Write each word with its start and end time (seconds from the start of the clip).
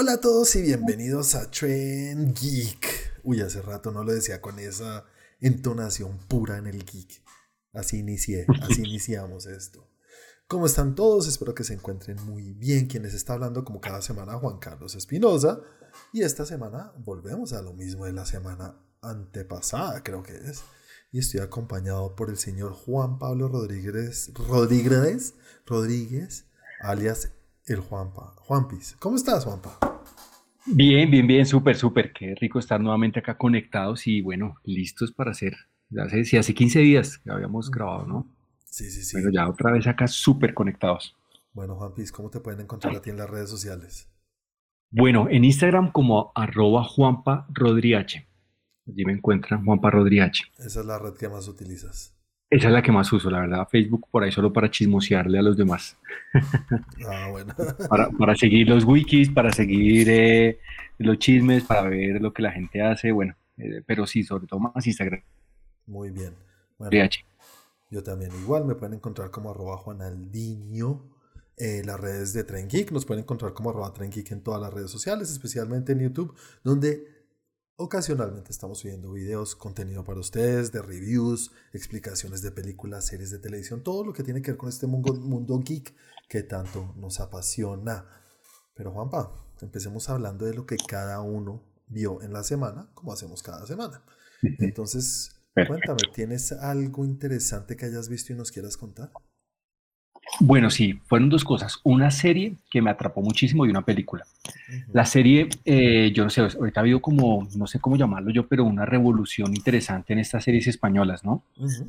Hola 0.00 0.12
a 0.12 0.20
todos 0.20 0.54
y 0.54 0.62
bienvenidos 0.62 1.34
a 1.34 1.50
Trend 1.50 2.32
Geek. 2.32 3.20
Uy, 3.24 3.40
hace 3.40 3.60
rato 3.60 3.90
no 3.90 4.04
lo 4.04 4.12
decía 4.12 4.40
con 4.40 4.60
esa 4.60 5.04
entonación 5.40 6.18
pura 6.28 6.56
en 6.56 6.68
el 6.68 6.84
geek. 6.84 7.20
Así 7.72 7.98
inicié, 7.98 8.46
así 8.62 8.82
iniciamos 8.86 9.46
esto. 9.46 9.90
¿Cómo 10.46 10.66
están 10.66 10.94
todos? 10.94 11.26
Espero 11.26 11.52
que 11.52 11.64
se 11.64 11.74
encuentren 11.74 12.16
muy 12.26 12.52
bien. 12.52 12.86
Quien 12.86 13.02
les 13.02 13.12
está 13.12 13.32
hablando 13.32 13.64
como 13.64 13.80
cada 13.80 14.00
semana, 14.00 14.34
Juan 14.34 14.60
Carlos 14.60 14.94
Espinosa. 14.94 15.62
Y 16.12 16.22
esta 16.22 16.46
semana 16.46 16.92
volvemos 16.98 17.52
a 17.52 17.60
lo 17.60 17.72
mismo 17.72 18.04
de 18.04 18.12
la 18.12 18.24
semana 18.24 18.76
antepasada, 19.02 20.04
creo 20.04 20.22
que 20.22 20.36
es. 20.36 20.62
Y 21.10 21.18
estoy 21.18 21.40
acompañado 21.40 22.14
por 22.14 22.30
el 22.30 22.38
señor 22.38 22.72
Juan 22.72 23.18
Pablo 23.18 23.48
Rodríguez, 23.48 24.30
Rodríguez, 24.32 25.34
Rodríguez, 25.66 26.44
alias 26.82 27.32
el 27.72 27.80
Juanpa. 27.80 28.34
Juanpis, 28.38 28.96
¿cómo 28.98 29.16
estás, 29.16 29.44
Juanpa? 29.44 29.78
Bien, 30.66 31.10
bien, 31.10 31.26
bien, 31.26 31.46
súper, 31.46 31.76
súper. 31.76 32.12
Qué 32.12 32.34
rico 32.34 32.58
estar 32.58 32.80
nuevamente 32.80 33.20
acá 33.20 33.36
conectados 33.38 34.06
y 34.06 34.20
bueno, 34.20 34.56
listos 34.64 35.12
para 35.12 35.30
hacer. 35.30 35.56
Ya 35.90 36.02
hace, 36.02 36.24
sí, 36.24 36.36
hace 36.36 36.54
15 36.54 36.80
días 36.80 37.18
que 37.18 37.30
habíamos 37.30 37.70
grabado, 37.70 38.06
¿no? 38.06 38.26
Sí, 38.64 38.90
sí, 38.90 39.02
sí. 39.02 39.16
Pero 39.16 39.30
ya 39.30 39.48
otra 39.48 39.72
vez 39.72 39.86
acá 39.86 40.06
súper 40.06 40.52
conectados. 40.52 41.16
Bueno, 41.52 41.74
Juanpis, 41.76 42.12
¿cómo 42.12 42.30
te 42.30 42.40
pueden 42.40 42.60
encontrar 42.60 42.94
a 42.94 43.00
ti 43.00 43.10
en 43.10 43.16
las 43.16 43.30
redes 43.30 43.48
sociales? 43.48 44.10
Bueno, 44.90 45.28
en 45.30 45.44
Instagram 45.44 45.92
como 45.92 46.32
arroba 46.34 46.84
Juanpa 46.84 47.46
Rodriache. 47.50 48.28
Allí 48.86 49.04
me 49.04 49.12
encuentran 49.12 49.64
Juanpa 49.64 49.90
Rodriache. 49.90 50.44
Esa 50.58 50.80
es 50.80 50.86
la 50.86 50.98
red 50.98 51.14
que 51.14 51.28
más 51.28 51.48
utilizas. 51.48 52.17
Esa 52.50 52.68
es 52.68 52.72
la 52.72 52.82
que 52.82 52.92
más 52.92 53.12
uso, 53.12 53.30
la 53.30 53.40
verdad. 53.40 53.68
Facebook 53.70 54.08
por 54.10 54.22
ahí 54.22 54.32
solo 54.32 54.52
para 54.52 54.70
chismosearle 54.70 55.38
a 55.38 55.42
los 55.42 55.56
demás. 55.56 55.98
Ah, 57.06 57.28
bueno. 57.30 57.54
para, 57.90 58.10
para 58.10 58.34
seguir 58.34 58.68
los 58.68 58.84
wikis, 58.84 59.30
para 59.30 59.52
seguir 59.52 60.08
eh, 60.08 60.58
los 60.98 61.18
chismes, 61.18 61.64
para 61.64 61.82
ver 61.82 62.20
lo 62.20 62.32
que 62.32 62.42
la 62.42 62.52
gente 62.52 62.82
hace, 62.82 63.12
bueno, 63.12 63.34
eh, 63.58 63.82
pero 63.86 64.06
sí, 64.06 64.24
sobre 64.24 64.46
todo 64.46 64.60
más 64.60 64.86
Instagram. 64.86 65.22
Muy 65.86 66.10
bien. 66.10 66.34
Bueno, 66.78 67.08
yo 67.90 68.02
también 68.02 68.30
igual 68.42 68.64
me 68.64 68.74
pueden 68.74 68.94
encontrar 68.94 69.30
como 69.30 69.50
arroba 69.50 69.76
Juanaldiño. 69.78 71.02
Eh, 71.56 71.82
las 71.84 71.98
redes 71.98 72.32
de 72.34 72.44
Tren 72.44 72.68
Geek 72.68 72.92
nos 72.92 73.04
pueden 73.04 73.24
encontrar 73.24 73.52
como 73.52 73.70
arroba 73.70 73.92
Tren 73.92 74.10
Geek 74.10 74.30
en 74.30 74.42
todas 74.42 74.60
las 74.60 74.72
redes 74.72 74.90
sociales, 74.90 75.30
especialmente 75.30 75.92
en 75.92 76.00
YouTube, 76.00 76.34
donde 76.62 77.17
ocasionalmente 77.80 78.50
estamos 78.50 78.80
subiendo 78.80 79.12
videos, 79.12 79.54
contenido 79.54 80.02
para 80.04 80.18
ustedes, 80.18 80.72
de 80.72 80.82
reviews, 80.82 81.52
explicaciones 81.72 82.42
de 82.42 82.50
películas, 82.50 83.06
series 83.06 83.30
de 83.30 83.38
televisión, 83.38 83.84
todo 83.84 84.04
lo 84.04 84.12
que 84.12 84.24
tiene 84.24 84.42
que 84.42 84.50
ver 84.50 84.58
con 84.58 84.68
este 84.68 84.88
mundo, 84.88 85.14
mundo 85.14 85.60
geek 85.60 85.94
que 86.28 86.42
tanto 86.42 86.92
nos 86.96 87.20
apasiona. 87.20 88.04
Pero 88.74 88.90
Juanpa, 88.90 89.32
empecemos 89.60 90.08
hablando 90.08 90.44
de 90.44 90.54
lo 90.54 90.66
que 90.66 90.76
cada 90.76 91.20
uno 91.20 91.62
vio 91.86 92.20
en 92.20 92.32
la 92.32 92.42
semana, 92.42 92.90
como 92.94 93.12
hacemos 93.12 93.44
cada 93.44 93.64
semana. 93.64 94.02
Entonces, 94.42 95.40
cuéntame, 95.54 96.02
¿tienes 96.12 96.50
algo 96.50 97.04
interesante 97.04 97.76
que 97.76 97.86
hayas 97.86 98.08
visto 98.08 98.32
y 98.32 98.36
nos 98.36 98.50
quieras 98.50 98.76
contar? 98.76 99.12
Bueno, 100.40 100.70
sí, 100.70 101.00
fueron 101.06 101.28
dos 101.30 101.42
cosas. 101.44 101.80
Una 101.82 102.10
serie 102.12 102.54
que 102.70 102.80
me 102.80 102.90
atrapó 102.90 103.22
muchísimo 103.22 103.66
y 103.66 103.70
una 103.70 103.82
película. 103.82 104.24
La 104.92 105.04
serie, 105.04 105.48
eh, 105.64 106.12
yo 106.14 106.22
no 106.24 106.30
sé, 106.30 106.42
ahorita 106.42 106.80
ha 106.80 106.82
habido 106.82 107.00
como, 107.00 107.48
no 107.56 107.66
sé 107.66 107.80
cómo 107.80 107.96
llamarlo 107.96 108.30
yo, 108.30 108.46
pero 108.46 108.64
una 108.64 108.86
revolución 108.86 109.54
interesante 109.56 110.12
en 110.12 110.20
estas 110.20 110.44
series 110.44 110.66
españolas, 110.68 111.24
¿no? 111.24 111.42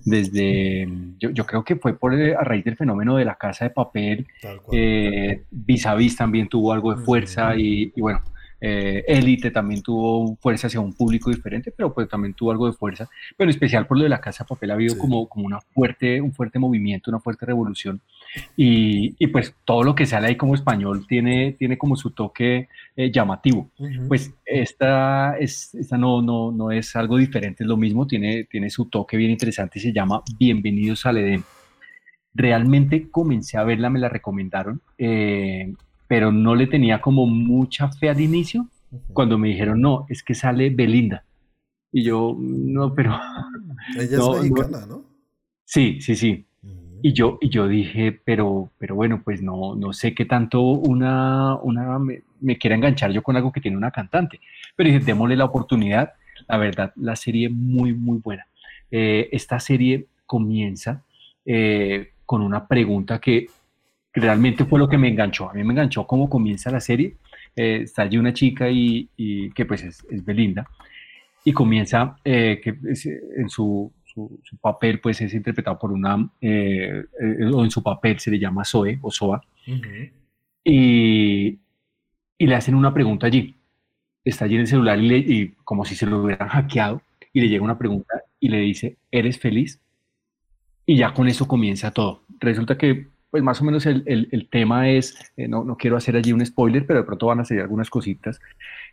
Desde, 0.03 0.88
yo, 1.20 1.30
yo 1.30 1.45
creo 1.45 1.64
que 1.64 1.75
fue 1.75 1.94
por 1.97 2.14
eh, 2.20 2.36
a 2.36 2.44
raíz 2.44 2.64
del 2.66 2.75
fenómeno 2.75 3.16
de 3.17 3.25
la 3.25 3.36
casa 3.36 3.66
de 3.66 3.72
papel, 3.72 4.25
cual. 4.42 4.59
eh, 4.73 5.44
Vis 5.52 5.86
a 5.86 5.94
Vis 5.95 6.16
también 6.16 6.47
tuvo 6.50 6.73
algo 6.73 6.95
de 6.95 7.03
fuerza 7.03 7.55
y, 7.55 7.92
y 7.95 8.02
bueno, 8.02 8.22
eh, 8.61 9.05
Élite 9.08 9.52
también 9.52 9.81
tuvo 9.81 10.36
fuerza 10.38 10.67
hacia 10.67 10.80
un 10.81 10.94
público 10.94 11.30
diferente, 11.30 11.72
pero 11.72 11.94
pues 11.94 12.09
también 12.09 12.33
tuvo 12.33 12.52
algo 12.52 12.66
de 12.67 12.73
fuerza. 12.73 13.08
Pero 13.38 13.50
en 13.50 13.53
especial 13.53 13.88
por 13.88 13.97
lo 13.97 14.03
de 14.03 14.09
la 14.09 14.20
casa 14.20 14.44
de 14.44 14.50
papel 14.50 14.72
ha 14.72 14.73
habido 14.73 14.95
Sí. 14.95 15.00
como, 15.00 15.30
como 15.30 15.45
una 15.45 15.61
fuerte, 15.61 16.20
un 16.20 16.33
fuerte 16.33 16.59
movimiento, 16.59 17.09
una 17.11 17.20
fuerte 17.21 17.45
revolución. 17.45 18.02
Y, 18.56 19.16
y 19.17 19.28
pues 19.28 19.56
todo 19.66 19.84
lo 19.84 19.95
que 19.95 20.06
sale 20.06 20.28
ahí 20.28 20.36
como 20.36 20.56
español 20.56 21.06
tiene, 21.08 21.54
tiene 21.54 21.78
como 21.78 21.95
su 21.95 22.12
toque 22.12 22.67
eh, 22.95 23.12
llamativo. 23.12 23.72
Pues 24.08 24.34
esta, 24.45 25.38
es, 25.38 25.73
esta 25.76 25.98
no, 25.98 26.22
no, 26.22 26.52
no 26.52 26.72
es 26.72 26.95
algo 26.95 27.18
diferente, 27.18 27.64
es 27.64 27.68
lo 27.68 27.78
mismo, 27.78 28.06
tiene, 28.08 28.45
tiene 28.45 28.70
su 28.70 28.86
toque 28.86 29.18
bien 29.18 29.32
interesante 29.32 29.80
y 29.80 29.82
se 29.82 29.94
llama 29.94 30.22
Bienvenidos 30.38 31.06
al 31.06 31.18
Edén. 31.18 31.44
Realmente 32.34 33.10
comencé 33.10 33.58
a 33.58 33.64
verla, 33.64 33.89
me 33.89 34.00
la 34.00 34.10
recomendaron, 34.10 34.82
eh, 34.98 35.73
pero 36.08 36.32
no 36.32 36.56
le 36.56 36.68
tenía 36.68 37.02
como 37.02 37.26
mucha 37.26 37.92
fe 37.92 38.10
al 38.10 38.22
inicio 38.22 38.68
cuando 39.14 39.38
me 39.38 39.50
dijeron, 39.50 39.82
no, 39.82 40.06
es 40.10 40.23
que 40.23 40.36
sale 40.36 40.70
Belinda. 40.70 41.23
Y 41.92 42.04
yo, 42.04 42.36
no, 42.39 42.94
pero 42.94 43.20
Ella 43.98 44.18
no, 44.18 44.36
es 44.36 44.44
no. 44.50 44.56
mexicana, 44.56 44.86
¿no? 44.86 45.04
sí, 45.66 46.02
sí, 46.02 46.16
sí. 46.16 46.45
Y 47.02 47.14
yo, 47.14 47.37
y 47.42 47.49
yo 47.49 47.67
dije, 47.67 48.20
pero, 48.23 48.71
pero 48.77 48.95
bueno, 48.95 49.21
pues 49.23 49.42
no, 49.42 49.76
no 49.76 49.93
sé 49.93 50.14
qué 50.14 50.26
tanto 50.26 50.61
una, 50.61 51.55
una 51.55 51.99
me, 51.99 52.58
quiera 52.58 52.76
enganchar 52.76 53.11
yo 53.11 53.21
con 53.21 53.36
algo 53.36 53.52
que 53.52 53.61
tiene 53.61 53.77
una 53.77 53.92
cantante. 53.92 54.39
Pero 54.76 54.89
dije, 54.89 55.04
démosle 55.05 55.36
la 55.36 55.45
oportunidad. 55.45 56.14
La 56.48 56.58
verdad, 56.58 56.93
la 56.95 57.15
serie 57.15 57.49
muy, 57.49 57.93
muy 57.93 58.20
buena. 58.20 58.48
Eh, 58.92 59.30
esta 59.32 59.59
serie 59.59 60.08
comienza 60.26 61.04
eh, 61.45 62.11
con 62.26 62.42
una 62.42 62.67
pregunta 62.67 63.20
que 63.20 63.48
realmente 64.14 64.65
fue 64.65 64.80
lo 64.80 64.89
que 64.89 64.98
me 64.98 65.09
enganchó. 65.09 65.49
A 65.49 65.54
mí 65.54 65.64
me 65.64 65.73
enganchó 65.73 66.08
cómo 66.08 66.30
comienza 66.30 66.71
la 66.71 66.80
serie. 66.80 67.15
Eh, 67.55 67.82
está 67.83 68.04
allí 68.04 68.17
una 68.17 68.33
chica 68.33 68.70
y, 68.70 69.09
que 69.54 69.65
pues 69.65 69.83
es, 69.83 70.26
Belinda 70.26 70.67
y 71.45 71.54
comienza 71.54 72.17
que 72.23 72.61
en 73.38 73.49
su, 73.49 73.92
su, 74.14 74.39
su 74.43 74.58
papel 74.58 74.99
pues 74.99 75.21
es 75.21 75.33
interpretado 75.33 75.77
por 75.80 75.92
una 75.92 76.30
eh, 76.42 77.03
eh, 77.21 77.45
o 77.53 77.64
en 77.64 77.71
su 77.71 77.81
papel 77.83 78.20
se 78.20 78.31
le 78.31 78.39
llama 78.39 78.65
Zoe 78.65 78.97
o 79.02 79.11
Soa 79.11 79.42
y, 80.64 81.59
y 82.37 82.47
le 82.47 82.55
hacen 82.55 82.75
una 82.75 82.93
pregunta 82.93 83.27
allí. 83.27 83.55
Está 84.23 84.45
allí 84.45 84.55
en 84.55 84.61
el 84.61 84.67
celular 84.67 84.99
y, 84.99 85.08
le- 85.08 85.17
y 85.17 85.47
como 85.64 85.86
si 85.86 85.95
se 85.95 86.05
lo 86.05 86.23
hubieran 86.23 86.49
hackeado 86.49 87.02
y 87.33 87.42
le 87.42 87.49
llega 87.49 87.64
una 87.64 87.77
pregunta 87.77 88.21
y 88.39 88.49
le 88.49 88.59
dice 88.59 88.97
¿eres 89.11 89.39
feliz? 89.39 89.80
y 90.86 90.97
ya 90.97 91.14
con 91.14 91.27
eso 91.27 91.47
comienza 91.47 91.91
todo. 91.91 92.23
Resulta 92.39 92.77
que 92.77 93.08
pues 93.30 93.43
más 93.43 93.61
o 93.61 93.64
menos 93.64 93.86
el, 93.86 94.02
el- 94.08 94.27
el 94.31 94.47
tema 94.49 94.89
es, 94.89 95.31
eh, 95.37 95.47
no, 95.47 95.64
no 95.64 95.77
quiero 95.77 95.95
hacer 95.97 96.15
allí 96.15 96.33
un 96.33 96.43
spoiler, 96.43 96.87
pero 96.87 96.99
de 97.02 97.05
pronto 97.05 97.27
van 97.27 97.39
a 97.39 97.45
salir 97.45 97.61
algunas 97.61 97.89
cositas, 97.91 98.39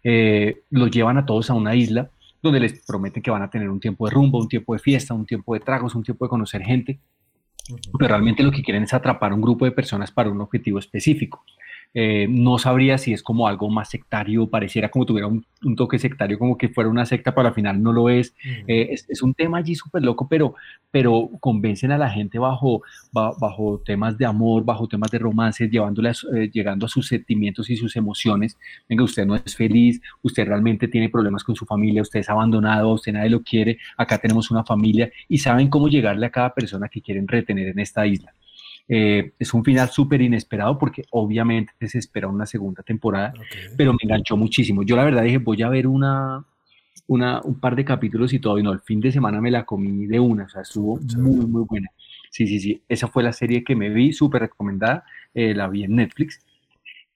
eh, 0.05 0.61
los 0.71 0.91
llevan 0.91 1.17
a 1.17 1.25
todos 1.25 1.49
a 1.49 1.55
una 1.55 1.75
isla 1.75 2.11
donde 2.43 2.61
les 2.61 2.85
prometen 2.87 3.23
que 3.23 3.31
van 3.31 3.43
a 3.43 3.51
tener 3.51 3.69
un 3.69 3.81
tiempo 3.81 4.07
de 4.07 4.15
rumbo, 4.15 4.39
un 4.39 4.49
tiempo 4.49 4.73
de 4.73 4.79
fiesta, 4.79 5.15
un 5.15 5.27
tiempo 5.27 5.55
de 5.55 5.61
tragos, 5.61 5.95
un 5.95 6.03
tiempo 6.03 6.25
de 6.25 6.29
conocer 6.29 6.63
gente, 6.63 7.01
pero 7.99 8.09
realmente 8.09 8.43
lo 8.43 8.53
que 8.53 8.63
quieren 8.63 8.85
es 8.85 8.95
atrapar 8.95 9.33
un 9.33 9.41
grupo 9.41 9.65
de 9.65 9.73
personas 9.73 10.11
para 10.11 10.31
un 10.31 10.41
objetivo 10.41 10.79
específico. 10.79 11.45
Eh, 11.95 12.27
no 12.29 12.59
sabría 12.59 12.99
si 12.99 13.13
es 13.13 13.23
como 13.23 13.49
algo 13.49 13.71
más 13.71 13.89
sectario, 13.89 14.47
pareciera 14.49 14.91
como 14.91 15.07
tuviera 15.07 15.27
un, 15.29 15.47
un 15.65 15.77
toque 15.77 15.99
sectario, 15.99 16.39
como 16.39 16.59
que 16.59 16.69
fuera 16.69 16.91
una 16.91 17.07
secta, 17.07 17.35
pero 17.35 17.49
al 17.49 17.55
final 17.55 17.83
no 17.83 17.93
lo 17.93 18.11
es. 18.11 18.35
Eh, 18.67 18.89
es, 18.91 19.07
es 19.09 19.23
un 19.23 19.35
tema 19.35 19.59
allí 19.59 19.75
súper 19.75 20.03
loco, 20.03 20.29
pero, 20.29 20.55
pero 20.91 21.31
convencen 21.41 21.93
a 21.93 21.99
la 21.99 22.11
gente 22.11 22.39
bajo, 22.39 22.83
ba- 23.13 23.33
bajo 23.41 23.81
temas 23.85 24.17
de 24.19 24.27
amor, 24.27 24.65
bajo 24.65 24.89
temas 24.89 25.11
de 25.11 25.19
romance, 25.19 25.69
llevándolas, 25.69 26.27
eh, 26.35 26.51
llegando 26.53 26.87
a 26.87 26.89
sus 26.89 27.07
sentimientos 27.09 27.71
y 27.71 27.77
sus 27.77 27.97
emociones. 27.97 28.59
Venga, 28.89 29.05
usted 29.05 29.27
no 29.27 29.37
es 29.37 29.57
feliz, 29.57 30.01
usted 30.23 30.47
realmente 30.47 30.89
tiene 30.89 31.09
problemas 31.09 31.45
con 31.45 31.55
su 31.57 31.67
familia, 31.67 32.03
usted 32.03 32.21
es 32.21 32.29
abandonado, 32.31 32.93
usted 32.93 33.13
nadie 33.13 33.31
lo 33.31 33.43
quiere, 33.43 33.79
acá 33.97 34.19
tenemos 34.19 34.51
una 34.51 34.65
familia 34.65 35.11
y 35.29 35.39
saben 35.39 35.69
cómo 35.69 35.89
llegarle 35.89 36.27
a 36.27 36.31
cada 36.31 36.55
persona 36.55 36.89
que 36.89 37.01
quieren 37.03 37.27
retener 37.29 37.69
en 37.69 37.79
esta 37.79 38.07
isla. 38.07 38.33
Eh, 38.89 39.33
es 39.39 39.53
un 39.53 39.65
final 39.65 39.89
súper 39.91 40.23
inesperado 40.23 40.79
porque 40.79 41.05
obviamente 41.11 41.73
se 41.89 41.99
espera 41.99 42.29
una 42.29 42.47
segunda 42.47 42.85
temporada 42.85 43.33
Ok. 43.37 43.75
pero 43.77 43.93
me 43.93 43.99
enganchó 44.03 44.37
muchísimo. 44.37 44.85
Yo 44.85 44.95
la 44.95 45.03
verdad 45.05 45.25
dije, 45.25 45.39
voy 45.39 45.61
a 45.63 45.69
ver 45.69 45.89
una, 45.89 46.45
una, 47.09 47.41
un 47.43 47.59
par 47.59 47.75
de 47.75 47.85
capítulos 47.85 48.33
y 48.33 48.39
todo, 48.39 48.59
y 48.59 48.63
no, 48.63 48.73
el 48.73 48.81
fin 48.81 49.01
de 49.01 49.11
semana 49.11 49.41
me 49.41 49.51
la 49.51 49.65
comí 49.65 50.07
de 50.07 50.21
una, 50.21 50.45
o 50.45 50.49
sea, 50.49 50.63
estuvo 50.63 51.01
muy, 51.17 51.47
muy 51.47 51.65
buena. 51.69 51.89
Sí, 52.31 52.47
sí, 52.47 52.61
sí, 52.61 52.83
esa 52.89 53.09
fue 53.09 53.23
la 53.25 53.33
serie 53.33 53.65
que 53.65 53.75
me 53.75 53.89
vi, 53.91 54.13
súper 54.13 54.43
recomendada, 54.43 55.05
eh, 55.35 55.53
la 55.55 55.67
vi 55.69 55.83
en 55.85 55.97
Netflix. 55.97 56.41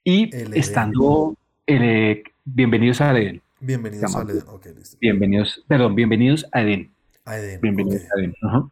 Y 0.02 0.34
El 0.34 0.54
estando, 0.54 1.36
eh, 1.66 2.22
bienvenidos 2.44 3.00
a 3.00 3.16
Edén, 3.16 3.42
Bienvenidos 3.60 4.16
al 4.16 4.30
Edén. 4.30 4.42
Ok, 4.48 4.66
listo. 4.76 4.96
bienvenidos, 5.00 5.62
perdón, 5.68 5.94
bienvenidos 5.94 6.46
a 6.52 6.62
Edén, 6.62 6.90
A 7.26 7.36
Edén. 7.36 7.60
bienvenidos 7.60 8.02
ok. 8.02 8.08
a 8.16 8.18
Edén. 8.20 8.34
ajá. 8.42 8.68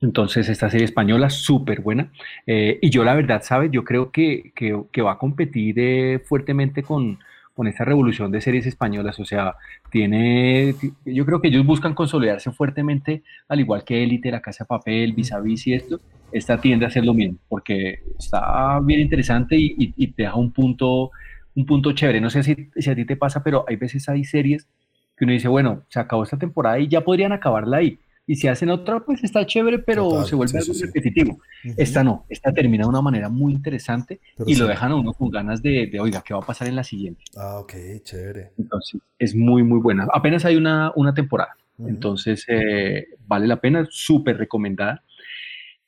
Entonces, 0.00 0.48
esta 0.50 0.68
serie 0.70 0.84
española, 0.84 1.30
súper 1.30 1.80
buena. 1.80 2.12
Eh, 2.46 2.78
y 2.82 2.90
yo 2.90 3.02
la 3.04 3.14
verdad, 3.14 3.42
¿sabes? 3.42 3.70
Yo 3.72 3.82
creo 3.84 4.10
que, 4.12 4.52
que, 4.54 4.78
que 4.92 5.02
va 5.02 5.12
a 5.12 5.18
competir 5.18 5.74
eh, 5.78 6.18
fuertemente 6.24 6.84
con, 6.84 7.18
con 7.54 7.66
esta 7.66 7.84
revolución 7.84 8.30
de 8.30 8.40
series 8.42 8.66
españolas. 8.66 9.18
O 9.20 9.24
sea, 9.24 9.56
tiene, 9.90 10.76
ti- 10.78 10.96
yo 11.04 11.24
creo 11.24 11.40
que 11.40 11.48
ellos 11.48 11.64
buscan 11.64 11.94
consolidarse 11.94 12.52
fuertemente, 12.52 13.22
al 13.48 13.60
igual 13.60 13.84
que 13.84 14.02
Élite, 14.02 14.30
La 14.30 14.42
Casa 14.42 14.64
de 14.64 14.68
Papel, 14.68 15.14
Vis 15.14 15.32
a 15.32 15.40
Vis 15.40 15.66
y 15.66 15.72
esto. 15.74 16.00
Esta 16.30 16.60
tiende 16.60 16.84
a 16.84 16.88
hacer 16.88 17.04
lo 17.04 17.14
mismo, 17.14 17.38
porque 17.48 18.00
está 18.18 18.80
bien 18.80 19.00
interesante 19.00 19.56
y, 19.56 19.74
y- 19.78 19.94
y 19.96 20.12
te 20.12 20.24
deja 20.24 20.34
un 20.36 20.52
punto 20.52 21.10
un 21.54 21.64
punto 21.64 21.92
chévere. 21.92 22.20
No 22.20 22.28
sé 22.28 22.42
si, 22.42 22.54
si 22.76 22.90
a 22.90 22.94
ti 22.94 23.06
te 23.06 23.16
pasa, 23.16 23.42
pero 23.42 23.64
hay 23.66 23.76
veces 23.76 24.06
hay 24.10 24.24
series 24.24 24.68
que 25.16 25.24
uno 25.24 25.32
dice, 25.32 25.48
bueno, 25.48 25.84
se 25.88 25.98
acabó 26.00 26.22
esta 26.24 26.36
temporada 26.38 26.78
y 26.78 26.88
ya 26.88 27.00
podrían 27.02 27.32
acabarla 27.32 27.78
ahí. 27.78 27.98
Y 28.28 28.36
si 28.36 28.48
hacen 28.48 28.70
otra, 28.70 29.00
pues 29.00 29.22
está 29.22 29.46
chévere, 29.46 29.78
pero 29.78 30.24
se 30.24 30.34
vuelve 30.34 30.58
algo 30.58 30.72
repetitivo. 30.80 31.38
Esta 31.76 32.02
no, 32.02 32.24
esta 32.28 32.52
termina 32.52 32.82
de 32.82 32.88
una 32.88 33.00
manera 33.00 33.28
muy 33.28 33.52
interesante 33.52 34.20
y 34.44 34.56
lo 34.56 34.66
dejan 34.66 34.92
a 34.92 34.96
uno 34.96 35.12
con 35.12 35.30
ganas 35.30 35.62
de, 35.62 35.86
de, 35.86 36.00
oiga, 36.00 36.22
¿qué 36.22 36.34
va 36.34 36.40
a 36.40 36.46
pasar 36.46 36.66
en 36.66 36.74
la 36.74 36.82
siguiente? 36.82 37.22
Ah, 37.36 37.60
ok, 37.60 37.72
chévere. 38.02 38.50
Entonces, 38.58 39.00
es 39.18 39.34
muy, 39.34 39.62
muy 39.62 39.78
buena. 39.78 40.08
Apenas 40.12 40.44
hay 40.44 40.56
una, 40.56 40.92
una 40.96 41.14
temporada, 41.14 41.56
entonces 41.78 42.44
eh, 42.48 43.06
vale 43.26 43.46
la 43.46 43.60
pena, 43.60 43.86
súper 43.90 44.38
recomendada. 44.38 45.04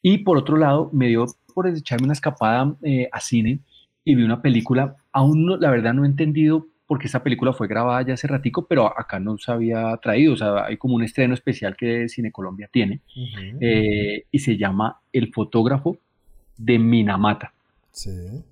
Y 0.00 0.18
por 0.18 0.38
otro 0.38 0.56
lado, 0.56 0.90
me 0.92 1.08
dio 1.08 1.26
por 1.54 1.66
echarme 1.66 2.04
una 2.04 2.12
escapada 2.12 2.76
eh, 2.82 3.08
a 3.10 3.20
cine 3.20 3.60
y 4.04 4.14
vi 4.14 4.22
una 4.22 4.40
película, 4.40 4.96
aún 5.12 5.44
no, 5.44 5.56
la 5.56 5.70
verdad 5.70 5.92
no 5.92 6.04
he 6.04 6.08
entendido 6.08 6.68
porque 6.88 7.06
esta 7.06 7.22
película 7.22 7.52
fue 7.52 7.68
grabada 7.68 8.00
ya 8.00 8.14
hace 8.14 8.26
ratico, 8.26 8.66
pero 8.66 8.86
acá 8.98 9.20
no 9.20 9.36
se 9.36 9.52
había 9.52 9.94
traído, 9.98 10.32
o 10.32 10.36
sea, 10.36 10.64
hay 10.64 10.78
como 10.78 10.94
un 10.94 11.02
estreno 11.04 11.34
especial 11.34 11.76
que 11.76 12.08
Cine 12.08 12.32
Colombia 12.32 12.68
tiene, 12.72 13.00
eh, 13.60 14.24
y 14.32 14.38
se 14.38 14.56
llama 14.56 14.98
El 15.12 15.30
fotógrafo 15.30 15.98
de 16.56 16.78
Minamata. 16.78 17.52
Sí. 17.92 18.42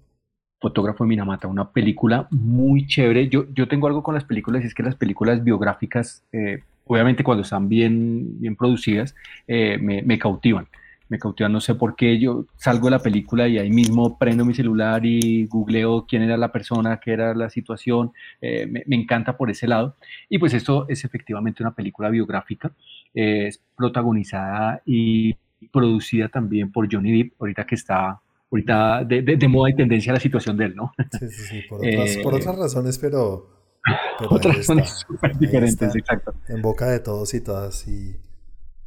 Fotógrafo 0.60 1.04
de 1.04 1.08
Minamata, 1.08 1.48
una 1.48 1.72
película 1.72 2.28
muy 2.30 2.86
chévere. 2.86 3.28
Yo, 3.30 3.46
yo 3.54 3.68
tengo 3.68 3.86
algo 3.86 4.02
con 4.02 4.14
las 4.14 4.24
películas, 4.24 4.62
y 4.62 4.66
es 4.66 4.74
que 4.74 4.82
las 4.82 4.96
películas 4.96 5.42
biográficas, 5.42 6.22
eh, 6.30 6.62
obviamente 6.84 7.24
cuando 7.24 7.42
están 7.42 7.70
bien, 7.70 8.38
bien 8.38 8.54
producidas, 8.54 9.14
eh, 9.48 9.78
me, 9.80 10.02
me 10.02 10.18
cautivan 10.18 10.68
me 11.08 11.18
cautiva, 11.18 11.48
no 11.48 11.60
sé 11.60 11.74
por 11.74 11.94
qué, 11.94 12.18
yo 12.18 12.46
salgo 12.56 12.86
de 12.86 12.92
la 12.92 12.98
película 12.98 13.46
y 13.46 13.58
ahí 13.58 13.70
mismo 13.70 14.18
prendo 14.18 14.44
mi 14.44 14.54
celular 14.54 15.04
y 15.04 15.46
googleo 15.46 16.06
quién 16.06 16.22
era 16.22 16.36
la 16.36 16.52
persona, 16.52 16.98
qué 16.98 17.12
era 17.12 17.34
la 17.34 17.48
situación, 17.48 18.12
eh, 18.40 18.66
me, 18.66 18.96
encanta 18.96 19.36
por 19.36 19.50
ese 19.50 19.68
lado. 19.68 19.94
Y 20.28 20.38
pues 20.38 20.54
esto 20.54 20.86
es 20.88 21.04
efectivamente 21.04 21.62
una 21.62 21.74
película 21.74 22.08
biográfica, 22.08 22.72
es 23.14 23.62
protagonizada 23.76 24.82
y 24.84 25.36
producida 25.72 26.28
también 26.28 26.72
por 26.72 26.92
Johnny 26.92 27.22
Depp, 27.22 27.40
ahorita 27.40 27.64
que 27.64 27.74
está 27.76 28.20
ahorita 28.50 29.04
de, 29.04 29.22
de, 29.22 29.48
moda 29.48 29.70
y 29.70 29.76
tendencia 29.76 30.12
a 30.12 30.14
la 30.14 30.20
situación 30.20 30.56
de 30.56 30.66
él, 30.66 30.76
¿no? 30.76 30.92
Sí, 31.18 31.28
sí, 31.28 31.42
sí, 31.42 31.62
por 31.68 31.80
otras, 31.86 32.16
por 32.18 32.34
otras 32.34 32.56
razones, 32.56 32.98
pero... 32.98 33.50
otras 34.30 34.56
razones 34.56 35.04
súper 35.06 35.36
diferentes, 35.38 35.94
exacto. 35.94 36.34
En 36.48 36.62
boca 36.62 36.86
de 36.86 37.00
todos 37.00 37.34
y 37.34 37.40
todas 37.40 37.86
y... 37.86 38.16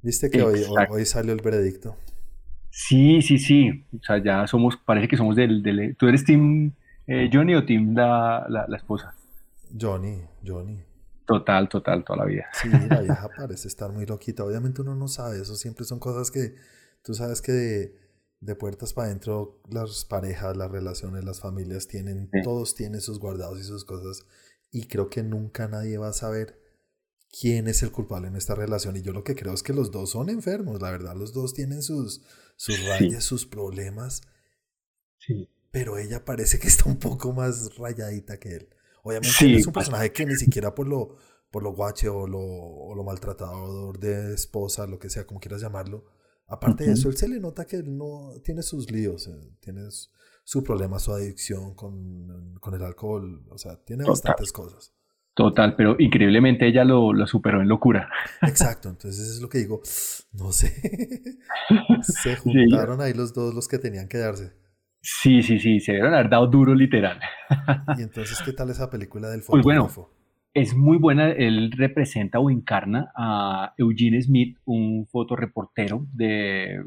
Viste 0.02 0.30
que 0.30 0.42
hoy, 0.42 0.64
hoy, 0.90 1.06
salió 1.06 1.34
el 1.34 1.42
veredicto. 1.42 1.96
Sí, 2.70 3.22
sí, 3.22 3.38
sí. 3.38 3.86
O 3.94 4.04
sea, 4.04 4.24
ya 4.24 4.48
somos, 4.48 4.78
parece 4.78 5.08
que 5.08 5.18
somos 5.18 5.36
del. 5.36 5.62
del 5.62 5.96
¿Tú 5.98 6.08
eres 6.08 6.24
Team 6.24 6.74
eh, 7.08 7.30
Johnny 7.32 7.56
o 7.56 7.66
Team 7.66 7.96
la, 7.96 8.46
la, 8.48 8.78
esposa? 8.78 9.16
Johnny, 9.80 10.22
Johnny. 10.46 10.80
Total, 11.26 11.68
total, 11.68 12.04
toda 12.04 12.20
la 12.20 12.26
vida. 12.26 12.46
Sí, 12.54 12.70
la 12.70 13.02
vieja 13.02 13.30
parece 13.36 13.68
estar 13.68 13.92
muy 13.92 14.06
loquita. 14.06 14.44
Obviamente 14.44 14.82
uno 14.82 14.96
no 14.96 15.08
sabe, 15.08 15.42
eso 15.42 15.56
siempre 15.56 15.86
son 15.86 16.00
cosas 16.00 16.32
que 16.32 16.56
tú 17.04 17.14
sabes 17.14 17.42
que 17.42 17.52
de, 17.52 17.96
de 18.42 18.56
puertas 18.56 18.94
para 18.94 19.08
adentro 19.08 19.62
las 19.70 20.06
parejas, 20.06 20.56
las 20.56 20.72
relaciones, 20.72 21.26
las 21.26 21.40
familias 21.40 21.88
tienen, 21.88 22.30
todos 22.44 22.76
tienen 22.76 23.02
sus 23.02 23.20
guardados 23.20 23.60
y 23.60 23.64
sus 23.64 23.86
cosas. 23.86 24.26
Y 24.72 24.86
creo 24.86 25.10
que 25.10 25.24
nunca 25.24 25.68
nadie 25.68 25.98
va 25.98 26.10
a 26.10 26.14
saber 26.14 26.59
quién 27.30 27.68
es 27.68 27.84
el 27.84 27.92
culpable 27.92 28.28
en 28.28 28.36
esta 28.36 28.56
relación. 28.56 28.96
Y 28.98 29.02
yo 29.02 29.14
lo 29.14 29.24
que 29.24 29.36
creo 29.36 29.54
es 29.54 29.64
que 29.64 29.74
los 29.74 29.92
dos 29.92 30.12
son 30.12 30.30
enfermos, 30.30 30.82
la 30.82 30.92
verdad, 30.92 31.16
los 31.16 31.34
dos 31.34 31.54
tienen 31.54 31.82
sus, 31.82 32.22
sus 32.56 32.84
rayas, 32.86 33.24
sus 33.24 33.46
problemas. 33.46 34.22
Sí. 35.20 35.50
Pero 35.72 35.98
ella 35.98 36.26
parece 36.26 36.60
que 36.60 36.68
está 36.68 36.90
un 36.90 36.98
poco 36.98 37.34
más 37.34 37.76
rayadita 37.78 38.40
que 38.40 38.56
él. 38.56 38.70
Obviamente 39.04 39.56
es 39.56 39.68
un 39.68 39.74
personaje 39.74 40.12
que 40.12 40.26
ni 40.26 40.36
siquiera 40.36 40.74
por 40.74 40.88
lo, 40.88 41.16
por 41.52 41.64
lo 41.64 41.74
guache 41.74 42.10
o 42.10 42.28
lo, 42.28 42.40
o 42.40 42.96
lo 42.96 43.04
maltratador 43.04 44.00
de 44.00 44.34
esposa, 44.34 44.88
lo 44.88 45.00
que 45.00 45.10
sea, 45.10 45.26
como 45.26 45.40
quieras 45.40 45.62
llamarlo. 45.62 46.06
Aparte 46.48 46.86
de 46.86 46.94
eso, 46.94 47.10
él 47.10 47.18
se 47.18 47.28
le 47.28 47.40
nota 47.40 47.66
que 47.66 47.76
él 47.76 47.96
no 47.96 48.34
tiene 48.44 48.64
sus 48.64 48.90
líos, 48.90 49.28
eh, 49.28 49.56
tiene 49.60 49.82
su 50.44 50.64
problema, 50.64 50.98
su 50.98 51.14
adicción 51.14 51.76
con, 51.76 52.56
con 52.60 52.74
el 52.74 52.82
alcohol, 52.82 53.46
o 53.52 53.58
sea, 53.60 53.78
tiene 53.84 54.04
bastantes 54.04 54.52
cosas. 54.52 54.92
Total, 55.34 55.76
pero 55.76 55.96
increíblemente 56.00 56.68
ella 56.68 56.84
lo, 56.84 57.14
lo, 57.14 57.26
superó 57.26 57.62
en 57.62 57.70
locura. 57.70 58.10
Exacto, 58.42 58.90
entonces 58.90 59.30
es 59.30 59.42
lo 59.42 59.50
que 59.50 59.60
digo, 59.60 59.82
no 60.34 60.52
sé, 60.52 60.74
se 62.02 62.36
juntaron 62.36 63.02
ahí 63.02 63.14
los 63.14 63.34
dos 63.34 63.54
los 63.54 63.68
que 63.68 63.80
tenían 63.80 64.08
que 64.08 64.18
darse. 64.18 64.54
Sí, 65.02 65.42
sí, 65.42 65.60
sí, 65.60 65.80
se 65.80 65.94
dieron 65.94 66.14
haber 66.14 66.30
dado 66.30 66.48
duro 66.48 66.76
literal. 66.76 67.20
¿Y 67.98 68.02
entonces 68.02 68.42
qué 68.44 68.52
tal 68.52 68.70
esa 68.70 68.90
película 68.90 69.30
del 69.30 69.42
fotógrafo? 69.42 69.64
Pues 69.64 69.96
bueno, 69.96 70.20
es 70.54 70.76
muy 70.76 70.98
buena, 70.98 71.32
él 71.32 71.72
representa 71.72 72.40
o 72.40 72.50
encarna 72.50 73.12
a 73.16 73.74
Eugene 73.78 74.22
Smith, 74.22 74.58
un 74.66 75.08
fotoreportero 75.08 76.06
de 76.12 76.84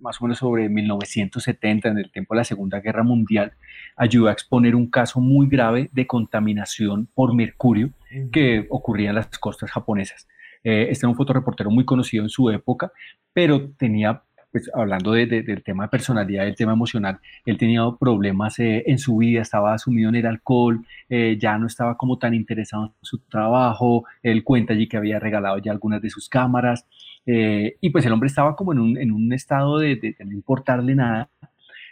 más 0.00 0.20
o 0.20 0.24
menos 0.24 0.38
sobre 0.38 0.68
1970, 0.68 1.88
en 1.88 1.98
el 1.98 2.10
tiempo 2.10 2.34
de 2.34 2.38
la 2.38 2.44
Segunda 2.44 2.80
Guerra 2.80 3.02
Mundial, 3.02 3.52
ayudó 3.96 4.28
a 4.28 4.32
exponer 4.32 4.74
un 4.74 4.88
caso 4.88 5.20
muy 5.20 5.48
grave 5.48 5.90
de 5.92 6.06
contaminación 6.06 7.08
por 7.14 7.34
mercurio 7.34 7.90
que 8.32 8.66
ocurría 8.70 9.10
en 9.10 9.16
las 9.16 9.38
costas 9.38 9.70
japonesas. 9.70 10.28
Eh, 10.64 10.88
este 10.90 11.04
era 11.04 11.10
un 11.10 11.16
fotoreportero 11.16 11.70
muy 11.70 11.84
conocido 11.84 12.24
en 12.24 12.30
su 12.30 12.50
época, 12.50 12.90
pero 13.32 13.70
tenía, 13.72 14.22
pues 14.50 14.70
hablando 14.74 15.12
del 15.12 15.62
tema 15.62 15.84
de 15.84 15.88
personalidad, 15.90 16.44
del 16.44 16.56
tema 16.56 16.72
emocional, 16.72 17.20
él 17.44 17.58
tenía 17.58 17.82
problemas 18.00 18.58
eh, 18.58 18.82
en 18.86 18.98
su 18.98 19.18
vida, 19.18 19.42
estaba 19.42 19.76
sumido 19.78 20.08
en 20.08 20.14
el 20.16 20.26
alcohol, 20.26 20.84
eh, 21.10 21.36
ya 21.38 21.58
no 21.58 21.66
estaba 21.66 21.98
como 21.98 22.18
tan 22.18 22.32
interesado 22.32 22.86
en 22.86 22.92
su 23.02 23.18
trabajo, 23.18 24.04
él 24.22 24.42
cuenta 24.42 24.72
allí 24.72 24.88
que 24.88 24.96
había 24.96 25.18
regalado 25.20 25.58
ya 25.58 25.70
algunas 25.70 26.00
de 26.00 26.08
sus 26.08 26.30
cámaras, 26.30 26.86
eh, 27.26 27.76
y 27.80 27.90
pues 27.90 28.04
el 28.06 28.12
hombre 28.12 28.26
estaba 28.28 28.56
como 28.56 28.72
en 28.72 28.78
un, 28.78 28.98
en 28.98 29.10
un 29.10 29.32
estado 29.32 29.78
de, 29.78 29.96
de, 29.96 30.16
no 30.24 30.32
importarle 30.32 30.94
nada, 30.94 31.30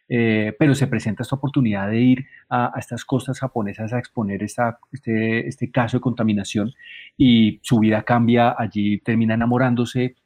eh, 0.09 0.55
pero 0.59 0.75
se 0.75 0.87
presenta 0.89 1.23
esta 1.23 1.37
oportunidad 1.37 1.89
de 1.89 2.01
ir 2.01 2.27
a, 2.51 2.73
estas 2.77 3.05
costas 3.05 3.41
japonesas 3.41 3.93
a 3.93 3.99
exponer 3.99 4.43
esta, 4.43 4.79
este, 4.93 5.49
este 5.49 5.71
caso 5.71 5.97
de 5.97 6.03
contaminación 6.03 6.73
y 7.17 7.61
su 7.63 7.79
vida 7.79 8.03
cambia, 8.03 8.55
allí 8.59 8.99
termina 8.99 9.35
enamorándose, 9.35 10.17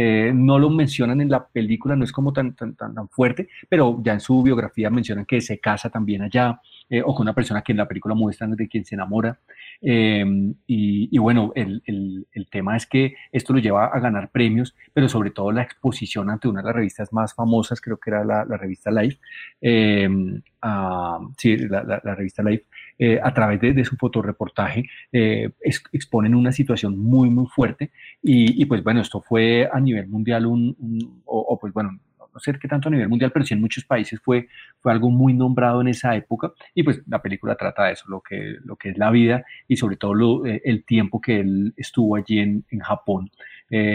eh, 0.00 0.30
no 0.32 0.60
lo 0.60 0.70
mencionan 0.70 1.20
en 1.20 1.28
la 1.28 1.44
película, 1.48 1.96
no 1.96 2.04
es 2.04 2.12
como 2.12 2.32
tan, 2.32 2.54
tan, 2.54 2.76
tan, 2.76 3.08
fuerte, 3.08 3.48
pero 3.68 4.00
ya 4.00 4.12
en 4.12 4.20
su 4.20 4.44
biografía 4.44 4.90
mencionan 4.90 5.26
que 5.26 5.40
se 5.40 5.58
casa 5.58 5.90
también 5.90 6.22
allá, 6.22 6.60
eh, 6.88 7.02
o 7.04 7.12
con 7.16 7.24
una 7.24 7.34
persona 7.34 7.62
que 7.62 7.72
en 7.72 7.78
la 7.78 7.88
película 7.88 8.14
muestran 8.14 8.54
de 8.54 8.68
quien 8.68 8.84
se 8.84 8.94
enamora. 8.94 9.40
Em, 9.80 10.54
y, 10.68 11.18
bueno, 11.18 11.50
el, 11.56 11.82
el, 11.84 12.46
tema 12.48 12.76
es 12.76 12.86
que 12.86 13.14
esto 13.32 13.52
lo 13.52 13.58
lleva 13.58 13.86
a 13.86 13.98
ganar 13.98 14.30
premios, 14.30 14.76
pero 14.92 15.08
sobre 15.08 15.32
todo 15.32 15.50
la 15.50 15.62
exposición 15.62 16.30
ante 16.30 16.46
una 16.46 16.60
de 16.60 16.66
las 16.66 16.76
revistas 16.76 17.12
más 17.12 17.34
famosas, 17.34 17.80
creo 17.80 17.96
que 17.96 18.10
era 18.10 18.24
la, 18.24 18.44
la 18.44 18.56
revista 18.56 18.92
Life, 18.92 19.18
em, 19.60 20.40
sí, 21.36 21.56
la, 21.56 21.82
la, 22.04 22.14
revista 22.14 22.44
Life, 22.44 22.66
eh, 22.98 23.20
a 23.22 23.32
través 23.32 23.60
de, 23.60 23.84
su 23.84 23.96
fotoreportaje, 23.96 24.84
eh, 25.12 25.50
exponen 25.92 26.34
una 26.34 26.50
situación 26.50 26.98
muy, 26.98 27.30
muy 27.30 27.46
fuerte. 27.46 27.92
Y, 28.22 28.64
pues 28.66 28.82
bueno, 28.82 29.00
esto 29.00 29.20
fue 29.20 29.68
a 29.72 29.78
nivel 29.78 30.08
mundial 30.08 30.46
un, 30.46 31.22
o, 31.24 31.56
pues 31.60 31.72
bueno, 31.72 31.98
no 32.34 32.40
sé 32.40 32.58
qué 32.60 32.66
tanto 32.66 32.88
a 32.88 32.92
nivel 32.92 33.08
mundial, 33.08 33.30
pero 33.32 33.44
sí 33.44 33.54
en 33.54 33.60
muchos 33.60 33.84
países 33.84 34.20
fue, 34.20 34.48
fue 34.80 34.90
algo 34.90 35.10
muy 35.10 35.32
nombrado 35.32 35.80
en 35.80 35.88
esa 35.88 36.16
época. 36.16 36.52
Y 36.74 36.82
pues 36.82 37.00
la 37.06 37.22
película 37.22 37.54
trata 37.54 37.84
de 37.84 37.92
eso, 37.92 38.04
lo 38.08 38.20
que, 38.20 38.56
lo 38.64 38.74
que 38.74 38.90
es 38.90 38.98
la 38.98 39.10
vida 39.10 39.44
y 39.68 39.76
sobre 39.76 39.96
todo 39.96 40.44
eh, 40.44 40.60
el 40.64 40.84
tiempo 40.84 41.20
que 41.20 41.40
él 41.40 41.74
estuvo 41.76 42.16
allí 42.16 42.40
en, 42.40 42.64
en 42.70 42.80
Japón 42.80 43.30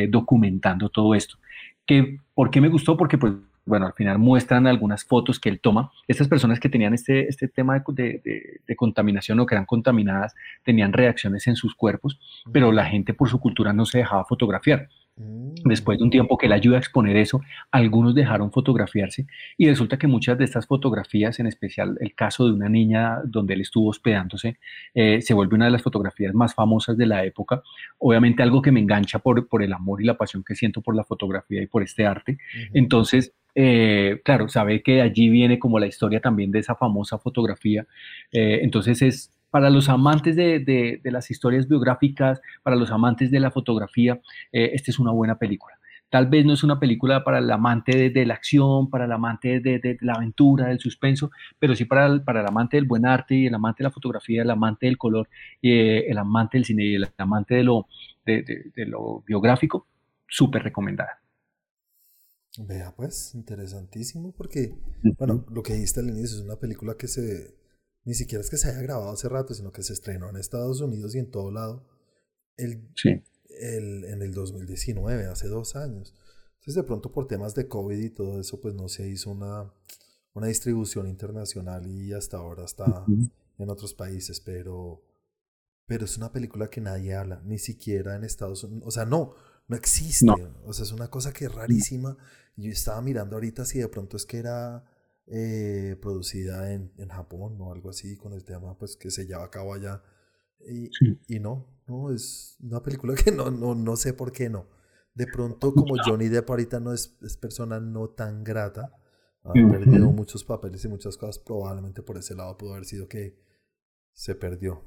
documentando 0.10 0.90
todo 0.90 1.16
esto. 1.16 1.38
Que, 1.86 2.20
¿Por 2.36 2.52
qué 2.52 2.62
me 2.62 2.70
gustó? 2.70 2.96
Porque 2.96 3.18
pues 3.18 3.34
bueno, 3.66 3.86
al 3.86 3.94
final 3.94 4.20
muestran 4.20 4.68
algunas 4.68 5.06
fotos 5.06 5.40
que 5.40 5.50
él 5.50 5.60
toma. 5.60 5.92
Estas 6.08 6.28
personas 6.28 6.60
que 6.60 6.70
tenían 6.70 6.94
este, 6.94 7.28
este 7.28 7.48
tema 7.48 7.82
de, 7.88 8.60
de, 8.68 8.76
contaminación 8.76 9.40
o 9.40 9.46
que 9.46 9.56
eran 9.56 9.66
contaminadas 9.66 10.36
tenían 10.64 10.92
reacciones 10.92 11.48
en 11.48 11.56
sus 11.56 11.76
cuerpos, 11.76 12.20
pero 12.52 12.72
la 12.72 12.86
gente 12.86 13.14
por 13.14 13.30
su 13.30 13.40
cultura 13.40 13.72
no 13.72 13.86
se 13.86 14.00
dejaba 14.00 14.26
fotografiar. 14.26 14.90
Mm. 15.16 15.54
Después 15.66 16.00
de 16.00 16.04
un 16.04 16.10
tiempo 16.10 16.38
que 16.38 16.48
él 16.48 16.52
ayuda 16.52 16.78
a 16.78 16.80
exponer 16.80 17.16
eso, 17.18 17.42
algunos 17.72 18.16
dejaron 18.16 18.52
fotografiarse 18.52 19.28
y 19.58 19.70
resulta 19.70 19.98
que 19.98 20.08
muchas 20.08 20.38
de 20.38 20.44
estas 20.44 20.66
fotografías, 20.66 21.40
en 21.40 21.46
especial 21.46 21.98
el 22.02 22.16
caso 22.16 22.48
de 22.48 22.54
una 22.54 22.68
niña 22.68 23.20
donde 23.24 23.54
él 23.54 23.62
estuvo 23.62 23.90
hospedándose, 23.90 24.58
eh, 24.96 25.22
se 25.22 25.34
vuelve 25.34 25.56
una 25.56 25.66
de 25.66 25.72
las 25.72 25.84
fotografías 25.84 26.34
más 26.34 26.56
famosas 26.56 26.98
de 26.98 27.06
la 27.06 27.24
época. 27.24 27.62
Obviamente 28.00 28.42
algo 28.42 28.62
que 28.62 28.72
me 28.72 28.80
engancha 28.80 29.20
por, 29.20 29.48
por 29.48 29.62
el 29.64 29.72
amor 29.72 30.02
y 30.02 30.06
la 30.06 30.18
pasión 30.18 30.44
que 30.44 30.56
siento 30.56 30.82
por 30.82 30.96
la 30.96 31.04
fotografía 31.04 31.62
y 31.62 31.68
por 31.68 31.84
este 31.84 32.06
arte. 32.06 32.40
Entonces, 32.74 33.34
eh, 33.56 34.22
claro, 34.24 34.50
sabe 34.50 34.82
que 34.82 35.02
allí 35.02 35.30
viene 35.30 35.60
como 35.60 35.80
la 35.80 35.88
historia 35.88 36.20
también 36.20 36.52
de 36.52 36.60
esa 36.60 36.76
famosa 36.76 37.18
fotografía. 37.20 37.86
Eh, 38.32 38.60
entonces 38.64 39.02
es 39.02 39.32
para 39.52 39.70
los 39.70 39.88
amantes 39.90 40.36
de, 40.36 41.00
las 41.04 41.30
historias 41.30 41.68
biográficas, 41.68 42.42
para 42.64 42.76
los 42.76 42.90
amantes 42.92 43.30
de 43.30 43.40
la 43.40 43.52
fotografía, 43.52 44.20
eh, 44.52 44.72
esta 44.74 44.90
es 44.90 44.98
una 44.98 45.12
buena 45.12 45.38
película. 45.38 45.76
Tal 46.10 46.28
vez 46.28 46.46
no 46.46 46.54
es 46.54 46.64
una 46.64 46.80
película 46.80 47.24
para 47.24 47.40
el 47.40 47.50
amante 47.52 48.10
de, 48.10 48.26
la 48.26 48.36
acción, 48.36 48.90
para 48.90 49.06
el 49.06 49.12
amante 49.12 49.60
de, 49.60 49.98
la 50.02 50.14
aventura, 50.14 50.68
del 50.68 50.80
suspenso, 50.80 51.32
pero 51.58 51.76
sí 51.76 51.86
para 51.86 52.06
el, 52.06 52.24
amante 52.48 52.78
del 52.78 52.86
buen 52.86 53.06
arte 53.06 53.36
y 53.36 53.48
el 53.48 53.56
amante 53.56 53.82
de 53.84 53.90
la 53.90 53.92
fotografía, 53.92 54.44
el 54.44 54.52
amante 54.52 54.86
del 54.86 54.98
color, 54.98 55.28
el 55.62 56.18
amante 56.18 56.58
del 56.58 56.66
cine 56.66 56.86
y 56.86 56.96
el 56.96 57.08
amante 57.18 57.56
de 57.56 57.64
lo, 57.64 57.88
de, 58.26 58.46
lo 58.86 59.24
biográfico, 59.26 59.88
súper 60.28 60.64
recomendada. 60.64 61.23
Vea, 62.58 62.96
pues, 62.96 63.34
interesantísimo, 63.34 64.32
porque, 64.32 64.78
bueno, 65.18 65.46
lo 65.50 65.64
que 65.64 65.74
dijiste 65.74 66.02
al 66.02 66.10
inicio 66.10 66.38
es 66.38 66.44
una 66.44 66.60
película 66.60 66.96
que 66.96 67.08
se, 67.08 67.56
ni 68.06 68.14
siquiera 68.14 68.44
es 68.44 68.50
que 68.50 68.58
se 68.58 68.70
haya 68.70 68.82
grabado 68.82 69.12
hace 69.12 69.28
rato, 69.28 69.54
sino 69.54 69.72
que 69.72 69.84
se 69.84 69.94
estrenó 69.94 70.30
en 70.30 70.38
Estados 70.38 70.82
Unidos 70.82 71.16
y 71.16 71.20
en 71.20 71.32
todo 71.32 71.52
lado. 71.52 71.88
El, 72.58 72.88
sí 72.96 73.24
el, 73.60 74.06
en 74.06 74.22
el 74.22 74.34
2019, 74.34 75.26
hace 75.26 75.48
dos 75.48 75.76
años. 75.76 76.14
Entonces 76.54 76.76
de 76.76 76.84
pronto 76.84 77.12
por 77.12 77.28
temas 77.28 77.56
de 77.56 77.68
COVID 77.68 77.98
y 77.98 78.10
todo 78.10 78.40
eso, 78.40 78.60
pues 78.62 78.74
no 78.74 78.88
se 78.88 79.08
hizo 79.10 79.32
una, 79.32 79.74
una 80.34 80.48
distribución 80.48 81.08
internacional 81.08 81.88
y 81.88 82.14
hasta 82.14 82.38
ahora 82.38 82.66
está 82.66 83.06
en 83.58 83.70
otros 83.70 83.94
países, 83.94 84.40
pero, 84.40 85.04
pero 85.86 86.06
es 86.06 86.18
una 86.18 86.32
película 86.32 86.70
que 86.70 86.82
nadie 86.82 87.16
habla, 87.16 87.42
ni 87.44 87.60
siquiera 87.60 88.16
en 88.16 88.24
Estados 88.24 88.64
Unidos. 88.64 88.88
O 88.88 88.92
sea, 88.92 89.06
no, 89.06 89.36
no 89.68 89.76
existe. 89.76 90.32
O 90.66 90.74
sea, 90.74 90.84
es 90.84 90.92
una 90.92 91.10
cosa 91.10 91.34
que 91.34 91.46
es 91.46 91.54
rarísima. 91.54 92.18
Yo 92.56 92.72
estaba 92.72 93.02
mirando 93.02 93.36
ahorita 93.36 93.66
si 93.66 93.80
de 93.80 93.88
pronto 93.88 94.18
es 94.18 94.26
que 94.26 94.38
era 94.38 94.84
eh, 95.28 95.98
producida 96.02 96.72
en, 96.74 96.92
en, 96.98 97.10
Japón 97.10 97.58
o 97.60 97.72
algo 97.72 97.90
así, 97.90 98.18
con 98.18 98.34
el 98.34 98.44
tema 98.44 98.78
pues 98.78 98.98
que 98.98 99.10
se 99.10 99.26
lleva 99.26 99.46
a 99.46 99.50
cabo 99.50 99.74
allá. 99.74 100.04
Y, 100.68 100.90
y 101.28 101.40
no, 101.40 101.68
no, 101.88 102.12
es 102.12 102.58
una 102.62 102.82
película 102.82 103.16
que 103.24 103.32
no, 103.32 103.52
no, 103.52 103.76
no 103.76 103.96
sé 103.96 104.14
por 104.14 104.32
qué 104.32 104.50
no. 104.50 104.68
De 105.16 105.28
pronto, 105.28 105.74
como 105.74 105.96
Johnny 106.04 106.28
Depp 106.28 106.50
ahorita 106.50 106.80
no 106.80 106.92
es, 106.92 107.18
es 107.22 107.38
persona 107.38 107.80
no 107.80 108.10
tan 108.10 108.44
grata, 108.44 108.92
ha 109.44 109.54
perdido 109.54 110.12
muchos 110.12 110.44
papeles 110.44 110.84
y 110.86 110.88
muchas 110.88 111.18
cosas, 111.18 111.38
probablemente 111.38 112.02
por 112.02 112.18
ese 112.18 112.34
lado 112.34 112.58
pudo 112.58 112.72
haber 112.74 112.86
sido 112.86 113.08
que 113.08 113.38
se 114.14 114.36
perdió. 114.36 114.84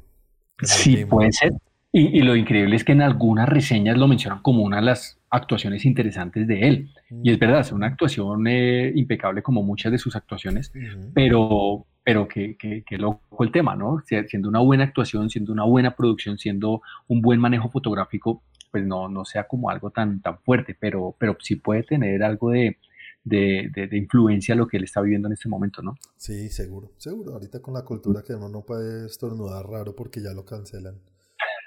Sí, 0.62 1.04
puede 1.04 1.30
ser. 1.32 1.52
Y, 1.92 2.18
y, 2.18 2.22
lo 2.22 2.36
increíble 2.36 2.76
es 2.76 2.84
que 2.84 2.92
en 2.92 3.00
algunas 3.00 3.48
reseñas 3.48 3.96
lo 3.96 4.06
mencionan 4.06 4.42
como 4.42 4.62
una 4.62 4.76
de 4.76 4.82
las 4.82 5.18
actuaciones 5.30 5.84
interesantes 5.84 6.46
de 6.46 6.68
él. 6.68 6.90
Y 7.22 7.30
es 7.30 7.38
verdad, 7.38 7.60
es 7.60 7.72
una 7.72 7.86
actuación 7.86 8.46
eh, 8.46 8.92
impecable 8.94 9.42
como 9.42 9.62
muchas 9.62 9.92
de 9.92 9.98
sus 9.98 10.16
actuaciones, 10.16 10.72
pero, 11.14 11.86
pero 12.04 12.28
que, 12.28 12.56
que, 12.56 12.98
loco 12.98 13.44
el 13.44 13.52
tema, 13.52 13.76
¿no? 13.76 14.02
Siendo 14.04 14.48
una 14.48 14.60
buena 14.60 14.84
actuación, 14.84 15.30
siendo 15.30 15.52
una 15.52 15.64
buena 15.64 15.94
producción, 15.94 16.38
siendo 16.38 16.82
un 17.08 17.22
buen 17.22 17.40
manejo 17.40 17.70
fotográfico, 17.70 18.42
pues 18.70 18.84
no, 18.84 19.08
no 19.08 19.24
sea 19.24 19.46
como 19.46 19.70
algo 19.70 19.90
tan, 19.90 20.20
tan 20.20 20.38
fuerte, 20.40 20.76
pero, 20.78 21.14
pero 21.18 21.36
sí 21.40 21.56
puede 21.56 21.82
tener 21.82 22.22
algo 22.22 22.50
de, 22.50 22.78
de, 23.24 23.70
de, 23.74 23.96
influencia 23.96 24.54
lo 24.54 24.68
que 24.68 24.76
él 24.76 24.84
está 24.84 25.00
viviendo 25.00 25.28
en 25.28 25.32
este 25.32 25.48
momento, 25.48 25.82
¿no? 25.82 25.96
Sí, 26.16 26.48
seguro, 26.48 26.92
seguro. 26.96 27.32
Ahorita 27.32 27.60
con 27.60 27.74
la 27.74 27.82
cultura 27.82 28.22
que 28.22 28.34
uno 28.34 28.48
no 28.48 28.62
puede 28.62 29.06
estornudar 29.06 29.66
raro 29.66 29.94
porque 29.94 30.20
ya 30.22 30.32
lo 30.32 30.44
cancelan. 30.44 30.96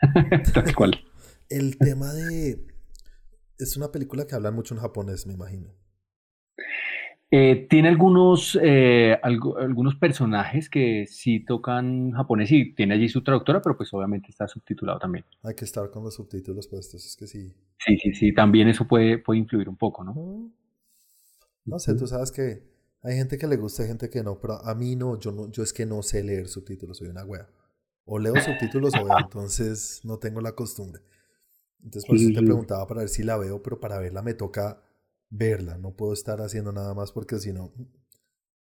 Tal 0.54 0.76
cual. 0.76 1.04
El 1.50 1.78
tema 1.78 2.14
de, 2.14 2.60
es 3.58 3.78
una 3.78 3.92
película 3.92 4.26
que 4.28 4.36
habla 4.36 4.52
mucho 4.52 4.76
en 4.76 4.82
japonés, 4.82 5.26
me 5.28 5.34
imagino. 5.34 5.74
Eh, 7.32 7.68
tiene 7.70 7.90
algunos, 7.90 8.58
eh, 8.60 9.20
algunos 9.22 9.96
personajes 9.96 10.68
que 10.68 11.06
sí 11.08 11.46
tocan 11.46 12.12
japonés 12.12 12.52
y 12.52 12.74
tiene 12.74 12.96
allí 12.96 13.08
su 13.08 13.24
traductora, 13.24 13.62
pero 13.62 13.78
pues 13.78 13.94
obviamente 13.94 14.30
está 14.30 14.48
subtitulado 14.48 14.98
también. 14.98 15.26
Hay 15.44 15.54
que 15.54 15.66
estar 15.66 15.92
con 15.92 16.04
los 16.04 16.16
subtítulos 16.16 16.68
puestos, 16.68 17.06
es 17.06 17.16
que 17.16 17.28
sí. 17.28 17.54
Sí, 17.78 17.98
sí, 17.98 18.14
sí, 18.14 18.34
también 18.34 18.68
eso 18.68 18.88
puede, 18.88 19.20
puede 19.20 19.40
influir 19.40 19.70
un 19.70 19.78
poco, 19.78 20.04
¿no? 20.04 20.52
No 21.66 21.78
sé, 21.78 21.94
tú 21.96 22.08
sabes 22.08 22.32
que 22.32 22.64
hay 23.04 23.16
gente 23.16 23.38
que 23.38 23.48
le 23.48 23.58
gusta, 23.58 23.84
hay 23.84 23.90
gente 23.90 24.10
que 24.10 24.24
no, 24.24 24.40
pero 24.40 24.56
a 24.66 24.74
mí 24.74 24.96
no, 24.96 25.20
yo 25.20 25.32
no, 25.32 25.52
yo 25.52 25.62
es 25.62 25.72
que 25.72 25.86
no 25.86 26.02
sé 26.02 26.24
leer 26.24 26.48
subtítulos, 26.48 26.98
soy 26.98 27.10
una 27.10 27.24
wea. 27.26 27.48
O 28.12 28.18
leo 28.18 28.36
subtítulos 28.42 28.96
o 28.96 29.06
veo, 29.06 29.20
entonces 29.20 30.02
no 30.04 30.18
tengo 30.18 30.42
la 30.42 30.54
costumbre. 30.54 31.04
Entonces 31.84 32.08
por 32.08 32.18
eso 32.18 32.30
te 32.34 32.42
preguntaba 32.42 32.88
para 32.88 33.02
ver 33.02 33.10
si 33.10 33.22
la 33.22 33.38
veo, 33.38 33.62
pero 33.62 33.80
para 33.80 34.00
verla 34.00 34.24
me 34.24 34.34
toca 34.34 34.82
verla. 35.30 35.78
No 35.78 35.92
puedo 35.92 36.14
estar 36.14 36.42
haciendo 36.42 36.72
nada 36.72 36.96
más 36.96 37.12
porque 37.12 37.38
si 37.38 37.54
no, 37.54 37.72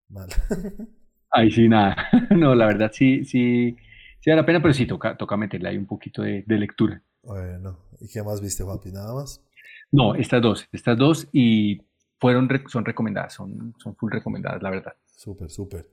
mal. 0.09 0.28
Ahí 1.30 1.50
sí, 1.50 1.68
nada. 1.68 1.97
No, 2.37 2.54
la 2.54 2.66
verdad 2.66 2.90
sí, 2.92 3.25
sí, 3.25 3.76
sí 4.20 4.30
da 4.30 4.37
la 4.37 4.44
pena, 4.44 4.61
pero 4.61 4.75
sí 4.75 4.87
toca, 4.87 5.16
toca 5.16 5.38
meterle 5.38 5.70
ahí 5.70 5.78
un 5.78 5.87
poquito 5.87 6.20
de, 6.23 6.44
lectura. 6.47 7.02
Bueno, 7.23 7.78
¿y 7.99 8.09
qué 8.09 8.23
más 8.23 8.42
viste, 8.42 8.62
Juanpi? 8.62 8.92
¿Nada 8.92 9.14
más? 9.14 9.42
No, 9.90 10.14
estas 10.16 10.42
dos, 10.42 10.68
estas 10.70 10.99
dos 10.99 11.28
y 11.32 11.80
fueron, 12.18 12.49
son 12.66 12.85
recomendadas, 12.85 13.32
son, 13.35 13.75
son 13.78 13.97
full 13.97 14.12
recomendadas, 14.12 14.62
la 14.62 14.70
verdad. 14.70 14.92
Súper, 15.06 15.50
súper. 15.50 15.88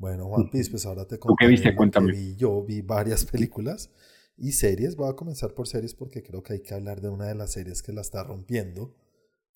Bueno, 0.00 0.28
Juanpi, 0.28 0.62
pues 0.70 0.86
ahora 0.86 1.04
te 1.06 1.18
contaré 1.18 1.46
qué 1.46 1.50
viste? 1.50 1.76
Cuéntame. 1.76 2.34
Yo 2.34 2.64
vi 2.64 2.80
varias 2.80 3.26
películas 3.30 3.90
y 4.38 4.52
series, 4.52 4.96
voy 4.96 5.10
a 5.10 5.14
comenzar 5.14 5.52
por 5.52 5.68
series 5.68 5.92
porque 5.92 6.22
creo 6.22 6.42
que 6.42 6.54
hay 6.54 6.62
que 6.62 6.72
hablar 6.72 7.02
de 7.02 7.10
una 7.10 7.26
de 7.26 7.34
las 7.34 7.52
series 7.52 7.82
que 7.82 7.92
la 7.92 8.00
está 8.00 8.24
rompiendo, 8.24 8.96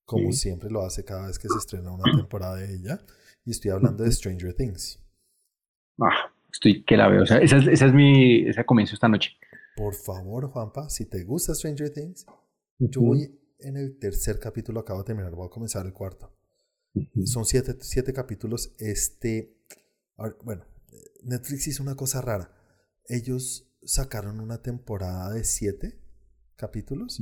como 0.05 0.33
siempre 0.33 0.69
lo 0.71 0.83
hace 0.83 1.03
cada 1.03 1.29
vez 1.29 1.39
que 1.39 1.49
se 1.49 1.57
estrena 1.57 1.93
una 1.93 2.05
temporada 2.15 2.57
de 2.57 2.75
ella. 2.75 3.01
Y 3.47 3.53
estoy 3.53 3.71
hablando 3.71 4.05
de 4.05 4.13
Stranger 4.13 4.53
Things. 4.53 5.03
Ah, 5.99 6.31
estoy 6.53 6.85
que 6.85 6.99
la 6.99 7.09
veo. 7.09 7.23
O 7.23 7.27
sea, 7.27 7.39
esa 7.39 7.57
es, 7.57 7.67
esa 7.67 7.87
es 7.87 7.95
mi. 7.95 8.47
Esa 8.47 8.65
comienzo 8.65 8.95
esta 8.95 9.09
noche. 9.09 9.31
Por 9.77 9.95
favor, 9.95 10.51
Juanpa, 10.51 10.91
si 10.91 11.07
te 11.07 11.25
gusta 11.25 11.55
Stranger 11.55 11.89
Things, 11.89 12.27
yo 12.79 13.01
voy 13.01 13.41
en 13.61 13.79
el 13.79 13.99
tercer 13.99 14.39
capítulo, 14.39 14.81
acabo 14.81 14.99
de 14.99 15.07
terminar, 15.07 15.35
voy 15.35 15.47
a 15.47 15.51
comenzar 15.51 15.87
el 15.87 15.95
cuarto. 15.95 16.37
Son 17.25 17.47
siete, 17.47 17.77
siete 17.81 18.13
capítulos. 18.13 18.75
Este. 18.79 19.57
Bueno, 20.17 20.65
Netflix 21.23 21.67
hizo 21.67 21.83
una 21.83 21.97
cosa 21.97 22.21
rara. 22.21 22.55
Ellos 23.07 23.71
sacaron 23.83 24.41
una 24.41 24.63
temporada 24.63 25.31
de 25.33 25.45
siete 25.45 26.01
capítulos 26.57 27.19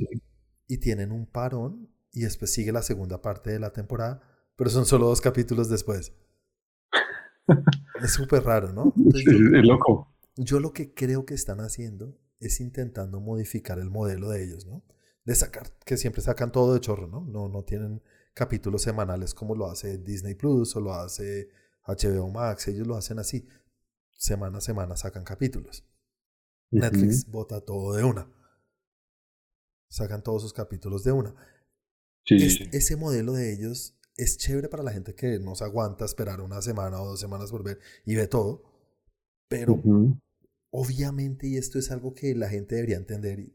y 0.67 0.77
tienen 0.77 1.11
un 1.11 1.25
parón 1.25 1.89
y 2.11 2.21
después 2.21 2.53
sigue 2.53 2.71
la 2.71 2.81
segunda 2.81 3.21
parte 3.21 3.51
de 3.51 3.59
la 3.59 3.73
temporada, 3.73 4.21
pero 4.55 4.69
son 4.69 4.85
solo 4.85 5.07
dos 5.07 5.21
capítulos 5.21 5.69
después. 5.69 6.13
es 8.03 8.11
súper 8.11 8.43
raro, 8.43 8.71
¿no? 8.71 8.93
es 9.13 9.65
loco. 9.65 10.15
Yo 10.35 10.59
lo 10.59 10.73
que 10.73 10.93
creo 10.93 11.25
que 11.25 11.33
están 11.33 11.59
haciendo 11.59 12.17
es 12.39 12.59
intentando 12.59 13.19
modificar 13.19 13.79
el 13.79 13.89
modelo 13.89 14.29
de 14.29 14.43
ellos, 14.43 14.65
¿no? 14.65 14.83
De 15.25 15.35
sacar, 15.35 15.71
que 15.85 15.97
siempre 15.97 16.21
sacan 16.21 16.51
todo 16.51 16.73
de 16.73 16.81
chorro, 16.81 17.07
¿no? 17.07 17.25
No, 17.25 17.47
no 17.49 17.63
tienen 17.63 18.01
capítulos 18.33 18.81
semanales 18.81 19.33
como 19.33 19.55
lo 19.55 19.69
hace 19.69 19.97
Disney 19.97 20.35
Plus 20.35 20.75
o 20.75 20.81
lo 20.81 20.93
hace 20.93 21.49
HBO 21.85 22.29
Max, 22.29 22.67
ellos 22.67 22.87
lo 22.87 22.95
hacen 22.95 23.19
así. 23.19 23.47
Semana 24.11 24.59
a 24.59 24.61
semana 24.61 24.95
sacan 24.95 25.23
capítulos. 25.23 25.85
Netflix 26.71 27.25
bota 27.27 27.61
todo 27.61 27.93
de 27.93 28.03
una. 28.03 28.31
Sacan 29.89 30.23
todos 30.23 30.41
sus 30.41 30.53
capítulos 30.53 31.03
de 31.03 31.11
una. 31.11 31.35
Ese 32.25 32.95
modelo 32.95 33.33
de 33.33 33.53
ellos 33.53 33.99
es 34.15 34.37
chévere 34.37 34.69
para 34.69 34.83
la 34.83 34.91
gente 34.91 35.13
que 35.15 35.39
no 35.39 35.55
se 35.55 35.63
aguanta 35.63 36.05
esperar 36.05 36.41
una 36.41 36.61
semana 36.61 37.01
o 37.01 37.09
dos 37.09 37.19
semanas 37.19 37.51
por 37.51 37.63
ver 37.63 37.79
y 38.05 38.15
ve 38.15 38.27
todo. 38.27 38.63
Pero 39.47 39.81
obviamente, 40.71 41.47
y 41.47 41.57
esto 41.57 41.77
es 41.77 41.91
algo 41.91 42.13
que 42.13 42.33
la 42.33 42.49
gente 42.49 42.75
debería 42.75 42.97
entender, 42.97 43.51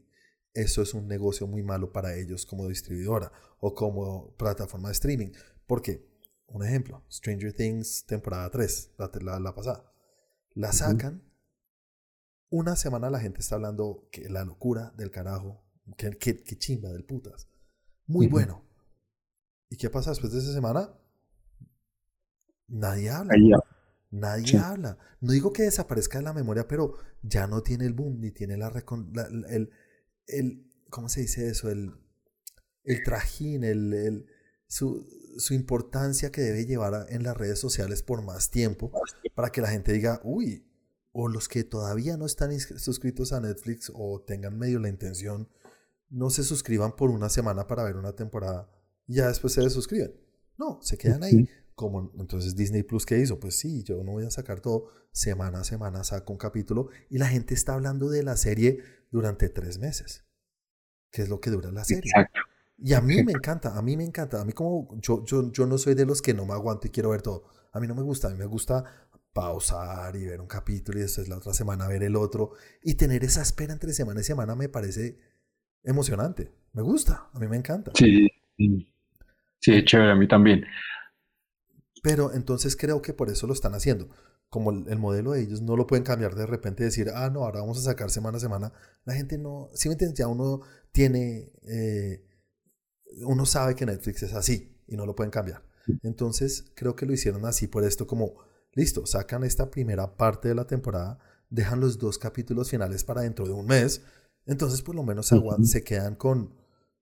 eso 0.53 0.81
es 0.81 0.93
un 0.93 1.07
negocio 1.07 1.47
muy 1.47 1.63
malo 1.63 1.91
para 1.91 2.15
ellos 2.15 2.45
como 2.45 2.67
distribuidora 2.67 3.31
o 3.59 3.73
como 3.73 4.35
plataforma 4.37 4.89
de 4.89 4.93
streaming. 4.93 5.31
Porque, 5.67 6.08
un 6.51 6.65
ejemplo, 6.65 7.03
Stranger 7.11 7.53
Things 7.53 8.05
temporada 8.05 8.49
3, 8.49 8.95
la, 9.21 9.39
la, 9.39 9.55
pasada, 9.55 9.91
la 10.53 10.71
sacan 10.71 11.29
una 12.49 12.75
semana 12.75 13.09
la 13.09 13.19
gente 13.19 13.39
está 13.39 13.55
hablando 13.55 14.07
que 14.11 14.29
la 14.29 14.43
locura 14.43 14.91
del 14.97 15.11
carajo, 15.11 15.63
que, 15.97 16.17
que, 16.17 16.57
chimba 16.57 16.89
del 16.89 17.05
putas. 17.05 17.47
Muy 18.07 18.27
bueno. 18.27 18.65
¿Y 19.69 19.77
qué 19.77 19.89
pasa 19.89 20.09
después 20.09 20.33
de 20.33 20.39
esa 20.39 20.51
semana? 20.51 20.91
Nadie 22.67 23.11
habla. 23.11 23.35
Nadie 24.09 24.57
habla. 24.57 24.97
No 25.21 25.31
digo 25.31 25.53
que 25.53 25.63
desaparezca 25.63 26.17
de 26.17 26.23
la 26.23 26.33
memoria, 26.33 26.67
pero 26.67 26.95
ya 27.21 27.45
no 27.45 27.61
tiene 27.61 27.85
el 27.85 27.93
boom, 27.93 28.19
ni 28.19 28.31
tiene 28.31 28.57
la, 28.57 28.69
el, 29.49 29.69
el, 30.25 30.71
¿cómo 30.89 31.09
se 31.09 31.21
dice 31.21 31.49
eso? 31.49 31.69
El, 31.69 31.93
el 32.83 33.03
trajín, 33.03 33.63
el, 33.63 33.93
el 33.93 34.25
su, 34.67 35.07
su, 35.39 35.53
importancia 35.53 36.31
que 36.31 36.41
debe 36.41 36.65
llevar 36.65 37.07
en 37.09 37.23
las 37.23 37.35
redes 37.35 37.59
sociales 37.59 38.03
por 38.03 38.21
más 38.23 38.51
tiempo 38.51 38.91
para 39.35 39.51
que 39.51 39.61
la 39.61 39.69
gente 39.69 39.93
diga, 39.93 40.21
uy, 40.23 40.65
o 41.11 41.27
los 41.27 41.47
que 41.47 41.63
todavía 41.63 42.17
no 42.17 42.25
están 42.25 42.57
suscritos 42.59 43.33
a 43.33 43.41
Netflix 43.41 43.91
o 43.93 44.21
tengan 44.21 44.57
medio 44.57 44.79
la 44.79 44.89
intención, 44.89 45.49
no 46.09 46.29
se 46.29 46.43
suscriban 46.43 46.95
por 46.95 47.09
una 47.09 47.29
semana 47.29 47.67
para 47.67 47.83
ver 47.83 47.95
una 47.95 48.13
temporada 48.13 48.69
y 49.07 49.15
ya 49.15 49.27
después 49.27 49.53
se 49.53 49.61
desuscriben. 49.61 50.13
No, 50.57 50.79
se 50.81 50.97
quedan 50.97 51.23
ahí. 51.23 51.49
Como 51.73 52.11
entonces 52.19 52.55
Disney 52.55 52.83
Plus, 52.83 53.05
¿qué 53.05 53.17
hizo? 53.17 53.39
Pues 53.39 53.57
sí, 53.57 53.83
yo 53.83 54.03
no 54.03 54.11
voy 54.11 54.25
a 54.25 54.29
sacar 54.29 54.59
todo. 54.59 54.89
Semana 55.11 55.61
a 55.61 55.63
semana 55.63 56.03
saco 56.03 56.33
un 56.33 56.37
capítulo 56.37 56.89
y 57.09 57.17
la 57.17 57.27
gente 57.27 57.53
está 57.53 57.73
hablando 57.73 58.09
de 58.09 58.21
la 58.21 58.37
serie 58.37 58.83
durante 59.09 59.49
tres 59.49 59.79
meses, 59.79 60.25
que 61.11 61.23
es 61.23 61.29
lo 61.29 61.39
que 61.39 61.49
dura 61.49 61.71
la 61.71 61.85
serie. 61.85 62.11
Y 62.81 62.93
a 62.93 63.01
mí 63.01 63.23
me 63.23 63.31
encanta, 63.33 63.77
a 63.77 63.81
mí 63.81 63.97
me 63.97 64.03
encanta. 64.03 64.41
A 64.41 64.45
mí 64.45 64.53
como 64.53 64.87
yo, 65.01 65.23
yo, 65.25 65.51
yo 65.51 65.65
no 65.65 65.77
soy 65.77 65.95
de 65.95 66.05
los 66.05 66.21
que 66.21 66.33
no 66.33 66.45
me 66.45 66.53
aguanto 66.53 66.87
y 66.87 66.91
quiero 66.91 67.09
ver 67.09 67.21
todo. 67.21 67.43
A 67.71 67.79
mí 67.79 67.87
no 67.87 67.95
me 67.95 68.01
gusta, 68.01 68.27
a 68.27 68.31
mí 68.31 68.37
me 68.37 68.45
gusta 68.45 68.83
pausar 69.33 70.15
y 70.15 70.25
ver 70.25 70.41
un 70.41 70.47
capítulo 70.47 70.97
y 70.99 71.03
después 71.03 71.29
la 71.29 71.37
otra 71.37 71.53
semana 71.53 71.87
ver 71.87 72.03
el 72.03 72.15
otro. 72.15 72.53
Y 72.83 72.95
tener 72.95 73.23
esa 73.23 73.41
espera 73.41 73.73
entre 73.73 73.93
semana 73.93 74.21
y 74.21 74.23
semana 74.23 74.55
me 74.55 74.69
parece 74.69 75.17
emocionante. 75.83 76.51
Me 76.73 76.81
gusta, 76.81 77.29
a 77.33 77.39
mí 77.39 77.47
me 77.47 77.57
encanta. 77.57 77.91
Sí, 77.95 78.27
sí, 78.57 78.87
es 79.73 79.85
chévere, 79.85 80.11
a 80.11 80.15
mí 80.15 80.27
también. 80.27 80.63
Pero 82.01 82.33
entonces 82.33 82.75
creo 82.75 83.01
que 83.01 83.13
por 83.13 83.29
eso 83.29 83.47
lo 83.47 83.53
están 83.53 83.73
haciendo. 83.73 84.09
Como 84.49 84.71
el, 84.71 84.97
modelo 84.97 85.33
de 85.33 85.41
ellos 85.41 85.61
no 85.61 85.75
lo 85.75 85.85
pueden 85.85 86.03
cambiar 86.03 86.33
de 86.33 86.47
repente 86.47 86.83
y 86.83 86.85
decir, 86.85 87.09
ah, 87.13 87.29
no, 87.29 87.43
ahora 87.43 87.59
vamos 87.59 87.77
a 87.77 87.81
sacar 87.81 88.09
semana 88.09 88.37
a 88.37 88.39
semana. 88.39 88.73
La 89.05 89.13
gente 89.13 89.37
no, 89.37 89.69
si 89.73 89.89
me 89.89 89.93
entiendes, 89.93 90.17
ya 90.17 90.27
uno 90.27 90.61
tiene, 90.91 91.51
eh, 91.63 92.25
uno 93.23 93.45
sabe 93.45 93.75
que 93.75 93.85
Netflix 93.85 94.23
es 94.23 94.33
así 94.33 94.77
y 94.87 94.95
no 94.95 95.05
lo 95.05 95.15
pueden 95.15 95.31
cambiar. 95.31 95.63
Entonces 96.03 96.65
creo 96.75 96.95
que 96.95 97.05
lo 97.05 97.13
hicieron 97.13 97.45
así 97.45 97.67
por 97.67 97.83
esto 97.83 98.07
como, 98.07 98.35
listo, 98.73 99.05
sacan 99.05 99.43
esta 99.43 99.69
primera 99.69 100.15
parte 100.15 100.47
de 100.47 100.55
la 100.55 100.67
temporada, 100.67 101.19
dejan 101.49 101.79
los 101.79 101.97
dos 101.97 102.17
capítulos 102.17 102.69
finales 102.69 103.03
para 103.03 103.21
dentro 103.21 103.45
de 103.45 103.53
un 103.53 103.65
mes, 103.65 104.01
entonces 104.45 104.81
por 104.81 104.95
lo 104.95 105.03
menos 105.03 105.27
se, 105.27 105.39
se 105.63 105.83
quedan 105.83 106.15
con, 106.15 106.53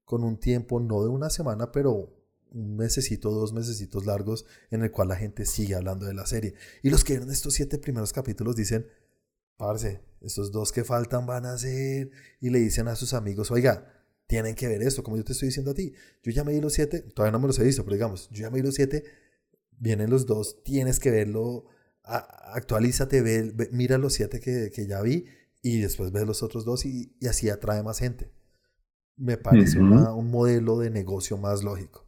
con 0.05 0.23
un 0.23 0.39
tiempo, 0.39 0.79
no 0.79 1.03
de 1.03 1.09
una 1.09 1.29
semana, 1.29 1.71
pero 1.71 2.13
un 2.51 2.77
mesecito, 2.77 3.29
dos 3.31 3.53
mesecitos 3.53 4.05
largos 4.05 4.45
en 4.71 4.83
el 4.83 4.91
cual 4.91 5.09
la 5.09 5.17
gente 5.17 5.45
sigue 5.45 5.75
hablando 5.75 6.05
de 6.05 6.13
la 6.13 6.25
serie. 6.25 6.55
Y 6.81 6.89
los 6.89 7.03
que 7.03 7.13
vieron 7.13 7.29
estos 7.29 7.53
siete 7.53 7.77
primeros 7.77 8.13
capítulos 8.13 8.55
dicen, 8.55 8.87
parce, 9.57 10.01
estos 10.21 10.51
dos 10.51 10.71
que 10.71 10.83
faltan 10.83 11.25
van 11.25 11.45
a 11.45 11.57
ser, 11.57 12.11
y 12.39 12.49
le 12.49 12.59
dicen 12.59 12.87
a 12.87 12.95
sus 12.95 13.13
amigos, 13.13 13.51
oiga, 13.51 13.96
tienen 14.27 14.55
que 14.55 14.67
ver 14.67 14.81
esto, 14.81 15.03
como 15.03 15.17
yo 15.17 15.23
te 15.23 15.31
estoy 15.31 15.47
diciendo 15.47 15.71
a 15.71 15.73
ti. 15.73 15.93
Yo 16.21 16.31
ya 16.31 16.43
me 16.43 16.51
di 16.51 16.61
los 16.61 16.73
siete, 16.73 17.01
todavía 17.01 17.31
no 17.31 17.39
me 17.39 17.47
los 17.47 17.57
he 17.59 17.63
visto, 17.63 17.83
pero 17.83 17.95
digamos, 17.95 18.29
yo 18.29 18.43
ya 18.43 18.49
me 18.49 18.57
di 18.57 18.63
los 18.63 18.75
siete, 18.75 19.03
vienen 19.79 20.09
los 20.09 20.25
dos, 20.25 20.63
tienes 20.63 20.99
que 20.99 21.11
verlo, 21.11 21.65
actualízate, 22.03 23.21
ve, 23.21 23.69
mira 23.71 23.97
los 23.97 24.13
siete 24.13 24.39
que, 24.39 24.69
que, 24.73 24.87
ya 24.87 25.01
vi 25.01 25.25
y 25.61 25.79
después 25.79 26.11
ves 26.11 26.25
los 26.25 26.43
otros 26.43 26.65
dos 26.65 26.85
y, 26.85 27.15
y 27.19 27.27
así 27.27 27.49
atrae 27.49 27.83
más 27.83 27.99
gente. 27.99 28.31
Me 29.15 29.37
parece 29.37 29.79
un 29.79 30.29
modelo 30.29 30.77
de 30.77 30.91
negocio 30.91 31.37
más 31.37 31.63
lógico. 31.63 32.07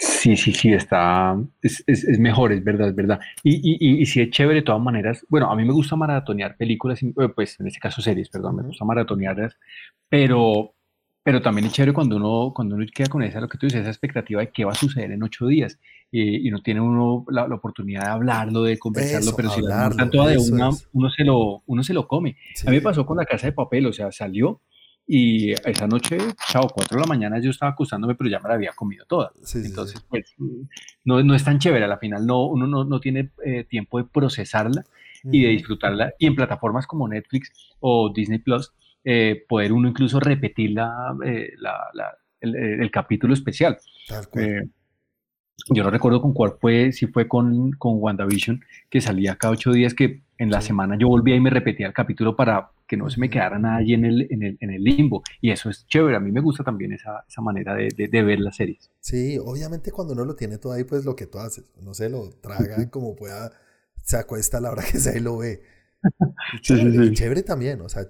Sí, 0.00 0.34
sí, 0.36 0.52
sí, 0.52 0.72
está, 0.72 1.36
es, 1.60 1.84
es, 1.86 2.04
es, 2.04 2.18
mejor, 2.18 2.52
es 2.52 2.64
verdad, 2.64 2.88
es 2.88 2.94
verdad. 2.94 3.20
Y, 3.42 3.56
y, 3.56 4.00
y, 4.00 4.06
sí 4.06 4.22
es 4.22 4.30
chévere 4.30 4.60
de 4.60 4.64
todas 4.64 4.80
maneras. 4.80 5.26
Bueno, 5.28 5.50
a 5.50 5.56
mí 5.56 5.64
me 5.64 5.74
gusta 5.74 5.94
maratonear 5.94 6.56
películas, 6.56 7.02
eh, 7.02 7.12
pues 7.34 7.60
en 7.60 7.66
este 7.66 7.80
caso 7.80 8.00
series, 8.00 8.30
perdón, 8.30 8.56
me 8.56 8.62
gusta 8.62 8.84
maratonearlas, 8.86 9.58
pero, 10.08 10.74
pero 11.22 11.42
también 11.42 11.66
es 11.66 11.72
chévere 11.72 11.92
cuando 11.92 12.16
uno, 12.16 12.52
cuando 12.54 12.76
uno 12.76 12.84
queda 12.92 13.08
con 13.08 13.22
esa, 13.22 13.40
lo 13.40 13.48
que 13.48 13.58
tú 13.58 13.66
dices, 13.66 13.82
esa 13.82 13.90
expectativa 13.90 14.40
de 14.40 14.50
qué 14.50 14.64
va 14.64 14.72
a 14.72 14.74
suceder 14.74 15.12
en 15.12 15.22
ocho 15.22 15.46
días 15.46 15.78
y, 16.10 16.50
no 16.50 16.60
tiene 16.62 16.80
uno 16.80 17.24
la, 17.28 17.44
oportunidad 17.44 18.02
de 18.02 18.10
hablarlo, 18.10 18.62
de 18.62 18.78
conversarlo, 18.78 19.32
pero 19.36 19.50
si 19.50 19.60
la 19.62 19.90
toda 20.10 20.30
de 20.30 20.38
una, 20.38 20.70
uno 20.92 21.10
se, 21.10 21.24
lo, 21.24 21.62
uno 21.66 21.82
se 21.82 21.94
lo 21.94 22.08
come. 22.08 22.36
A 22.66 22.70
mí 22.70 22.76
me 22.76 22.82
pasó 22.82 23.06
con 23.06 23.16
la 23.16 23.26
casa 23.26 23.46
de 23.46 23.52
papel, 23.52 23.86
o 23.86 23.92
sea, 23.92 24.10
salió 24.10 24.60
y 25.12 25.50
esa 25.50 25.88
noche, 25.88 26.18
chao, 26.48 26.68
cuatro 26.72 26.96
de 26.96 27.00
la 27.00 27.08
mañana 27.08 27.40
yo 27.40 27.50
estaba 27.50 27.72
acustándome, 27.72 28.14
pero 28.14 28.30
ya 28.30 28.38
me 28.38 28.48
la 28.48 28.54
había 28.54 28.72
comido 28.72 29.04
toda. 29.06 29.32
Entonces, 29.54 30.00
pues, 30.08 30.36
no, 31.04 31.20
no, 31.22 31.34
es 31.34 31.42
tan 31.42 31.58
chévere. 31.58 31.84
Al 31.84 31.98
final, 31.98 32.24
no, 32.24 32.46
uno 32.46 32.68
no, 32.68 32.84
no 32.84 33.00
tiene 33.00 33.32
eh, 33.44 33.64
tiempo 33.64 33.98
de 33.98 34.04
procesarla 34.04 34.84
y 35.24 35.42
de 35.42 35.48
disfrutarla. 35.48 36.14
Y 36.16 36.26
en 36.26 36.36
plataformas 36.36 36.86
como 36.86 37.08
Netflix 37.08 37.50
o 37.80 38.12
Disney 38.14 38.38
Plus, 38.38 38.72
eh, 39.04 39.44
poder 39.48 39.72
uno 39.72 39.88
incluso 39.88 40.20
repetir 40.20 40.72
la, 40.72 41.16
eh, 41.24 41.52
la, 41.58 41.90
el, 42.40 42.56
el, 42.56 42.90
capítulo 42.90 43.34
especial. 43.34 43.78
yo 45.68 45.84
no 45.84 45.90
recuerdo 45.90 46.20
con 46.20 46.32
cuál 46.32 46.54
fue, 46.60 46.92
si 46.92 47.06
fue 47.06 47.28
con, 47.28 47.72
con 47.72 47.96
WandaVision, 47.98 48.60
que 48.88 49.00
salía 49.00 49.36
cada 49.36 49.52
ocho 49.52 49.72
días, 49.72 49.94
que 49.94 50.22
en 50.38 50.50
la 50.50 50.60
semana 50.60 50.96
yo 50.98 51.08
volvía 51.08 51.36
y 51.36 51.40
me 51.40 51.50
repetía 51.50 51.86
el 51.86 51.92
capítulo 51.92 52.34
para 52.34 52.70
que 52.90 52.96
no 52.96 53.08
se 53.08 53.20
me 53.20 53.30
quedara 53.30 53.58
nada 53.58 53.76
allí 53.76 53.94
en 53.94 54.04
el, 54.04 54.26
en 54.30 54.42
el, 54.42 54.58
en 54.60 54.70
el 54.70 54.82
limbo. 54.82 55.22
Y 55.40 55.50
eso 55.50 55.70
es 55.70 55.86
chévere, 55.86 56.16
a 56.16 56.20
mí 56.20 56.32
me 56.32 56.40
gusta 56.40 56.64
también 56.64 56.92
esa, 56.92 57.24
esa 57.28 57.40
manera 57.40 57.74
de, 57.74 57.88
de, 57.88 58.22
ver 58.22 58.40
las 58.40 58.56
series. 58.56 58.90
Sí, 58.98 59.38
obviamente 59.38 59.92
cuando 59.92 60.12
uno 60.14 60.24
lo 60.24 60.34
tiene 60.34 60.58
todo 60.58 60.72
ahí, 60.72 60.82
pues 60.82 61.04
lo 61.04 61.14
que 61.14 61.26
tú 61.26 61.38
haces, 61.38 61.64
no 61.80 61.94
se 61.94 62.08
lo 62.10 62.30
traga 62.40 62.76
como 62.90 63.14
pueda, 63.14 63.52
se 64.02 64.16
acuesta 64.16 64.58
a 64.58 64.60
la 64.60 64.72
hora 64.72 64.82
que 64.82 64.98
sea 64.98 65.16
y 65.16 65.20
lo 65.20 65.38
ve. 65.38 65.62
Chévere, 66.62 67.12
chévere, 67.12 67.42
también, 67.42 67.80
o 67.80 67.88
sea, 67.88 68.06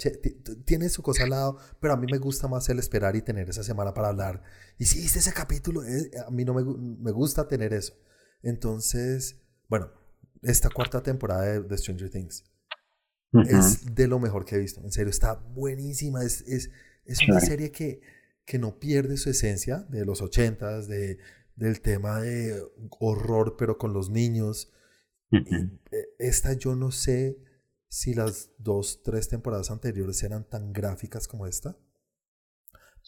tiene 0.65 0.89
su 0.89 1.03
cosa 1.03 1.25
al 1.25 1.31
lado, 1.31 1.59
pero 1.81 1.95
a 1.95 1.97
mí 1.97 2.07
me 2.11 2.19
gusta 2.19 2.49
más 2.49 2.69
el 2.69 2.79
esperar 2.79 3.17
y 3.17 3.23
tener 3.23 3.49
esa 3.49 3.63
semana 3.63 3.95
para 3.95 4.09
hablar. 4.09 4.43
Y 4.79 4.85
si 4.87 5.01
viste 5.01 5.19
ese 5.19 5.33
capítulo, 5.33 5.85
eh, 5.85 6.11
a 6.27 6.31
mí 6.31 6.45
no 6.45 6.55
me, 6.55 6.63
me, 6.65 7.13
gusta 7.13 7.49
tener 7.49 7.73
eso. 7.73 7.95
Entonces, 8.43 9.41
bueno, 9.69 9.91
esta 10.43 10.71
cuarta 10.71 11.03
temporada 11.03 11.43
de, 11.43 11.61
de 11.63 11.79
Stranger 11.79 12.11
Things 12.11 12.45
es 13.49 13.95
de 13.95 14.09
lo 14.09 14.19
mejor 14.19 14.45
que 14.45 14.57
he 14.57 14.59
visto. 14.59 14.81
En 14.83 14.91
serio, 14.91 15.11
está 15.11 15.35
buenísima. 15.35 16.25
Es, 16.25 16.43
es, 16.43 16.71
es 17.05 17.21
una 17.29 17.41
serie 17.41 17.71
que, 17.71 18.01
que 18.45 18.59
no 18.59 18.79
pierde 18.79 19.17
su 19.17 19.31
esencia 19.31 19.87
de 19.89 20.05
los 20.05 20.21
ochentas, 20.21 20.89
de, 20.89 21.19
del 21.55 21.81
tema 21.81 22.21
de 22.21 22.61
horror, 22.99 23.57
pero 23.57 23.79
con 23.79 23.93
los 23.93 24.11
niños. 24.11 24.73
Eh, 25.33 25.71
esta 26.19 26.55
yo 26.55 26.75
no 26.75 26.91
sé 26.91 27.39
si 27.91 28.15
las 28.15 28.51
dos, 28.57 29.03
tres 29.03 29.29
temporadas 29.29 29.71
anteriores 29.71 30.23
eran 30.23 30.49
tan 30.49 30.73
gráficas 30.73 31.27
como 31.27 31.47
esta. 31.47 31.77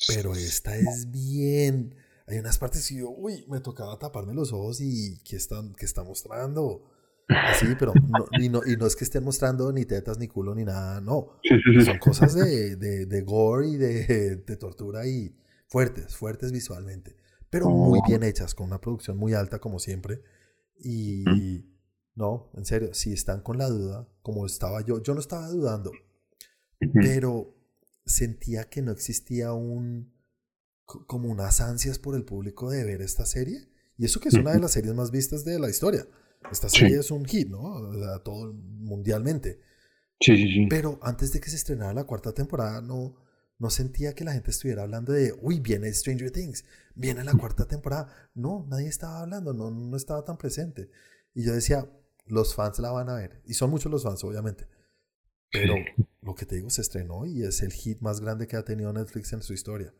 Pero 0.09 0.35
esta 0.35 0.77
es 0.77 1.11
bien. 1.11 1.95
Hay 2.27 2.39
unas 2.39 2.59
partes 2.59 2.89
que 2.89 2.97
yo, 2.97 3.11
uy, 3.11 3.45
me 3.49 3.61
tocaba 3.61 3.97
taparme 3.99 4.35
los 4.35 4.53
ojos 4.53 4.81
y 4.81 5.23
¿qué, 5.23 5.37
están, 5.37 5.73
qué 5.75 5.85
está 5.85 6.03
mostrando? 6.03 6.91
Así, 7.29 7.67
pero 7.79 7.93
no, 7.95 8.27
y, 8.41 8.49
no, 8.49 8.63
y 8.67 8.77
no 8.77 8.87
es 8.87 8.97
que 8.97 9.05
estén 9.05 9.23
mostrando 9.23 9.73
ni 9.73 9.85
tetas, 9.85 10.19
ni 10.19 10.27
culo, 10.27 10.55
ni 10.55 10.65
nada, 10.65 11.01
no. 11.01 11.39
Son 11.85 11.99
cosas 11.99 12.35
de, 12.35 12.75
de, 12.75 13.07
de 13.07 13.23
gore 13.23 13.69
y 13.69 13.77
de, 13.77 14.37
de, 14.37 14.57
tortura 14.57 15.07
y 15.07 15.35
fuertes, 15.69 16.17
fuertes 16.17 16.51
visualmente, 16.51 17.17
pero 17.49 17.71
muy 17.71 18.01
oh. 18.01 18.05
bien 18.07 18.25
hechas, 18.25 18.55
con 18.55 18.67
una 18.67 18.81
producción 18.81 19.17
muy 19.17 19.35
alta 19.35 19.61
como 19.61 19.79
siempre. 19.79 20.23
Y 20.79 21.25
no, 22.15 22.51
en 22.55 22.65
serio, 22.65 22.93
si 22.95 23.13
están 23.13 23.41
con 23.41 23.59
la 23.59 23.69
duda, 23.69 24.09
como 24.23 24.45
estaba 24.47 24.85
yo, 24.85 25.03
yo 25.03 25.15
no 25.15 25.21
estaba 25.21 25.49
dudando, 25.49 25.93
pero 26.93 27.55
sentía 28.05 28.65
que 28.65 28.83
no 28.83 28.93
existía 28.93 29.53
un, 29.53 30.13
como 30.85 31.31
unas 31.31 31.61
ansias 31.61 31.99
por 31.99 32.15
el 32.15 32.25
público 32.25 32.71
de 32.71 32.85
ver 32.85 33.01
esta 33.01 33.25
serie. 33.25 33.69
Y 33.97 34.05
eso 34.05 34.21
que 34.21 34.29
es 34.29 34.35
una 34.35 34.53
de 34.53 34.61
las 34.61 34.73
series 34.73 34.95
más 34.95 35.11
vistas 35.11 35.45
de 35.45 35.59
la 35.59 35.71
historia. 35.71 36.07
Esta 36.51 36.69
serie 36.69 36.99
es 36.99 37.11
un 37.11 37.25
hit, 37.25 37.49
¿no? 37.49 37.61
O 37.61 37.95
sea, 37.95 38.19
todo 38.19 38.53
mundialmente. 38.53 39.61
Sí, 40.21 40.37
sí, 40.37 40.49
sí. 40.49 40.67
Pero 40.69 40.99
antes 41.03 41.33
de 41.33 41.41
que 41.41 41.51
se 41.51 41.57
estrenara 41.57 41.95
la 41.95 42.05
cuarta 42.05 42.33
temporada, 42.33 42.81
no, 42.81 43.17
no 43.59 43.71
sentía 43.71 44.15
que 44.15 44.25
la 44.25 44.33
gente 44.33 44.51
estuviera 44.51 44.83
hablando 44.83 45.13
de, 45.13 45.35
uy, 45.41 45.61
viene 45.61 45.93
Stranger 45.93 46.31
Things, 46.31 46.65
viene 46.95 47.23
la 47.23 47.35
cuarta 47.35 47.67
temporada. 47.67 48.13
No, 48.35 48.67
nadie 48.69 48.89
estaba 48.89 49.21
hablando, 49.21 49.53
no, 49.55 49.71
no 49.71 49.97
estaba 49.97 50.25
tan 50.25 50.37
presente. 50.37 50.91
Y 51.35 51.45
yo 51.45 51.53
decía, 51.53 51.89
los 52.25 52.55
fans 52.55 52.79
la 52.79 52.91
van 52.91 53.09
a 53.09 53.15
ver. 53.15 53.43
Y 53.45 53.55
son 53.55 53.71
muchos 53.71 53.91
los 53.91 54.03
fans, 54.03 54.23
obviamente. 54.25 54.69
Pero 55.51 55.75
lo 56.23 56.35
que 56.35 56.47
te 56.47 56.57
digo, 56.57 56.71
se 56.71 56.81
estrenó 56.81 57.27
y 57.27 57.43
es 57.43 57.63
el 57.63 57.73
hit 57.73 58.01
más 58.01 58.21
grande 58.21 58.47
que 58.47 58.57
ha 58.57 58.65
tenido 58.65 58.93
Netflix 58.93 59.33
en 59.33 59.43
su 59.43 59.53
historia. 59.53 59.95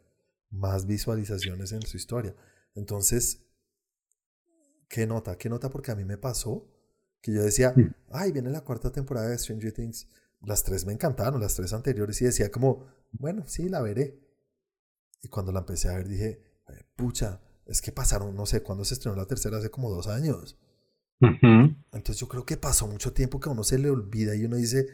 Más 0.51 0.87
visualizaciones 0.87 1.73
en 1.73 1.83
su 1.83 1.97
historia. 1.97 2.35
Entonces, 2.75 3.43
¿Qué 4.93 5.07
nota? 5.07 5.39
¿Qué 5.39 5.49
nota? 5.49 5.71
Porque 5.71 5.91
a 5.91 5.95
mí 5.95 6.05
me 6.05 6.19
pasó 6.19 6.69
que 7.23 7.33
yo 7.33 7.43
decía, 7.43 7.75
ay, 8.11 8.31
viene 8.31 8.51
la 8.51 8.61
cuarta 8.61 8.93
temporada 8.93 9.31
de 9.31 9.39
Stranger 9.39 9.73
Things. 9.73 10.07
Las 10.43 10.65
tres 10.65 10.85
me 10.85 10.93
encantaron, 10.93 11.41
las 11.41 11.55
tres 11.55 11.73
anteriores, 11.73 12.21
y 12.21 12.27
decía 12.27 12.51
como, 12.51 12.87
bueno, 13.13 13.43
sí, 13.47 13.71
la 13.71 13.81
veré. 13.81 14.21
Y 15.23 15.29
cuando 15.29 15.51
la 15.51 15.61
empecé 15.61 15.89
a 15.89 15.97
ver 15.97 16.09
dije, 16.09 16.43
pucha, 16.95 17.41
es 17.65 17.81
que 17.81 17.91
pasaron, 17.91 18.37
no 18.37 18.45
sé, 18.45 18.63
cuando 18.63 18.85
se 18.85 18.93
estrenó 18.93 19.17
la 19.17 19.25
tercera, 19.25 19.57
hace 19.57 19.71
como 19.71 19.89
dos 19.89 20.09
años. 20.09 20.59
Entonces 21.23 22.19
yo 22.19 22.29
creo 22.29 22.45
que 22.45 22.57
pasó 22.57 22.87
mucho 22.87 23.13
tiempo 23.13 23.39
que 23.39 23.49
a 23.49 23.53
uno 23.53 23.65
se 23.65 23.79
le 23.79 23.91
olvida 23.91 24.35
y 24.35 24.45
uno 24.45 24.57
dice, 24.57 24.87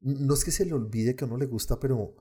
no 0.00 0.34
es 0.34 0.44
que 0.44 0.50
se 0.50 0.66
le 0.66 0.72
olvide 0.72 1.14
que 1.14 1.24
a 1.24 1.28
uno 1.28 1.36
le 1.36 1.46
gusta, 1.46 1.78
pero 1.78 2.14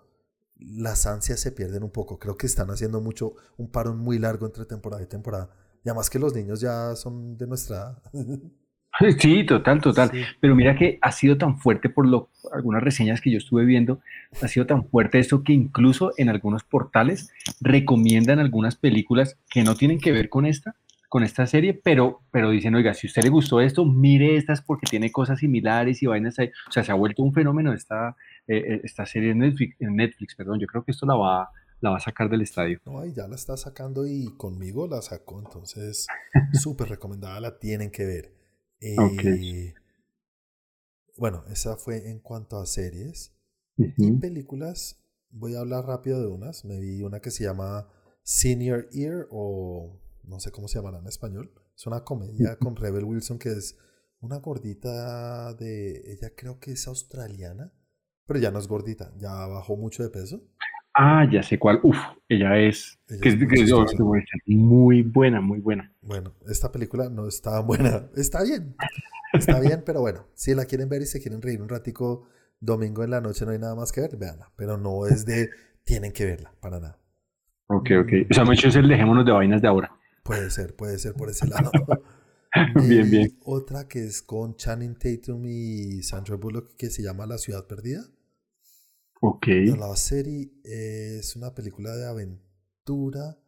las 0.55 1.05
ansias 1.05 1.39
se 1.39 1.51
pierden 1.51 1.83
un 1.83 1.91
poco. 1.91 2.19
Creo 2.19 2.37
que 2.37 2.47
están 2.47 2.69
haciendo 2.69 3.01
mucho, 3.01 3.33
un 3.57 3.69
parón 3.69 3.99
muy 3.99 4.19
largo 4.19 4.45
entre 4.45 4.65
temporada 4.65 5.01
y 5.01 5.07
temporada 5.07 5.49
y 5.83 5.89
además 5.89 6.09
que 6.09 6.19
los 6.19 6.35
niños 6.35 6.59
ya 6.59 6.95
son 6.95 7.37
de 7.37 7.47
nuestra 7.47 8.01
Sí, 9.19 9.45
total, 9.45 9.79
total. 9.79 10.11
Pero 10.39 10.55
mira 10.55 10.75
que 10.75 10.97
ha 11.01 11.11
sido 11.11 11.37
tan 11.37 11.59
fuerte 11.59 11.89
por 11.89 12.07
lo, 12.07 12.29
algunas 12.51 12.81
reseñas 12.81 13.21
que 13.21 13.31
yo 13.31 13.37
estuve 13.37 13.63
viendo, 13.63 13.99
ha 14.41 14.47
sido 14.47 14.65
tan 14.65 14.87
fuerte 14.87 15.19
esto 15.19 15.43
que 15.43 15.53
incluso 15.53 16.13
en 16.17 16.29
algunos 16.29 16.63
portales 16.63 17.31
recomiendan 17.61 18.39
algunas 18.39 18.75
películas 18.75 19.37
que 19.49 19.63
no 19.63 19.75
tienen 19.75 19.99
que 19.99 20.11
ver 20.11 20.29
con 20.29 20.45
esta, 20.45 20.75
con 21.07 21.23
esta 21.23 21.47
serie, 21.47 21.73
pero, 21.73 22.21
pero 22.31 22.49
dicen, 22.49 22.75
oiga, 22.75 22.93
si 22.93 23.07
a 23.07 23.09
usted 23.09 23.23
le 23.23 23.29
gustó 23.29 23.61
esto, 23.61 23.85
mire 23.85 24.35
estas 24.35 24.61
porque 24.61 24.87
tiene 24.89 25.11
cosas 25.11 25.39
similares 25.39 26.03
y 26.03 26.05
vainas 26.05 26.35
O 26.39 26.71
sea, 26.71 26.83
se 26.83 26.91
ha 26.91 26.95
vuelto 26.95 27.23
un 27.23 27.33
fenómeno 27.33 27.73
esta, 27.73 28.15
eh, 28.47 28.57
eh, 28.57 28.81
esta 28.83 29.05
serie 29.05 29.31
en 29.31 29.39
Netflix, 29.39 29.75
en 29.79 29.95
Netflix, 29.95 30.35
perdón. 30.35 30.59
Yo 30.59 30.67
creo 30.67 30.83
que 30.83 30.91
esto 30.91 31.05
la 31.05 31.15
va 31.15 31.49
la 31.79 31.91
va 31.91 31.97
a 31.97 32.01
sacar 32.01 32.29
del 32.29 32.41
estadio. 32.41 32.79
No, 32.85 33.05
y 33.05 33.13
ya 33.13 33.27
la 33.27 33.35
está 33.35 33.55
sacando 33.55 34.07
y 34.07 34.35
conmigo 34.35 34.87
la 34.87 35.01
sacó, 35.01 35.39
entonces 35.39 36.07
súper 36.53 36.89
recomendada, 36.89 37.39
la 37.39 37.59
tienen 37.59 37.91
que 37.91 38.05
ver. 38.05 38.33
Eh, 38.79 39.73
bueno, 41.17 41.43
esa 41.49 41.77
fue 41.77 42.09
en 42.09 42.19
cuanto 42.19 42.59
a 42.59 42.65
series. 42.65 43.33
Y 43.75 44.11
películas, 44.13 45.03
voy 45.29 45.55
a 45.55 45.59
hablar 45.59 45.85
rápido 45.85 46.19
de 46.19 46.27
unas. 46.27 46.65
Me 46.65 46.79
vi 46.79 47.03
una 47.03 47.19
que 47.19 47.29
se 47.29 47.43
llama 47.43 47.87
Senior 48.23 48.89
Year 48.89 49.27
o 49.29 49.99
no 50.27 50.39
sé 50.39 50.51
cómo 50.51 50.67
se 50.67 50.79
llamará 50.79 50.99
en 50.99 51.07
español. 51.07 51.51
Es 51.75 51.87
una 51.87 52.03
comedia 52.03 52.57
con 52.57 52.75
Rebel 52.75 53.05
Wilson 53.05 53.39
que 53.39 53.49
es 53.49 53.77
una 54.19 54.37
gordita 54.37 55.53
de... 55.53 56.11
Ella 56.11 56.31
creo 56.35 56.59
que 56.59 56.71
es 56.71 56.87
australiana, 56.87 57.71
pero 58.25 58.39
ya 58.39 58.51
no 58.51 58.59
es 58.59 58.67
gordita, 58.67 59.13
ya 59.17 59.47
bajó 59.47 59.77
mucho 59.77 60.03
de 60.03 60.09
peso. 60.09 60.41
Ah, 60.93 61.27
ya 61.31 61.43
sé 61.43 61.59
cuál. 61.59 61.79
Uf, 61.83 61.97
ella 62.27 62.57
es, 62.57 62.99
que 63.21 63.29
es, 63.29 63.35
muy 64.47 65.03
buena, 65.03 65.41
muy 65.41 65.59
buena. 65.59 65.93
Bueno, 66.01 66.33
esta 66.47 66.71
película 66.71 67.07
no 67.09 67.27
está 67.27 67.59
buena. 67.61 68.09
Está 68.15 68.43
bien. 68.43 68.75
Está 69.31 69.59
bien, 69.59 69.83
pero 69.85 70.01
bueno, 70.01 70.25
si 70.33 70.55
la 70.55 70.65
quieren 70.65 70.89
ver 70.89 71.03
y 71.03 71.05
se 71.05 71.21
quieren 71.21 71.41
reír 71.41 71.61
un 71.61 71.69
ratico 71.69 72.27
domingo 72.59 73.03
en 73.03 73.11
la 73.11 73.21
noche 73.21 73.45
no 73.45 73.51
hay 73.51 73.59
nada 73.59 73.75
más 73.75 73.91
que 73.91 74.01
ver, 74.01 74.17
véanla. 74.17 74.51
Pero 74.55 74.77
no 74.77 75.05
es 75.05 75.25
de 75.25 75.49
tienen 75.83 76.11
que 76.11 76.25
verla, 76.25 76.51
para 76.59 76.79
nada. 76.79 76.99
Ok, 77.67 77.91
ok. 78.01 78.11
O 78.31 78.33
sea, 78.33 78.45
mucho 78.45 78.67
es 78.67 78.75
el 78.75 78.87
dejémonos 78.87 79.25
de 79.25 79.31
vainas 79.31 79.61
de 79.61 79.67
ahora. 79.67 79.91
Puede 80.27 80.49
ser, 80.49 80.75
puede 80.75 80.99
ser 80.99 81.13
por 81.13 81.29
ese 81.29 81.47
lado. 81.47 81.71
bien, 82.85 83.09
bien. 83.09 83.39
Otra 83.45 83.87
que 83.87 84.03
es 84.03 84.21
con 84.21 84.57
Channing 84.57 84.95
Tatum 84.95 85.45
y 85.45 86.03
Sandra 86.03 86.35
Bullock 86.35 86.75
que 86.75 86.89
se 86.89 87.01
llama 87.01 87.25
La 87.25 87.37
Ciudad 87.37 87.65
Perdida. 87.65 88.05
Ok. 89.21 89.47
La 89.77 89.95
serie 89.95 90.51
es 90.65 91.33
una 91.37 91.55
película 91.55 91.95
de 91.95 92.07
aventura. 92.07 93.39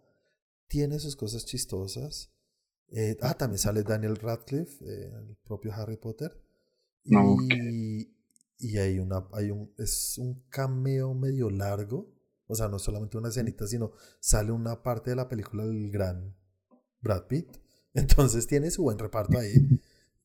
Tiene 0.70 1.00
sus 1.00 1.18
cosas 1.18 1.46
chistosas. 1.46 2.32
Eh, 2.92 3.18
ah, 3.22 3.34
también 3.34 3.60
sale 3.60 3.84
Daniel 3.84 4.15
Radcliffe, 4.15 4.84
eh, 4.86 5.12
el 5.28 5.36
propio 5.44 5.74
Harry 5.74 5.98
Potter. 5.98 6.42
Y, 7.04 8.15
y 8.58 8.78
hay 8.78 9.00
una, 9.00 9.28
hay 9.34 9.52
un, 9.52 9.74
es 9.78 10.18
un 10.18 10.46
cameo 10.50 11.13
medio 11.13 11.50
largo. 11.50 12.15
O 12.48 12.56
sea, 12.56 12.70
no 12.70 12.80
solamente 12.80 13.18
una 13.18 13.30
escenita, 13.30 13.68
sino 13.68 13.92
sale 14.22 14.54
una 14.54 14.82
parte 14.82 15.10
de 15.10 15.18
la 15.18 15.28
película 15.28 15.65
del 15.65 15.92
gran 15.92 16.38
Brad 17.01 17.27
Pitt. 17.27 17.57
Entonces 17.93 18.47
tiene 18.47 18.71
su 18.71 18.83
buen 18.83 18.99
reparto 18.99 19.38
ahí. 19.38 19.53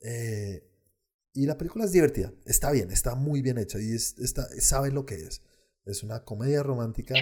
Eh, 0.01 0.63
y 1.33 1.47
la 1.47 1.59
película 1.59 1.85
es 1.85 1.93
divertida, 1.93 2.33
está 2.45 2.71
bien, 2.71 2.93
está 2.93 3.17
muy 3.17 3.43
bien 3.43 3.59
hecha 3.59 3.81
y 3.81 3.93
está, 3.93 4.47
sabe 4.61 4.93
lo 4.93 5.05
que 5.05 5.17
es. 5.17 5.43
Es 5.85 6.03
una 6.03 6.25
comedia 6.25 6.63
romántica 6.63 7.15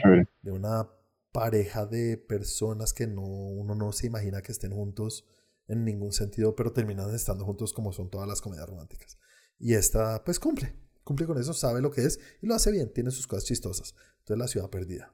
de 0.42 0.52
una 0.52 0.88
pareja 1.32 1.86
de 1.86 2.18
personas 2.18 2.92
que 2.92 3.06
no, 3.06 3.22
uno 3.22 3.74
no 3.74 3.92
se 3.92 4.06
imagina 4.06 4.42
que 4.42 4.52
estén 4.52 4.72
juntos 4.72 5.24
en 5.66 5.84
ningún 5.84 6.12
sentido, 6.12 6.54
pero 6.54 6.72
terminan 6.72 7.12
estando 7.14 7.44
juntos 7.46 7.72
como 7.72 7.92
son 7.92 8.10
todas 8.10 8.28
las 8.28 8.42
comedias 8.42 8.68
románticas. 8.68 9.18
Y 9.58 9.74
esta, 9.74 10.22
pues 10.24 10.38
cumple, 10.38 10.74
cumple 11.04 11.26
con 11.26 11.38
eso, 11.38 11.54
sabe 11.54 11.80
lo 11.80 11.90
que 11.90 12.02
es 12.02 12.20
y 12.42 12.46
lo 12.46 12.54
hace 12.54 12.70
bien, 12.70 12.92
tiene 12.92 13.10
sus 13.10 13.26
cosas 13.26 13.44
chistosas. 13.44 13.94
Entonces, 14.18 14.38
La 14.38 14.48
Ciudad 14.48 14.70
Perdida. 14.70 15.12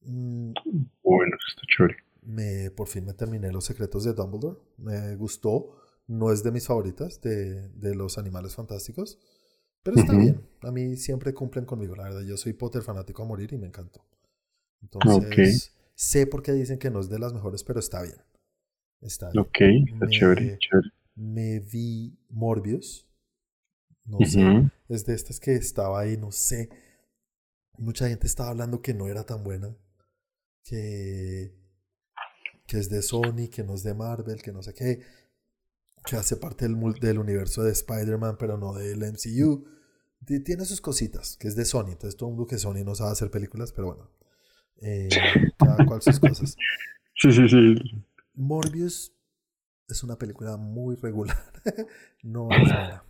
Mm. 0.00 0.54
bueno, 1.02 1.36
está 1.46 1.62
chévere. 1.76 1.96
Me, 2.22 2.70
por 2.70 2.88
fin 2.88 3.04
me 3.04 3.14
terminé 3.14 3.50
Los 3.50 3.64
Secretos 3.64 4.04
de 4.04 4.12
Dumbledore. 4.12 4.58
Me 4.76 5.16
gustó 5.16 5.80
no 6.10 6.32
es 6.32 6.42
de 6.42 6.50
mis 6.50 6.66
favoritas 6.66 7.20
de, 7.20 7.68
de 7.68 7.94
los 7.94 8.18
animales 8.18 8.56
fantásticos, 8.56 9.16
pero 9.82 9.96
está 9.96 10.16
bien. 10.16 10.44
A 10.62 10.72
mí 10.72 10.96
siempre 10.96 11.32
cumplen 11.32 11.64
conmigo, 11.64 11.94
la 11.94 12.02
verdad. 12.02 12.22
Yo 12.22 12.36
soy 12.36 12.52
Potter 12.52 12.82
fanático 12.82 13.22
a 13.22 13.26
morir 13.26 13.52
y 13.52 13.58
me 13.58 13.68
encantó. 13.68 14.04
Entonces, 14.82 15.72
sé 15.94 16.26
por 16.26 16.42
qué 16.42 16.52
dicen 16.52 16.80
que 16.80 16.90
no 16.90 16.98
es 16.98 17.08
de 17.08 17.20
las 17.20 17.32
mejores, 17.32 17.62
pero 17.62 17.78
está 17.78 18.02
bien. 18.02 18.16
Está 19.00 19.30
bien. 19.30 19.44
Ok, 19.44 19.60
está 19.94 20.08
chévere, 20.08 20.58
Me 21.14 21.60
vi 21.60 22.18
Morbius. 22.28 23.06
No 24.04 24.18
sé. 24.26 24.68
Es 24.88 25.06
de 25.06 25.14
estas 25.14 25.38
que 25.38 25.54
estaba 25.54 26.00
ahí, 26.00 26.16
no 26.16 26.32
sé. 26.32 26.70
Mucha 27.78 28.08
gente 28.08 28.26
estaba 28.26 28.50
hablando 28.50 28.82
que 28.82 28.94
no 28.94 29.06
era 29.06 29.24
tan 29.24 29.44
buena. 29.44 29.76
Que, 30.64 31.54
que 32.70 32.78
es 32.78 32.88
de 32.88 33.02
Sony, 33.02 33.48
que 33.52 33.64
no 33.64 33.74
es 33.74 33.82
de 33.82 33.94
Marvel, 33.94 34.40
que 34.40 34.52
no 34.52 34.62
sé 34.62 34.72
qué 34.72 35.02
que 36.04 36.16
hace 36.16 36.36
parte 36.36 36.66
del, 36.66 36.78
del 37.00 37.18
universo 37.18 37.62
de 37.62 37.72
Spider-Man, 37.72 38.36
pero 38.38 38.56
no 38.56 38.72
del 38.72 39.00
MCU. 39.00 39.66
Tiene 40.24 40.64
sus 40.64 40.80
cositas, 40.80 41.36
que 41.36 41.48
es 41.48 41.56
de 41.56 41.64
Sony. 41.64 41.88
Entonces 41.88 42.16
todo 42.16 42.28
el 42.28 42.36
mundo 42.36 42.46
que 42.46 42.58
Sony 42.58 42.84
no 42.84 42.94
sabe 42.94 43.12
hacer 43.12 43.30
películas, 43.30 43.72
pero 43.72 43.88
bueno. 43.88 44.10
Eh, 44.80 45.08
cada 45.58 45.84
cual 45.84 46.00
sus 46.00 46.20
cosas. 46.20 46.56
Sí, 47.16 47.32
sí, 47.32 47.48
sí. 47.48 47.74
Morbius 48.34 49.12
es 49.88 50.02
una 50.02 50.16
película 50.16 50.56
muy 50.56 50.96
regular. 50.96 51.36
no 52.22 52.48
es 52.50 52.60
buena. 52.60 53.04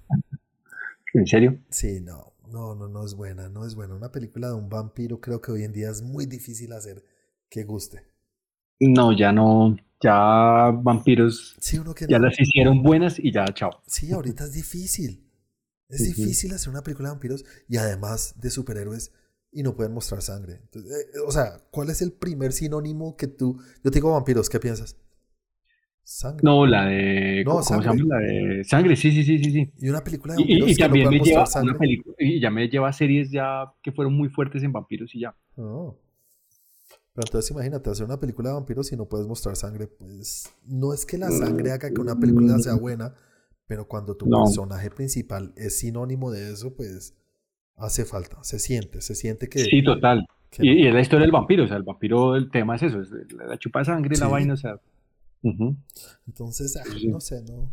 ¿En 1.14 1.26
serio? 1.26 1.58
Sí, 1.68 2.00
no. 2.00 2.32
No, 2.48 2.74
no, 2.74 2.88
no 2.88 3.04
es 3.04 3.14
buena. 3.14 3.48
No 3.48 3.66
es 3.66 3.74
buena. 3.74 3.94
Una 3.94 4.10
película 4.10 4.48
de 4.48 4.54
un 4.54 4.68
vampiro 4.68 5.20
creo 5.20 5.40
que 5.40 5.52
hoy 5.52 5.64
en 5.64 5.72
día 5.72 5.90
es 5.90 6.02
muy 6.02 6.26
difícil 6.26 6.72
hacer 6.72 7.04
que 7.48 7.64
guste. 7.64 8.09
No, 8.80 9.12
ya 9.12 9.32
no 9.32 9.76
ya 10.00 10.70
vampiros 10.70 11.56
ya 12.08 12.18
las 12.18 12.40
hicieron 12.40 12.82
buenas 12.82 13.18
y 13.18 13.32
ya, 13.32 13.44
chao. 13.52 13.82
Sí, 13.86 14.12
ahorita 14.12 14.44
es 14.44 14.52
difícil. 14.52 15.26
Es 15.88 16.04
difícil 16.04 16.54
hacer 16.54 16.70
una 16.70 16.82
película 16.82 17.08
de 17.08 17.14
vampiros 17.14 17.44
y 17.68 17.76
además 17.76 18.40
de 18.40 18.50
superhéroes 18.50 19.12
y 19.52 19.64
no 19.64 19.74
pueden 19.74 19.92
mostrar 19.92 20.22
sangre. 20.22 20.60
Eh, 20.74 20.80
o 21.26 21.32
sea, 21.32 21.60
¿cuál 21.70 21.90
es 21.90 22.00
el 22.00 22.12
primer 22.12 22.52
sinónimo 22.52 23.16
que 23.16 23.26
tú... 23.26 23.60
Yo 23.82 23.90
te 23.90 23.96
digo 23.96 24.12
vampiros, 24.12 24.48
¿qué 24.48 24.60
piensas? 24.60 24.96
Sangre. 26.04 26.42
No, 26.44 26.64
la 26.64 26.86
de... 26.86 27.42
No, 27.44 27.52
¿cómo, 27.52 27.62
se 27.64 27.74
llama? 27.80 28.04
La 28.06 28.18
de 28.18 28.64
sangre, 28.64 28.94
sí, 28.94 29.10
sí, 29.10 29.24
sí, 29.24 29.38
sí. 29.42 29.72
Y 29.78 29.88
una 29.88 30.04
película 30.04 30.34
de 30.34 30.42
vampiros 30.42 30.70
y, 30.70 30.76
también 30.76 31.08
me 31.08 31.18
lleva 31.18 31.44
una 31.60 31.76
película, 31.76 32.14
y 32.20 32.40
ya 32.40 32.50
me 32.50 32.68
lleva 32.68 32.92
series 32.92 33.32
ya 33.32 33.72
que 33.82 33.90
fueron 33.90 34.14
muy 34.14 34.28
fuertes 34.28 34.62
en 34.62 34.72
vampiros 34.72 35.12
y 35.14 35.20
ya. 35.20 35.34
Oh. 35.56 35.98
Pero 37.12 37.26
entonces 37.26 37.50
imagínate 37.50 37.90
hacer 37.90 38.06
una 38.06 38.20
película 38.20 38.50
de 38.50 38.54
vampiros 38.54 38.92
y 38.92 38.96
no 38.96 39.06
puedes 39.06 39.26
mostrar 39.26 39.56
sangre. 39.56 39.88
Pues 39.88 40.48
no 40.64 40.94
es 40.94 41.04
que 41.04 41.18
la 41.18 41.30
sangre 41.30 41.72
haga 41.72 41.90
que 41.90 42.00
una 42.00 42.18
película 42.18 42.58
sea 42.58 42.74
buena, 42.74 43.14
pero 43.66 43.86
cuando 43.86 44.16
tu 44.16 44.28
personaje 44.28 44.90
principal 44.90 45.52
es 45.56 45.78
sinónimo 45.78 46.30
de 46.30 46.52
eso, 46.52 46.74
pues 46.74 47.16
hace 47.76 48.04
falta, 48.04 48.42
se 48.44 48.58
siente, 48.58 49.00
se 49.00 49.14
siente 49.14 49.48
que... 49.48 49.60
Sí, 49.60 49.82
total. 49.82 50.26
y, 50.58 50.86
es 50.86 50.94
la 50.94 51.00
historia 51.00 51.22
del 51.22 51.32
vampiro, 51.32 51.64
o 51.64 51.68
sea, 51.68 51.78
el 51.78 51.82
vampiro, 51.82 52.36
el 52.36 52.50
tema 52.50 52.76
es 52.76 52.82
eso, 52.82 53.00
es 53.00 53.10
la 53.32 53.58
chupa 53.58 53.80
de 53.80 53.86
sangre, 53.86 54.16
la 54.18 54.28
vaina, 54.28 54.54
o 54.54 54.56
sea... 54.56 54.80
Entonces, 56.26 56.76
ah, 56.76 56.84
no 57.08 57.20
sé, 57.20 57.42
no, 57.42 57.72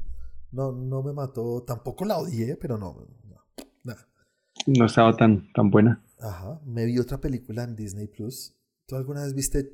no, 0.51 0.71
no 0.71 1.03
me 1.03 1.11
mató, 1.11 1.63
tampoco 1.63 2.05
la 2.05 2.17
odié, 2.17 2.55
pero 2.55 2.77
no, 2.77 3.05
no, 3.83 3.95
no 4.65 4.85
estaba 4.85 5.15
tan, 5.17 5.51
tan 5.51 5.69
buena. 5.69 6.01
Ajá, 6.19 6.61
me 6.65 6.85
vi 6.85 6.97
otra 6.97 7.19
película 7.19 7.63
en 7.63 7.75
Disney 7.75 8.07
Plus 8.07 8.56
¿Tú 8.87 8.95
alguna 8.95 9.23
vez 9.23 9.33
viste 9.33 9.69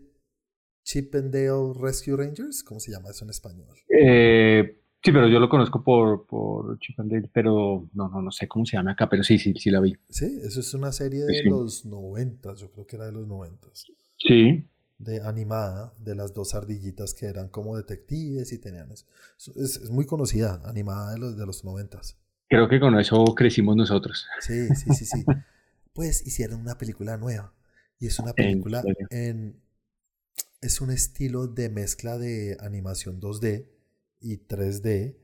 Chip 0.83 1.13
and 1.13 1.31
Dale 1.31 1.73
Rescue 1.79 2.17
Rangers? 2.17 2.63
¿Cómo 2.63 2.79
se 2.79 2.91
llama 2.91 3.11
eso 3.11 3.23
en 3.23 3.29
español? 3.29 3.77
Eh, 3.87 4.81
sí, 5.03 5.11
pero 5.11 5.27
yo 5.27 5.39
lo 5.39 5.47
conozco 5.49 5.83
por, 5.83 6.25
por 6.25 6.79
Chip 6.79 6.99
and 6.99 7.11
Dale, 7.11 7.29
pero 7.31 7.87
no, 7.93 8.09
no, 8.09 8.23
no 8.23 8.31
sé 8.31 8.47
cómo 8.47 8.65
se 8.65 8.75
llama 8.75 8.93
acá, 8.93 9.07
pero 9.07 9.23
sí, 9.23 9.37
sí, 9.37 9.53
sí 9.53 9.69
la 9.69 9.81
vi. 9.81 9.95
Sí, 10.09 10.39
eso 10.43 10.61
es 10.61 10.73
una 10.73 10.91
serie 10.91 11.25
de 11.25 11.43
los 11.43 11.85
noventas, 11.85 12.59
yo 12.59 12.71
creo 12.71 12.87
que 12.87 12.95
era 12.95 13.05
de 13.05 13.11
los 13.11 13.27
noventas. 13.27 13.85
Sí. 14.17 14.67
De 14.97 15.21
animada, 15.21 15.93
de 15.99 16.15
las 16.15 16.33
dos 16.33 16.55
ardillitas 16.55 17.13
que 17.13 17.27
eran 17.27 17.49
como 17.49 17.77
detectives 17.77 18.51
y 18.51 18.57
tenían 18.57 18.91
eso. 18.91 19.05
Es, 19.37 19.77
es 19.77 19.91
muy 19.91 20.07
conocida, 20.07 20.59
animada 20.65 21.13
de 21.13 21.19
los, 21.19 21.37
de 21.37 21.45
los 21.45 21.63
noventas. 21.63 22.17
Creo 22.49 22.67
que 22.67 22.79
con 22.79 22.97
eso 22.97 23.23
crecimos 23.35 23.75
nosotros. 23.75 24.25
Sí, 24.39 24.69
sí, 24.69 24.91
sí, 24.95 25.05
sí. 25.05 25.23
pues 25.93 26.25
hicieron 26.25 26.61
una 26.61 26.79
película 26.79 27.15
nueva 27.17 27.53
y 27.99 28.07
es 28.07 28.19
una 28.19 28.33
película 28.33 28.83
en, 29.09 29.61
es 30.61 30.81
un 30.81 30.91
estilo 30.91 31.47
de 31.47 31.69
mezcla 31.69 32.17
de 32.17 32.57
animación 32.59 33.19
2D 33.19 33.67
y 34.19 34.37
3D 34.37 35.17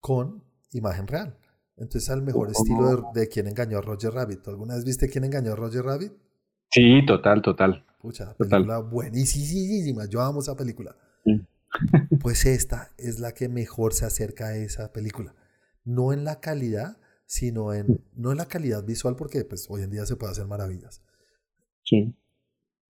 con 0.00 0.44
imagen 0.72 1.06
real. 1.06 1.38
Entonces 1.76 2.08
al 2.10 2.22
mejor 2.22 2.50
estilo 2.50 3.10
de, 3.14 3.28
quien 3.28 3.46
engañó 3.46 3.78
a 3.78 3.80
Roger 3.80 4.12
Rabbit. 4.12 4.46
¿Alguna 4.48 4.74
vez 4.74 4.84
viste 4.84 5.08
quién 5.08 5.24
engañó 5.24 5.52
a 5.52 5.56
Roger 5.56 5.84
Rabbit? 5.84 6.12
Sí, 6.70 7.04
total, 7.06 7.42
total. 7.42 7.84
Pucha, 8.00 8.34
película 8.36 8.78
buenísima. 8.78 10.06
Yo 10.06 10.20
amo 10.20 10.40
esa 10.40 10.56
película. 10.56 10.96
pues 12.20 12.44
esta 12.46 12.92
es 12.98 13.18
la 13.18 13.32
que 13.32 13.48
mejor 13.48 13.94
se 13.94 14.04
acerca 14.04 14.48
a 14.48 14.56
esa 14.56 14.92
película. 14.92 15.34
No 15.84 16.12
en 16.12 16.24
la 16.24 16.40
calidad, 16.40 16.98
sino 17.26 17.72
en, 17.72 18.04
no 18.14 18.30
en 18.30 18.38
la 18.38 18.46
calidad 18.46 18.84
visual, 18.84 19.16
porque 19.16 19.44
pues 19.44 19.66
hoy 19.68 19.82
en 19.82 19.90
día 19.90 20.06
se 20.06 20.16
puede 20.16 20.32
hacer 20.32 20.46
maravillas, 20.46 21.02
Sí. 21.84 22.16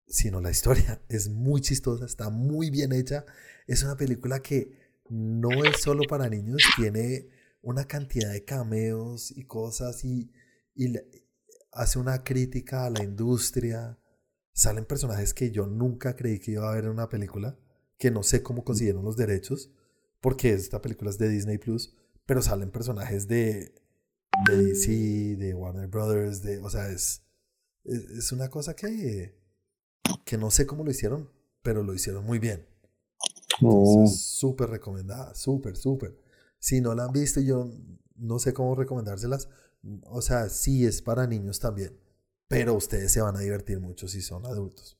Sino 0.06 0.40
la 0.40 0.50
historia 0.50 1.02
es 1.08 1.28
muy 1.28 1.60
chistosa, 1.60 2.04
está 2.04 2.30
muy 2.30 2.70
bien 2.70 2.92
hecha. 2.92 3.24
Es 3.66 3.82
una 3.82 3.96
película 3.96 4.40
que 4.40 4.78
no 5.08 5.64
es 5.64 5.80
solo 5.80 6.02
para 6.08 6.28
niños, 6.28 6.62
tiene 6.76 7.28
una 7.62 7.84
cantidad 7.86 8.32
de 8.32 8.44
cameos 8.44 9.30
y 9.36 9.44
cosas 9.44 10.04
y, 10.04 10.30
y 10.74 10.94
hace 11.72 11.98
una 11.98 12.22
crítica 12.24 12.86
a 12.86 12.90
la 12.90 13.02
industria 13.02 13.98
salen 14.52 14.84
personajes 14.84 15.34
que 15.34 15.50
yo 15.50 15.66
nunca 15.66 16.14
creí 16.16 16.38
que 16.38 16.52
iba 16.52 16.70
a 16.70 16.74
ver 16.74 16.84
en 16.84 16.90
una 16.90 17.08
película, 17.08 17.58
que 17.98 18.10
no 18.10 18.22
sé 18.22 18.42
cómo 18.42 18.64
consiguieron 18.64 19.04
los 19.04 19.16
derechos, 19.16 19.72
porque 20.20 20.52
esta 20.52 20.80
película 20.82 21.10
es 21.10 21.18
de 21.18 21.28
Disney 21.28 21.58
Plus, 21.58 21.96
pero 22.26 22.42
salen 22.42 22.70
personajes 22.70 23.28
de, 23.28 23.74
de 24.46 24.56
DC, 24.56 25.36
de 25.36 25.54
Warner 25.54 25.88
Brothers, 25.88 26.42
de, 26.42 26.58
o 26.58 26.70
sea, 26.70 26.90
es, 26.90 27.22
es, 27.84 28.32
una 28.32 28.48
cosa 28.48 28.74
que, 28.74 29.34
que 30.24 30.38
no 30.38 30.50
sé 30.50 30.66
cómo 30.66 30.84
lo 30.84 30.90
hicieron, 30.90 31.28
pero 31.62 31.82
lo 31.82 31.94
hicieron 31.94 32.24
muy 32.24 32.38
bien. 32.38 32.66
Oh. 33.60 34.06
Súper 34.06 34.70
recomendada, 34.70 35.34
súper, 35.34 35.76
súper. 35.76 36.16
Si 36.58 36.80
no 36.80 36.94
la 36.94 37.04
han 37.04 37.12
visto, 37.12 37.40
yo 37.40 37.70
no 38.16 38.38
sé 38.38 38.52
cómo 38.52 38.74
recomendárselas. 38.74 39.48
O 40.04 40.22
sea, 40.22 40.48
sí 40.48 40.86
es 40.86 41.02
para 41.02 41.26
niños 41.26 41.58
también, 41.58 41.98
pero 42.48 42.74
ustedes 42.74 43.12
se 43.12 43.20
van 43.20 43.36
a 43.36 43.40
divertir 43.40 43.80
mucho 43.80 44.06
si 44.08 44.22
son 44.22 44.46
adultos. 44.46 44.96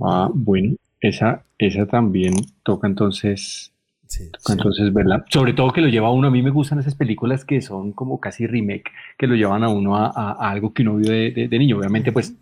Ah, 0.00 0.30
bueno, 0.32 0.76
esa, 1.00 1.44
esa 1.58 1.86
también 1.86 2.34
toca 2.62 2.86
entonces. 2.86 3.72
Sí, 4.12 4.30
entonces, 4.46 4.92
¿verdad? 4.92 5.24
Sobre 5.30 5.54
todo 5.54 5.72
que 5.72 5.80
lo 5.80 5.88
lleva 5.88 6.08
a 6.08 6.12
uno, 6.12 6.28
a 6.28 6.30
mí 6.30 6.42
me 6.42 6.50
gustan 6.50 6.78
esas 6.78 6.94
películas 6.94 7.46
que 7.46 7.62
son 7.62 7.94
como 7.94 8.20
casi 8.20 8.46
remake, 8.46 8.90
que 9.16 9.26
lo 9.26 9.34
llevan 9.34 9.64
a 9.64 9.70
uno 9.70 9.96
a, 9.96 10.32
algo 10.50 10.74
que 10.74 10.82
uno 10.82 10.96
vio 10.96 11.10
de, 11.10 11.48
niño. 11.50 11.78
Obviamente, 11.78 12.12
pues 12.12 12.34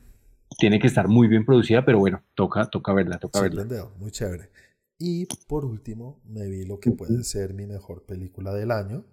tiene 0.58 0.80
que 0.80 0.88
estar 0.88 1.06
muy 1.06 1.28
bien 1.28 1.46
producida, 1.46 1.84
pero 1.84 2.00
bueno, 2.00 2.24
toca, 2.34 2.68
toca 2.68 2.92
verla, 2.92 3.20
toca 3.20 3.40
verla. 3.40 3.64
muy 4.00 4.10
chévere. 4.10 4.50
Y 4.98 5.26
por 5.46 5.64
último, 5.64 6.20
me 6.24 6.48
vi 6.48 6.64
lo 6.64 6.80
que 6.80 6.90
puede 6.90 7.22
ser 7.22 7.54
mi 7.54 7.68
mejor 7.68 8.04
película 8.04 8.52
del 8.52 8.72
año. 8.72 9.04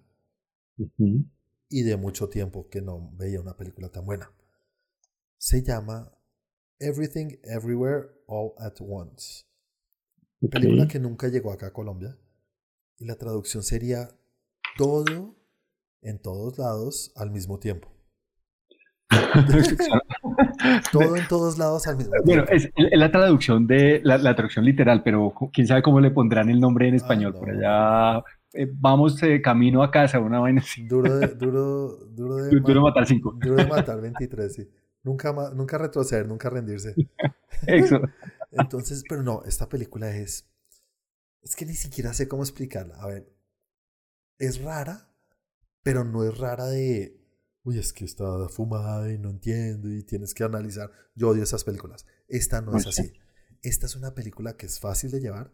Y 1.68 1.82
de 1.82 1.96
mucho 1.96 2.28
tiempo 2.28 2.68
que 2.68 2.82
no 2.82 3.12
veía 3.16 3.40
una 3.40 3.56
película 3.56 3.88
tan 3.90 4.04
buena. 4.04 4.32
Se 5.36 5.62
llama 5.62 6.10
Everything 6.80 7.36
Everywhere 7.44 8.08
All 8.26 8.54
at 8.58 8.74
Once. 8.80 9.44
Película 10.50 10.88
que 10.88 10.98
nunca 10.98 11.28
llegó 11.28 11.52
acá 11.52 11.68
a 11.68 11.72
Colombia. 11.72 12.18
Y 12.98 13.06
la 13.06 13.16
traducción 13.16 13.62
sería 13.62 14.08
todo 14.76 15.36
en 16.02 16.20
todos 16.20 16.58
lados 16.58 17.12
al 17.16 17.30
mismo 17.30 17.58
tiempo. 17.58 17.92
Todo 20.92 21.16
en 21.16 21.26
todos 21.28 21.56
lados 21.56 21.86
al 21.86 21.96
mismo 21.96 22.12
tiempo. 22.12 22.26
Bueno, 22.26 22.44
es, 22.50 22.70
la 22.76 23.10
traducción 23.10 23.66
de 23.66 24.00
la, 24.04 24.34
traducción 24.34 24.64
literal, 24.64 25.02
pero 25.02 25.32
quién 25.52 25.66
sabe 25.66 25.82
cómo 25.82 26.00
le 26.00 26.10
pondrán 26.10 26.50
el 26.50 26.60
nombre 26.60 26.88
en 26.88 26.94
ah, 26.94 26.96
español. 26.96 27.34
Por 27.34 27.50
allá 27.50 28.22
eh, 28.52 28.68
vamos 28.70 29.22
eh, 29.22 29.40
camino 29.40 29.82
a 29.82 29.90
casa, 29.90 30.18
una 30.20 30.40
vaina 30.40 30.60
así. 30.60 30.86
Duro 30.86 31.16
de, 31.18 31.26
duro, 31.34 31.96
duro 32.10 32.36
de, 32.36 32.60
duro 32.60 32.82
matar 32.82 33.06
5. 33.06 33.38
Duro 33.40 33.56
de 33.56 33.66
matar 33.66 34.00
23, 34.00 34.54
sí. 34.54 34.68
Nunca, 35.02 35.32
nunca 35.54 35.78
retroceder, 35.78 36.26
nunca 36.26 36.50
rendirse. 36.50 36.94
Eso. 37.66 38.00
Entonces, 38.50 39.04
pero 39.08 39.22
no, 39.22 39.42
esta 39.44 39.68
película 39.68 40.10
es. 40.10 40.48
Es 41.48 41.56
que 41.56 41.66
ni 41.66 41.74
siquiera 41.74 42.12
sé 42.12 42.28
cómo 42.28 42.42
explicarla. 42.42 42.96
A 42.96 43.06
ver. 43.06 43.34
Es 44.38 44.60
rara, 44.62 45.12
pero 45.82 46.04
no 46.04 46.22
es 46.22 46.36
rara 46.38 46.66
de 46.66 47.18
uy, 47.68 47.78
es 47.78 47.92
que 47.92 48.04
está 48.04 48.48
fumada 48.48 49.12
y 49.12 49.18
no 49.18 49.30
entiendo 49.30 49.92
y 49.92 50.02
tienes 50.02 50.34
que 50.34 50.44
analizar. 50.44 50.90
Yo 51.14 51.28
odio 51.28 51.42
esas 51.42 51.64
películas. 51.64 52.06
Esta 52.26 52.60
no 52.60 52.76
es 52.76 52.86
así. 52.86 53.12
Esta 53.62 53.86
es 53.86 53.96
una 53.96 54.14
película 54.14 54.56
que 54.56 54.66
es 54.66 54.78
fácil 54.78 55.10
de 55.10 55.20
llevar, 55.20 55.52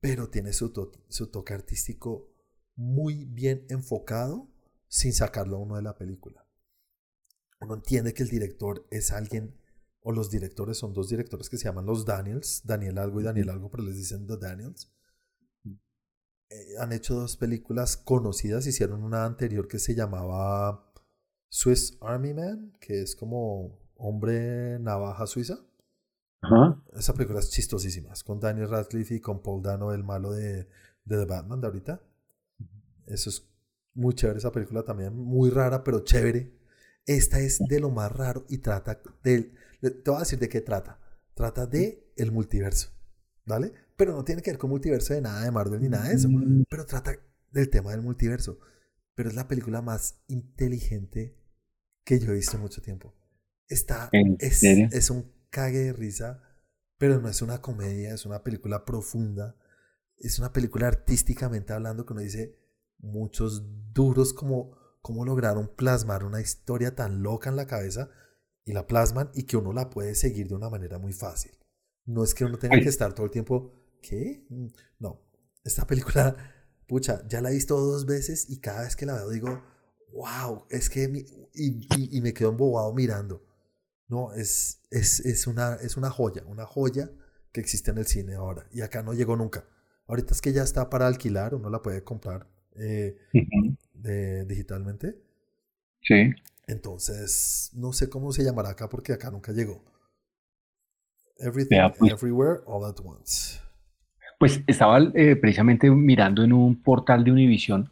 pero 0.00 0.28
tiene 0.28 0.52
su, 0.52 0.72
su 1.08 1.30
toque 1.30 1.54
artístico 1.54 2.30
muy 2.74 3.24
bien 3.24 3.66
enfocado 3.70 4.52
sin 4.86 5.14
sacarlo 5.14 5.56
a 5.56 5.60
uno 5.60 5.76
de 5.76 5.82
la 5.82 5.96
película. 5.96 6.46
Uno 7.60 7.74
entiende 7.74 8.12
que 8.12 8.22
el 8.22 8.28
director 8.28 8.86
es 8.90 9.12
alguien, 9.12 9.58
o 10.08 10.12
los 10.12 10.30
directores 10.30 10.78
son 10.78 10.92
dos 10.92 11.08
directores 11.08 11.50
que 11.50 11.56
se 11.56 11.64
llaman 11.64 11.84
los 11.84 12.04
Daniels, 12.04 12.62
Daniel 12.64 12.98
algo 12.98 13.20
y 13.20 13.24
Daniel 13.24 13.50
algo, 13.50 13.72
pero 13.72 13.82
les 13.82 13.96
dicen 13.96 14.24
The 14.24 14.36
Daniels. 14.36 14.94
Eh, 16.48 16.78
han 16.78 16.92
hecho 16.92 17.16
dos 17.16 17.36
películas 17.36 17.96
conocidas. 17.96 18.68
Hicieron 18.68 19.02
una 19.02 19.24
anterior 19.24 19.66
que 19.66 19.80
se 19.80 19.96
llamaba 19.96 20.92
Swiss 21.48 21.98
Army 22.00 22.34
Man, 22.34 22.76
que 22.78 23.02
es 23.02 23.16
como 23.16 23.80
hombre 23.96 24.78
navaja 24.78 25.26
suiza. 25.26 25.58
Esa 26.94 27.12
película 27.14 27.40
es 27.40 27.50
chistosísima. 27.50 28.12
Es 28.12 28.22
con 28.22 28.38
Daniel 28.38 28.70
Radcliffe 28.70 29.16
y 29.16 29.20
con 29.20 29.42
Paul 29.42 29.60
Dano, 29.60 29.92
el 29.92 30.04
malo 30.04 30.30
de, 30.30 30.68
de 31.04 31.16
The 31.18 31.24
Batman 31.24 31.60
de 31.60 31.66
ahorita. 31.66 32.00
Eso 33.06 33.28
es 33.28 33.50
muy 33.92 34.14
chévere 34.14 34.38
esa 34.38 34.52
película 34.52 34.84
también. 34.84 35.16
Muy 35.16 35.50
rara, 35.50 35.82
pero 35.82 36.04
chévere. 36.04 36.56
Esta 37.06 37.40
es 37.40 37.58
de 37.58 37.80
lo 37.80 37.90
más 37.90 38.12
raro 38.12 38.44
y 38.48 38.58
trata 38.58 39.02
del... 39.24 39.52
Te 39.80 40.10
voy 40.10 40.16
a 40.16 40.20
decir 40.20 40.38
de 40.38 40.48
qué 40.48 40.60
trata. 40.60 41.00
Trata 41.34 41.66
de 41.66 42.12
el 42.16 42.32
multiverso. 42.32 42.90
¿Vale? 43.44 43.72
pero 43.96 44.12
no 44.12 44.24
tiene 44.24 44.42
que 44.42 44.50
ver 44.50 44.58
con 44.58 44.70
multiverso 44.70 45.14
de 45.14 45.22
nada 45.22 45.42
de 45.42 45.50
Marvel 45.50 45.80
ni 45.80 45.88
nada 45.88 46.08
de 46.08 46.14
eso. 46.14 46.28
Pero 46.68 46.84
trata 46.84 47.16
del 47.50 47.70
tema 47.70 47.90
del 47.90 48.02
multiverso. 48.02 48.58
Pero 49.14 49.30
es 49.30 49.34
la 49.34 49.48
película 49.48 49.80
más 49.80 50.20
inteligente 50.28 51.34
que 52.04 52.20
yo 52.20 52.30
he 52.30 52.34
visto 52.34 52.56
en 52.56 52.62
mucho 52.62 52.82
tiempo. 52.82 53.14
Está, 53.66 54.10
es, 54.38 54.62
es 54.62 55.10
un 55.10 55.32
cague 55.50 55.78
de 55.78 55.92
risa, 55.92 56.42
pero 56.98 57.20
no 57.20 57.28
es 57.28 57.42
una 57.42 57.62
comedia, 57.62 58.14
es 58.14 58.26
una 58.26 58.44
película 58.44 58.84
profunda. 58.84 59.56
Es 60.18 60.38
una 60.38 60.52
película 60.52 60.88
artísticamente 60.88 61.72
hablando 61.72 62.04
que 62.04 62.12
uno 62.12 62.22
dice 62.22 62.58
muchos 62.98 63.64
duros 63.92 64.32
como 64.34 64.76
cómo 65.00 65.24
lograron 65.24 65.74
plasmar 65.74 66.24
una 66.24 66.40
historia 66.40 66.94
tan 66.94 67.22
loca 67.22 67.48
en 67.48 67.56
la 67.56 67.66
cabeza 67.66 68.10
y 68.66 68.72
la 68.72 68.86
plasman 68.86 69.30
y 69.32 69.44
que 69.44 69.56
uno 69.56 69.72
la 69.72 69.88
puede 69.88 70.14
seguir 70.14 70.48
de 70.48 70.56
una 70.56 70.68
manera 70.68 70.98
muy 70.98 71.14
fácil. 71.14 71.52
No 72.04 72.22
es 72.22 72.34
que 72.34 72.44
uno 72.44 72.58
tenga 72.58 72.78
que 72.78 72.88
estar 72.88 73.14
todo 73.14 73.24
el 73.24 73.32
tiempo 73.32 73.72
¿qué? 74.02 74.46
No, 74.98 75.20
esta 75.64 75.86
película, 75.86 76.36
pucha, 76.86 77.26
ya 77.28 77.40
la 77.40 77.50
he 77.50 77.54
visto 77.54 77.76
dos 77.78 78.06
veces 78.06 78.48
y 78.48 78.60
cada 78.60 78.82
vez 78.82 78.96
que 78.96 79.06
la 79.06 79.14
veo 79.14 79.30
digo, 79.30 79.62
wow, 80.12 80.66
es 80.70 80.88
que, 80.88 81.26
y, 81.54 82.20
me 82.20 82.32
quedo 82.32 82.50
embobado 82.50 82.92
mirando. 82.94 83.44
No, 84.08 84.32
es, 84.32 84.82
es, 84.90 85.20
es, 85.20 85.46
una, 85.46 85.74
es 85.76 85.96
una 85.96 86.10
joya, 86.10 86.44
una 86.46 86.64
joya 86.64 87.10
que 87.52 87.60
existe 87.60 87.90
en 87.90 87.98
el 87.98 88.06
cine 88.06 88.34
ahora. 88.34 88.68
Y 88.72 88.82
acá 88.82 89.02
no 89.02 89.14
llegó 89.14 89.36
nunca. 89.36 89.68
Ahorita 90.06 90.32
es 90.32 90.40
que 90.40 90.52
ya 90.52 90.62
está 90.62 90.88
para 90.88 91.08
alquilar, 91.08 91.54
uno 91.54 91.68
la 91.68 91.82
puede 91.82 92.04
comprar 92.04 92.46
eh, 92.76 93.16
digitalmente. 94.46 95.20
Sí. 96.02 96.30
Entonces, 96.66 97.70
no 97.74 97.92
sé 97.92 98.08
cómo 98.08 98.32
se 98.32 98.44
llamará 98.44 98.70
acá 98.70 98.88
porque 98.88 99.12
acá 99.12 99.30
nunca 99.30 99.52
llegó. 99.52 99.84
Everything, 101.38 101.78
pues. 101.98 102.12
Everywhere, 102.12 102.60
All 102.66 102.84
at 102.84 102.96
Once. 103.04 103.60
Pues 104.38 104.62
estaba 104.66 104.98
eh, 105.14 105.36
precisamente 105.36 105.90
mirando 105.90 106.42
en 106.44 106.52
un 106.52 106.82
portal 106.82 107.24
de 107.24 107.32
Univision 107.32 107.90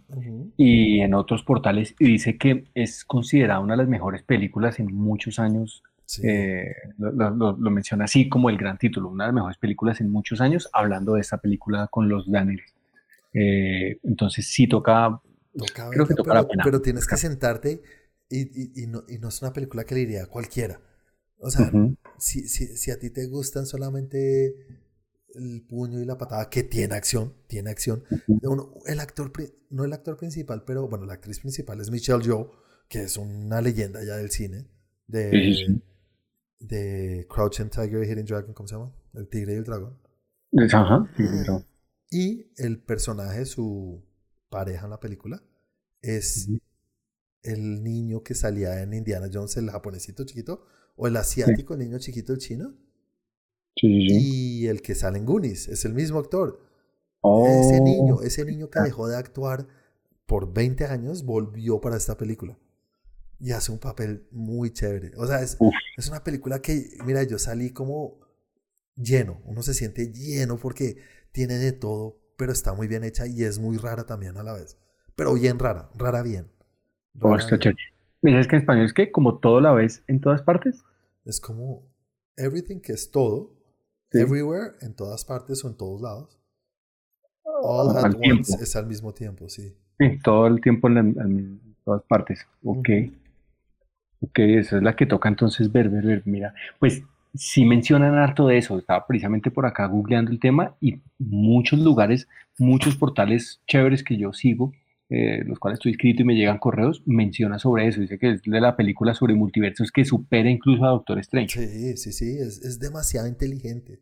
y 0.59 1.01
en 1.01 1.15
otros 1.15 1.43
portales 1.43 1.95
y 1.99 2.05
dice 2.05 2.37
que 2.37 2.67
es 2.75 3.05
considerada 3.07 3.61
una 3.61 3.75
de 3.75 3.79
las 3.79 3.89
mejores 3.89 4.23
películas 4.23 4.79
en 4.79 4.95
muchos 4.95 5.39
años. 5.39 5.83
Eh, 6.23 6.67
lo, 6.99 7.57
menciona 7.71 8.05
así 8.05 8.29
como 8.29 8.51
el 8.51 8.59
gran 8.59 8.77
título, 8.77 9.09
una 9.09 9.25
de 9.25 9.29
las 9.29 9.35
mejores 9.35 9.57
películas 9.57 10.03
en 10.03 10.11
muchos 10.13 10.43
años, 10.43 10.69
hablando 10.75 11.15
de 11.15 11.23
esta 11.23 11.39
película 11.39 11.89
con 11.91 12.11
los 12.11 12.31
Daniels. 12.31 12.75
Eh, 13.33 13.99
entonces 14.03 14.47
sí 14.47 14.67
toca, 14.67 15.19
creo 15.91 16.07
que 16.07 16.15
toca 16.15 16.31
pero, 16.31 16.43
la 16.43 16.47
pena. 16.47 16.63
Pero 16.63 16.83
tienes 16.83 17.07
que 17.07 17.17
sentarte 17.17 17.81
y, 18.29 18.83
y, 18.83 18.87
no, 18.87 19.05
y, 19.09 19.19
no, 19.19 19.29
es 19.29 19.43
una 19.43 19.53
película 19.53 19.85
que 19.85 19.95
le 19.95 20.03
iría 20.03 20.25
a 20.25 20.27
cualquiera. 20.27 20.81
O 21.39 21.51
sea, 21.51 21.71
si, 22.19 22.49
si, 22.49 22.77
si 22.77 22.91
a 22.91 22.99
ti 22.99 23.11
te 23.11 23.27
gustan 23.27 23.67
solamente 23.67 24.55
el 25.35 25.63
puño 25.69 26.01
y 26.01 26.05
la 26.05 26.17
patada, 26.17 26.49
que 26.49 26.63
tiene 26.63 26.95
acción, 26.95 27.35
tiene 27.47 27.71
acción. 27.71 28.05
el 28.87 29.01
actor, 29.01 29.33
no 29.71 29.85
el 29.85 29.93
actor 29.93 30.17
principal, 30.17 30.65
pero 30.65 30.89
bueno, 30.89 31.07
la 31.07 31.15
actriz 31.15 31.41
principal 31.41 31.81
es 31.81 31.91
Michelle 31.91 32.23
Yeoh, 32.23 32.51
que 32.89 33.03
es 33.03 33.17
una 33.17 33.61
leyenda 33.61 34.03
ya 34.05 34.17
del 34.17 34.31
cine, 34.31 34.67
de, 35.07 35.81
de 36.61 37.27
Crouching 37.29 37.69
Tiger, 37.69 38.05
Hidden 38.05 38.27
Dragon, 38.27 38.55
¿cómo 38.55 38.69
se 38.69 38.77
llama? 38.77 38.95
El 39.15 39.29
tigre 39.29 39.55
y 39.55 39.57
el 39.57 39.65
dragón. 39.65 39.99
Ajá, 40.73 41.11
y 42.11 42.53
el 42.57 42.81
personaje, 42.81 43.45
su 43.45 44.05
pareja 44.49 44.85
en 44.85 44.91
la 44.91 45.01
película, 45.01 45.43
es 46.01 46.49
el 47.45 47.83
niño 47.85 48.23
que 48.23 48.35
salía 48.35 48.83
en 48.83 48.95
Indiana 48.95 49.29
Jones, 49.33 49.57
el 49.57 49.71
japonesito 49.71 50.25
chiquito, 50.25 50.65
o 50.97 51.07
el 51.07 51.17
asiático, 51.17 51.75
el 51.75 51.81
niño 51.81 51.99
chiquito, 51.99 52.33
el 52.33 52.39
chino. 52.39 52.75
Y 53.77 54.67
el 54.67 54.83
que 54.83 54.95
sale 54.95 55.19
en 55.19 55.27
Goonies 55.27 55.69
es 55.69 55.85
el 55.85 55.95
mismo 55.95 56.19
actor. 56.19 56.61
Ese 57.17 57.79
oh. 57.81 57.85
niño, 57.85 58.23
ese 58.23 58.45
niño 58.45 58.71
que 58.71 58.81
dejó 58.81 59.09
de 59.09 59.17
actuar 59.17 59.67
por 60.27 60.53
20 60.53 60.87
años 60.87 61.25
volvió 61.25 61.81
para 61.81 61.97
esta 61.97 62.17
película. 62.17 62.59
Y 63.41 63.53
hace 63.53 63.73
un 63.73 63.79
papel 63.79 64.27
muy 64.31 64.73
chévere. 64.73 65.13
O 65.17 65.27
sea, 65.27 65.43
es, 65.43 65.59
es 65.97 66.09
una 66.09 66.23
película 66.23 66.63
que, 66.63 66.97
mira, 67.05 67.23
yo 67.25 67.39
salí 67.39 67.71
como 67.71 68.21
lleno. 68.97 69.43
Uno 69.45 69.63
se 69.63 69.75
siente 69.75 70.13
lleno 70.13 70.57
porque 70.57 70.97
tiene 71.33 71.59
de 71.59 71.73
todo, 71.73 72.21
pero 72.37 72.53
está 72.53 72.73
muy 72.75 72.87
bien 72.87 73.05
hecha 73.05 73.27
y 73.27 73.43
es 73.43 73.59
muy 73.59 73.77
rara 73.77 74.07
también 74.07 74.37
a 74.37 74.43
la 74.43 74.53
vez. 74.53 74.79
Pero 75.17 75.35
bien 75.35 75.59
rara, 75.59 75.91
rara 75.95 76.23
bien. 76.23 76.54
Mira, 78.23 78.41
es 78.41 78.49
que 78.49 78.57
en 78.57 78.63
español 78.63 78.85
es 78.87 78.93
que 78.93 79.13
como 79.13 79.39
todo 79.39 79.61
la 79.61 79.73
ves 79.73 80.03
en 80.07 80.21
todas 80.21 80.43
partes. 80.43 80.83
Es 81.25 81.41
como 81.41 81.83
everything 82.37 82.81
que 82.81 82.93
es 82.93 83.11
todo, 83.11 83.55
everywhere, 84.11 84.75
en 84.81 84.95
todas 84.95 85.25
partes 85.25 85.65
o 85.65 85.69
en 85.69 85.77
todos 85.77 86.01
lados. 86.01 86.39
All 87.45 87.97
at 87.97 88.15
once 88.15 88.57
es 88.61 88.77
al 88.77 88.87
mismo 88.87 89.13
tiempo, 89.13 89.49
sí. 89.49 89.77
Sí, 89.99 90.19
todo 90.23 90.47
el 90.47 90.61
tiempo 90.61 90.89
en, 90.89 91.61
todas 91.85 92.03
partes. 92.05 92.47
Ok. 92.65 92.89
Ok, 94.21 94.39
esa 94.39 94.77
es 94.77 94.83
la 94.83 94.97
que 94.97 95.07
toca 95.07 95.29
entonces 95.29 95.71
ver, 95.71 95.89
ver, 95.89 96.05
ver. 96.05 96.23
Mira, 96.25 96.55
pues 96.79 97.03
sí 97.35 97.65
mencionan 97.65 98.15
harto 98.15 98.47
de 98.47 98.59
eso. 98.59 98.79
Estaba 98.79 99.07
precisamente 99.07 99.51
por 99.51 99.67
acá 99.67 99.87
googleando 99.87 100.31
el 100.31 100.41
tema 100.41 100.75
y 100.81 101.01
muchos 101.19 101.79
lugares, 101.79 102.29
muchos 102.59 102.97
portales 102.97 103.61
chéveres 103.67 104.03
que 104.03 104.17
yo 104.17 104.33
sigo, 104.33 104.73
eh, 105.15 105.45
los 105.45 105.61
cuales 105.61 105.79
estoy 105.79 105.93
inscrito 105.93 106.23
y 106.23 106.25
me 106.25 106.35
llegan 106.35 106.59
correos, 106.59 107.03
menciona 107.07 107.61
sobre 107.61 107.87
eso. 107.87 108.01
Dice 108.01 108.19
que 108.19 108.33
es 108.33 108.43
de 108.43 108.61
la 108.61 108.75
película 108.75 109.15
sobre 109.15 109.35
multiversos 109.35 109.93
que 109.93 110.05
supera 110.05 110.51
incluso 110.51 110.85
a 110.85 110.89
Doctor 110.89 111.21
Strange. 111.21 111.69
Sí, 111.69 111.97
sí, 111.97 112.13
sí, 112.13 112.37
es, 112.39 112.63
es 112.63 112.81
demasiado 112.81 113.29
inteligente. 113.29 114.01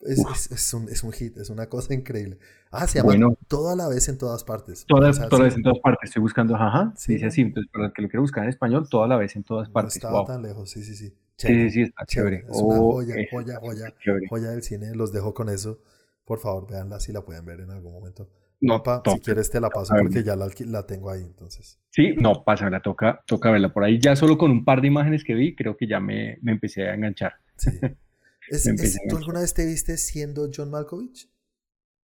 Es, 0.00 0.50
es, 0.50 0.74
un, 0.74 0.88
es, 0.88 1.04
un, 1.04 1.12
hit, 1.12 1.36
es 1.36 1.50
una 1.50 1.66
cosa 1.66 1.92
increíble. 1.92 2.38
Ah, 2.70 2.86
se 2.86 2.98
llama 2.98 3.08
bueno, 3.08 3.36
Todo 3.46 3.70
a 3.70 3.76
la 3.76 3.88
vez 3.88 4.08
en 4.08 4.16
todas 4.16 4.42
partes. 4.42 4.86
Todas, 4.88 5.20
a 5.20 5.28
la 5.28 5.44
vez 5.44 5.54
en 5.54 5.62
todas 5.62 5.78
partes. 5.80 6.08
Estoy 6.08 6.22
buscando, 6.22 6.56
ajá. 6.56 6.94
Sí. 6.96 7.12
Dice 7.12 7.26
así, 7.26 7.42
entonces 7.42 7.70
para 7.70 7.86
el 7.86 7.92
que 7.92 8.00
lo 8.00 8.08
quiero 8.08 8.22
buscar 8.22 8.44
en 8.44 8.50
español, 8.50 8.88
toda 8.88 9.06
la 9.06 9.16
vez 9.16 9.36
en 9.36 9.44
todas 9.44 9.68
partes. 9.68 10.02
No 10.02 10.08
estaba 10.08 10.24
tan 10.24 10.42
lejos, 10.42 10.70
sí, 10.70 10.82
sí, 10.82 10.96
sí. 10.96 11.14
Sí, 11.36 11.70
sí, 11.70 11.82
está 11.82 12.06
chévere. 12.06 12.46
Es 12.48 12.56
una 12.56 12.78
joya, 12.78 13.14
joya, 13.30 13.58
joya, 13.60 13.94
joya 14.30 14.50
del 14.50 14.62
cine. 14.62 14.94
Los 14.94 15.12
dejo 15.12 15.34
con 15.34 15.50
eso. 15.50 15.78
Por 16.24 16.38
favor, 16.38 16.68
véanla 16.70 17.00
si 17.00 17.12
la 17.12 17.20
pueden 17.20 17.44
ver 17.44 17.60
en 17.60 17.70
algún 17.70 17.92
momento. 17.92 18.28
No, 18.62 18.80
pa, 18.80 19.02
si 19.04 19.18
quieres 19.18 19.50
te 19.50 19.60
la 19.60 19.68
paso 19.68 19.92
porque 20.00 20.22
ya 20.22 20.36
la, 20.36 20.48
la, 20.66 20.86
tengo 20.86 21.10
ahí, 21.10 21.20
entonces. 21.20 21.80
Sí, 21.90 22.14
no, 22.16 22.44
la 22.46 22.80
toca, 22.80 23.22
toca 23.26 23.50
verla 23.50 23.72
por 23.72 23.82
ahí. 23.82 23.98
Ya 24.00 24.14
solo 24.14 24.38
con 24.38 24.52
un 24.52 24.64
par 24.64 24.80
de 24.80 24.86
imágenes 24.86 25.24
que 25.24 25.34
vi, 25.34 25.56
creo 25.56 25.76
que 25.76 25.88
ya 25.88 25.98
me, 25.98 26.38
me 26.42 26.52
empecé 26.52 26.88
a 26.88 26.94
enganchar. 26.94 27.34
Sí. 27.56 27.70
¿Tú 29.08 29.16
alguna 29.16 29.40
vez 29.40 29.52
te 29.52 29.66
viste 29.66 29.96
siendo 29.96 30.48
John 30.54 30.70
Malkovich? 30.70 31.28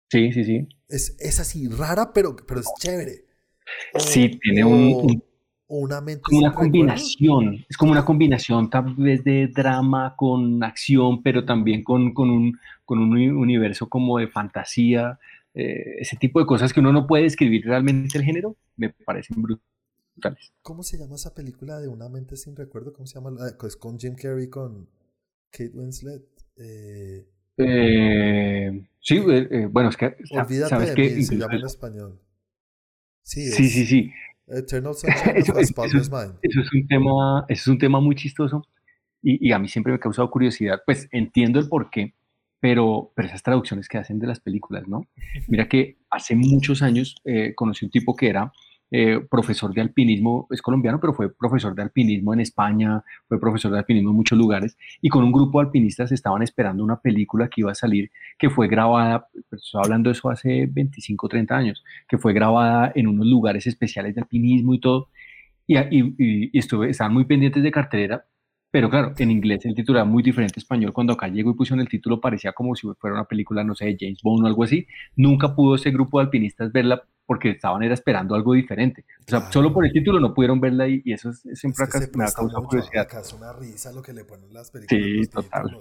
Sí, 0.10 0.32
sí, 0.34 0.44
sí. 0.44 0.68
Es, 0.88 1.16
es 1.20 1.40
así, 1.40 1.68
rara, 1.68 2.14
pero, 2.14 2.36
pero 2.36 2.62
es 2.62 2.68
chévere. 2.80 3.26
sí, 4.00 4.40
tiene 4.42 4.64
un, 4.64 5.22
una 5.68 6.04
una 6.32 6.52
combinación, 6.52 7.64
es 7.70 7.78
como 7.78 7.92
una 7.92 8.04
combinación 8.04 8.72
tal 8.72 8.96
vez 8.96 9.24
de 9.24 9.48
drama 9.48 10.16
con 10.16 10.64
acción, 10.64 11.22
pero 11.22 11.46
también 11.46 11.84
con, 11.84 12.12
con, 12.16 12.32
un, 12.32 12.60
con 12.86 12.98
un 12.98 13.14
universo 13.38 13.88
como 13.88 14.18
de 14.18 14.28
fantasía, 14.28 15.20
eh, 15.54 15.96
ese 16.00 16.16
tipo 16.18 16.40
de 16.40 16.46
cosas 16.46 16.74
que 16.74 16.80
uno 16.80 16.94
no 16.94 17.08
puede 17.08 17.24
describir 17.24 17.66
realmente 17.66 18.18
el 18.18 18.24
género, 18.24 18.56
me 18.78 18.90
parecen 18.90 19.42
brutales. 19.42 20.54
¿Cómo 20.62 20.84
se 20.84 20.98
llama 20.98 21.16
esa 21.16 21.34
película 21.34 21.80
de 21.80 21.88
Una 21.88 22.10
mente 22.10 22.36
sin 22.36 22.56
recuerdo? 22.56 22.94
¿Cómo 22.94 23.08
se 23.08 23.16
llama? 23.16 23.32
Es 23.66 23.76
con 23.76 23.98
Jim 24.00 24.16
Carrey, 24.16 24.50
con 24.50 24.88
Kate 25.52 25.72
Winslet. 25.74 26.24
Eh, 26.58 27.26
eh, 27.58 28.88
sí, 29.00 29.20
bueno, 29.72 29.90
es 29.90 29.98
que... 29.98 30.16
Olvídate 30.32 30.70
¿sabes 30.70 30.96
de 30.96 31.16
mí, 31.16 31.24
se 31.24 31.38
llama 31.38 31.56
en 31.56 31.66
español. 31.66 32.20
Sí, 33.24 33.50
sí, 33.52 33.70
sí, 33.70 33.86
sí. 33.86 34.12
Eternal 34.48 34.94
Sunshine 34.96 35.38
eso, 35.38 35.54
of 35.54 35.60
eso, 35.60 35.84
Mind. 35.86 36.36
Eso 36.42 36.62
es 36.62 36.74
un 36.74 36.88
tema, 36.88 37.46
eso 37.48 37.62
es 37.62 37.68
un 37.68 37.78
tema 37.78 38.00
muy 38.00 38.16
chistoso 38.16 38.64
y, 39.22 39.48
y, 39.48 39.52
a 39.52 39.60
mí 39.60 39.68
siempre 39.68 39.92
me 39.92 39.98
ha 39.98 40.00
causado 40.00 40.30
curiosidad. 40.32 40.82
Pues 40.86 41.08
entiendo 41.12 41.60
el 41.60 41.68
porqué, 41.68 42.16
pero, 42.60 43.12
pero 43.16 43.28
esas 43.28 43.44
traducciones 43.44 43.88
que 43.88 43.98
hacen 43.98 44.20
de 44.20 44.28
las 44.28 44.40
películas, 44.40 44.88
¿no? 44.88 45.06
Mira 45.48 45.68
que 45.68 45.98
hace 46.10 46.36
muchos 46.36 46.82
años 46.82 47.16
eh, 47.26 47.54
conocí 47.56 47.86
un 47.86 47.92
tipo 47.92 48.16
que 48.16 48.30
era 48.30 48.52
eh, 48.92 49.20
profesor 49.30 49.72
de 49.72 49.82
alpinismo, 49.82 50.48
es 50.50 50.64
colombiano, 50.64 51.00
pero 51.00 51.14
fue 51.14 51.32
profesor 51.32 51.76
de 51.76 51.84
alpinismo 51.84 52.34
en 52.34 52.40
España, 52.40 53.04
fue 53.28 53.40
profesor 53.40 53.72
de 53.72 53.78
alpinismo 53.78 54.10
en 54.10 54.16
muchos 54.16 54.38
lugares, 54.38 54.78
y 55.00 55.10
con 55.10 55.24
un 55.24 55.32
grupo 55.32 55.60
de 55.60 55.68
alpinistas 55.68 56.12
estaban 56.12 56.42
esperando 56.42 56.84
una 56.84 57.00
película 57.00 57.50
que 57.50 57.62
iba 57.62 57.72
a 57.72 57.76
salir, 57.76 58.10
que 58.38 58.50
fue 58.50 58.68
grabada, 58.68 59.28
pues, 59.50 59.64
estoy 59.64 59.82
hablando 59.84 60.10
de 60.10 60.14
eso 60.14 60.30
hace 60.30 60.66
25, 60.66 61.30
30 61.30 61.56
años, 61.56 61.84
que 62.08 62.18
fue 62.18 62.34
grabada 62.34 62.92
en 62.96 63.08
unos 63.08 63.28
lugares 63.28 63.68
especiales 63.68 64.16
de 64.16 64.22
alpinismo 64.22 64.74
y 64.74 64.80
todo, 64.80 65.10
y, 65.68 65.78
y, 65.78 66.50
y 66.52 66.58
estuve, 66.58 66.90
estaban 66.90 67.14
muy 67.14 67.26
pendientes 67.26 67.62
de 67.62 67.72
cartelera, 67.72 68.26
pero 68.72 68.90
claro, 68.90 69.14
en 69.18 69.32
inglés 69.32 69.66
el 69.66 69.74
título 69.74 70.00
era 70.00 70.06
muy 70.06 70.22
diferente 70.22 70.56
a 70.58 70.62
español. 70.62 70.94
Cuando 70.94 71.14
acá 71.14 71.28
llegó 71.28 71.52
y 71.52 71.56
pusieron 71.56 71.80
el 71.80 71.90
título 71.90 72.22
parecía 72.22 72.54
como 72.54 72.76
si 72.76 72.88
fuera 73.00 73.16
una 73.16 73.26
película, 73.26 73.64
no 73.64 73.74
sé, 73.74 73.86
de 73.86 73.98
James 74.00 74.22
Bond 74.22 74.44
o 74.44 74.48
algo 74.48 74.64
así. 74.64 74.86
Nunca 75.16 75.56
pudo 75.56 75.76
ese 75.76 75.92
grupo 75.92 76.20
de 76.20 76.26
alpinistas 76.26 76.72
verla 76.72 77.04
porque 77.26 77.52
estaban 77.52 77.84
era 77.84 77.94
esperando 77.94 78.36
algo 78.36 78.54
diferente. 78.54 79.06
O 79.22 79.30
sea, 79.30 79.52
solo 79.52 79.74
por 79.74 79.86
el 79.86 79.92
título 79.92 80.20
no 80.20 80.34
pudieron 80.34 80.60
verla 80.60 80.88
y, 80.88 81.02
y 81.04 81.14
eso 81.14 81.30
es, 81.30 81.42
siempre 81.54 81.86
es 81.86 82.10
que 82.10 82.18
me 82.18 82.24
ha 82.24 82.32
causado 82.32 82.64
curiosidad. 82.64 83.04
Acá 83.04 83.22
es 83.22 83.34
una 83.34 83.54
risa 83.54 83.92
lo 83.92 84.02
que 84.02 84.14
le 84.14 84.24
ponen 84.24 84.54
las 84.54 84.72
películas. 84.72 85.04
Sí, 85.04 85.28
total. 85.28 85.78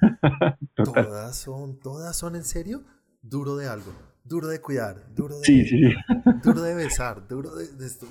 total. 0.74 1.04
Todas 1.06 1.36
son, 1.36 1.78
todas 1.80 2.16
son 2.16 2.36
en 2.36 2.44
serio 2.44 2.82
duro 3.22 3.56
de 3.56 3.68
algo 3.68 3.92
duro 4.24 4.48
de 4.48 4.60
cuidar, 4.60 5.14
duro 5.14 5.38
de, 5.38 5.44
sí, 5.44 5.64
sí. 5.64 5.82
Duro 6.42 6.62
de 6.62 6.74
besar, 6.74 7.26
duro 7.28 7.54
de... 7.54 7.64
esto, 7.84 8.06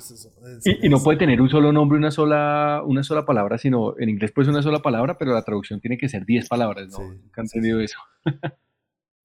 y, 0.65 0.89
no 0.89 1.01
puede 1.01 1.17
tener 1.17 1.41
un 1.41 1.49
solo 1.49 1.71
nombre, 1.71 1.97
una 1.97 2.11
sola, 2.11 2.83
una 2.85 3.03
sola 3.03 3.25
palabra, 3.25 3.57
sino 3.57 3.97
en 3.97 4.09
inglés 4.09 4.31
puede 4.31 4.45
ser 4.45 4.53
una 4.53 4.63
sola 4.63 4.81
palabra, 4.81 5.17
pero 5.17 5.33
la 5.33 5.43
traducción 5.43 5.79
tiene 5.79 5.97
que 5.97 6.09
ser 6.09 6.25
10 6.25 6.47
palabras, 6.47 6.89
¿no? 6.89 6.97
Sí, 6.97 7.03
han 7.03 7.45
entendido 7.45 7.79
eso. 7.79 7.97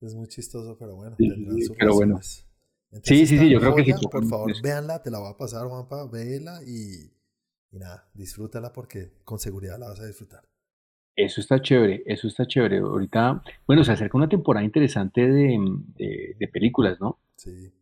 es 0.01 0.15
muy 0.15 0.29
chistoso, 0.29 0.77
pero 0.79 0.97
bueno. 0.97 1.17
pero 1.79 1.95
bueno. 1.95 2.21
sí, 2.23 3.27
sí, 3.27 3.39
sí, 3.39 3.51
yo 3.51 3.61
creo 3.61 3.75
que 3.75 3.85
sí. 3.85 3.93
Por 4.11 4.27
favor, 4.27 4.53
véanla, 4.63 5.03
te 5.03 5.11
la 5.11 5.19
va 5.19 5.31
a 5.31 5.37
pasar, 5.37 5.67
Juanpa, 5.67 6.07
véela 6.07 6.61
y, 6.65 7.13
y 7.73 7.79
nada, 7.79 8.09
disfrútala 8.15 8.73
porque 8.73 9.13
con 9.25 9.39
seguridad 9.39 9.79
la 9.79 9.89
vas 9.89 10.01
a 10.01 10.07
disfrutar. 10.07 10.43
Eso 11.17 11.41
está 11.41 11.63
chévere, 11.63 12.03
eso 12.05 12.29
está 12.29 12.47
chévere. 12.47 12.79
Ahorita, 12.79 13.43
bueno, 13.67 13.83
se 13.85 13.93
acerca 13.93 14.19
una 14.19 14.29
temporada 14.29 14.65
interesante 14.65 15.27
de, 15.27 16.49
películas, 16.53 17.01
¿no? 17.01 17.19
Sí. 17.37 17.73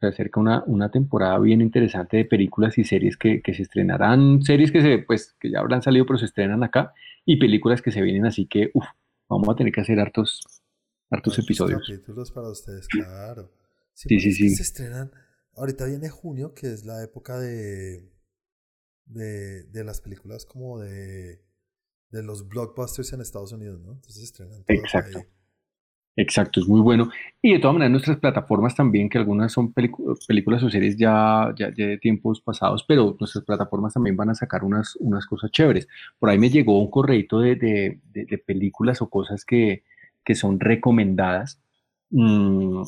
Se 0.00 0.06
acerca 0.06 0.38
una, 0.38 0.62
una, 0.66 0.92
temporada 0.92 1.38
bien 1.40 1.60
interesante 1.60 2.18
de 2.18 2.24
películas 2.24 2.78
y 2.78 2.84
series 2.84 3.16
que, 3.16 3.42
se 3.44 3.62
estrenarán, 3.62 4.42
series 4.42 4.70
que 4.70 4.80
se, 4.80 4.98
pues, 4.98 5.34
que 5.40 5.50
ya 5.50 5.58
habrán 5.58 5.82
salido, 5.82 6.06
pero 6.06 6.18
se 6.18 6.26
estrenan 6.26 6.62
acá, 6.62 6.94
y 7.24 7.36
películas 7.36 7.82
que 7.82 7.90
se 7.90 8.00
vienen, 8.00 8.26
así 8.26 8.46
que, 8.46 8.70
uff, 8.74 8.86
vamos 9.28 9.48
a 9.48 9.56
tener 9.56 9.72
que 9.72 9.80
hacer 9.80 9.98
hartos, 9.98 10.40
hartos 11.10 11.36
episodios. 11.40 11.82
capítulos 11.88 12.30
para 12.30 12.48
ustedes, 12.48 12.86
claro. 12.86 13.50
Sí, 13.92 14.20
sí, 14.20 14.32
sí. 14.32 14.50
Se 14.50 14.62
estrenan, 14.62 15.10
ahorita 15.56 15.86
viene 15.86 16.10
junio, 16.10 16.54
que 16.54 16.72
es 16.72 16.84
la 16.84 17.02
época 17.02 17.38
de, 17.40 18.08
de, 19.06 19.64
de 19.64 19.84
las 19.84 20.00
películas 20.00 20.44
como 20.44 20.78
de 20.78 21.40
de 22.14 22.22
los 22.22 22.48
blockbusters 22.48 23.12
en 23.12 23.20
Estados 23.20 23.52
Unidos, 23.52 23.80
¿no? 23.80 23.92
Entonces 23.92 24.22
estrenan 24.22 24.64
Exacto. 24.68 25.20
Exacto, 26.16 26.60
es 26.60 26.68
muy 26.68 26.80
bueno. 26.80 27.10
Y 27.42 27.54
de 27.54 27.58
todas 27.58 27.74
maneras, 27.74 27.90
nuestras 27.90 28.18
plataformas 28.18 28.76
también, 28.76 29.08
que 29.08 29.18
algunas 29.18 29.50
son 29.50 29.72
películas 29.72 30.62
o 30.62 30.70
series 30.70 30.96
ya, 30.96 31.52
ya, 31.58 31.72
de 31.72 31.98
tiempos 31.98 32.40
pasados, 32.40 32.84
pero 32.86 33.16
nuestras 33.18 33.44
plataformas 33.44 33.94
también 33.94 34.16
van 34.16 34.30
a 34.30 34.34
sacar 34.36 34.62
unas, 34.62 34.94
unas 35.00 35.26
cosas 35.26 35.50
chéveres. 35.50 35.88
Por 36.20 36.30
ahí 36.30 36.38
me 36.38 36.50
llegó 36.50 36.78
un 36.78 36.88
correito 36.88 37.40
de, 37.40 37.56
de, 37.56 38.38
películas 38.38 39.02
o 39.02 39.10
cosas 39.10 39.44
que, 39.44 39.82
que 40.24 40.36
son 40.36 40.60
recomendadas. 40.60 41.60
Mm, 42.10 42.82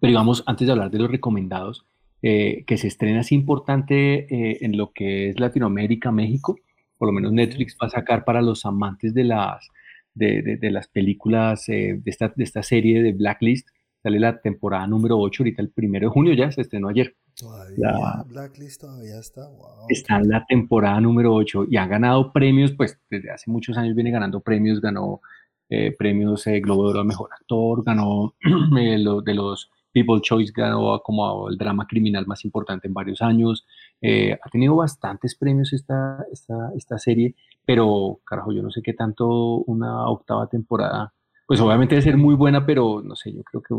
pero 0.00 0.10
digamos, 0.10 0.44
antes 0.46 0.66
de 0.68 0.72
hablar 0.72 0.92
de 0.92 1.00
los 1.00 1.10
recomendados, 1.10 1.84
eh, 2.22 2.62
que 2.64 2.76
se 2.76 2.86
estrena 2.86 3.22
es 3.22 3.32
importante 3.32 4.26
eh, 4.32 4.58
en 4.60 4.76
lo 4.76 4.92
que 4.92 5.30
es 5.30 5.40
Latinoamérica, 5.40 6.12
México, 6.12 6.60
por 7.00 7.08
lo 7.08 7.14
menos 7.14 7.32
Netflix 7.32 7.74
va 7.82 7.86
a 7.86 7.90
sacar 7.90 8.26
para 8.26 8.42
los 8.42 8.66
amantes 8.66 9.14
de 9.14 9.24
las, 9.24 9.66
de, 10.12 10.58
de, 10.60 10.70
las 10.70 10.86
películas 10.86 11.66
eh, 11.70 11.98
de, 11.98 12.10
esta, 12.10 12.30
de 12.36 12.44
esta 12.44 12.62
serie 12.62 13.02
de 13.02 13.14
Blacklist. 13.14 13.66
Sale 14.02 14.20
la 14.20 14.38
temporada 14.38 14.86
número 14.86 15.18
8, 15.18 15.42
ahorita 15.42 15.62
el 15.62 15.70
primero 15.70 16.08
de 16.08 16.12
junio 16.12 16.34
ya, 16.34 16.52
se 16.52 16.60
estrenó 16.60 16.88
ayer. 16.90 17.16
Todavía, 17.34 18.22
Blacklist 18.26 18.82
todavía 18.82 19.18
está, 19.18 19.48
wow. 19.48 19.86
Está 19.88 20.18
en 20.18 20.28
la 20.28 20.44
temporada 20.44 21.00
número 21.00 21.32
8 21.32 21.68
y 21.70 21.78
ha 21.78 21.86
ganado 21.86 22.34
premios, 22.34 22.72
pues 22.72 23.00
desde 23.08 23.30
hace 23.30 23.50
muchos 23.50 23.78
años 23.78 23.94
viene 23.94 24.10
ganando 24.10 24.40
premios, 24.40 24.78
ganó 24.82 25.22
eh, 25.70 25.96
premios 25.98 26.46
eh, 26.48 26.60
Globo 26.60 26.84
de 26.84 26.90
Oro 26.90 27.04
Mejor 27.04 27.30
Actor, 27.32 27.82
ganó 27.82 28.34
lo, 28.42 29.22
de 29.22 29.34
los 29.34 29.70
People 29.92 30.20
Choice 30.22 30.52
ganó 30.54 31.00
como 31.02 31.48
el 31.48 31.56
drama 31.56 31.86
criminal 31.86 32.26
más 32.26 32.44
importante 32.44 32.88
en 32.88 32.94
varios 32.94 33.22
años. 33.22 33.66
Eh, 34.00 34.32
ha 34.32 34.48
tenido 34.50 34.76
bastantes 34.76 35.34
premios 35.34 35.72
esta, 35.72 36.24
esta, 36.32 36.70
esta 36.76 36.98
serie, 36.98 37.34
pero 37.64 38.20
carajo, 38.24 38.52
yo 38.52 38.62
no 38.62 38.70
sé 38.70 38.82
qué 38.82 38.94
tanto 38.94 39.28
una 39.66 40.08
octava 40.08 40.48
temporada. 40.48 41.12
Pues 41.46 41.60
obviamente 41.60 41.94
debe 41.94 42.02
ser 42.02 42.16
muy 42.16 42.34
buena, 42.34 42.64
pero 42.64 43.02
no 43.02 43.16
sé, 43.16 43.32
yo 43.32 43.42
creo 43.42 43.62
que 43.62 43.74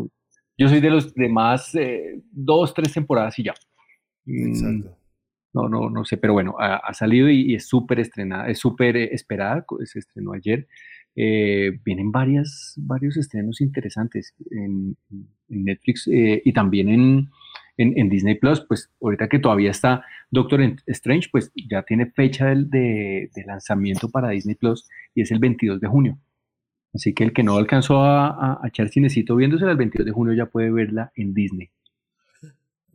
yo 0.58 0.68
soy 0.68 0.82
de 0.82 0.90
los 0.90 1.14
demás 1.14 1.74
eh, 1.76 2.22
dos, 2.32 2.74
tres 2.74 2.94
temporadas 2.94 3.40
y 3.40 3.44
ya. 3.44 3.54
Mm, 4.26 4.48
Exacto. 4.48 4.98
No, 5.54 5.68
no, 5.68 5.90
no 5.90 6.06
sé, 6.06 6.16
pero 6.18 6.32
bueno, 6.32 6.56
ha, 6.58 6.94
salido 6.94 7.30
y, 7.30 7.56
es 7.56 7.68
súper 7.68 8.00
estrenada, 8.00 8.48
es 8.48 8.60
súper 8.60 8.96
esperada, 8.96 9.66
se 9.84 10.00
estrenó 10.00 10.32
ayer. 10.32 10.68
Eh, 11.16 11.80
vienen 11.84 12.12
varias, 12.12 12.74
varios 12.78 13.18
estrenos 13.18 13.60
interesantes 13.62 14.34
en, 14.50 14.96
Netflix 15.50 16.08
eh, 16.08 16.42
y 16.46 16.54
también 16.54 16.88
en, 16.88 17.30
en, 17.78 18.10
Disney 18.10 18.36
Plus, 18.36 18.62
pues 18.62 18.90
ahorita 19.02 19.28
que 19.28 19.40
todavía 19.40 19.72
está 19.72 20.06
Doctor 20.30 20.62
Strange, 20.88 21.28
pues 21.32 21.52
ya 21.56 21.84
tiene 21.84 22.06
fecha 22.06 22.56
de, 22.56 23.30
lanzamiento 23.46 24.10
para 24.10 24.30
Disney 24.30 24.56
Plus 24.56 24.88
y 25.14 25.22
es 25.22 25.32
el 25.32 25.40
22 25.40 25.82
de 25.82 25.88
junio. 25.88 26.18
Así 26.94 27.14
que 27.14 27.24
el 27.24 27.34
que 27.34 27.44
no 27.44 27.58
alcanzó 27.58 28.04
a, 28.04 28.62
echar 28.66 28.90
cinecito 28.90 29.36
viéndose 29.36 29.66
el 29.66 29.78
22 29.78 30.06
de 30.06 30.12
junio 30.12 30.34
ya 30.34 30.46
puede 30.46 30.72
verla 30.72 31.12
en 31.16 31.34
Disney. 31.34 31.70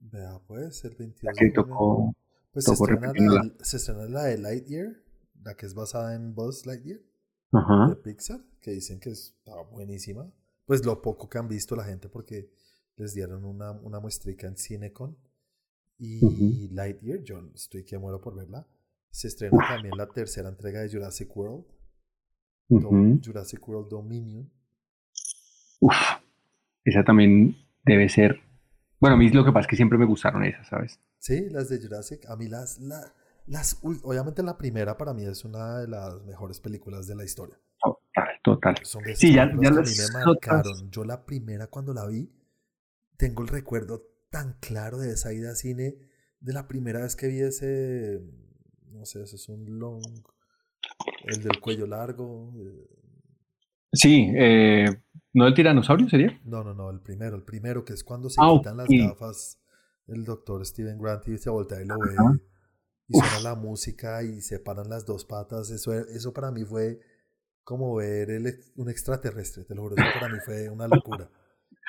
Vea, 0.01 0.39
pues, 0.47 0.85
el 0.85 0.95
22 0.95 1.37
de 1.37 1.63
junio. 1.63 2.15
pues 2.53 2.65
se, 2.65 2.73
estrena 2.73 3.13
la, 4.09 4.25
de 4.25 4.39
Lightyear, 4.39 4.97
la 5.45 5.55
que 5.55 5.67
es 5.67 5.75
basada 5.75 6.15
en 6.15 6.35
Buzz 6.35 6.65
Lightyear, 6.65 7.01
de 7.89 7.97
Pixar, 7.97 8.41
que 8.61 8.71
dicen 8.71 9.01
que 9.01 9.11
está 9.11 9.61
buenísima. 9.71 10.31
Pues 10.65 10.85
lo 10.85 11.01
poco 11.01 11.29
que 11.29 11.39
han 11.39 11.49
visto 11.49 11.77
la 11.77 11.85
gente, 11.85 12.09
porque 12.09 12.51
les 12.97 13.15
dieron 13.15 13.45
una, 13.45 13.73
una 13.73 14.01
muestrica 14.01 14.47
en 14.47 14.57
Cinecon. 14.57 15.17
Y 15.99 16.69
Lightyear, 16.69 17.23
yo 17.23 17.41
estoy 17.55 17.85
que 17.85 17.99
muero 17.99 18.21
por 18.21 18.35
verla. 18.35 18.67
Se 19.11 19.29
estrena 19.29 19.57
también 19.67 19.97
la 19.97 20.07
tercera 20.09 20.49
entrega 20.49 20.81
de 20.81 20.91
Jurassic 20.91 21.35
World. 21.35 21.65
Jurassic 22.69 23.67
World 23.67 23.89
Dominion. 23.89 24.51
Uf, 25.81 25.95
esa 26.85 27.05
también 27.05 27.57
debe 27.85 28.09
ser. 28.09 28.41
Bueno, 29.01 29.17
a 29.17 29.19
mí 29.19 29.31
lo 29.31 29.45
que 29.45 29.53
pasa 29.53 29.63
es 29.63 29.67
que 29.69 29.77
siempre 29.77 29.99
me 29.99 30.05
gustaron 30.05 30.45
esas, 30.45 30.69
¿sabes? 30.69 31.01
Sí, 31.19 31.49
las 31.51 31.69
de 31.69 31.81
Jurassic. 31.81 32.27
A 32.29 32.37
mí 32.37 32.49
las, 32.49 32.79
las, 33.47 33.79
obviamente 33.83 34.43
la 34.43 34.59
primera 34.59 34.97
para 34.97 35.15
mí 35.15 35.25
es 35.25 35.45
una 35.45 35.79
de 35.79 35.89
las 35.89 36.23
mejores 36.25 36.61
películas 36.61 37.07
de 37.07 37.15
la 37.15 37.25
historia. 37.25 37.59
Total, 37.81 38.29
total. 38.43 38.75
sí, 39.15 39.35
ya, 39.35 39.51
ya 39.61 39.71
las 39.71 40.13
me 40.15 40.25
marcaron. 40.25 40.91
Yo 40.91 41.05
la 41.05 41.25
primera 41.25 41.67
cuando 41.69 41.93
la 41.93 42.07
vi, 42.07 42.31
tengo 43.17 43.43
el 43.43 43.49
recuerdo 43.49 44.03
tan 44.31 44.55
claro 44.61 44.99
de 44.99 45.13
esa 45.13 45.33
ida 45.33 45.53
a 45.53 45.55
cine, 45.55 45.97
de 46.41 46.53
la 46.53 46.67
primera 46.67 47.01
vez 47.01 47.17
que 47.17 47.29
vi 47.29 47.41
ese, 47.41 48.21
no 48.91 49.05
sé, 49.05 49.23
ese 49.23 49.37
es 49.37 49.49
un 49.49 49.79
long, 49.79 50.03
el 51.25 51.43
del 51.43 51.61
cuello 51.61 51.87
largo. 51.87 52.53
Eh. 52.59 52.89
Sí, 53.93 54.33
eh, 54.35 54.87
¿no 55.33 55.47
el 55.47 55.55
tiranosaurio 55.55 56.09
sería? 56.09 56.41
No, 56.45 56.65
no, 56.65 56.75
no, 56.75 56.91
el 56.91 57.01
primero, 57.01 57.37
el 57.37 57.43
primero, 57.43 57.85
que 57.85 57.93
es 57.93 58.03
cuando 58.03 58.29
se 58.29 58.41
ah, 58.41 58.51
quitan 58.53 58.77
las 58.77 58.89
gafas 58.89 59.61
el 60.09 60.25
doctor 60.25 60.65
Steven 60.65 60.99
Grant 60.99 61.27
y 61.29 61.39
se 61.39 61.51
voltea 61.51 61.83
y 61.83 61.87
lo 61.87 61.97
ve. 61.99 62.41
Y 63.09 63.19
suena 63.19 63.41
la 63.41 63.55
música 63.55 64.23
y 64.23 64.41
se 64.41 64.59
paran 64.59 64.89
las 64.89 65.07
dos 65.07 65.25
patas. 65.25 65.71
Eso, 65.71 65.93
eso 65.95 66.33
para 66.33 66.51
mí 66.51 66.65
fue 66.65 67.01
como 67.63 67.95
ver 67.97 68.31
el, 68.31 68.61
un 68.77 68.91
extraterrestre, 68.91 69.65
te 69.65 69.75
lo 69.75 69.83
juro. 69.83 69.97
Eso 69.97 70.21
para 70.21 70.33
mí 70.33 70.39
fue 70.45 70.69
una 70.69 70.89
locura. 70.89 71.29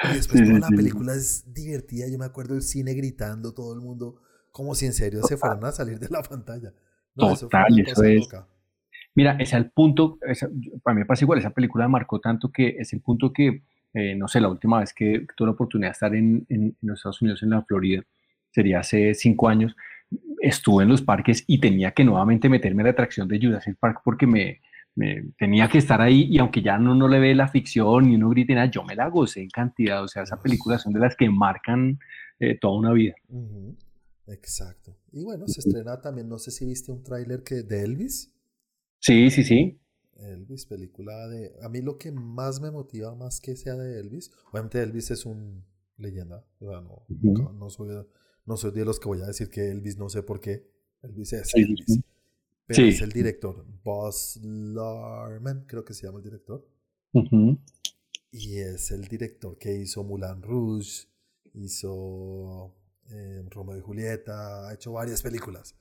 Y 0.03 0.07
después 0.15 0.43
toda 0.43 0.59
la 0.59 0.67
película 0.69 1.13
es 1.13 1.51
divertida. 1.53 2.07
Yo 2.07 2.17
me 2.17 2.25
acuerdo 2.25 2.53
del 2.53 2.63
cine 2.63 2.93
gritando, 2.93 3.53
todo 3.53 3.73
el 3.73 3.79
mundo, 3.79 4.21
como 4.51 4.75
si 4.75 4.85
en 4.85 4.93
serio 4.93 5.21
se 5.23 5.37
fueran 5.37 5.63
a 5.65 5.71
salir 5.71 5.99
de 5.99 6.09
la 6.09 6.21
pantalla. 6.21 6.73
Total, 7.15 7.79
eso, 7.79 8.03
es. 8.03 8.27
Mira, 9.15 9.35
es 9.39 9.51
el 9.53 9.71
punto, 9.71 10.19
para 10.83 10.93
mí 10.93 10.99
me 10.99 11.05
pasa 11.05 11.25
igual, 11.25 11.39
esa 11.39 11.49
película 11.49 11.87
marcó 11.87 12.19
tanto 12.19 12.51
que 12.51 12.75
es 12.77 12.93
el 12.93 13.01
punto 13.01 13.33
que, 13.33 13.63
eh, 13.93 14.15
no 14.15 14.27
sé, 14.27 14.39
la 14.39 14.49
última 14.49 14.79
vez 14.79 14.93
que, 14.93 15.25
tuve 15.35 15.47
la 15.47 15.53
oportunidad 15.53 15.89
de 15.89 15.93
estar 15.93 16.13
en, 16.13 16.45
en, 16.49 16.77
los 16.81 16.99
Estados 16.99 17.23
Unidos, 17.23 17.41
en 17.41 17.49
la 17.49 17.63
Florida, 17.63 18.03
sería 18.51 18.79
hace 18.81 19.15
cinco 19.15 19.49
años, 19.49 19.75
estuve 20.41 20.83
en 20.83 20.89
los 20.89 21.01
parques 21.01 21.43
y 21.47 21.59
tenía 21.59 21.91
que 21.91 22.03
nuevamente 22.03 22.49
meterme 22.49 22.81
en 22.81 22.85
la 22.85 22.91
atracción 22.91 23.27
de 23.27 23.39
Jurassic 23.39 23.77
Park 23.79 24.01
porque 24.03 24.27
me, 24.27 24.61
tenía 25.37 25.67
que 25.67 25.77
estar 25.77 26.01
ahí 26.01 26.27
y 26.29 26.39
aunque 26.39 26.61
ya 26.61 26.77
no, 26.77 26.95
no 26.95 27.07
le 27.07 27.19
ve 27.19 27.35
la 27.35 27.47
ficción 27.47 28.09
y 28.09 28.15
uno 28.15 28.29
grite 28.29 28.53
nada, 28.53 28.69
yo 28.69 28.83
me 28.83 28.95
la 28.95 29.09
gocé 29.09 29.41
en 29.41 29.49
cantidad. 29.49 30.03
O 30.03 30.07
sea, 30.07 30.23
esa 30.23 30.41
película 30.41 30.77
son 30.77 30.93
de 30.93 30.99
las 30.99 31.15
que 31.15 31.29
marcan 31.29 31.99
eh, 32.39 32.57
toda 32.59 32.77
una 32.77 32.93
vida. 32.93 33.15
Exacto. 34.27 34.97
Y 35.11 35.23
bueno, 35.23 35.47
se 35.47 35.59
estrena 35.59 36.01
también, 36.01 36.27
no 36.27 36.37
sé 36.37 36.51
si 36.51 36.65
viste 36.65 36.91
un 36.91 37.03
tráiler 37.03 37.43
que 37.43 37.63
de 37.63 37.83
Elvis. 37.83 38.31
Sí, 38.99 39.29
sí, 39.29 39.43
sí. 39.43 39.79
Elvis, 40.19 40.65
película 40.65 41.27
de... 41.27 41.53
A 41.61 41.69
mí 41.69 41.81
lo 41.81 41.97
que 41.97 42.11
más 42.11 42.59
me 42.59 42.71
motiva, 42.71 43.13
más 43.15 43.39
que 43.39 43.55
sea 43.55 43.75
de 43.75 43.99
Elvis, 43.99 44.31
obviamente 44.51 44.81
Elvis 44.81 45.11
es 45.11 45.25
un 45.25 45.63
leyenda, 45.97 46.43
o 46.59 46.69
sea, 46.69 46.81
no, 46.81 47.53
no, 47.53 47.69
soy, 47.69 47.89
no 48.47 48.57
soy 48.57 48.71
de 48.71 48.85
los 48.85 48.99
que 48.99 49.07
voy 49.07 49.21
a 49.21 49.27
decir 49.27 49.49
que 49.49 49.69
Elvis 49.69 49.97
no 49.97 50.09
sé 50.09 50.23
por 50.23 50.39
qué, 50.39 50.67
Elvis 51.03 51.33
es 51.33 51.53
Elvis. 51.53 51.99
Pero 52.65 52.83
es 52.87 53.01
el 53.01 53.11
director, 53.11 53.65
Boss 53.83 54.39
Larman, 54.41 55.65
creo 55.67 55.85
que 55.85 55.93
se 55.93 56.05
llama 56.05 56.19
el 56.19 56.23
director. 56.23 56.67
Y 58.31 58.57
es 58.57 58.91
el 58.91 59.07
director 59.07 59.57
que 59.57 59.73
hizo 59.77 60.03
Mulan 60.03 60.41
Rouge, 60.41 61.07
hizo 61.53 62.75
eh, 63.09 63.43
Romeo 63.49 63.77
y 63.77 63.81
Julieta, 63.81 64.67
ha 64.67 64.73
hecho 64.73 64.93
varias 64.93 65.21
películas. 65.21 65.75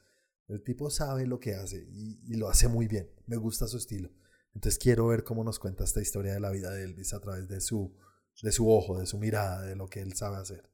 El 0.48 0.62
tipo 0.62 0.90
sabe 0.90 1.26
lo 1.26 1.40
que 1.40 1.54
hace 1.54 1.86
y, 1.90 2.36
lo 2.36 2.48
hace 2.48 2.68
muy 2.68 2.86
bien. 2.86 3.10
Me 3.26 3.36
gusta 3.36 3.66
su 3.66 3.78
estilo. 3.78 4.10
Entonces 4.54 4.78
quiero 4.78 5.08
ver 5.08 5.24
cómo 5.24 5.42
nos 5.42 5.58
cuenta 5.58 5.84
esta 5.84 6.00
historia 6.00 6.34
de 6.34 6.40
la 6.40 6.50
vida 6.50 6.70
de 6.70 6.84
Elvis 6.84 7.12
a 7.14 7.20
través 7.20 7.48
de 7.48 7.60
su, 7.60 7.94
de 8.42 8.52
su 8.52 8.70
ojo, 8.70 8.98
de 8.98 9.06
su 9.06 9.18
mirada, 9.18 9.62
de 9.62 9.76
lo 9.76 9.88
que 9.88 10.00
él 10.00 10.14
sabe 10.14 10.36
hacer. 10.36 10.70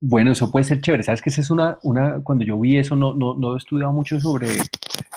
Bueno, 0.00 0.32
eso 0.32 0.50
puede 0.50 0.64
ser 0.64 0.80
chévere. 0.80 1.02
Sabes 1.02 1.22
que 1.22 1.30
esa 1.30 1.40
es 1.40 1.50
una, 1.50 1.78
una 1.82 2.20
cuando 2.22 2.44
yo 2.44 2.58
vi 2.60 2.76
eso, 2.76 2.96
no, 2.96 3.14
no, 3.14 3.34
no 3.34 3.54
he 3.54 3.58
estudiado 3.58 3.92
mucho 3.92 4.20
sobre, 4.20 4.48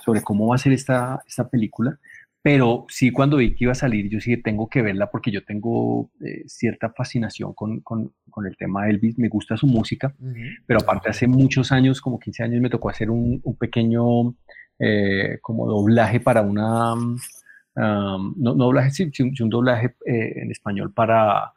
sobre 0.04 0.22
cómo 0.22 0.48
va 0.48 0.56
a 0.56 0.60
ser 0.60 0.72
esta, 0.72 1.22
esta 1.28 1.50
película, 1.50 2.00
pero 2.42 2.86
sí 2.88 3.12
cuando 3.12 3.38
vi 3.38 3.54
que 3.54 3.66
iba 3.66 3.74
a 3.74 3.76
salir, 3.76 4.10
yo 4.10 4.22
sí 4.22 4.38
tengo 4.38 4.70
que 4.70 4.82
verla 4.82 5.12
porque 5.12 5.32
yo 5.32 5.44
tengo 5.44 6.10
eh, 6.22 6.44
cierta 6.48 6.90
fascinación 6.92 7.54
con, 7.54 7.82
con, 7.82 8.14
con, 8.30 8.48
el 8.48 8.56
tema 8.56 8.86
de 8.86 8.92
Elvis, 8.92 9.18
me 9.20 9.28
gusta 9.28 9.58
su 9.58 9.68
música, 9.68 10.16
pero 10.66 10.80
aparte 10.80 11.10
hace 11.10 11.28
muchos 11.28 11.74
años, 11.74 12.00
como 12.00 12.18
15 12.18 12.44
años, 12.44 12.62
me 12.62 12.70
tocó 12.70 12.90
hacer 12.90 13.10
un, 13.12 13.42
un 13.44 13.56
pequeño 13.58 14.36
eh, 14.80 15.40
como 15.42 15.68
doblaje 15.68 16.22
para 16.22 16.42
una, 16.42 16.94
um, 16.94 17.18
no, 17.76 18.54
doblaje, 18.56 18.92
sí, 18.92 19.12
un, 19.22 19.50
doblaje 19.50 19.96
eh, 20.06 20.34
en 20.38 20.52
español 20.52 20.94
para, 20.94 21.52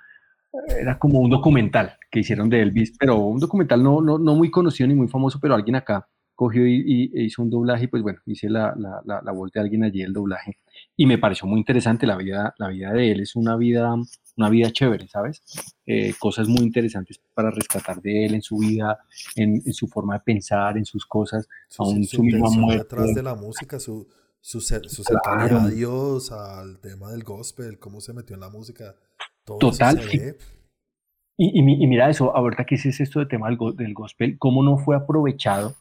era 0.68 0.98
como 0.98 1.20
un 1.20 1.30
documental 1.30 1.96
que 2.10 2.20
hicieron 2.20 2.48
de 2.48 2.60
Elvis, 2.60 2.94
pero 2.98 3.16
un 3.16 3.38
documental 3.38 3.82
no, 3.82 4.00
no, 4.00 4.18
no 4.18 4.34
muy 4.34 4.50
conocido 4.50 4.86
ni 4.88 4.94
muy 4.94 5.08
famoso, 5.08 5.38
pero 5.40 5.54
alguien 5.54 5.76
acá 5.76 6.08
cogió 6.34 6.66
y, 6.66 7.10
e 7.14 7.22
hizo 7.24 7.42
un 7.42 7.50
doblaje, 7.50 7.84
y 7.84 7.86
pues 7.88 8.02
bueno, 8.02 8.18
hice 8.26 8.48
la, 8.48 8.74
la, 8.76 9.00
la, 9.04 9.22
la 9.22 9.32
vuelta 9.32 9.60
de 9.60 9.64
alguien 9.64 9.84
allí 9.84 10.02
el 10.02 10.12
doblaje 10.12 10.58
y 10.96 11.06
me 11.06 11.18
pareció 11.18 11.46
muy 11.46 11.58
interesante 11.58 12.06
la 12.06 12.16
vida, 12.16 12.54
la 12.58 12.68
vida 12.68 12.92
de 12.92 13.12
él, 13.12 13.20
es 13.20 13.36
una 13.36 13.56
vida, 13.56 13.94
una 14.36 14.48
vida 14.48 14.70
chévere, 14.70 15.08
¿sabes? 15.08 15.42
Eh, 15.86 16.14
cosas 16.18 16.48
muy 16.48 16.62
interesantes 16.62 17.20
para 17.34 17.50
rescatar 17.50 18.00
de 18.00 18.26
él 18.26 18.34
en 18.34 18.42
su 18.42 18.58
vida, 18.58 18.98
en, 19.36 19.62
en 19.64 19.72
su 19.72 19.88
forma 19.88 20.14
de 20.14 20.20
pensar, 20.20 20.76
en 20.76 20.84
sus 20.84 21.06
cosas, 21.06 21.48
aún 21.78 22.04
su, 22.04 22.22
misma 22.22 22.50
muerte. 22.50 22.82
Detrás 22.82 23.14
de 23.14 23.22
la 23.22 23.34
música, 23.34 23.78
su, 23.78 24.06
su, 24.40 24.60
su 24.60 25.04
cercanía 25.04 25.62
a 25.62 25.68
Dios, 25.68 26.30
al 26.32 26.78
tema 26.80 27.10
del 27.10 27.24
gospel, 27.24 27.78
cómo 27.78 28.00
se 28.00 28.12
metió 28.12 28.34
en 28.34 28.40
la 28.40 28.50
música. 28.50 28.94
Todo 29.44 29.58
Total. 29.58 30.00
y, 31.36 31.58
y, 31.58 31.86
mira 31.86 32.08
eso, 32.08 32.34
ahorita 32.34 32.64
que 32.64 32.76
es 32.76 32.86
esto 32.86 33.18
del 33.18 33.28
tema 33.28 33.48
del, 33.48 33.58
del 33.76 33.94
gospel, 33.94 34.38
cómo 34.38 34.62
no 34.62 34.78
fue 34.78 34.96
aprovechado 34.96 35.74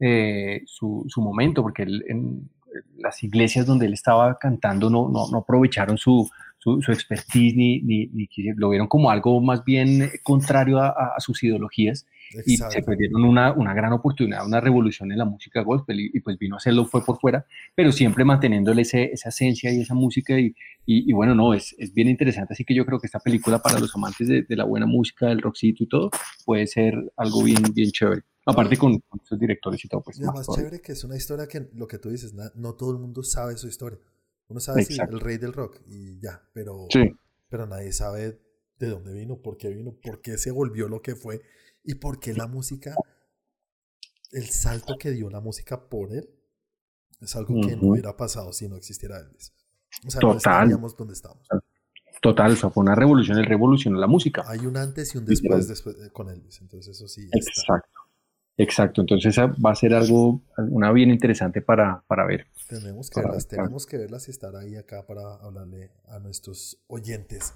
eh, 0.00 0.62
su, 0.66 1.04
su, 1.08 1.20
momento, 1.20 1.62
porque 1.62 1.82
él, 1.84 2.04
en, 2.08 2.50
las 2.98 3.22
iglesias 3.22 3.66
donde 3.66 3.86
él 3.86 3.94
estaba 3.94 4.38
cantando 4.38 4.90
no, 4.90 5.08
no, 5.08 5.28
no 5.30 5.38
aprovecharon 5.38 5.96
su, 5.98 6.28
su, 6.58 6.80
expertise 6.92 7.56
ni, 7.56 7.80
ni, 7.80 8.06
ni, 8.08 8.28
lo 8.56 8.68
vieron 8.70 8.88
como 8.88 9.10
algo 9.10 9.40
más 9.40 9.64
bien 9.64 10.10
contrario 10.22 10.78
a, 10.78 10.90
a 11.16 11.20
sus 11.20 11.42
ideologías 11.42 12.06
y 12.44 12.56
se 12.56 12.82
perdieron 12.82 13.24
una, 13.24 13.52
una, 13.52 13.74
gran 13.74 13.92
oportunidad, 13.92 14.46
una 14.46 14.60
revolución 14.60 15.10
en 15.12 15.18
la 15.18 15.24
música 15.24 15.62
gospel 15.62 16.00
y, 16.00 16.20
pues 16.20 16.38
vino 16.38 16.56
a 16.56 16.58
hacerlo 16.58 16.84
fue 16.84 17.04
por 17.04 17.18
fuera, 17.18 17.46
pero 17.74 17.92
siempre 17.92 18.24
manteniéndole 18.24 18.82
ese, 18.82 19.10
esa 19.12 19.30
esencia 19.30 19.72
y 19.72 19.80
esa 19.80 19.94
música 19.94 20.38
y, 20.38 20.54
y, 20.84 21.12
bueno, 21.12 21.34
no, 21.34 21.54
es, 21.54 21.74
es, 21.78 21.92
bien 21.92 22.08
interesante, 22.08 22.54
así 22.54 22.64
que 22.64 22.74
yo 22.74 22.84
creo 22.84 22.98
que 22.98 23.06
esta 23.06 23.20
película 23.20 23.58
para 23.58 23.78
los 23.78 23.94
amantes 23.94 24.28
de, 24.28 24.42
de 24.42 24.56
la 24.56 24.64
buena 24.64 24.86
música, 24.86 25.26
del 25.26 25.40
rockcito 25.40 25.84
y 25.84 25.86
todo, 25.86 26.10
puede 26.44 26.66
ser 26.66 26.94
algo 27.16 27.42
bien, 27.42 27.62
bien 27.74 27.90
chévere. 27.90 28.22
Aparte 28.48 28.78
con, 28.78 29.02
sus 29.24 29.38
directores 29.38 29.84
y 29.84 29.88
todo, 29.88 30.02
pues. 30.02 30.18
Y 30.18 30.22
más, 30.22 30.46
chévere 30.46 30.80
que 30.80 30.92
es 30.92 31.04
una 31.04 31.16
historia 31.16 31.46
que 31.46 31.68
lo 31.74 31.86
que 31.86 31.98
tú 31.98 32.08
dices, 32.08 32.32
no, 32.54 32.74
todo 32.74 32.92
el 32.92 32.98
mundo 32.98 33.22
sabe 33.22 33.58
su 33.58 33.68
historia. 33.68 33.98
Uno 34.48 34.58
sabe 34.58 34.84
si 34.84 34.98
el 34.98 35.20
rey 35.20 35.36
del 35.36 35.52
rock 35.52 35.82
y 35.86 36.18
ya, 36.18 36.42
pero, 36.54 36.88
pero 37.50 37.66
nadie 37.66 37.92
sabe 37.92 38.40
de 38.78 38.86
dónde 38.86 39.12
vino, 39.12 39.36
por 39.36 39.58
qué 39.58 39.68
vino, 39.68 39.92
por 39.92 40.22
qué 40.22 40.38
se 40.38 40.50
volvió 40.50 40.88
lo 40.88 41.02
que 41.02 41.14
fue 41.14 41.42
y 41.88 41.94
por 41.94 42.20
qué 42.20 42.34
la 42.34 42.46
música, 42.46 42.94
el 44.30 44.44
salto 44.50 44.98
que 44.98 45.10
dio 45.10 45.30
la 45.30 45.40
música 45.40 45.88
por 45.88 46.12
él, 46.12 46.28
es 47.18 47.34
algo 47.34 47.58
que 47.62 47.76
no 47.76 47.88
hubiera 47.88 48.14
pasado 48.14 48.52
si 48.52 48.68
no 48.68 48.76
existiera 48.76 49.18
Elvis. 49.18 49.54
O 50.06 50.10
sea, 50.10 50.20
no 50.20 50.36
estaríamos 50.36 50.94
donde 50.94 51.14
estamos. 51.14 51.48
Total, 52.20 52.52
eso 52.52 52.70
fue 52.70 52.82
una 52.82 52.94
revolución, 52.94 53.38
él 53.38 53.46
revolucionó 53.46 53.98
la 53.98 54.06
música. 54.06 54.44
Hay 54.46 54.66
un 54.66 54.76
antes 54.76 55.14
y 55.14 55.18
un 55.18 55.24
después, 55.24 55.66
después 55.66 55.96
eh, 55.96 56.10
con 56.12 56.28
Elvis, 56.28 56.60
entonces 56.60 56.94
eso 56.94 57.08
sí. 57.08 57.26
Exacto. 57.32 57.88
Exacto, 58.58 59.00
entonces 59.00 59.38
va 59.38 59.70
a 59.70 59.74
ser 59.74 59.94
algo, 59.94 60.42
una 60.58 60.92
bien 60.92 61.10
interesante 61.10 61.62
para, 61.62 62.02
para 62.06 62.26
ver. 62.26 62.48
Tenemos 62.68 63.08
que, 63.08 63.22
verlas, 63.22 63.46
tenemos 63.46 63.86
que 63.86 63.96
verlas 63.96 64.28
y 64.28 64.30
estar 64.32 64.54
ahí 64.56 64.76
acá 64.76 65.06
para 65.06 65.36
hablarle 65.36 65.92
a 66.08 66.18
nuestros 66.18 66.76
oyentes. 66.88 67.54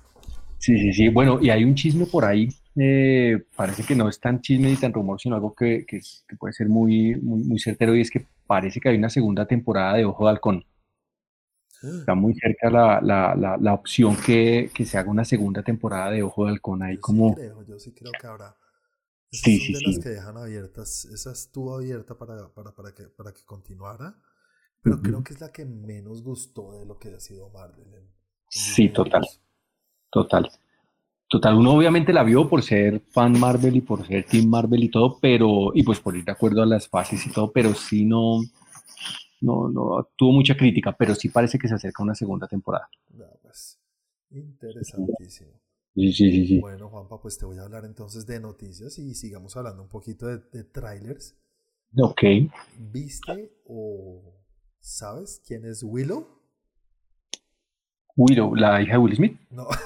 Sí, 0.62 0.78
sí, 0.78 0.92
sí. 0.92 1.08
Bueno, 1.08 1.38
y 1.42 1.50
hay 1.50 1.64
un 1.64 1.74
chisme 1.74 2.06
por 2.06 2.24
ahí. 2.24 2.48
eh, 2.76 3.42
parece 3.56 3.84
que 3.84 3.94
no 3.96 4.08
es 4.08 4.18
tan 4.20 4.40
chisme 4.40 4.68
ni 4.70 4.76
tan 4.76 4.92
rumor, 4.92 5.20
sino 5.20 5.34
algo 5.36 5.54
que, 5.54 5.84
que 5.86 6.00
puede 6.38 6.52
ser 6.54 6.68
muy, 6.68 7.16
muy, 7.16 7.42
muy 7.44 7.58
certero 7.58 7.94
y 7.96 8.00
es 8.00 8.10
que 8.10 8.26
parece 8.46 8.80
que 8.80 8.88
hay 8.88 8.96
una 8.96 9.10
segunda 9.10 9.46
temporada 9.46 9.94
de 9.94 10.04
Ojo 10.06 10.24
de 10.24 10.30
Halcón. 10.30 10.64
Está 12.00 12.14
muy 12.14 12.34
cerca 12.34 12.68
la, 12.70 13.00
la, 13.00 13.34
la, 13.34 13.56
la 13.56 13.72
opción 13.74 14.14
que, 14.16 14.70
que 14.74 14.84
se 14.84 14.98
haga 14.98 15.10
una 15.10 15.24
segunda 15.24 15.62
temporada 15.62 16.10
de 16.10 16.22
Ojo 16.22 16.44
de 16.44 16.50
Halcón. 16.52 16.82
Ahí 16.82 16.96
Yo 16.96 16.98
como, 16.98 17.02
sí 17.02 17.24
creo, 17.24 17.62
yo 17.62 17.78
sí 17.78 17.92
creo 17.94 18.16
que 18.16 18.26
habrá. 18.26 18.56
Esas 19.32 19.52
Sí, 19.52 19.58
son 19.58 19.66
sí, 19.66 19.74
de 19.74 19.80
sí. 19.80 19.82
las 19.82 19.98
que 19.98 20.10
dejan 20.10 20.36
abiertas. 20.38 21.06
Esa 21.06 21.32
estuvo 21.32 21.74
abierta 21.76 22.18
para, 22.18 22.52
para, 22.54 22.74
para, 22.74 22.94
que, 22.94 23.04
para 23.08 23.32
que 23.34 23.44
continuara. 23.44 24.20
Pero 24.82 25.02
creo 25.02 25.22
que 25.24 25.34
es 25.34 25.40
la 25.42 25.52
que 25.52 25.64
menos 25.66 26.22
gustó 26.22 26.72
de 26.74 26.86
lo 26.86 26.98
que 26.98 27.14
ha 27.14 27.20
sido 27.20 27.50
Marvel. 27.50 27.94
en- 27.94 28.14
en 28.54 28.76
Sí, 28.76 28.88
total. 28.90 29.26
Total. 30.12 30.50
Total, 31.26 31.56
uno 31.56 31.72
obviamente 31.72 32.12
la 32.12 32.22
vio 32.22 32.46
por 32.46 32.62
ser 32.62 33.00
fan 33.08 33.40
Marvel 33.40 33.74
y 33.74 33.80
por 33.80 34.06
ser 34.06 34.26
Team 34.26 34.46
Marvel 34.48 34.84
y 34.84 34.90
todo, 34.90 35.18
pero, 35.18 35.72
y 35.74 35.82
pues 35.82 35.98
por 35.98 36.14
ir 36.14 36.24
de 36.24 36.32
acuerdo 36.32 36.62
a 36.62 36.66
las 36.66 36.86
fases 36.86 37.26
y 37.26 37.32
todo, 37.32 37.50
pero 37.50 37.72
sí 37.72 38.04
no, 38.04 38.42
no, 39.40 39.70
no, 39.70 40.10
tuvo 40.14 40.32
mucha 40.32 40.54
crítica, 40.54 40.94
pero 40.94 41.14
sí 41.14 41.30
parece 41.30 41.58
que 41.58 41.68
se 41.68 41.74
acerca 41.74 42.02
una 42.02 42.14
segunda 42.14 42.46
temporada. 42.46 42.86
Ya, 43.08 43.24
pues, 43.40 43.80
interesantísimo. 44.28 45.52
Sí, 45.94 46.12
sí, 46.12 46.30
sí, 46.30 46.46
sí. 46.46 46.60
Bueno, 46.60 46.90
Juanpa, 46.90 47.18
pues 47.18 47.38
te 47.38 47.46
voy 47.46 47.56
a 47.56 47.62
hablar 47.62 47.86
entonces 47.86 48.26
de 48.26 48.38
noticias 48.38 48.98
y 48.98 49.14
sigamos 49.14 49.56
hablando 49.56 49.82
un 49.82 49.88
poquito 49.88 50.26
de, 50.26 50.36
de 50.52 50.64
trailers. 50.64 51.34
Ok. 51.96 52.22
¿Viste 52.78 53.58
o 53.64 54.34
sabes 54.80 55.42
quién 55.46 55.64
es 55.64 55.82
Willow? 55.82 56.41
Willow, 58.16 58.54
la 58.54 58.80
hija 58.82 58.92
de 58.92 58.98
Will 58.98 59.16
Smith. 59.16 59.38
No. 59.50 59.66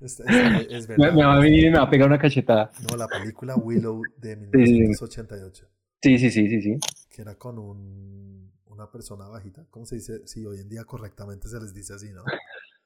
Es 0.00 0.18
Me, 0.20 0.96
verdad. 0.96 1.14
me 1.14 1.24
va 1.24 1.34
a 1.36 1.38
venir 1.38 1.64
y 1.66 1.70
me 1.70 1.78
va 1.78 1.84
a 1.84 1.90
pegar 1.90 2.08
una 2.08 2.18
cachetada. 2.18 2.72
No, 2.90 2.96
la 2.96 3.06
película 3.06 3.54
Willow 3.56 4.02
de 4.18 4.36
1988, 4.36 5.66
Sí, 6.02 6.18
sí, 6.18 6.30
sí, 6.30 6.48
sí, 6.48 6.60
sí. 6.60 6.78
que 7.08 7.22
era 7.22 7.36
con 7.36 7.58
un, 7.58 8.50
una 8.66 8.90
persona 8.90 9.28
bajita. 9.28 9.64
¿Cómo 9.70 9.86
se 9.86 9.94
dice? 9.96 10.26
Sí, 10.26 10.44
hoy 10.44 10.58
en 10.58 10.68
día 10.68 10.84
correctamente 10.84 11.48
se 11.48 11.60
les 11.60 11.72
dice 11.72 11.94
así, 11.94 12.10
¿no? 12.12 12.24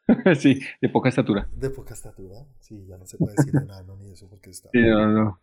Sí, 0.38 0.60
de 0.80 0.88
poca 0.88 1.08
estatura. 1.08 1.48
De 1.52 1.68
poca 1.70 1.94
estatura. 1.94 2.46
Sí, 2.60 2.84
ya 2.86 2.96
no 2.96 3.06
se 3.06 3.16
puede 3.18 3.34
decir 3.36 3.52
enano 3.62 3.96
ni 3.96 4.10
eso 4.10 4.28
porque 4.28 4.50
está. 4.50 4.68
Sí, 4.72 4.80
no, 4.80 5.08
no. 5.08 5.40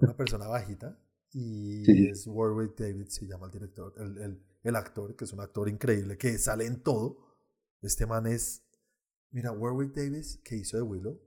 Una 0.00 0.14
persona 0.14 0.46
bajita 0.46 0.96
y 1.32 1.84
sí. 1.84 2.08
es 2.08 2.26
Warwick 2.26 2.76
David, 2.78 3.06
se 3.08 3.26
llama 3.26 3.46
el 3.46 3.52
director, 3.52 3.92
el, 3.98 4.18
el, 4.18 4.40
el 4.62 4.76
actor, 4.76 5.16
que 5.16 5.24
es 5.24 5.32
un 5.32 5.40
actor 5.40 5.68
increíble, 5.68 6.16
que 6.18 6.38
sale 6.38 6.66
en 6.66 6.82
todo. 6.82 7.18
Este 7.86 8.04
man 8.04 8.26
es, 8.26 8.64
mira, 9.30 9.52
Warwick 9.52 9.94
Davis, 9.94 10.40
que 10.44 10.56
hizo 10.56 10.76
de 10.76 10.82
Willow, 10.82 11.20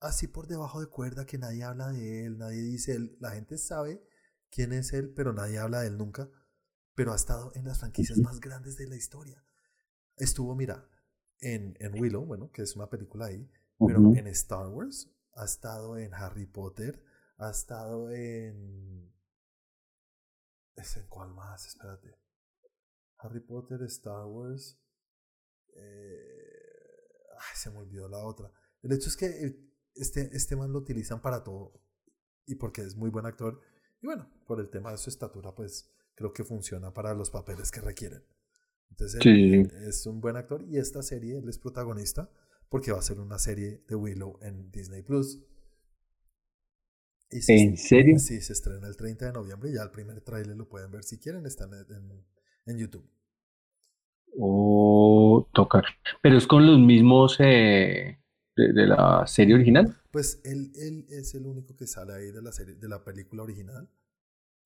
así 0.00 0.26
por 0.26 0.48
debajo 0.48 0.80
de 0.80 0.88
cuerda 0.88 1.26
que 1.26 1.38
nadie 1.38 1.62
habla 1.62 1.92
de 1.92 2.26
él, 2.26 2.38
nadie 2.38 2.60
dice 2.60 2.94
él, 2.94 3.16
la 3.20 3.30
gente 3.30 3.56
sabe 3.56 4.04
quién 4.50 4.72
es 4.72 4.92
él, 4.92 5.12
pero 5.14 5.32
nadie 5.32 5.58
habla 5.58 5.80
de 5.80 5.88
él 5.88 5.96
nunca, 5.96 6.28
pero 6.94 7.12
ha 7.12 7.16
estado 7.16 7.52
en 7.54 7.64
las 7.64 7.78
franquicias 7.78 8.18
más 8.18 8.40
grandes 8.40 8.76
de 8.76 8.88
la 8.88 8.96
historia. 8.96 9.44
Estuvo, 10.16 10.54
mira, 10.54 10.88
en, 11.40 11.76
en 11.78 12.00
Willow, 12.00 12.24
bueno, 12.24 12.50
que 12.50 12.62
es 12.62 12.74
una 12.74 12.90
película 12.90 13.26
ahí, 13.26 13.48
pero 13.78 14.14
en 14.14 14.26
Star 14.28 14.68
Wars, 14.68 15.10
ha 15.34 15.44
estado 15.44 15.98
en 15.98 16.14
Harry 16.14 16.46
Potter, 16.46 17.02
ha 17.38 17.50
estado 17.50 18.10
en... 18.10 19.12
¿Es 20.76 20.96
en 20.96 21.06
cuál 21.06 21.32
más? 21.32 21.66
Espérate. 21.66 22.23
Harry 23.24 23.40
Potter, 23.40 23.82
Star 23.84 24.26
Wars. 24.26 24.80
eh, 25.76 26.50
Ay, 27.36 27.56
se 27.56 27.70
me 27.70 27.78
olvidó 27.78 28.08
la 28.08 28.18
otra. 28.24 28.50
El 28.82 28.92
hecho 28.92 29.08
es 29.08 29.16
que 29.16 29.26
el- 29.26 29.72
este, 29.94 30.30
este 30.36 30.54
man 30.56 30.72
lo 30.72 30.78
utilizan 30.78 31.20
para 31.20 31.42
todo. 31.42 31.82
Y 32.46 32.54
porque 32.56 32.82
es 32.82 32.94
muy 32.96 33.10
buen 33.10 33.26
actor. 33.26 33.60
Y 34.02 34.06
bueno, 34.06 34.30
por 34.46 34.60
el 34.60 34.70
tema 34.70 34.92
de 34.92 34.98
su 34.98 35.10
estatura, 35.10 35.54
pues 35.54 35.90
creo 36.14 36.32
que 36.32 36.44
funciona 36.44 36.92
para 36.92 37.12
los 37.14 37.30
papeles 37.30 37.70
que 37.70 37.80
requieren. 37.80 38.22
Entonces, 38.90 39.16
él- 39.16 39.22
Sí. 39.22 39.54
él 39.76 39.88
es 39.88 40.06
un 40.06 40.20
buen 40.20 40.36
actor. 40.36 40.62
Y 40.68 40.78
esta 40.78 41.02
serie, 41.02 41.38
él 41.38 41.48
es 41.48 41.58
protagonista. 41.58 42.30
Porque 42.68 42.92
va 42.92 42.98
a 42.98 43.02
ser 43.02 43.20
una 43.20 43.38
serie 43.38 43.84
de 43.88 43.94
Willow 43.94 44.38
en 44.42 44.70
Disney 44.70 45.02
Plus. 45.02 45.38
Se 47.30 47.54
¿En 47.56 47.76
serio? 47.76 48.18
Sí, 48.18 48.40
se 48.40 48.52
estrena 48.52 48.86
el 48.86 48.96
30 48.96 49.26
de 49.26 49.32
noviembre. 49.32 49.72
Ya 49.72 49.82
el 49.82 49.90
primer 49.90 50.20
tráiler 50.22 50.56
lo 50.56 50.68
pueden 50.68 50.90
ver 50.90 51.02
si 51.04 51.18
quieren. 51.18 51.46
Está 51.46 51.64
en, 51.64 51.74
en- 51.74 52.26
en 52.66 52.78
YouTube. 52.78 53.08
O 54.38 55.48
tocar. 55.52 55.84
Pero 56.22 56.38
es 56.38 56.46
con 56.46 56.66
los 56.66 56.78
mismos 56.78 57.36
eh, 57.40 58.18
de, 58.56 58.72
de 58.72 58.86
la 58.86 59.26
serie 59.26 59.54
original. 59.54 59.96
Pues 60.10 60.40
él, 60.44 60.72
él 60.76 61.06
es 61.08 61.34
el 61.34 61.46
único 61.46 61.76
que 61.76 61.86
sale 61.86 62.14
ahí 62.14 62.30
de 62.30 62.42
la 62.42 62.52
serie, 62.52 62.74
de 62.74 62.88
la 62.88 63.02
película 63.02 63.42
original. 63.42 63.88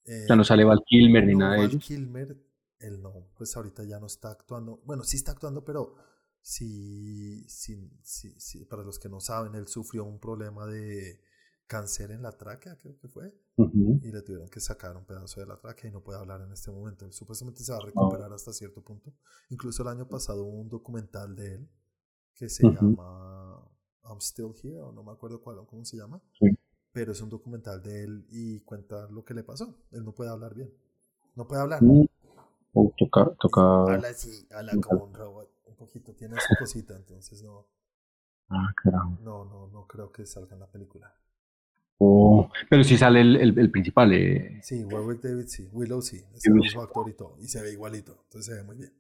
Eh, 0.05 0.25
sea, 0.27 0.37
no 0.37 0.45
sale 0.45 0.65
Val 0.65 0.83
Kilmer 0.87 1.27
ni 1.27 1.33
no, 1.33 1.41
nada 1.41 1.53
de 1.53 1.59
Val 1.59 1.71
ellos. 1.71 1.85
Kilmer, 1.85 2.37
él 2.81 3.03
no, 3.03 3.29
pues 3.37 3.57
ahorita 3.57 3.85
ya 3.85 3.99
no 3.99 4.07
está 4.07 4.31
actuando. 4.31 4.81
Bueno, 4.85 5.05
sí 5.05 5.17
está 5.17 5.33
actuando, 5.33 5.65
pero 5.65 5.97
sí, 6.41 7.45
sí, 7.49 7.77
sí, 8.03 8.35
sí, 8.39 8.65
para 8.65 8.83
los 8.83 8.99
que 8.99 9.09
no 9.09 9.21
saben, 9.21 9.55
él 9.55 9.69
sufrió 9.69 10.05
un 10.05 10.19
problema 10.19 10.67
de 10.67 11.21
cáncer 11.69 12.11
en 12.11 12.23
la 12.23 12.33
tráquea, 12.33 12.77
creo 12.77 12.99
que 12.99 13.07
fue, 13.07 13.33
Ujú. 13.57 14.01
y 14.03 14.11
le 14.11 14.23
tuvieron 14.23 14.49
que 14.49 14.59
sacar 14.59 14.97
un 14.97 15.05
pedazo 15.05 15.39
de 15.41 15.47
la 15.47 15.57
tráquea 15.61 15.91
y 15.91 15.93
no 15.93 16.03
puede 16.03 16.19
hablar 16.19 16.41
en 16.41 16.51
este 16.51 16.73
momento. 16.73 17.05
Él 17.05 17.13
supuestamente 17.13 17.63
se 17.63 17.71
va 17.71 17.79
a 17.79 17.83
recuperar 17.83 18.33
hasta 18.33 18.53
cierto 18.53 18.83
punto. 18.83 19.13
Incluso 19.51 19.83
el 19.83 19.89
año 19.91 20.09
pasado 20.09 20.45
hubo 20.45 20.59
un 20.61 20.69
documental 20.69 21.37
de 21.37 21.55
él 21.55 21.69
que 22.35 22.49
se 22.49 22.67
Ujú. 22.67 22.75
llama 22.75 23.63
I'm 24.05 24.19
Still 24.21 24.55
Here, 24.61 24.81
o 24.81 24.91
no 24.93 25.03
me 25.05 25.13
acuerdo 25.13 25.41
cuál, 25.41 25.65
cómo 25.67 25.85
se 25.85 25.97
llama. 25.99 26.21
Sí. 26.41 26.47
Pero 26.91 27.13
es 27.13 27.21
un 27.21 27.29
documental 27.29 27.83
de 27.83 28.03
él 28.05 28.27
y 28.31 28.61
cuenta 28.61 29.07
lo 29.11 29.25
que 29.25 29.35
le 29.35 29.45
pasó. 29.45 29.77
Él 29.93 30.05
no 30.05 30.13
puede 30.15 30.31
hablar 30.31 30.55
bien. 30.55 30.73
No 31.37 31.47
puede 31.47 31.61
hablar. 31.63 31.83
Mm. 31.83 32.07
O 32.73 32.93
toca, 32.97 33.31
toca. 33.39 33.61
Habla 33.93 34.09
así, 34.09 34.47
habla 34.51 34.73
como 34.81 35.05
un 35.05 35.15
robot. 35.15 35.51
Un 35.67 35.77
poquito, 35.77 36.15
tiene 36.15 36.37
su 36.41 36.55
cosita, 36.59 36.97
entonces 36.97 37.43
no, 37.43 37.67
Ah, 38.49 38.73
carajo. 38.83 39.19
no, 39.21 39.45
no, 39.45 39.67
no 39.69 39.87
creo 39.87 40.11
que 40.11 40.25
salga 40.25 40.55
en 40.55 40.61
la 40.61 40.67
película. 40.71 41.15
Oh, 42.01 42.49
pero 42.71 42.85
sí 42.85 42.97
sale 42.97 43.21
el, 43.21 43.37
el- 43.37 43.59
el 43.59 43.71
principal. 43.71 44.13
eh. 44.13 44.61
Sí, 44.63 44.85
Warwick 44.85 45.21
David 45.21 45.47
sí, 45.49 45.69
Willow 45.73 46.01
sí, 46.01 46.23
es 46.35 46.47
el 46.47 46.55
mismo 46.55 46.81
actor 46.83 47.09
y 47.09 47.15
todo, 47.15 47.37
y 47.41 47.49
se 47.49 47.61
ve 47.63 47.73
igualito, 47.73 48.21
entonces 48.25 48.47
se 48.47 48.55
ve 48.61 48.63
muy 48.65 48.77
bien. 48.77 48.93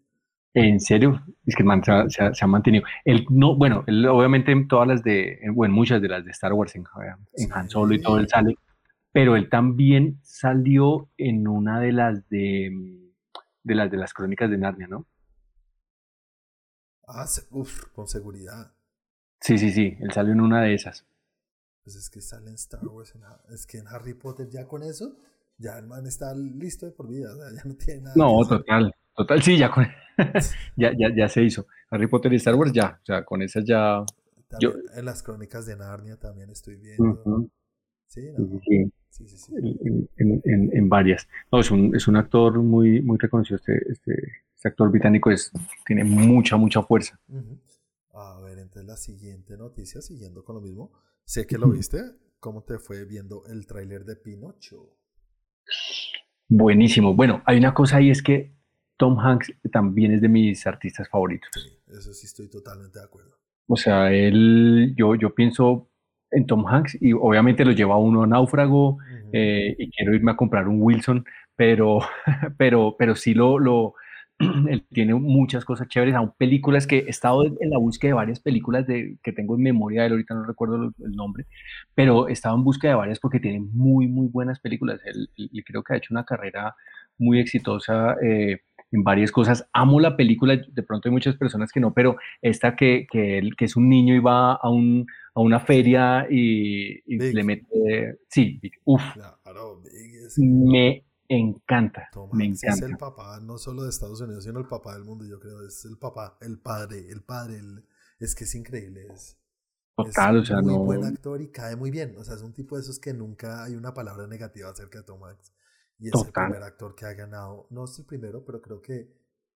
¿En 0.54 0.80
serio? 0.80 1.22
Es 1.46 1.54
que 1.54 1.62
man 1.62 1.84
se 1.84 1.92
ha, 1.92 2.08
se 2.08 2.22
ha- 2.24 2.34
se 2.34 2.44
ha 2.44 2.48
mantenido. 2.48 2.84
Él 3.04 3.26
no, 3.30 3.54
bueno, 3.56 3.84
él 3.86 4.04
obviamente 4.06 4.50
en 4.50 4.66
todas 4.66 4.88
las 4.88 5.02
de, 5.04 5.38
en, 5.42 5.54
bueno, 5.54 5.72
en 5.72 5.76
muchas 5.76 6.02
de 6.02 6.08
las 6.08 6.24
de 6.24 6.30
Star 6.32 6.52
Wars, 6.52 6.74
en, 6.74 6.84
en 7.34 7.52
Han 7.52 7.68
Solo 7.70 7.94
y 7.94 8.00
todo, 8.02 8.18
él 8.18 8.28
sale. 8.28 8.56
Pero 9.12 9.36
él 9.36 9.48
también 9.50 10.18
salió 10.22 11.08
en 11.18 11.46
una 11.48 11.80
de 11.80 11.92
las 11.92 12.28
de, 12.30 12.72
de 13.62 13.74
las 13.74 13.90
de 13.90 13.96
las 13.98 14.14
crónicas 14.14 14.50
de 14.50 14.58
Narnia, 14.58 14.88
¿no? 14.88 15.06
Ah, 17.08 17.26
se- 17.26 17.44
uf, 17.50 17.86
con 17.92 18.06
seguridad. 18.06 18.72
Sí, 19.40 19.58
sí, 19.58 19.72
sí, 19.72 19.96
él 20.00 20.12
salió 20.12 20.32
en 20.32 20.40
una 20.40 20.62
de 20.62 20.74
esas. 20.74 21.04
Pues 21.88 21.96
es 21.96 22.10
que 22.10 22.20
sale 22.20 22.50
en 22.50 22.56
Star 22.56 22.86
Wars, 22.86 23.14
en 23.14 23.22
es 23.54 23.64
que 23.66 23.78
en 23.78 23.88
Harry 23.88 24.12
Potter 24.12 24.46
ya 24.50 24.66
con 24.66 24.82
eso, 24.82 25.16
ya 25.56 25.78
el 25.78 25.86
man 25.86 26.06
está 26.06 26.34
listo 26.34 26.84
de 26.84 26.92
por 26.92 27.08
vida, 27.08 27.32
o 27.32 27.36
sea, 27.36 27.46
ya 27.50 27.62
no 27.64 27.76
tiene 27.76 28.02
nada. 28.02 28.14
No, 28.14 28.46
total, 28.46 28.94
total, 29.16 29.42
sí, 29.42 29.56
ya 29.56 29.70
con, 29.70 29.86
ya, 30.76 30.92
ya, 30.94 31.08
ya 31.16 31.28
se 31.30 31.42
hizo. 31.42 31.66
Harry 31.88 32.06
Potter 32.06 32.30
y 32.34 32.36
Star 32.36 32.56
Wars 32.56 32.74
ya, 32.74 32.98
o 33.02 33.06
sea, 33.06 33.24
con 33.24 33.40
esas 33.40 33.64
ya. 33.64 34.04
También 34.48 34.70
yo- 34.72 34.98
en 34.98 35.04
las 35.06 35.22
crónicas 35.22 35.64
de 35.64 35.76
Narnia 35.76 36.18
también 36.18 36.50
estoy 36.50 36.76
viendo. 36.76 37.22
Ujú, 37.24 37.50
Sí, 38.06 38.20
sí, 38.20 38.32
no, 38.36 38.60
sí, 38.60 38.92
sí, 39.08 39.28
sí, 39.28 39.38
sí. 39.38 39.54
en, 39.56 40.42
en- 40.44 40.70
en- 40.74 40.88
varias. 40.90 41.26
No, 41.50 41.60
es 41.60 41.70
un, 41.70 41.96
es 41.96 42.06
un 42.06 42.16
actor 42.16 42.58
muy, 42.58 43.00
muy 43.00 43.16
reconocido. 43.16 43.56
Este, 43.56 43.90
este, 43.90 44.12
este 44.54 44.68
actor 44.68 44.90
británico 44.90 45.30
es, 45.30 45.50
tiene 45.86 46.04
mucha, 46.04 46.58
mucha 46.58 46.82
fuerza. 46.82 47.18
Ujú. 47.30 47.58
A 48.12 48.40
ver, 48.40 48.58
entonces 48.58 48.86
la 48.86 48.98
siguiente 48.98 49.56
noticia, 49.56 50.02
siguiendo 50.02 50.44
con 50.44 50.56
lo 50.56 50.60
mismo. 50.60 50.92
Sé 51.28 51.46
que 51.46 51.58
lo 51.58 51.68
viste. 51.68 51.98
¿Cómo 52.40 52.62
te 52.62 52.78
fue 52.78 53.04
viendo 53.04 53.44
el 53.44 53.66
tráiler 53.66 54.06
de 54.06 54.16
Pinocho? 54.16 54.96
Buenísimo. 56.48 57.14
Bueno, 57.14 57.42
hay 57.44 57.58
una 57.58 57.74
cosa 57.74 57.98
ahí 57.98 58.08
es 58.08 58.22
que 58.22 58.54
Tom 58.96 59.18
Hanks 59.18 59.52
también 59.70 60.12
es 60.12 60.22
de 60.22 60.30
mis 60.30 60.66
artistas 60.66 61.06
favoritos. 61.10 61.50
Sí, 61.52 61.68
eso 61.88 62.14
sí 62.14 62.24
estoy 62.24 62.48
totalmente 62.48 62.98
de 62.98 63.04
acuerdo. 63.04 63.36
O 63.66 63.76
sea, 63.76 64.10
él, 64.10 64.94
yo, 64.96 65.16
yo 65.16 65.34
pienso 65.34 65.90
en 66.30 66.46
Tom 66.46 66.66
Hanks 66.66 66.96
y 66.98 67.12
obviamente 67.12 67.62
lo 67.66 67.72
lleva 67.72 67.98
uno 67.98 68.22
a 68.22 68.26
náufrago 68.26 68.96
eh, 69.30 69.76
y 69.78 69.90
quiero 69.90 70.14
irme 70.14 70.30
a 70.30 70.36
comprar 70.36 70.66
un 70.66 70.80
Wilson, 70.80 71.26
pero, 71.54 71.98
pero, 72.56 72.96
pero 72.98 73.14
sí 73.14 73.34
lo, 73.34 73.58
lo, 73.58 73.96
él 74.68 74.86
tiene 74.92 75.14
muchas 75.14 75.64
cosas 75.64 75.88
chéveres, 75.88 76.14
aún 76.14 76.32
películas 76.38 76.86
que 76.86 76.98
he 76.98 77.10
estado 77.10 77.44
en 77.44 77.70
la 77.70 77.78
búsqueda 77.78 78.10
de 78.10 78.14
varias 78.14 78.40
películas 78.40 78.86
de, 78.86 79.18
que 79.22 79.32
tengo 79.32 79.56
en 79.56 79.62
memoria 79.62 80.02
de 80.02 80.06
él, 80.06 80.12
ahorita 80.12 80.34
no 80.34 80.44
recuerdo 80.44 80.76
el, 80.76 81.12
nombre, 81.12 81.46
pero 81.94 82.28
he 82.28 82.32
estado 82.32 82.56
en 82.56 82.64
búsqueda 82.64 82.92
de 82.92 82.98
varias 82.98 83.18
porque 83.18 83.40
tiene 83.40 83.60
muy, 83.60 84.06
muy 84.06 84.28
buenas 84.28 84.60
películas. 84.60 85.00
Él, 85.04 85.28
él- 85.36 85.50
y 85.52 85.62
creo 85.62 85.82
que 85.82 85.94
ha 85.94 85.96
hecho 85.96 86.14
una 86.14 86.24
carrera 86.24 86.76
muy 87.18 87.40
exitosa 87.40 88.16
eh, 88.22 88.60
en 88.92 89.02
varias 89.02 89.32
cosas. 89.32 89.68
Amo 89.72 89.98
la 89.98 90.16
película, 90.16 90.56
de 90.56 90.82
pronto 90.82 91.08
hay 91.08 91.12
muchas 91.12 91.36
personas 91.36 91.72
que 91.72 91.80
no, 91.80 91.92
pero 91.92 92.16
esta 92.40 92.76
que, 92.76 93.06
que, 93.10 93.38
él, 93.38 93.56
que 93.56 93.64
es 93.64 93.76
un 93.76 93.88
niño 93.88 94.14
y 94.14 94.20
va 94.20 94.54
a, 94.54 94.70
un, 94.70 95.06
a 95.34 95.40
una 95.40 95.60
feria 95.60 96.26
y, 96.30 97.02
le 97.06 97.42
mete... 97.42 98.18
Sí, 98.28 98.60
uff. 98.84 99.02
me 100.38 101.04
encanta, 101.28 102.08
me 102.32 102.46
encanta. 102.46 102.68
Es 102.68 102.82
el 102.82 102.96
papá 102.96 103.40
no 103.40 103.58
solo 103.58 103.82
de 103.82 103.90
Estados 103.90 104.20
Unidos, 104.20 104.44
sino 104.44 104.58
el 104.58 104.66
papá 104.66 104.94
del 104.94 105.04
mundo, 105.04 105.24
yo 105.26 105.38
creo. 105.38 105.66
Es 105.66 105.84
el 105.84 105.98
papá, 105.98 106.38
el 106.40 106.58
padre, 106.58 107.10
el 107.10 107.22
padre. 107.22 107.60
es 108.18 108.34
que 108.34 108.44
es 108.44 108.54
increíble. 108.54 109.06
Es, 109.12 109.38
Total, 109.94 110.36
o 110.36 110.44
sea, 110.44 110.60
muy 110.62 110.74
no... 110.74 110.84
buen 110.84 111.04
actor 111.04 111.40
y 111.42 111.50
cae 111.50 111.74
muy 111.74 111.90
bien. 111.90 112.14
O 112.18 112.24
sea, 112.24 112.36
es 112.36 112.42
un 112.42 112.52
tipo 112.52 112.76
de 112.76 112.82
esos 112.82 113.00
que 113.00 113.12
nunca 113.12 113.64
hay 113.64 113.74
una 113.74 113.92
palabra 113.92 114.26
negativa 114.28 114.70
acerca 114.70 114.98
de 114.98 115.04
Tom 115.04 115.24
Hanks. 115.24 115.52
Y 115.98 116.08
es 116.08 116.14
el 116.14 116.32
primer 116.32 116.62
actor 116.62 116.94
que 116.94 117.04
ha 117.06 117.12
ganado, 117.14 117.66
no 117.70 117.84
es 117.84 117.98
el 117.98 118.06
primero, 118.06 118.44
pero 118.44 118.62
creo 118.62 118.80
que 118.80 119.12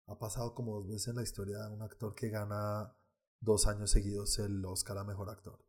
ha 0.07 0.17
pasado 0.17 0.55
como 0.55 0.73
dos 0.73 0.87
veces 0.87 1.09
en 1.09 1.17
la 1.17 1.21
historia 1.21 1.69
un 1.69 1.83
actor 1.83 2.15
que 2.15 2.29
gana 2.29 2.95
dos 3.39 3.67
años 3.67 3.91
seguidos 3.91 4.39
el 4.39 4.65
Oscar 4.65 4.97
a 4.97 5.03
Mejor 5.03 5.29
Actor. 5.29 5.59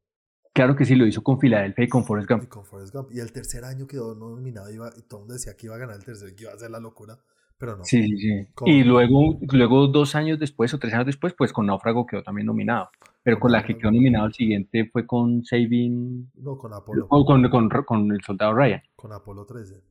Claro 0.55 0.77
que 0.77 0.85
sí, 0.85 0.95
lo 0.95 1.07
hizo 1.07 1.23
con 1.23 1.41
Filadelfia 1.41 1.85
y 1.85 1.89
con 1.89 2.05
Forrest 2.05 2.29
Gump. 2.29 2.45
Y 2.45 2.47
con 2.47 2.65
Forrest 2.65 2.95
Gump. 2.95 3.11
Y 3.13 3.21
el 3.21 3.33
tercer 3.33 3.65
año 3.65 3.87
quedó 3.87 4.15
nominado 4.15 4.71
y 4.71 4.77
todo 5.03 5.21
el 5.21 5.21
mundo 5.21 5.35
decía 5.35 5.57
que 5.57 5.67
iba 5.67 5.77
a 5.77 5.79
ganar 5.79 5.97
el 5.97 6.05
tercer, 6.05 6.35
que 6.35 6.45
iba 6.45 6.53
a 6.53 6.59
ser 6.59 6.71
la 6.71 6.79
locura, 6.79 7.19
pero 7.57 7.77
no. 7.77 7.85
Sí, 7.85 8.03
sí, 8.03 8.19
sí. 8.19 8.47
Y 8.67 8.85
luego, 8.85 9.39
luego 9.51 9.87
dos 9.87 10.15
años 10.15 10.39
después 10.39 10.75
o 10.75 10.79
tres 10.79 10.93
años 10.93 11.07
después, 11.07 11.33
pues 11.33 11.53
con 11.53 11.67
Náufrago 11.67 12.07
quedó 12.07 12.23
también 12.23 12.47
nominado. 12.47 12.91
Pero 13.23 13.41
con 13.41 13.53
la 13.53 13.65
que 13.65 13.79
quedó 13.79 13.93
nominado 13.93 14.27
el 14.27 14.35
siguiente 14.35 14.91
fue 14.93 15.07
con 15.07 15.45
Saving... 15.45 16.33
No, 16.35 16.59
con 16.59 16.75
Apolo. 16.75 17.07
O 17.09 17.25
con, 17.25 17.49
con, 17.49 18.13
el 18.13 18.21
Soldado 18.21 18.53
Ryan. 18.53 18.83
Con 18.97 19.13
Apolo 19.13 19.47
13 19.47 19.83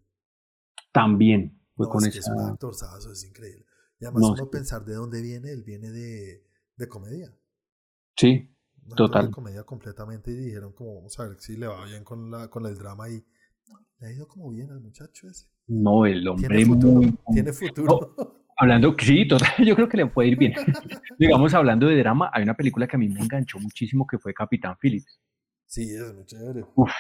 también 0.92 1.60
fue 1.76 1.88
con 1.90 2.06
es 2.06 2.16
esa... 2.16 2.34
Es 2.34 2.42
un 2.42 2.50
actorzazo, 2.50 3.12
es 3.12 3.26
increíble. 3.26 3.66
Y 4.00 4.06
además 4.06 4.32
uno 4.32 4.50
pensar 4.50 4.84
de 4.84 4.94
dónde 4.94 5.22
viene, 5.22 5.52
él 5.52 5.64
viene 5.64 5.90
de, 5.90 6.44
de 6.76 6.88
comedia. 6.88 7.34
Sí, 8.16 8.54
total. 8.96 9.32
Comedia 9.32 9.64
completamente 9.64 10.32
y 10.32 10.36
dijeron 10.36 10.74
como, 10.74 10.96
vamos 10.96 11.20
a 11.20 11.28
ver 11.28 11.40
si 11.40 11.58
le 11.58 11.68
va 11.68 11.86
bien 11.86 12.04
con, 12.04 12.30
la, 12.30 12.50
con 12.50 12.66
el 12.66 12.78
drama 12.78 13.10
y 13.10 13.24
le 14.00 14.08
ha 14.08 14.12
ido 14.12 14.28
como 14.28 14.50
bien 14.50 14.72
al 14.72 14.82
muchacho 14.82 15.28
ese. 15.28 15.48
No, 15.68 16.06
el 16.06 16.28
hombre 16.28 16.48
tiene 16.48 16.66
futuro. 16.66 17.02
tiene 17.32 17.54
futuro. 17.54 18.16
hablando, 18.58 18.96
sí, 19.00 19.28
total, 19.28 19.50
yo 19.66 19.76
creo 19.76 19.90
que 19.90 19.98
le 19.98 20.06
puede 20.08 20.30
ir 20.30 20.38
bien. 20.38 20.54
Digamos, 21.20 21.54
hablando 21.54 21.88
de 21.88 21.98
drama, 21.98 22.30
hay 22.34 22.44
una 22.44 22.56
película 22.56 22.88
que 22.88 22.96
a 22.96 23.00
mí 23.00 23.10
me 23.10 23.20
enganchó 23.20 23.60
muchísimo 23.60 24.06
que 24.06 24.18
fue 24.20 24.34
Capitán 24.34 24.76
Phillips. 24.80 25.20
Sí, 25.66 25.94
es 25.94 26.14
muy 26.14 26.26
chévere. 26.26 26.66
Uf. 26.76 26.92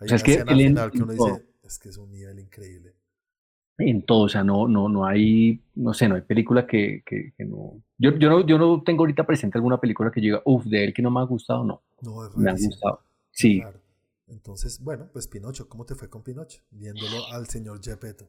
Hay 0.00 0.06
o 0.06 0.08
sea, 0.08 0.16
es 0.16 0.22
que, 0.22 0.34
el, 0.34 0.46
final 0.46 0.90
que 0.90 1.02
uno 1.02 1.12
dice, 1.12 1.48
es 1.62 1.78
que 1.78 1.88
es 1.88 1.96
un 1.96 2.10
nivel 2.10 2.38
increíble 2.38 2.94
en 3.78 4.02
todo, 4.02 4.22
o 4.22 4.28
sea, 4.28 4.42
no, 4.42 4.66
no, 4.66 4.88
no 4.88 5.06
hay, 5.06 5.60
no 5.76 5.94
sé, 5.94 6.08
no 6.08 6.16
hay 6.16 6.22
película 6.22 6.66
que, 6.66 7.02
que, 7.06 7.32
no... 7.44 7.80
Yo, 7.96 8.16
yo 8.16 8.28
no. 8.28 8.46
yo 8.46 8.58
no 8.58 8.82
tengo 8.82 9.02
ahorita 9.02 9.24
presente 9.24 9.56
alguna 9.56 9.78
película 9.78 10.10
que 10.10 10.20
diga, 10.20 10.42
uff, 10.44 10.64
de 10.64 10.84
él 10.84 10.92
que 10.92 11.02
no 11.02 11.10
me 11.10 11.20
ha 11.20 11.24
gustado, 11.24 11.64
no. 11.64 11.82
No, 12.02 12.26
es 12.26 12.36
Me 12.36 12.50
ha 12.50 12.54
gustado, 12.54 13.00
sí. 13.30 13.62
Entonces, 14.26 14.80
bueno, 14.82 15.08
pues 15.12 15.28
Pinocho, 15.28 15.68
¿cómo 15.68 15.84
te 15.84 15.94
fue 15.94 16.10
con 16.10 16.22
Pinocho? 16.22 16.60
Viéndolo 16.70 17.26
al 17.32 17.46
señor 17.46 17.80
Gepetto. 17.82 18.28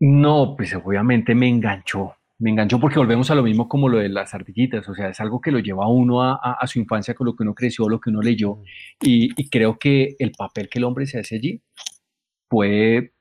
No, 0.00 0.54
pues 0.56 0.74
obviamente 0.74 1.34
me 1.34 1.48
enganchó, 1.48 2.14
me 2.38 2.50
enganchó 2.50 2.78
porque 2.78 2.98
volvemos 2.98 3.30
a 3.30 3.34
lo 3.34 3.42
mismo 3.42 3.68
como 3.68 3.88
lo 3.88 3.98
de 3.98 4.08
las 4.08 4.34
ardillitas, 4.34 4.88
o 4.88 4.94
sea, 4.94 5.10
es 5.10 5.20
algo 5.20 5.40
que 5.40 5.50
lo 5.50 5.58
lleva 5.60 5.84
a 5.84 5.88
uno 5.88 6.22
a, 6.22 6.34
a, 6.34 6.66
su 6.66 6.78
infancia 6.78 7.14
con 7.14 7.26
lo 7.26 7.34
que 7.34 7.42
uno 7.42 7.54
creció, 7.54 7.88
lo 7.88 8.00
que 8.00 8.10
uno 8.10 8.20
leyó, 8.20 8.58
y, 9.00 9.30
y 9.40 9.48
creo 9.48 9.78
que 9.78 10.14
el 10.18 10.32
papel 10.32 10.68
que 10.68 10.78
el 10.78 10.84
hombre 10.84 11.06
se 11.06 11.18
hace 11.18 11.36
allí 11.36 11.62
puede 12.48 13.12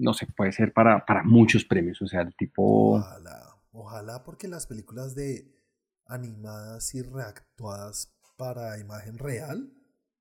no 0.00 0.14
sé, 0.14 0.26
puede 0.36 0.52
ser 0.52 0.72
para, 0.72 1.04
para 1.04 1.22
muchos 1.22 1.64
premios, 1.64 2.00
o 2.02 2.06
sea, 2.06 2.22
el 2.22 2.34
tipo... 2.34 2.96
Ojalá, 2.96 3.56
ojalá 3.72 4.24
porque 4.24 4.48
las 4.48 4.66
películas 4.66 5.14
de 5.14 5.54
animadas 6.06 6.94
y 6.94 7.02
reactuadas 7.02 8.12
para 8.36 8.78
imagen 8.78 9.18
real, 9.18 9.72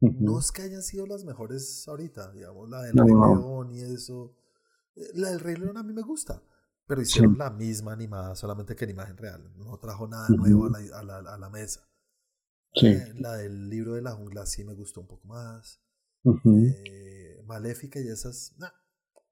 no 0.02 0.40
es 0.40 0.52
que 0.52 0.62
hayan 0.62 0.84
sido 0.84 1.06
las 1.06 1.24
mejores 1.26 1.86
ahorita, 1.88 2.32
digamos, 2.32 2.70
la 2.70 2.84
del 2.84 2.98
Rey 2.98 3.08
León 3.08 3.72
y 3.72 3.82
eso. 3.82 4.36
Eh, 4.96 5.12
la 5.16 5.30
del 5.32 5.40
Rey 5.40 5.56
León 5.56 5.78
a 5.78 5.84
mí 5.84 5.94
me 5.94 6.04
gusta, 6.04 6.42
pero 6.86 7.02
hicieron 7.02 7.38
la 7.38 7.50
misma 7.50 7.94
animada, 7.94 8.36
solamente 8.36 8.76
que 8.76 8.86
en 8.86 8.92
imagen 8.92 9.18
real, 9.18 9.52
no 9.58 9.78
trajo 9.78 10.08
nada 10.08 10.28
nuevo 10.30 10.68
a 10.68 10.70
la, 10.70 11.00
a 11.00 11.04
la, 11.04 11.34
a 11.34 11.38
la 11.38 11.50
mesa. 11.50 11.90
Sí. 12.74 12.88
Eh, 12.88 13.14
la 13.16 13.36
del 13.38 13.70
libro 13.70 13.96
de 13.96 14.02
la 14.02 14.12
jungla 14.12 14.46
sí 14.46 14.64
me 14.64 14.74
gustó 14.74 15.02
un 15.02 15.08
poco 15.08 15.28
más. 15.28 15.82
eh, 16.86 17.42
Maléfica 17.46 18.00
y 18.00 18.08
esas, 18.08 18.56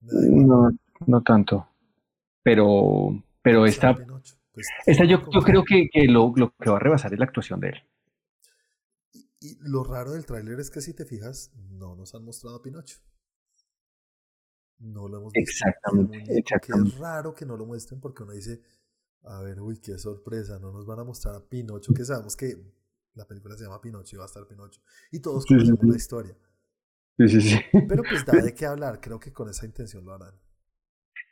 no, 0.01 0.69
no 1.05 1.23
tanto. 1.23 1.67
Pero, 2.43 3.23
pero 3.41 3.65
esta, 3.65 3.95
pues, 4.53 4.67
esta 4.85 5.05
yo, 5.05 5.19
yo 5.31 5.41
creo 5.41 5.63
que, 5.63 5.89
que 5.91 6.05
lo, 6.05 6.33
lo, 6.35 6.53
que 6.55 6.69
va 6.69 6.77
a 6.77 6.79
rebasar 6.79 7.13
es 7.13 7.19
la 7.19 7.25
actuación 7.25 7.59
de 7.59 7.69
él. 7.69 7.75
Y, 9.39 9.57
lo 9.59 9.83
raro 9.83 10.13
del 10.13 10.25
tráiler 10.25 10.59
es 10.59 10.71
que 10.71 10.81
si 10.81 10.93
te 10.93 11.05
fijas, 11.05 11.51
no 11.55 11.95
nos 11.95 12.15
han 12.15 12.23
mostrado 12.23 12.55
a 12.55 12.61
Pinocho. 12.61 12.97
No 14.79 15.07
lo 15.07 15.17
hemos 15.17 15.33
visto. 15.33 15.51
Exactamente, 15.51 16.37
exactamente. 16.37 16.95
es 16.95 16.97
raro 16.97 17.33
que 17.33 17.45
no 17.45 17.57
lo 17.57 17.65
muestren 17.65 17.99
porque 17.99 18.23
uno 18.23 18.33
dice, 18.33 18.61
a 19.23 19.41
ver, 19.41 19.59
uy, 19.61 19.79
qué 19.79 19.97
sorpresa, 19.97 20.59
no 20.59 20.71
nos 20.71 20.85
van 20.85 20.99
a 20.99 21.03
mostrar 21.03 21.35
a 21.35 21.45
Pinocho, 21.45 21.93
que 21.93 22.05
sabemos 22.05 22.35
que 22.35 22.55
la 23.13 23.27
película 23.27 23.55
se 23.57 23.63
llama 23.63 23.81
Pinocho 23.81 24.15
y 24.15 24.17
va 24.17 24.25
a 24.25 24.27
estar 24.27 24.47
Pinocho. 24.47 24.81
Y 25.11 25.19
todos 25.19 25.45
conocemos 25.45 25.83
la 25.83 25.95
historia. 25.95 26.37
Sí, 27.17 27.27
sí, 27.27 27.41
sí. 27.41 27.59
Pero 27.87 28.03
pues 28.03 28.25
da 28.25 28.33
de 28.33 28.53
qué 28.53 28.65
hablar, 28.67 28.99
creo 29.01 29.19
que 29.19 29.33
con 29.33 29.49
esa 29.49 29.65
intención 29.65 30.05
lo 30.05 30.13
harán. 30.13 30.33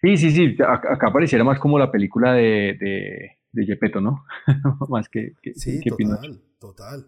Sí, 0.01 0.17
sí, 0.17 0.31
sí, 0.31 0.57
acá 0.67 1.11
pareciera 1.11 1.43
más 1.43 1.59
como 1.59 1.79
la 1.79 1.91
película 1.91 2.33
de, 2.33 2.77
de, 2.79 3.31
de 3.51 3.65
Gepetto, 3.65 4.01
¿no? 4.01 4.25
más 4.89 5.09
que, 5.09 5.33
que 5.41 5.53
Sí, 5.55 5.79
que 5.79 5.89
total, 5.89 6.41
total. 6.59 7.05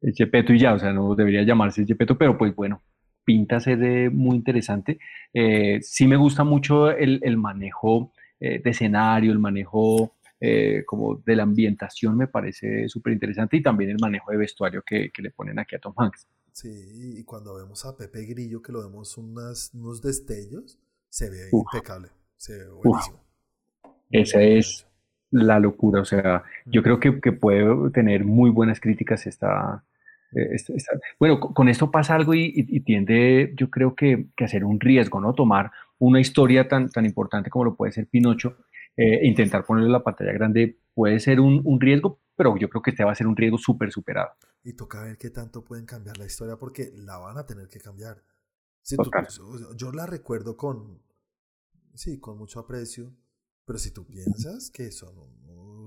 Es 0.00 0.16
Gepetto 0.16 0.52
y 0.52 0.58
ya, 0.58 0.74
o 0.74 0.78
sea, 0.78 0.92
no 0.92 1.14
debería 1.14 1.42
llamarse 1.42 1.86
Gepetto, 1.86 2.18
pero 2.18 2.36
pues 2.36 2.54
bueno, 2.56 2.82
pinta 3.24 3.60
ser 3.60 4.10
muy 4.10 4.36
interesante. 4.36 4.98
Eh, 5.32 5.78
sí 5.82 6.06
me 6.06 6.16
gusta 6.16 6.44
mucho 6.44 6.90
el, 6.90 7.20
el 7.22 7.36
manejo 7.36 8.12
eh, 8.40 8.60
de 8.62 8.70
escenario, 8.70 9.30
el 9.32 9.38
manejo 9.38 10.16
eh, 10.40 10.82
como 10.86 11.16
de 11.24 11.36
la 11.36 11.44
ambientación 11.44 12.16
me 12.16 12.26
parece 12.26 12.88
súper 12.88 13.12
interesante 13.12 13.56
y 13.56 13.62
también 13.62 13.90
el 13.90 13.98
manejo 14.00 14.32
de 14.32 14.38
vestuario 14.38 14.82
que, 14.84 15.10
que 15.12 15.22
le 15.22 15.30
ponen 15.30 15.58
aquí 15.60 15.76
a 15.76 15.78
Tom 15.78 15.94
Hanks. 15.96 16.26
Sí, 16.52 17.18
y 17.18 17.24
cuando 17.24 17.54
vemos 17.54 17.84
a 17.86 17.96
Pepe 17.96 18.26
Grillo, 18.26 18.60
que 18.60 18.72
lo 18.72 18.82
vemos 18.82 19.16
unas, 19.16 19.72
unos 19.74 20.02
destellos, 20.02 20.78
se 21.08 21.30
ve 21.30 21.48
impecable, 21.50 22.08
se 22.36 22.58
ve 22.58 22.70
buenísimo. 22.70 23.20
Esa 24.10 24.42
es 24.42 24.86
la 25.30 25.58
locura, 25.58 26.02
o 26.02 26.04
sea, 26.04 26.44
yo 26.66 26.82
creo 26.82 27.00
que, 27.00 27.20
que 27.20 27.32
puede 27.32 27.90
tener 27.90 28.24
muy 28.24 28.50
buenas 28.50 28.80
críticas 28.80 29.26
esta, 29.26 29.82
eh, 30.34 30.50
esta, 30.52 30.92
Bueno, 31.18 31.40
con 31.40 31.68
esto 31.70 31.90
pasa 31.90 32.14
algo 32.14 32.34
y, 32.34 32.80
tiende, 32.80 33.54
yo 33.56 33.70
creo 33.70 33.94
que, 33.94 34.26
que 34.36 34.44
hacer 34.44 34.64
un 34.64 34.78
riesgo, 34.78 35.20
¿no? 35.20 35.34
Tomar 35.34 35.70
una 35.98 36.20
historia 36.20 36.68
tan, 36.68 36.90
tan 36.90 37.06
importante 37.06 37.48
como 37.48 37.64
lo 37.64 37.76
puede 37.76 37.92
ser 37.92 38.06
Pinocho, 38.08 38.58
eh, 38.96 39.20
intentar 39.26 39.64
ponerle 39.64 39.90
la 39.90 40.02
pantalla 40.02 40.32
grande 40.32 40.76
puede 40.92 41.18
ser 41.18 41.40
un, 41.40 41.62
un 41.64 41.80
riesgo, 41.80 42.18
pero 42.36 42.56
yo 42.58 42.68
creo 42.68 42.82
que 42.82 42.90
este 42.90 43.04
va 43.04 43.12
a 43.12 43.14
ser 43.14 43.26
un 43.26 43.36
riesgo 43.36 43.56
súper 43.56 43.90
superado. 43.90 44.32
Y 44.64 44.74
toca 44.74 45.02
ver 45.02 45.18
qué 45.18 45.30
tanto 45.30 45.64
pueden 45.64 45.86
cambiar 45.86 46.18
la 46.18 46.26
historia 46.26 46.56
porque 46.56 46.92
la 46.94 47.18
van 47.18 47.38
a 47.38 47.46
tener 47.46 47.68
que 47.68 47.80
cambiar. 47.80 48.24
yo 49.76 49.92
la 49.92 50.06
recuerdo 50.06 50.56
con, 50.56 51.02
sí, 51.94 52.18
con 52.18 52.38
mucho 52.38 52.60
aprecio, 52.60 53.12
pero 53.64 53.78
si 53.78 53.90
tú 53.90 54.06
piensas 54.06 54.70
que 54.70 54.90
son 54.90 55.14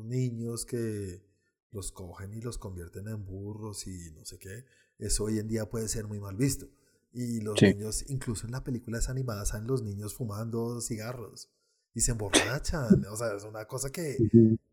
niños 0.08 0.66
que 0.66 1.24
los 1.72 1.92
cogen 1.92 2.34
y 2.34 2.42
los 2.42 2.58
convierten 2.58 3.08
en 3.08 3.26
burros 3.26 3.88
y 3.88 4.12
no 4.12 4.24
sé 4.26 4.38
qué, 4.40 4.66
eso 4.98 5.26
hoy 5.26 5.40
en 5.40 5.48
día 5.48 5.70
puede 5.70 5.88
ser 5.88 6.08
muy 6.08 6.20
mal 6.20 6.36
visto. 6.36 6.68
Y 7.12 7.40
los 7.40 7.62
niños, 7.62 8.04
incluso 8.10 8.46
en 8.46 8.52
las 8.52 8.62
películas 8.62 9.10
animadas, 9.10 9.50
salen 9.50 9.68
los 9.68 9.82
niños 9.84 10.14
fumando 10.14 10.82
cigarros 10.82 11.50
y 11.94 12.02
se 12.02 12.12
emborrachan. 12.12 13.06
o 13.10 13.16
sea, 13.16 13.36
es 13.36 13.44
una 13.46 13.66
cosa 13.66 13.90
que, 13.90 14.18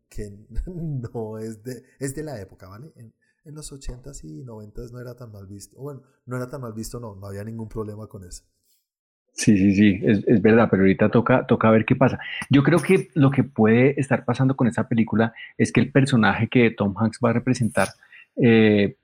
que 0.09 0.29
no 0.67 1.37
es 1.37 1.63
de, 1.63 1.83
es 1.99 2.13
de 2.15 2.23
la 2.23 2.41
época, 2.41 2.67
¿vale? 2.67 2.91
En, 2.95 3.13
en 3.45 3.55
los 3.55 3.71
80s 3.71 4.23
y 4.23 4.43
90s 4.43 4.91
no 4.91 4.99
era 4.99 5.15
tan 5.15 5.31
mal 5.31 5.47
visto. 5.47 5.77
Bueno, 5.79 6.01
no 6.25 6.37
era 6.37 6.49
tan 6.49 6.61
mal 6.61 6.73
visto, 6.73 6.99
no, 6.99 7.15
no 7.15 7.27
había 7.27 7.43
ningún 7.43 7.67
problema 7.67 8.07
con 8.07 8.23
eso. 8.23 8.43
Sí, 9.35 9.57
sí, 9.57 9.73
sí, 9.73 9.99
es, 10.03 10.23
es, 10.27 10.41
verdad, 10.43 10.67
pero 10.69 10.83
ahorita 10.83 11.09
toca, 11.09 11.47
toca 11.47 11.71
ver 11.71 11.85
qué 11.85 11.95
pasa. 11.95 12.19
Yo 12.51 12.61
creo 12.61 12.79
que 12.79 13.09
lo 13.15 13.31
que 13.31 13.43
puede 13.43 13.99
estar 13.99 14.25
pasando 14.25 14.55
con 14.55 14.67
esta 14.67 14.87
película 14.87 15.33
es 15.57 15.71
que 15.71 15.79
el 15.79 15.91
personaje 15.91 16.47
que 16.47 16.69
Tom 16.69 16.93
Hanks 16.95 17.19
va 17.23 17.31
a 17.31 17.33
representar 17.33 17.87
eh, 18.35 18.97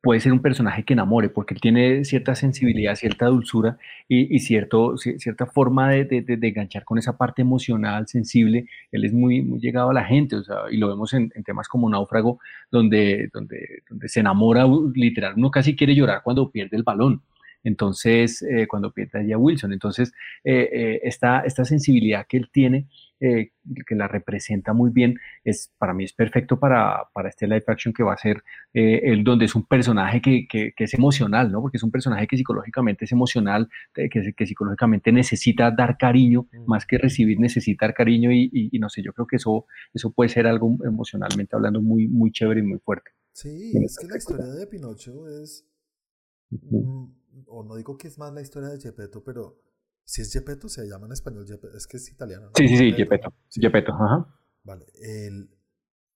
puede 0.00 0.20
ser 0.20 0.32
un 0.32 0.40
personaje 0.40 0.84
que 0.84 0.92
enamore, 0.92 1.28
porque 1.28 1.54
él 1.54 1.60
tiene 1.60 2.04
cierta 2.04 2.34
sensibilidad, 2.34 2.94
cierta 2.94 3.26
dulzura 3.26 3.78
y, 4.08 4.38
cierto, 4.40 4.96
cierta 4.96 5.46
forma 5.46 5.90
de, 5.90 6.04
de, 6.04 6.48
enganchar 6.48 6.84
con 6.84 6.98
esa 6.98 7.16
parte 7.16 7.42
emocional, 7.42 8.06
sensible. 8.06 8.68
Él 8.92 9.04
es 9.04 9.12
muy, 9.12 9.42
muy 9.42 9.58
llegado 9.58 9.90
a 9.90 9.94
la 9.94 10.04
gente, 10.04 10.36
o 10.36 10.44
sea, 10.44 10.56
y 10.70 10.76
lo 10.76 10.88
vemos 10.88 11.12
en, 11.14 11.30
temas 11.44 11.68
como 11.68 11.90
Náufrago, 11.90 12.38
donde, 12.70 13.30
donde, 13.32 13.82
donde 13.88 14.08
se 14.08 14.20
enamora, 14.20 14.64
literal, 14.94 15.34
uno 15.36 15.50
casi 15.50 15.74
quiere 15.74 15.94
llorar 15.94 16.22
cuando 16.22 16.50
pierde 16.50 16.76
el 16.76 16.82
balón. 16.82 17.22
Entonces, 17.66 18.42
eh, 18.42 18.68
cuando 18.68 18.92
pierde 18.92 19.34
a 19.34 19.38
Wilson. 19.38 19.72
Entonces, 19.72 20.12
eh, 20.44 20.68
eh, 20.72 21.00
esta, 21.02 21.40
esta 21.40 21.64
sensibilidad 21.64 22.24
que 22.28 22.36
él 22.36 22.48
tiene 22.52 22.86
eh, 23.20 23.52
que 23.86 23.94
la 23.94 24.08
representa 24.08 24.72
muy 24.72 24.90
bien, 24.90 25.18
es, 25.42 25.72
para 25.78 25.94
mí 25.94 26.04
es 26.04 26.12
perfecto 26.12 26.58
para, 26.58 27.08
para 27.14 27.28
este 27.28 27.46
live 27.46 27.64
action 27.66 27.94
que 27.94 28.02
va 28.02 28.12
a 28.12 28.18
ser 28.18 28.42
eh, 28.74 29.00
el 29.04 29.24
donde 29.24 29.46
es 29.46 29.54
un 29.54 29.64
personaje 29.66 30.20
que, 30.20 30.46
que, 30.48 30.72
es 30.76 30.94
emocional, 30.94 31.50
¿no? 31.50 31.62
Porque 31.62 31.78
es 31.78 31.82
un 31.82 31.90
personaje 31.90 32.26
que 32.26 32.36
psicológicamente 32.36 33.06
es 33.06 33.12
emocional, 33.12 33.68
que, 33.94 34.08
que 34.10 34.46
psicológicamente 34.46 35.12
necesita 35.12 35.70
dar 35.70 35.96
cariño, 35.96 36.46
mm. 36.52 36.66
más 36.66 36.84
que 36.84 36.98
recibir, 36.98 37.40
necesita 37.40 37.86
dar 37.86 37.94
cariño 37.94 38.30
y, 38.32 38.50
y, 38.52 38.78
no 38.78 38.88
sé, 38.88 39.02
yo 39.02 39.12
creo 39.12 39.26
que 39.26 39.36
eso, 39.36 39.66
eso 39.94 40.12
puede 40.12 40.28
ser 40.28 40.46
algo 40.46 40.76
emocionalmente 40.84 41.56
hablando 41.56 41.80
muy, 41.80 42.08
muy 42.08 42.30
chévere 42.30 42.60
y 42.60 42.64
muy 42.64 42.78
fuerte. 42.78 43.10
Sí, 43.32 43.72
es 43.84 43.98
que 43.98 44.08
la 44.08 44.16
historia 44.16 44.46
de 44.46 44.66
Pinocho 44.66 45.28
es, 45.28 45.66
mm, 46.50 47.04
o 47.46 47.64
no 47.64 47.76
digo 47.76 47.96
que 47.96 48.08
es 48.08 48.18
más 48.18 48.32
la 48.32 48.42
historia 48.42 48.68
de 48.68 48.80
Gepetto, 48.80 49.22
pero 49.24 49.65
si 50.06 50.22
es 50.22 50.32
Gepetto, 50.32 50.68
se 50.68 50.86
llama 50.86 51.06
en 51.06 51.12
español 51.12 51.44
es 51.74 51.86
que 51.86 51.96
es 51.96 52.08
italiano. 52.10 52.50
Sí, 52.54 52.68
sí, 52.68 52.76
sí, 52.76 52.92
Gepetto. 52.92 53.34
Gepetto, 53.50 53.92
ajá. 53.92 54.32
Vale, 54.62 54.86
el, 54.94 55.50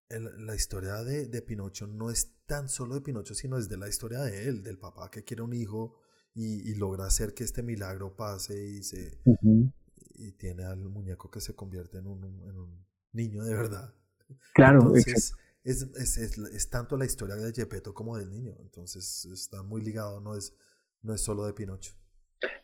la 0.08 0.54
historia 0.54 1.02
de, 1.02 1.26
de, 1.26 1.42
Pinocho 1.42 1.86
no 1.88 2.08
es 2.08 2.36
tan 2.46 2.68
solo 2.68 2.94
de 2.94 3.00
Pinocho, 3.00 3.34
sino 3.34 3.58
es 3.58 3.68
de 3.68 3.76
la 3.76 3.88
historia 3.88 4.20
de 4.20 4.48
él, 4.48 4.62
del 4.62 4.78
papá 4.78 5.10
que 5.10 5.24
quiere 5.24 5.42
un 5.42 5.52
hijo 5.52 5.98
y, 6.34 6.70
y 6.70 6.74
logra 6.76 7.04
hacer 7.04 7.34
que 7.34 7.42
este 7.42 7.62
milagro 7.62 8.16
pase 8.16 8.64
y 8.64 8.82
se 8.82 9.20
y 10.14 10.32
tiene 10.32 10.64
al 10.64 10.88
muñeco 10.88 11.30
que 11.30 11.40
se 11.40 11.54
convierte 11.54 11.98
en 11.98 12.06
un, 12.06 12.24
en 12.24 12.58
un 12.58 12.86
niño 13.12 13.42
de 13.42 13.54
verdad. 13.54 13.92
Claro, 14.54 14.94
es, 14.94 15.34
es, 15.64 15.82
es, 15.82 16.38
es, 16.38 16.70
tanto 16.70 16.96
la 16.96 17.06
historia 17.06 17.34
de 17.34 17.52
Gepetto 17.52 17.92
como 17.92 18.16
del 18.16 18.30
niño, 18.30 18.56
entonces 18.60 19.24
está 19.24 19.62
muy 19.64 19.82
ligado, 19.82 20.20
no 20.20 20.36
es, 20.36 20.54
no 21.02 21.12
es 21.12 21.20
solo 21.20 21.44
de 21.44 21.54
Pinocho. 21.54 21.94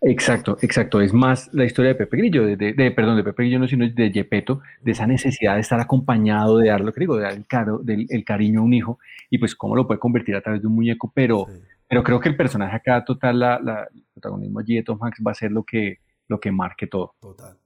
Exacto, 0.00 0.56
exacto. 0.62 1.00
Es 1.00 1.12
más 1.12 1.52
la 1.52 1.64
historia 1.64 1.90
de 1.90 1.94
Pepe 1.96 2.16
Grillo, 2.16 2.44
de, 2.44 2.56
de, 2.56 2.90
perdón, 2.90 3.16
de 3.16 3.24
Pepe 3.24 3.42
Grillo 3.42 3.58
no, 3.58 3.68
sino 3.68 3.88
de 3.88 4.10
Gepetto, 4.10 4.60
de 4.82 4.92
esa 4.92 5.06
necesidad 5.06 5.54
de 5.54 5.60
estar 5.60 5.80
acompañado, 5.80 6.58
de 6.58 6.68
dar 6.68 6.80
lo 6.80 6.92
que 6.92 7.00
digo, 7.00 7.16
de 7.16 7.22
dar 7.22 7.32
el, 7.32 7.46
caro, 7.46 7.78
del, 7.78 8.06
el 8.08 8.24
cariño 8.24 8.60
a 8.60 8.64
un 8.64 8.74
hijo, 8.74 8.98
y 9.30 9.38
pues 9.38 9.54
cómo 9.54 9.76
lo 9.76 9.86
puede 9.86 10.00
convertir 10.00 10.34
a 10.36 10.40
través 10.40 10.62
de 10.62 10.68
un 10.68 10.74
muñeco, 10.74 11.12
pero, 11.14 11.46
pero 11.88 12.02
creo 12.02 12.20
que 12.20 12.28
el 12.28 12.36
personaje 12.36 12.76
acá, 12.76 13.04
total, 13.04 13.38
la, 13.38 13.60
la, 13.60 13.88
el 13.94 14.02
protagonismo 14.14 14.60
allí 14.60 14.76
de 14.76 14.82
Tom 14.82 14.98
Hanks 15.02 15.20
va 15.26 15.32
a 15.32 15.34
ser 15.34 15.52
lo 15.52 15.64
que, 15.64 15.98
lo 16.28 16.40
que 16.40 16.50
marque 16.50 16.86
todo. 16.86 17.14
Total. 17.20 17.58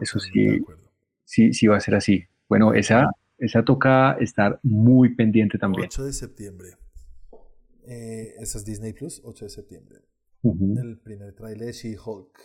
Eso 0.00 0.18
sí, 0.18 0.64
sí, 1.24 1.52
sí 1.52 1.66
va 1.66 1.76
a 1.76 1.80
ser 1.80 1.94
así. 1.94 2.24
Bueno, 2.48 2.74
esa, 2.74 3.10
esa 3.38 3.64
toca 3.64 4.16
estar 4.20 4.58
muy 4.62 5.14
pendiente 5.14 5.58
también. 5.58 5.86
8 5.86 6.04
de 6.04 6.12
septiembre. 6.12 6.68
Eh, 7.86 8.34
esa 8.38 8.58
es 8.58 8.64
Disney 8.64 8.92
Plus, 8.92 9.22
8 9.24 9.46
de 9.46 9.50
septiembre. 9.50 9.98
El 10.42 10.98
primer 11.02 11.34
tráiler 11.34 11.66
de 11.66 11.72
She-Hulk. 11.72 12.38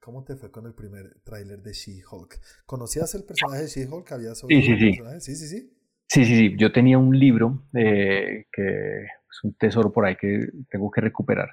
¿Cómo 0.00 0.24
te 0.24 0.36
fue 0.36 0.50
con 0.50 0.66
el 0.66 0.74
primer 0.74 1.20
tráiler 1.24 1.62
de 1.62 1.72
She-Hulk? 1.72 2.40
¿Conocías 2.64 3.14
el 3.14 3.24
personaje 3.24 3.62
de 3.62 3.68
She-Hulk? 3.68 4.12
¿Habías 4.12 4.38
sí, 4.38 4.62
sí, 4.62 4.78
sí. 4.78 4.92
sí, 5.20 5.36
sí, 5.36 5.46
sí. 5.48 5.74
Sí, 6.06 6.24
sí, 6.24 6.36
sí. 6.36 6.56
Yo 6.56 6.72
tenía 6.72 6.96
un 6.98 7.18
libro 7.18 7.64
eh, 7.74 8.46
que 8.50 9.02
es 9.02 9.44
un 9.44 9.52
tesoro 9.54 9.92
por 9.92 10.06
ahí 10.06 10.16
que 10.16 10.48
tengo 10.70 10.90
que 10.90 11.02
recuperar. 11.02 11.50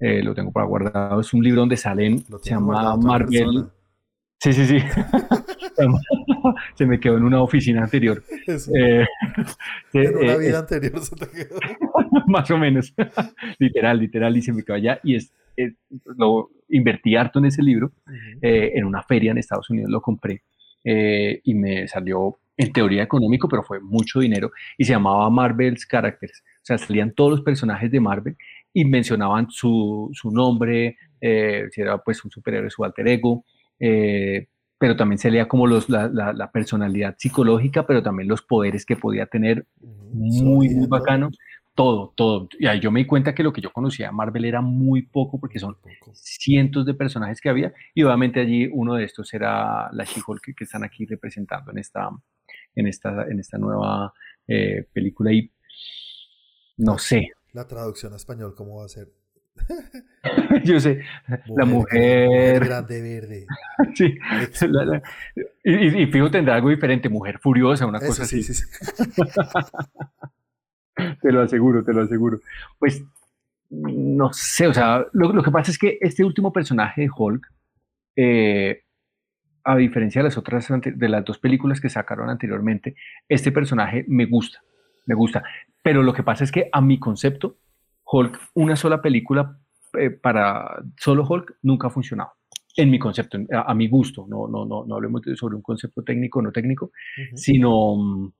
Eh, 0.00 0.22
lo 0.22 0.34
tengo 0.34 0.50
para 0.50 0.66
guardado. 0.66 1.20
Es 1.20 1.32
un 1.32 1.44
libro 1.44 1.60
donde 1.60 1.76
salen, 1.76 2.24
se 2.42 2.50
llama 2.50 2.96
Marvel. 2.96 3.70
Sí, 4.40 4.52
sí, 4.52 4.66
sí. 4.66 4.78
se 6.74 6.86
me 6.86 7.00
quedó 7.00 7.16
en 7.16 7.24
una 7.24 7.42
oficina 7.42 7.82
anterior. 7.82 8.22
Eh, 8.46 9.04
en 9.92 10.16
una 10.16 10.36
vida 10.36 10.58
anterior 10.60 11.00
se 11.00 11.16
te 11.16 11.26
quedó. 11.28 11.58
más 12.26 12.50
o 12.50 12.58
menos. 12.58 12.94
literal, 13.58 13.98
literal, 13.98 14.36
y 14.36 14.42
se 14.42 14.52
me 14.52 14.62
quedó 14.62 14.76
allá. 14.76 15.00
Y 15.02 15.16
es, 15.16 15.32
lo 16.16 16.50
invertí 16.68 17.16
harto 17.16 17.38
en 17.38 17.46
ese 17.46 17.62
libro. 17.62 17.92
Eh, 18.40 18.72
en 18.74 18.84
una 18.84 19.02
feria 19.02 19.32
en 19.32 19.38
Estados 19.38 19.68
Unidos 19.70 19.90
lo 19.90 20.00
compré. 20.00 20.42
Eh, 20.84 21.40
y 21.44 21.54
me 21.54 21.86
salió 21.86 22.38
en 22.56 22.72
teoría 22.72 23.02
económico, 23.02 23.48
pero 23.48 23.62
fue 23.62 23.80
mucho 23.80 24.20
dinero. 24.20 24.50
Y 24.76 24.84
se 24.84 24.92
llamaba 24.92 25.28
Marvel's 25.30 25.86
Characters. 25.86 26.42
O 26.56 26.64
sea, 26.64 26.78
salían 26.78 27.12
todos 27.12 27.30
los 27.30 27.40
personajes 27.42 27.90
de 27.90 28.00
Marvel 28.00 28.36
y 28.72 28.84
mencionaban 28.84 29.50
su, 29.50 30.10
su 30.12 30.30
nombre, 30.30 30.96
si 31.20 31.80
era 31.80 31.98
pues 31.98 32.24
un 32.24 32.30
superhéroe, 32.30 32.70
su 32.70 32.84
alter 32.84 33.08
ego. 33.08 33.44
Eh, 33.84 34.46
pero 34.82 34.96
también 34.96 35.20
se 35.20 35.30
leía 35.30 35.46
como 35.46 35.68
los, 35.68 35.88
la, 35.88 36.08
la, 36.08 36.50
personalidad 36.50 37.14
psicológica, 37.16 37.86
pero 37.86 38.02
también 38.02 38.28
los 38.28 38.42
poderes 38.42 38.84
que 38.84 38.96
podía 38.96 39.26
tener, 39.26 39.64
muy, 39.80 40.70
muy 40.70 40.88
bacano. 40.88 41.30
Todo, 41.76 42.12
todo. 42.16 42.48
Y 42.58 42.66
ahí 42.66 42.80
yo 42.80 42.90
me 42.90 42.98
di 42.98 43.06
cuenta 43.06 43.32
que 43.32 43.44
lo 43.44 43.52
que 43.52 43.60
yo 43.60 43.72
conocía 43.72 44.06
de 44.06 44.12
Marvel 44.12 44.44
era 44.44 44.60
muy 44.60 45.02
poco, 45.02 45.38
porque 45.38 45.60
son 45.60 45.76
cientos 46.14 46.84
de 46.84 46.94
personajes 46.94 47.40
que 47.40 47.48
había, 47.48 47.72
y 47.94 48.02
obviamente 48.02 48.40
allí 48.40 48.68
uno 48.72 48.96
de 48.96 49.04
estos 49.04 49.32
era 49.34 49.88
la 49.92 50.02
She-Hulk 50.02 50.52
que, 50.56 50.64
están 50.64 50.82
aquí 50.82 51.06
representando 51.06 51.70
en 51.70 51.78
esta, 51.78 52.10
en 52.74 52.88
esta, 52.88 53.26
en 53.28 53.38
esta 53.38 53.58
nueva 53.58 54.12
eh, 54.48 54.88
película. 54.92 55.32
Y 55.32 55.52
no 56.78 56.98
sé. 56.98 57.28
La 57.52 57.68
traducción 57.68 58.14
a 58.14 58.16
español, 58.16 58.56
¿cómo 58.56 58.78
va 58.78 58.86
a 58.86 58.88
ser? 58.88 59.12
Yo 60.64 60.80
sé, 60.80 61.02
la 61.56 61.64
mujer. 61.64 62.64
Grande 62.64 63.02
verde. 63.02 63.46
sí. 63.94 64.18
y, 65.64 66.02
y, 66.02 66.06
fijo, 66.06 66.30
tendrá 66.30 66.54
algo 66.56 66.70
diferente: 66.70 67.08
mujer 67.08 67.38
furiosa, 67.38 67.86
una 67.86 68.00
cosa 68.00 68.22
así. 68.22 68.42
Sí, 68.42 68.54
sí. 68.54 68.64
te 71.22 71.32
lo 71.32 71.42
aseguro, 71.42 71.84
te 71.84 71.92
lo 71.92 72.02
aseguro. 72.02 72.40
Pues 72.78 73.02
no 73.70 74.32
sé, 74.32 74.66
o 74.66 74.74
sea, 74.74 75.06
lo, 75.12 75.42
que 75.42 75.50
pasa 75.50 75.70
es 75.70 75.78
que 75.78 75.98
este 76.00 76.24
último 76.24 76.52
personaje 76.52 77.02
de 77.02 77.10
Hulk, 77.14 77.46
eh, 78.16 78.82
a 79.64 79.76
diferencia 79.76 80.20
de 80.20 80.24
las 80.24 80.36
otras, 80.36 80.68
de 80.68 81.08
las 81.08 81.24
dos 81.24 81.38
películas 81.38 81.80
que 81.80 81.88
sacaron 81.88 82.28
anteriormente, 82.28 82.96
este 83.28 83.50
personaje 83.50 84.04
me 84.08 84.26
gusta, 84.26 84.62
me 85.06 85.14
gusta. 85.14 85.42
Pero 85.82 86.02
lo 86.02 86.12
que 86.12 86.22
pasa 86.22 86.44
es 86.44 86.52
que 86.52 86.68
a 86.70 86.80
mi 86.82 86.98
concepto, 86.98 87.56
Hulk, 88.12 88.38
una 88.54 88.76
sola 88.76 89.00
película 89.00 89.58
eh, 89.98 90.10
para 90.10 90.82
solo 90.98 91.24
Hulk 91.26 91.56
nunca 91.62 91.86
ha 91.86 91.90
funcionado. 91.90 92.32
En 92.76 92.90
mi 92.90 92.98
concepto, 92.98 93.38
a, 93.52 93.74
mi 93.74 93.88
gusto, 93.88 94.26
no, 94.28 94.48
no, 94.48 94.64
no, 94.64 94.84
no 94.86 94.94
hablemos 94.94 95.22
sobre 95.34 95.56
un 95.56 95.62
concepto 95.62 96.02
técnico 96.02 96.38
o 96.38 96.42
no 96.42 96.52
técnico, 96.52 96.90
sino, 97.34 98.32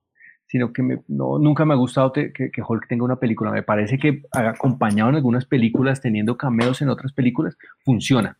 sino 0.47 0.73
que 0.73 0.83
no, 1.09 1.39
nunca 1.39 1.67
me 1.67 1.75
ha 1.75 1.77
gustado 1.77 2.13
que, 2.13 2.33
que, 2.33 2.63
Hulk 2.67 2.89
tenga 2.89 3.05
una 3.05 3.17
película. 3.17 3.51
Me 3.51 3.63
parece 3.63 3.99
que 3.99 4.23
acompañado 4.33 5.11
en 5.11 5.17
algunas 5.17 5.45
películas, 5.45 6.01
teniendo 6.01 6.39
cameos 6.39 6.81
en 6.81 6.89
otras 6.89 7.13
películas, 7.13 7.59
funciona. 7.85 8.39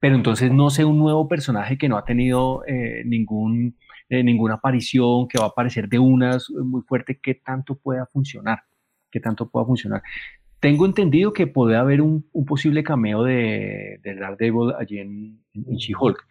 Pero 0.00 0.16
entonces 0.16 0.52
no 0.52 0.70
sé 0.70 0.84
un 0.84 0.98
nuevo 0.98 1.28
personaje 1.28 1.78
que 1.78 1.88
no 1.88 1.96
ha 1.98 2.04
tenido 2.04 2.64
eh, 2.66 3.02
ningún, 3.04 3.76
eh, 4.08 4.24
ninguna 4.24 4.54
aparición, 4.54 5.28
que 5.28 5.38
va 5.38 5.46
a 5.46 5.48
aparecer 5.50 5.88
de 5.88 6.00
unas 6.00 6.50
muy 6.50 6.82
fuerte, 6.82 7.20
qué 7.22 7.34
tanto 7.34 7.76
pueda 7.76 8.06
funcionar, 8.06 8.62
qué 9.10 9.20
tanto 9.20 9.48
pueda 9.48 9.66
funcionar. 9.66 10.02
Tengo 10.60 10.86
entendido 10.86 11.32
que 11.32 11.46
puede 11.46 11.76
haber 11.76 12.00
un, 12.00 12.28
posible 12.46 12.82
cameo 12.82 13.22
de, 13.22 14.00
de, 14.02 14.14
Daredevil 14.14 14.72
allí 14.78 14.98
en, 14.98 15.40
en, 15.54 15.76
She-Hulk. 15.76 16.26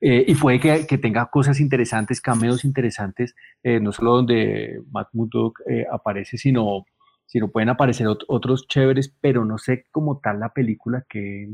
Eh, 0.00 0.24
y 0.28 0.34
puede 0.34 0.60
que, 0.60 0.98
tenga 0.98 1.26
cosas 1.26 1.60
interesantes, 1.60 2.20
cameos 2.20 2.64
interesantes, 2.64 3.34
eh, 3.62 3.80
no 3.80 3.92
solo 3.92 4.16
donde 4.16 4.80
Matt 4.90 5.08
Murdock 5.12 5.60
eh, 5.68 5.84
aparece, 5.90 6.38
sino, 6.38 6.86
sino 7.26 7.50
pueden 7.50 7.68
aparecer 7.68 8.06
otros 8.06 8.66
chéveres, 8.68 9.12
pero 9.20 9.44
no 9.44 9.58
sé 9.58 9.86
como 9.90 10.20
tal 10.20 10.38
la 10.38 10.52
película 10.52 11.04
que, 11.08 11.48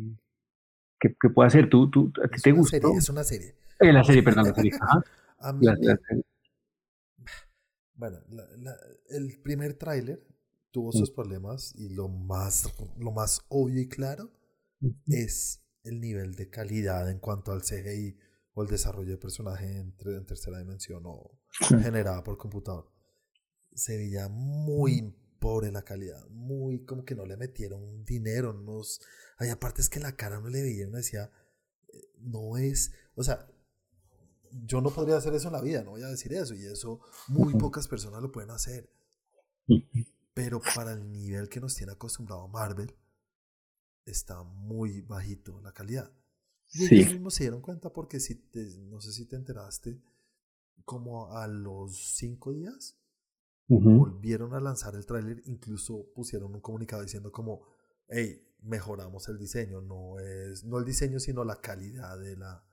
que, 0.98 1.30
puede 1.30 1.46
hacer. 1.46 1.68
¿Tú, 1.68 1.90
tú, 1.90 2.12
¿A 2.22 2.28
ti 2.28 2.40
te 2.42 2.52
gusta? 2.52 2.76
Es 2.76 3.08
una 3.08 3.24
serie. 3.24 3.54
la 3.80 4.04
serie, 4.04 4.22
perdón, 4.22 4.46
la 4.48 4.54
serie. 4.54 4.72
Bueno, 7.96 8.18
el 9.08 9.40
primer 9.40 9.74
tráiler 9.74 10.20
tuvo 10.74 10.90
sus 10.90 11.12
mm. 11.12 11.14
problemas 11.14 11.72
y 11.76 11.88
lo 11.90 12.08
más, 12.08 12.68
lo 12.98 13.12
más 13.12 13.42
obvio 13.48 13.80
y 13.80 13.88
claro 13.88 14.32
es 15.06 15.62
el 15.84 16.00
nivel 16.00 16.34
de 16.34 16.50
calidad 16.50 17.08
en 17.08 17.20
cuanto 17.20 17.52
al 17.52 17.62
CGI 17.62 18.18
o 18.54 18.62
el 18.62 18.68
desarrollo 18.68 19.12
de 19.12 19.18
personaje 19.18 19.66
en, 19.66 19.94
en 20.04 20.26
tercera 20.26 20.58
dimensión 20.58 21.04
o 21.06 21.38
generada 21.80 22.24
por 22.24 22.36
computador. 22.36 22.92
Se 23.72 23.96
veía 23.96 24.28
muy 24.28 25.16
pobre 25.38 25.70
la 25.70 25.82
calidad, 25.82 26.26
muy 26.30 26.84
como 26.84 27.04
que 27.04 27.14
no 27.14 27.24
le 27.24 27.36
metieron 27.36 28.04
dinero, 28.04 28.52
nos, 28.52 29.00
hay 29.38 29.50
aparte 29.50 29.80
es 29.80 29.88
que 29.88 30.00
la 30.00 30.16
cara 30.16 30.40
no 30.40 30.48
le 30.48 30.62
veían, 30.62 30.90
decía, 30.90 31.30
eh, 31.92 32.10
no 32.18 32.56
es, 32.56 32.92
o 33.14 33.22
sea, 33.22 33.46
yo 34.50 34.80
no 34.80 34.90
podría 34.90 35.18
hacer 35.18 35.34
eso 35.34 35.48
en 35.48 35.54
la 35.54 35.62
vida, 35.62 35.84
no 35.84 35.92
voy 35.92 36.02
a 36.02 36.08
decir 36.08 36.32
eso, 36.32 36.54
y 36.54 36.64
eso 36.64 37.00
muy 37.28 37.54
pocas 37.54 37.86
personas 37.86 38.22
lo 38.22 38.32
pueden 38.32 38.50
hacer. 38.50 38.90
Pero 40.34 40.60
para 40.74 40.92
el 40.92 41.10
nivel 41.10 41.48
que 41.48 41.60
nos 41.60 41.74
tiene 41.74 41.92
acostumbrado 41.92 42.48
Marvel, 42.48 42.94
está 44.04 44.42
muy 44.42 45.00
bajito 45.00 45.60
la 45.60 45.72
calidad. 45.72 46.12
Y 46.72 46.84
ellos 46.86 47.12
mismos 47.12 47.34
se 47.34 47.44
dieron 47.44 47.60
cuenta 47.60 47.92
porque 47.92 48.18
si 48.18 48.42
no 48.88 49.00
sé 49.00 49.12
si 49.12 49.26
te 49.26 49.36
enteraste, 49.36 50.02
como 50.84 51.32
a 51.32 51.46
los 51.46 52.16
cinco 52.16 52.52
días 52.52 52.98
volvieron 53.66 54.54
a 54.54 54.60
lanzar 54.60 54.94
el 54.94 55.06
tráiler, 55.06 55.42
incluso 55.46 56.12
pusieron 56.14 56.54
un 56.54 56.60
comunicado 56.60 57.02
diciendo 57.02 57.32
como, 57.32 57.62
hey, 58.08 58.44
mejoramos 58.60 59.28
el 59.28 59.38
diseño, 59.38 59.80
no 59.80 60.18
es 60.18 60.64
no 60.64 60.78
el 60.78 60.84
diseño, 60.84 61.20
sino 61.20 61.44
la 61.44 61.60
calidad 61.60 62.18
de 62.18 62.36
la, 62.36 62.66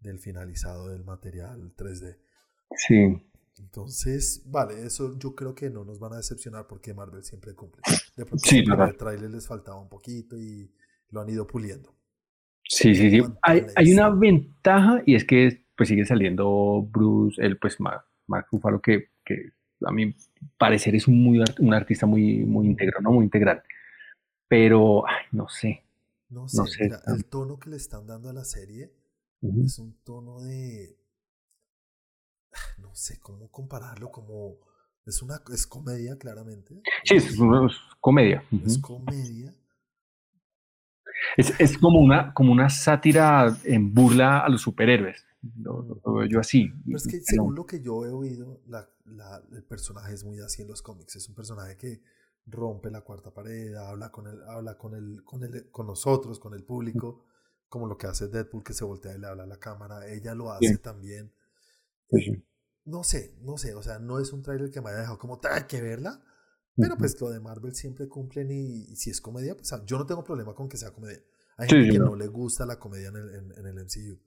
del 0.00 0.18
finalizado 0.18 0.88
del 0.88 1.04
material 1.04 1.74
3D. 1.76 2.18
Sí. 2.76 3.30
Entonces, 3.58 4.42
vale, 4.46 4.84
eso 4.84 5.18
yo 5.18 5.34
creo 5.34 5.54
que 5.54 5.70
no 5.70 5.84
nos 5.84 5.98
van 5.98 6.12
a 6.12 6.16
decepcionar 6.16 6.66
porque 6.66 6.92
Marvel 6.92 7.24
siempre 7.24 7.54
cumple. 7.54 7.82
De 8.16 8.24
pronto 8.24 8.44
Sí, 8.46 8.58
el 8.58 8.96
tráiler 8.96 9.30
les 9.30 9.46
faltaba 9.46 9.80
un 9.80 9.88
poquito 9.88 10.36
y 10.36 10.70
lo 11.10 11.20
han 11.20 11.28
ido 11.28 11.46
puliendo. 11.46 11.94
Sí, 12.64 12.94
sí, 12.94 13.10
sí. 13.10 13.20
¿Cuánto 13.20 13.38
Hay, 13.42 13.66
hay 13.74 13.92
una 13.92 14.10
ventaja 14.10 15.02
y 15.06 15.14
es 15.14 15.24
que 15.24 15.66
pues 15.76 15.88
sigue 15.88 16.04
saliendo 16.04 16.82
Bruce, 16.90 17.40
el 17.42 17.58
pues 17.58 17.78
Mark, 17.80 18.04
Mark 18.26 18.46
Ruffalo, 18.50 18.80
que, 18.80 19.10
que 19.24 19.52
a 19.84 19.92
mi 19.92 20.14
parecer 20.58 20.94
es 20.94 21.06
un, 21.06 21.22
muy, 21.22 21.42
un 21.58 21.74
artista 21.74 22.06
muy, 22.06 22.44
muy 22.44 22.66
íntegro, 22.66 23.00
¿no? 23.00 23.12
Muy 23.12 23.24
integral. 23.24 23.62
Pero, 24.48 25.06
ay, 25.06 25.26
no 25.32 25.48
sé. 25.48 25.82
No 26.28 26.48
sé, 26.48 26.56
No 26.56 26.66
sé, 26.66 26.84
mira, 26.84 27.02
el 27.06 27.24
tono 27.26 27.58
que 27.58 27.70
le 27.70 27.76
están 27.76 28.06
dando 28.06 28.30
a 28.30 28.32
la 28.32 28.44
serie 28.44 28.92
es 29.42 29.78
un 29.78 29.94
tono 30.02 30.40
de... 30.42 30.96
No 32.78 32.94
sé 32.94 33.18
cómo 33.20 33.50
compararlo, 33.50 34.10
como... 34.10 34.58
Es 35.04 35.22
una 35.22 35.40
es 35.52 35.66
comedia, 35.68 36.16
claramente. 36.18 36.82
Sí, 37.04 37.14
es, 37.14 37.38
una- 37.38 37.66
es 37.66 37.76
comedia. 38.00 38.42
Es 38.64 38.78
comedia. 38.78 39.54
Es, 41.36 41.52
es 41.60 41.78
como, 41.78 42.00
una, 42.00 42.34
como 42.34 42.52
una 42.52 42.68
sátira 42.68 43.56
en 43.64 43.94
burla 43.94 44.40
a 44.40 44.48
los 44.48 44.62
superhéroes. 44.62 45.24
Lo, 45.62 45.82
lo- 45.82 46.00
lo 46.04 46.12
veo 46.14 46.26
yo 46.28 46.40
así. 46.40 46.72
Pero 46.84 46.96
es 46.96 47.06
que 47.06 47.20
según 47.20 47.54
lo 47.54 47.64
que 47.66 47.80
yo 47.80 48.04
he 48.04 48.10
oído, 48.10 48.60
la- 48.66 48.88
la- 49.04 49.42
el 49.52 49.62
personaje 49.62 50.12
es 50.14 50.24
muy 50.24 50.40
así 50.40 50.62
en 50.62 50.68
los 50.68 50.82
cómics. 50.82 51.16
Es 51.16 51.28
un 51.28 51.34
personaje 51.34 51.76
que 51.76 52.00
rompe 52.46 52.90
la 52.90 53.02
cuarta 53.02 53.32
pared, 53.32 53.74
habla 53.74 54.10
con 54.10 54.26
el, 54.26 54.42
habla 54.48 54.76
con 54.76 54.94
el, 54.94 55.22
con 55.24 55.42
el, 55.44 55.70
con 55.70 55.86
nosotros, 55.86 56.38
con 56.38 56.54
el 56.54 56.64
público, 56.64 57.24
como 57.68 57.86
lo 57.86 57.96
que 57.96 58.06
hace 58.08 58.28
Deadpool 58.28 58.64
que 58.64 58.72
se 58.72 58.84
voltea 58.84 59.14
y 59.14 59.18
le 59.20 59.26
habla 59.28 59.44
a 59.44 59.46
la 59.46 59.58
cámara. 59.58 60.06
Ella 60.12 60.34
lo 60.34 60.50
hace 60.52 60.66
Bien. 60.68 60.78
también. 60.78 61.32
Sí, 62.10 62.20
sí. 62.22 62.42
No 62.84 63.02
sé, 63.02 63.34
no 63.42 63.58
sé, 63.58 63.74
o 63.74 63.82
sea, 63.82 63.98
no 63.98 64.20
es 64.20 64.32
un 64.32 64.42
tráiler 64.42 64.70
que 64.70 64.80
me 64.80 64.90
haya 64.90 65.00
dejado 65.00 65.18
como, 65.18 65.40
hay 65.50 65.64
que 65.64 65.80
verla. 65.82 66.20
Pero 66.78 66.96
Ujú. 66.96 66.96
pues 66.98 67.20
lo 67.20 67.30
de 67.30 67.40
Marvel 67.40 67.74
siempre 67.74 68.08
cumplen 68.08 68.50
y, 68.52 68.84
y 68.92 68.96
si 68.96 69.10
es 69.10 69.20
comedia, 69.20 69.56
pues 69.56 69.72
ah, 69.72 69.82
yo 69.86 69.98
no 69.98 70.06
tengo 70.06 70.22
problema 70.24 70.54
con 70.54 70.68
que 70.68 70.76
sea 70.76 70.92
comedia. 70.92 71.22
Hay 71.56 71.68
gente 71.68 71.88
sí, 71.88 71.90
que 71.90 71.98
no. 71.98 72.06
no 72.06 72.14
le 72.16 72.28
gusta 72.28 72.66
la 72.66 72.78
comedia 72.78 73.08
en 73.08 73.16
el, 73.16 73.34
en, 73.34 73.52
en 73.58 73.66
el 73.66 73.78
MCU. 73.78 74.20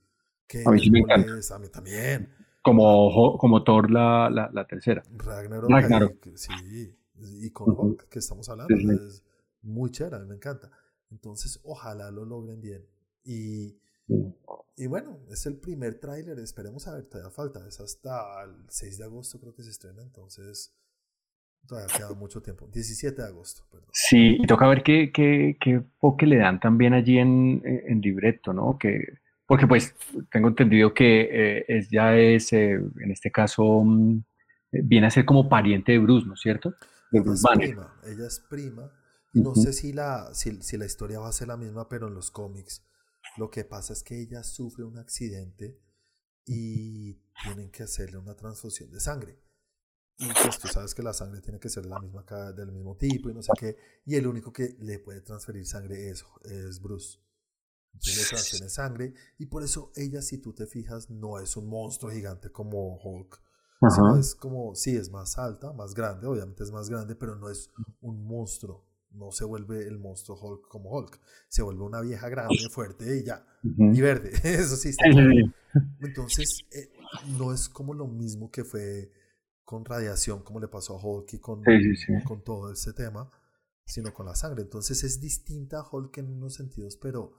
Que 0.47 0.63
A 0.63 0.71
mí 0.71 0.79
sí 0.79 0.89
me 0.89 0.99
encanta. 1.01 1.33
es- 1.37 1.51
a 1.51 1.59
mí 1.59 1.69
también. 1.69 2.33
Como, 2.61 3.37
como 3.37 3.63
Thor 3.63 3.91
la, 3.91 4.29
la, 4.29 4.49
la 4.53 4.65
tercera. 4.67 5.03
Ragnarok, 5.11 5.81
Ragnarok. 5.81 6.27
sí, 6.35 6.95
y 7.15 7.49
con 7.51 7.69
Ujú. 7.69 7.77
Hulk 7.77 8.07
que 8.09 8.19
estamos 8.19 8.47
hablando, 8.49 8.77
Sí, 8.77 8.85
es 8.87 9.23
muy 9.61 9.91
chévere, 9.91 10.17
a 10.17 10.19
mí 10.19 10.27
me 10.27 10.35
encanta. 10.35 10.71
Entonces, 11.11 11.59
ojalá 11.63 12.11
lo 12.11 12.25
logren 12.25 12.61
bien. 12.61 12.85
Y. 13.23 13.79
y 14.77 14.87
bueno, 14.87 15.19
es 15.29 15.45
el 15.45 15.57
primer 15.57 15.99
tráiler, 15.99 16.39
esperemos 16.39 16.87
a 16.87 16.95
ver, 16.95 17.05
todavía 17.05 17.31
falta, 17.31 17.67
es 17.67 17.79
hasta 17.79 18.43
el 18.43 18.65
6 18.69 18.97
de 18.97 19.03
agosto 19.03 19.39
creo 19.39 19.53
que 19.53 19.63
se 19.63 19.71
estrena, 19.71 20.01
entonces 20.01 20.75
todavía 21.67 21.95
queda 21.95 22.13
mucho 22.13 22.41
tiempo. 22.41 22.67
17 22.71 23.21
de 23.21 23.27
agosto, 23.27 23.63
perdón. 23.69 23.89
Sí, 23.93 24.37
y 24.39 24.47
toca 24.47 24.67
ver 24.67 24.81
qué, 24.83 25.11
qué, 25.13 25.57
qué 25.59 26.25
le 26.25 26.37
dan 26.37 26.59
también 26.59 26.93
allí 26.93 27.17
en, 27.17 27.61
en 27.63 28.01
libreto, 28.01 28.53
¿no? 28.53 28.77
Que, 28.77 29.19
porque 29.49 29.65
pues 29.65 29.95
tengo 30.31 30.47
entendido 30.47 30.93
que 30.93 31.21
eh, 31.21 31.65
es, 31.67 31.89
ya 31.89 32.15
es, 32.15 32.53
eh, 32.53 32.73
en 32.73 33.11
este 33.11 33.31
caso, 33.31 33.83
mm, 33.83 34.23
eh, 34.71 34.81
viene 34.83 35.07
a 35.07 35.09
ser 35.09 35.25
como 35.25 35.49
pariente 35.49 35.91
de 35.91 35.97
Bruce, 35.97 36.27
¿no 36.27 36.35
es 36.35 36.39
cierto? 36.39 36.69
De 37.11 37.17
Ella 37.17 37.23
Bruce 37.23 37.39
es 37.39 37.41
Banner. 37.43 37.67
prima, 37.67 37.95
ella 38.05 38.27
es 38.27 38.39
prima. 38.47 38.91
Y 39.33 39.41
no 39.41 39.55
sé 39.55 39.73
si 39.73 39.91
la, 39.91 40.33
si, 40.33 40.61
si 40.61 40.77
la 40.77 40.85
historia 40.85 41.19
va 41.19 41.29
a 41.29 41.31
ser 41.31 41.47
la 41.47 41.57
misma, 41.57 41.89
pero 41.89 42.07
en 42.07 42.15
los 42.15 42.31
cómics 42.31 42.83
lo 43.39 43.49
que 43.49 43.63
pasa 43.63 43.93
es 43.93 44.03
que 44.03 44.19
ella 44.19 44.43
sufre 44.43 44.83
un 44.83 44.97
accidente 44.97 45.81
y 46.45 47.13
tienen 47.43 47.71
que 47.71 47.83
hacerle 47.83 48.17
una 48.17 48.35
transfusión 48.35 48.91
de 48.91 48.99
sangre. 48.99 49.41
Y 50.17 50.27
pues 50.43 50.59
tú 50.59 50.67
sabes 50.67 50.93
que 50.93 51.01
la 51.01 51.13
sangre 51.13 51.39
tiene 51.39 51.59
que 51.59 51.69
ser 51.69 51.85
la 51.85 51.97
misma, 51.99 52.25
del 52.51 52.73
mismo 52.73 52.97
tipo 52.97 53.29
y 53.29 53.33
no 53.33 53.41
sé 53.41 53.53
qué. 53.57 53.77
Y 54.05 54.15
el 54.15 54.27
único 54.27 54.51
que 54.51 54.75
le 54.79 54.99
puede 54.99 55.21
transferir 55.21 55.65
sangre 55.65 56.09
es, 56.09 56.25
es 56.43 56.81
Bruce. 56.81 57.19
Entonces 57.93 58.17
le 58.17 58.27
transfiere 58.27 58.69
sangre 58.69 59.13
y 59.37 59.45
por 59.45 59.63
eso 59.63 59.91
ella, 59.95 60.21
si 60.21 60.37
tú 60.39 60.53
te 60.53 60.67
fijas, 60.67 61.09
no 61.09 61.39
es 61.39 61.55
un 61.55 61.69
monstruo 61.69 62.11
gigante 62.11 62.51
como 62.51 62.97
Hulk. 63.01 63.41
sino 63.89 64.17
es 64.17 64.35
como, 64.35 64.75
sí, 64.75 64.97
es 64.97 65.09
más 65.09 65.37
alta, 65.37 65.71
más 65.71 65.93
grande, 65.93 66.27
obviamente 66.27 66.63
es 66.63 66.71
más 66.71 66.89
grande, 66.89 67.15
pero 67.15 67.35
no 67.35 67.49
es 67.49 67.71
un 68.01 68.25
monstruo. 68.25 68.88
No 69.11 69.31
se 69.31 69.43
vuelve 69.45 69.87
el 69.87 69.97
monstruo 69.97 70.37
Hulk 70.39 70.67
como 70.67 70.91
Hulk. 70.91 71.19
Se 71.47 71.61
vuelve 71.63 71.83
una 71.83 72.01
vieja 72.01 72.29
grande, 72.29 72.69
fuerte 72.71 73.17
y 73.19 73.23
ya. 73.25 73.45
Y 73.63 74.01
verde. 74.01 74.31
Eso 74.43 74.75
sí 74.75 74.89
está 74.89 75.09
claro. 75.09 75.29
Entonces, 76.01 76.61
eh, 76.71 76.89
no 77.37 77.53
es 77.53 77.69
como 77.69 77.93
lo 77.93 78.07
mismo 78.07 78.51
que 78.51 78.63
fue 78.63 79.11
con 79.63 79.85
radiación, 79.85 80.41
como 80.43 80.59
le 80.59 80.67
pasó 80.67 80.97
a 80.97 81.03
Hulk 81.03 81.33
y 81.33 81.39
con, 81.39 81.63
Sí, 81.63 81.81
sí, 81.83 81.95
sí. 81.95 82.13
con 82.23 82.43
todo 82.43 82.71
ese 82.71 82.93
tema, 82.93 83.29
sino 83.85 84.13
con 84.13 84.25
la 84.25 84.35
sangre. 84.35 84.63
Entonces 84.63 85.03
es 85.03 85.19
distinta 85.21 85.79
a 85.79 85.87
Hulk 85.89 86.17
en 86.17 86.31
unos 86.31 86.55
sentidos, 86.55 86.97
pero 86.97 87.33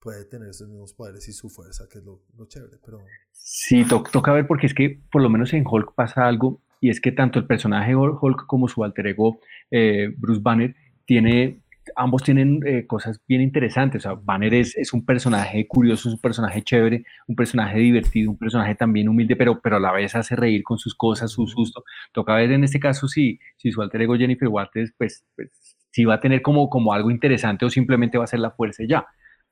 puede 0.00 0.24
tener 0.24 0.48
esos 0.48 0.68
mismos 0.68 0.92
poderes 0.94 1.28
y 1.28 1.32
su 1.32 1.48
fuerza, 1.48 1.88
que 1.88 1.98
es 1.98 2.04
lo, 2.04 2.24
lo 2.36 2.46
chévere. 2.46 2.78
Pero 2.84 2.98
Sí, 3.32 3.84
to- 3.86 4.02
toca 4.10 4.32
ver 4.32 4.46
porque 4.46 4.66
es 4.66 4.74
que 4.74 5.02
por 5.10 5.22
lo 5.22 5.30
menos 5.30 5.52
en 5.52 5.64
Hulk 5.66 5.94
pasa 5.94 6.26
algo 6.26 6.60
y 6.80 6.90
es 6.90 7.00
que 7.00 7.12
tanto 7.12 7.38
el 7.38 7.46
personaje 7.46 7.94
Hul- 7.94 8.18
Hulk 8.20 8.46
como 8.46 8.66
su 8.68 8.82
alter 8.84 9.06
ego 9.06 9.38
eh, 9.70 10.12
Bruce 10.18 10.40
Banner 10.42 10.74
tiene, 11.06 11.58
ambos 11.96 12.22
tienen 12.22 12.60
eh, 12.66 12.86
cosas 12.86 13.20
bien 13.28 13.40
interesantes. 13.42 14.04
O 14.06 14.10
sea, 14.10 14.20
Banner 14.22 14.54
es, 14.54 14.76
es 14.76 14.92
un 14.92 15.04
personaje 15.04 15.66
curioso, 15.66 16.08
es 16.08 16.14
un 16.14 16.20
personaje 16.20 16.62
chévere, 16.62 17.04
un 17.26 17.36
personaje 17.36 17.78
divertido, 17.78 18.30
un 18.30 18.38
personaje 18.38 18.74
también 18.74 19.08
humilde, 19.08 19.36
pero, 19.36 19.60
pero 19.60 19.76
a 19.76 19.80
la 19.80 19.92
vez 19.92 20.14
hace 20.14 20.36
reír 20.36 20.62
con 20.62 20.78
sus 20.78 20.94
cosas, 20.94 21.30
su 21.32 21.46
susto. 21.46 21.84
Toca 22.12 22.34
ver 22.36 22.52
en 22.52 22.64
este 22.64 22.80
caso 22.80 23.08
si, 23.08 23.38
si 23.56 23.70
su 23.72 23.82
alter 23.82 24.02
ego 24.02 24.16
Jennifer 24.16 24.48
Walters, 24.48 24.92
pues, 24.96 25.24
pues 25.36 25.50
si 25.90 26.04
va 26.04 26.14
a 26.14 26.20
tener 26.20 26.40
como, 26.42 26.70
como 26.70 26.92
algo 26.92 27.10
interesante 27.10 27.64
o 27.66 27.70
simplemente 27.70 28.16
va 28.18 28.24
a 28.24 28.28
ser 28.28 28.40
la 28.40 28.50
fuerza 28.52 28.82
y 28.82 28.88
ya. 28.88 29.06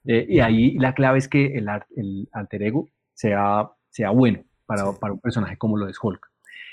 Eh, 0.06 0.26
y 0.28 0.40
ahí 0.40 0.78
la 0.78 0.94
clave 0.94 1.18
es 1.18 1.28
que 1.28 1.46
el, 1.58 1.68
el 1.96 2.28
alter 2.32 2.62
ego 2.62 2.88
sea, 3.12 3.68
sea 3.90 4.10
bueno 4.10 4.42
para, 4.66 4.84
para 4.98 5.12
un 5.12 5.20
personaje 5.20 5.56
como 5.58 5.76
lo 5.76 5.88
es 5.88 5.98
Hulk. 6.02 6.26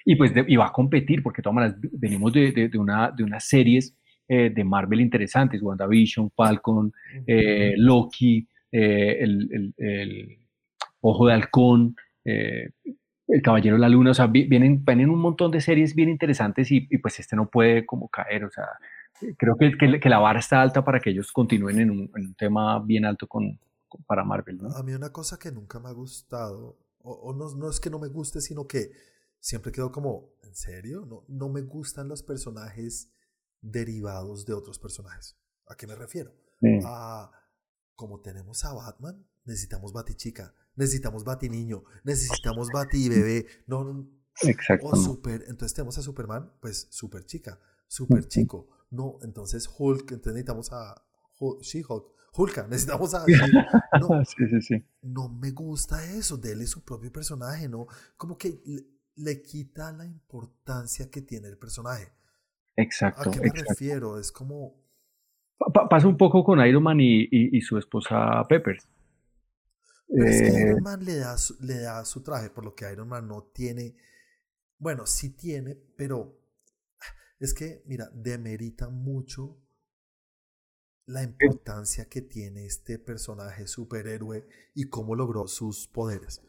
Y 0.05 0.15
pues 0.15 0.33
de- 0.33 0.45
y 0.47 0.55
va 0.55 0.67
a 0.67 0.71
competir, 0.71 1.21
porque 1.21 1.39
de 1.39 1.43
todas 1.43 1.55
maneras 1.55 1.77
venimos 1.91 2.31
de, 2.31 2.53
de- 2.53 2.69
de 2.69 2.77
una, 2.77 3.11
de 3.11 3.23
unas 3.25 3.43
series 3.45 3.93
eh, 4.27 4.49
de 4.53 4.63
Marvel 4.63 5.01
interesantes, 5.01 5.61
WandaVision, 5.61 6.31
Falcon, 6.31 6.91
eh, 7.25 7.73
Loki, 7.77 8.47
eh, 8.71 9.17
el, 9.21 9.49
el- 9.51 9.73
el 9.77 10.37
Ojo 11.01 11.27
de 11.27 11.33
Halcón, 11.33 11.95
eh, 12.25 12.71
El 13.27 13.41
Caballero 13.41 13.75
de 13.75 13.81
la 13.81 13.89
Luna, 13.89 14.11
o 14.11 14.13
sea, 14.13 14.27
vi- 14.27 14.47
vienen, 14.47 14.83
vienen 14.85 15.09
un 15.09 15.19
montón 15.19 15.51
de 15.51 15.61
series 15.61 15.93
bien 15.95 16.09
interesantes 16.09 16.71
y, 16.71 16.87
y 16.89 16.97
pues 16.97 17.19
este 17.19 17.35
no 17.35 17.49
puede 17.49 17.85
como 17.85 18.09
caer, 18.09 18.45
o 18.45 18.49
sea, 18.49 18.65
creo 19.37 19.55
que, 19.57 19.77
que, 19.77 19.99
que 19.99 20.09
la 20.09 20.19
vara 20.19 20.39
está 20.39 20.61
alta 20.61 20.83
para 20.83 20.99
que 20.99 21.09
ellos 21.11 21.31
continúen 21.31 21.79
en 21.79 21.91
un, 21.91 22.11
en 22.15 22.25
un 22.27 22.35
tema 22.35 22.79
bien 22.83 23.05
alto 23.05 23.27
con, 23.27 23.59
con- 23.87 24.03
para 24.03 24.23
Marvel, 24.23 24.57
¿no? 24.57 24.69
A 24.75 24.83
mí 24.83 24.93
una 24.93 25.11
cosa 25.11 25.37
que 25.39 25.51
nunca 25.51 25.79
me 25.79 25.89
ha 25.89 25.93
gustado, 25.93 26.77
o, 26.99 27.11
o 27.13 27.33
no, 27.33 27.53
no 27.55 27.69
es 27.69 27.79
que 27.79 27.89
no 27.89 27.99
me 27.99 28.07
guste, 28.09 28.41
sino 28.41 28.65
que 28.67 28.91
siempre 29.39 29.71
quedo 29.71 29.91
como, 29.91 30.31
¿en 30.43 30.55
serio? 30.55 31.05
No, 31.05 31.23
no 31.27 31.49
me 31.49 31.61
gustan 31.61 32.07
los 32.07 32.23
personajes 32.23 33.11
derivados 33.61 34.45
de 34.45 34.53
otros 34.53 34.79
personajes. 34.79 35.37
¿A 35.67 35.75
qué 35.75 35.87
me 35.87 35.95
refiero? 35.95 36.33
Sí. 36.59 36.79
A, 36.85 37.31
como 37.95 38.21
tenemos 38.21 38.63
a 38.65 38.73
Batman, 38.73 39.25
necesitamos 39.45 39.91
Batichica, 39.93 40.53
necesitamos 40.75 41.23
Batiniño, 41.23 41.83
necesitamos 42.03 42.69
Batibebé, 42.71 43.47
no, 43.65 43.83
no, 43.83 44.09
Exacto. 44.43 44.85
o 44.87 44.95
super, 44.95 45.43
entonces 45.47 45.73
tenemos 45.73 45.97
a 45.97 46.01
Superman, 46.01 46.53
pues 46.61 46.87
super 46.91 47.25
chica, 47.25 47.59
super 47.87 48.27
chico. 48.27 48.69
No, 48.91 49.17
entonces 49.21 49.67
Hulk, 49.77 50.11
entonces 50.11 50.33
necesitamos 50.33 50.71
a 50.71 51.03
Hul- 51.39 51.59
She-Hulk, 51.61 52.05
Hulka, 52.33 52.67
necesitamos 52.69 53.13
a... 53.15 53.25
No, 53.99 54.23
sí, 54.25 54.47
sí, 54.49 54.61
sí. 54.61 54.85
no 55.01 55.27
me 55.29 55.51
gusta 55.51 56.05
eso, 56.05 56.37
déle 56.37 56.67
su 56.67 56.83
propio 56.85 57.11
personaje, 57.11 57.67
¿no? 57.67 57.87
Como 58.15 58.37
que 58.37 58.61
le, 58.65 58.85
le 59.15 59.41
quita 59.41 59.91
la 59.91 60.05
importancia 60.05 61.09
que 61.09 61.21
tiene 61.23 61.47
el 61.47 61.57
personaje. 61.57 62.13
Exacto, 62.77 63.29
¿A 63.29 63.33
qué 63.33 63.41
me 63.41 63.47
exacto. 63.47 63.73
refiero? 63.73 64.19
Es 64.19 64.31
como... 64.31 64.75
Pa- 65.59 65.71
pa- 65.73 65.89
pasa 65.89 66.07
un 66.07 66.17
poco 66.17 66.43
con 66.43 66.65
Iron 66.65 66.83
Man 66.83 66.99
y, 66.99 67.23
y- 67.23 67.57
y 67.57 67.61
su 67.61 67.77
esposa 67.77 68.43
Peppers. 68.47 68.87
Pero 70.15 70.29
es 70.31 70.41
que 70.41 70.49
Eh, 70.49 70.61
Iron 70.61 70.81
Man 70.83 71.03
le 71.05 71.17
da, 71.17 71.37
su, 71.37 71.55
le 71.61 71.79
da 71.79 72.03
su 72.05 72.21
traje, 72.23 72.49
por 72.49 72.63
lo 72.63 72.75
que 72.75 72.91
Iron 72.91 73.07
Man 73.07 73.27
no 73.27 73.43
tiene... 73.53 73.95
Bueno, 74.79 75.05
sí 75.07 75.31
tiene, 75.31 75.75
pero 75.95 76.39
es 77.39 77.53
que, 77.53 77.83
mira, 77.85 78.09
demerita 78.13 78.89
mucho 78.89 79.57
la 81.07 81.23
importancia 81.23 82.05
que 82.09 82.21
tiene 82.21 82.65
este 82.65 82.99
personaje 82.99 83.65
superhéroe 83.67 84.47
y 84.75 84.89
cómo 84.89 85.15
logró 85.15 85.47
sus 85.47 85.87
poderes. 85.87 86.41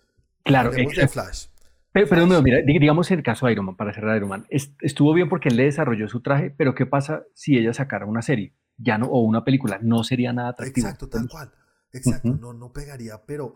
claro, 0.44 0.70
de. 0.70 1.08
Flash. 1.08 1.46
Pero, 2.06 2.08
pero 2.08 2.26
no, 2.26 2.42
mira, 2.42 2.58
di- 2.64 2.78
digamos 2.78 3.10
en 3.10 3.18
el 3.18 3.24
caso 3.24 3.46
de 3.46 3.52
Iron 3.52 3.66
Man, 3.66 3.76
para 3.76 3.92
cerrar 3.92 4.16
Iron 4.16 4.28
Man, 4.28 4.46
es- 4.50 4.72
estuvo 4.80 5.12
bien 5.14 5.28
porque 5.28 5.48
él 5.48 5.56
le 5.56 5.64
desarrolló 5.64 6.08
su 6.08 6.20
traje, 6.20 6.50
pero 6.50 6.74
¿qué 6.74 6.86
pasa 6.86 7.24
si 7.34 7.56
ella 7.58 7.72
sacara 7.74 8.06
una 8.06 8.22
serie? 8.22 8.54
Ya 8.76 8.98
no, 8.98 9.06
o 9.06 9.20
una 9.22 9.44
película, 9.44 9.78
no 9.82 10.04
sería 10.04 10.32
nada 10.32 10.50
atractivo. 10.50 10.86
Exacto, 10.86 11.08
tal 11.08 11.28
cual. 11.28 11.52
Exacto, 11.92 12.28
Ujú. 12.28 12.38
no, 12.38 12.52
no 12.52 12.72
pegaría, 12.72 13.20
pero, 13.24 13.54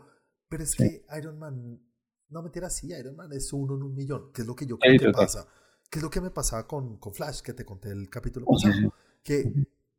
Pero 0.48 0.64
es 0.64 0.74
que 0.74 1.06
Iron 1.18 1.38
Man, 1.38 1.80
no 2.28 2.42
mentira, 2.42 2.68
sí, 2.68 2.92
Iron 2.92 3.16
Man 3.16 3.32
es 3.32 3.52
uno 3.52 3.74
en 3.76 3.82
un 3.82 3.94
millón, 3.94 4.32
que 4.32 4.42
es 4.42 4.46
lo 4.46 4.54
que 4.54 4.66
yo 4.66 4.78
creo 4.78 4.98
que 4.98 5.10
pasa. 5.10 5.46
¿Qué 5.90 5.98
es 5.98 6.02
lo 6.02 6.10
que 6.10 6.20
me 6.20 6.30
pasaba 6.30 6.66
con, 6.66 6.96
con 6.98 7.14
Flash, 7.14 7.40
que 7.40 7.52
te 7.54 7.64
conté 7.64 7.90
el 7.90 8.10
capítulo 8.10 8.46
pasado? 8.46 8.92
Que 9.22 9.52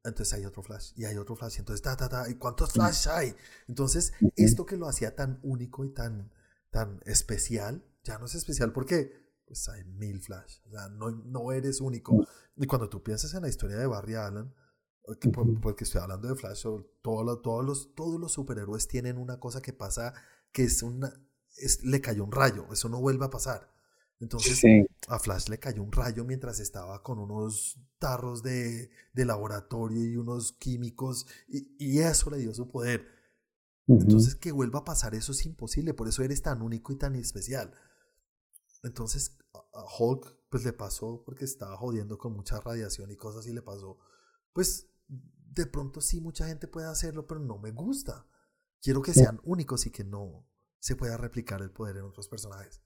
entonces 0.04 0.34
hay 0.34 0.46
otro 0.46 0.62
Flash 0.62 0.92
y 0.96 1.06
hay 1.06 1.18
otro 1.18 1.36
Flash, 1.36 1.56
y 1.58 1.60
entonces 1.60 1.82
ta, 1.82 1.96
ta, 1.96 2.10
ta, 2.10 2.30
¿y 2.30 2.36
cuántos 2.36 2.72
Flash 2.74 3.08
hay? 3.10 3.34
Entonces, 3.68 4.14
esto 4.36 4.66
que 4.66 4.76
lo 4.78 4.88
hacía 4.88 5.16
tan 5.16 5.40
único 5.44 5.86
y 5.86 5.90
tan, 5.90 6.32
tan 6.72 7.00
especial, 7.06 7.84
ya 8.04 8.18
no 8.18 8.26
es 8.26 8.36
especial 8.36 8.72
porque 8.72 9.12
pues 9.46 9.68
hay 9.70 9.84
mil 9.84 10.20
Flash, 10.22 10.60
o 10.66 10.72
sea, 10.72 10.90
no, 10.90 11.12
no 11.12 11.52
eres 11.52 11.82
único. 11.82 12.26
Y 12.56 12.66
cuando 12.66 12.90
tú 12.90 13.04
piensas 13.04 13.34
en 13.34 13.42
la 13.42 13.50
historia 13.50 13.78
de 13.78 13.88
Barry 13.88 14.16
Allen, 14.16 14.54
porque 15.62 15.84
estoy 15.84 16.02
hablando 16.02 16.28
de 16.28 16.36
Flash, 16.36 16.64
todos, 17.02 17.42
todos, 17.42 17.66
los, 17.66 17.94
todos 17.94 18.20
los 18.20 18.32
superhéroes 18.32 18.88
tienen 18.88 19.18
una 19.18 19.40
cosa 19.40 19.62
que 19.62 19.74
pasa 19.74 20.14
que 20.52 20.64
es 20.64 20.82
una, 20.82 21.14
es, 21.58 21.84
le 21.84 22.00
cayó 22.00 22.24
un 22.24 22.32
rayo, 22.32 22.68
eso 22.72 22.90
no 22.90 23.02
vuelve 23.02 23.26
a 23.26 23.30
pasar. 23.30 23.74
Entonces 24.20 24.62
a 25.10 25.20
Flash 25.20 25.50
le 25.50 25.60
cayó 25.60 25.84
un 25.84 25.92
rayo 25.92 26.24
mientras 26.24 26.62
estaba 26.62 27.04
con 27.04 27.20
unos 27.20 27.78
tarros 28.00 28.42
de, 28.42 28.90
de 29.12 29.26
laboratorio 29.26 30.02
y 30.02 30.16
unos 30.16 30.54
químicos 30.54 31.28
y, 31.48 31.76
y, 31.78 32.00
eso 32.00 32.30
le 32.30 32.38
dio 32.38 32.54
su 32.54 32.70
poder. 32.70 33.06
Entonces 33.86 34.36
que 34.36 34.54
vuelva 34.54 34.80
a 34.80 34.86
pasar 34.86 35.14
eso 35.14 35.34
es 35.34 35.46
imposible, 35.46 35.94
por 35.94 36.08
eso 36.08 36.24
eres 36.24 36.42
tan 36.42 36.62
único 36.62 36.94
y 36.94 36.96
tan 36.96 37.16
especial. 37.16 37.74
Entonces 38.84 39.38
a 39.54 39.84
Hulk 40.00 40.38
pues 40.50 40.64
le 40.66 40.74
pasó 40.74 41.24
porque 41.26 41.46
estaba 41.46 41.78
jodiendo 41.78 42.18
con 42.18 42.34
mucha 42.34 42.60
radiación 42.60 43.10
y 43.12 43.16
cosas 43.16 43.48
y 43.48 43.54
le 43.54 43.62
pasó 43.62 43.98
pues 44.54 44.90
de 45.08 45.66
pronto 45.66 46.02
sí 46.02 46.22
mucha 46.22 46.48
gente 46.48 46.68
puede 46.68 46.88
hacerlo, 46.88 47.28
pero 47.28 47.40
no 47.40 47.58
me 47.58 47.72
gusta. 47.72 48.26
Quiero 48.82 49.02
que 49.02 49.14
sean 49.14 49.40
únicos 49.44 49.86
y 49.86 49.92
que 49.92 50.04
no 50.04 50.46
se 50.80 50.96
pueda 50.96 51.18
replicar 51.18 51.62
el 51.62 51.72
poder 51.72 51.98
en 51.98 52.04
otros 52.04 52.28
personajes. 52.28 52.84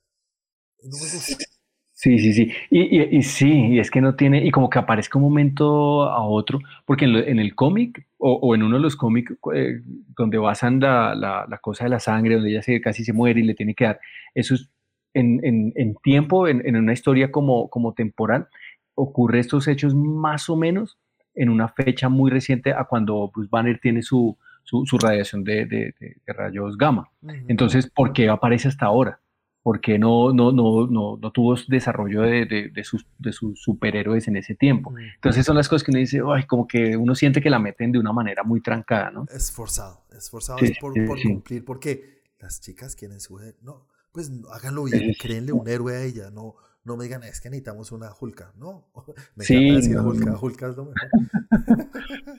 Sí, 2.00 2.20
sí, 2.20 2.32
sí. 2.32 2.52
Y, 2.70 3.18
y, 3.18 3.24
sí, 3.24 3.70
y 3.70 3.80
es 3.80 3.89
que 3.89 4.02
no 4.02 4.16
tiene, 4.16 4.45
y 4.45 4.52
como 4.52 4.70
que 4.70 4.78
aparezca 4.78 5.18
un 5.18 5.24
momento 5.24 6.04
a 6.04 6.24
otro, 6.24 6.60
porque 6.86 7.06
en, 7.06 7.39
el 7.39 7.56
cómic, 7.56 8.08
o, 8.20 8.54
en 8.54 8.62
uno 8.62 8.76
de 8.76 8.84
los 8.84 8.95
cómics 8.95 9.34
eh, 9.56 9.82
donde 10.16 10.38
basan 10.38 10.80
la, 10.80 11.16
la, 11.16 11.58
cosa 11.60 11.86
de 11.86 11.89
la 11.89 12.00
sangre, 12.00 12.36
donde 12.36 12.52
ella 12.52 12.62
se, 12.62 12.80
casi 12.82 13.04
se 13.04 13.14
muere 13.14 13.39
y 13.39 13.43
le 13.43 13.56
tiene 13.56 13.74
que 13.74 13.86
dar, 13.86 14.00
eso 14.36 14.54
es 14.54 14.70
en, 15.18 15.74
en 15.76 15.95
tiempo, 16.03 16.47
en, 16.47 16.76
una 16.76 16.93
historia 16.93 17.32
como, 17.32 17.70
como 17.70 17.93
temporal, 17.93 18.47
ocurre 18.95 19.39
estos 19.39 19.68
hechos 19.68 19.95
más 19.95 20.49
o 20.49 20.55
menos 20.55 20.97
en 21.36 21.49
una 21.49 21.68
fecha 21.68 22.09
muy 22.09 22.32
reciente 22.32 22.74
a 22.74 22.86
cuando 22.86 23.30
Bruce 23.30 23.49
Banner 23.51 23.80
tiene 23.80 24.01
su, 24.01 24.38
su, 24.63 24.97
radiación 24.97 25.43
de, 25.43 25.65
de, 25.65 25.93
rayos 26.26 26.78
gamma. 26.78 27.09
Entonces, 27.47 27.89
¿por 27.89 28.11
qué 28.11 28.28
aparece 28.30 28.68
hasta 28.68 28.88
ahora? 28.88 29.20
¿Por 29.61 29.82
qué 29.82 29.99
no, 29.99 30.32
no, 30.34 30.51
no, 30.51 30.88
no, 30.88 31.18
no 31.22 31.32
tuvo 31.32 31.55
desarrollo 31.68 32.22
de, 32.22 32.72
sus, 32.84 33.05
de 33.20 33.34
sus 33.34 33.61
superhéroes 33.61 34.28
en 34.28 34.38
ese 34.38 34.55
tiempo? 34.55 34.93
Entonces 35.15 35.45
son 35.45 35.57
las 35.57 35.70
cosas 35.70 35.84
que 35.84 35.91
uno 35.91 35.99
dice, 35.99 36.22
ay, 36.26 36.45
como 36.45 36.68
que 36.68 36.97
uno 36.97 37.13
siente 37.15 37.41
que 37.41 37.49
la 37.49 37.59
meten 37.59 37.91
de 37.91 37.99
una 37.99 38.13
manera 38.13 38.43
muy 38.43 38.61
trancada, 38.61 39.11
¿no? 39.11 39.26
Es 39.30 39.51
forzado, 39.51 40.05
es 40.15 40.30
forzado 40.30 40.59
es 40.59 40.78
por, 40.80 40.93
por 41.05 41.22
cumplir, 41.22 41.63
porque 41.63 42.24
las 42.39 42.61
chicas 42.61 42.95
quieren 42.95 43.20
su... 43.20 43.38
No, 43.61 43.86
pues 44.18 44.32
háganlo 44.51 44.86
bien, 44.86 45.13
créenle 45.13 45.51
un 45.51 45.68
héroe 45.68 45.95
a 45.95 46.03
ella, 46.03 46.32
no, 46.32 46.55
no 46.84 46.97
me 46.97 47.03
digan, 47.03 47.22
es 47.22 47.39
que 47.39 47.51
necesitamos 47.51 47.91
una 47.91 48.09
Hulka. 48.20 48.51
No, 48.57 48.88
me 49.36 49.45
sí, 49.45 49.70
decir 49.70 49.95
Hulka, 49.99 50.36
Hulka 50.41 50.70
es 50.70 50.76
lo 50.76 50.86
mejor. 50.86 51.09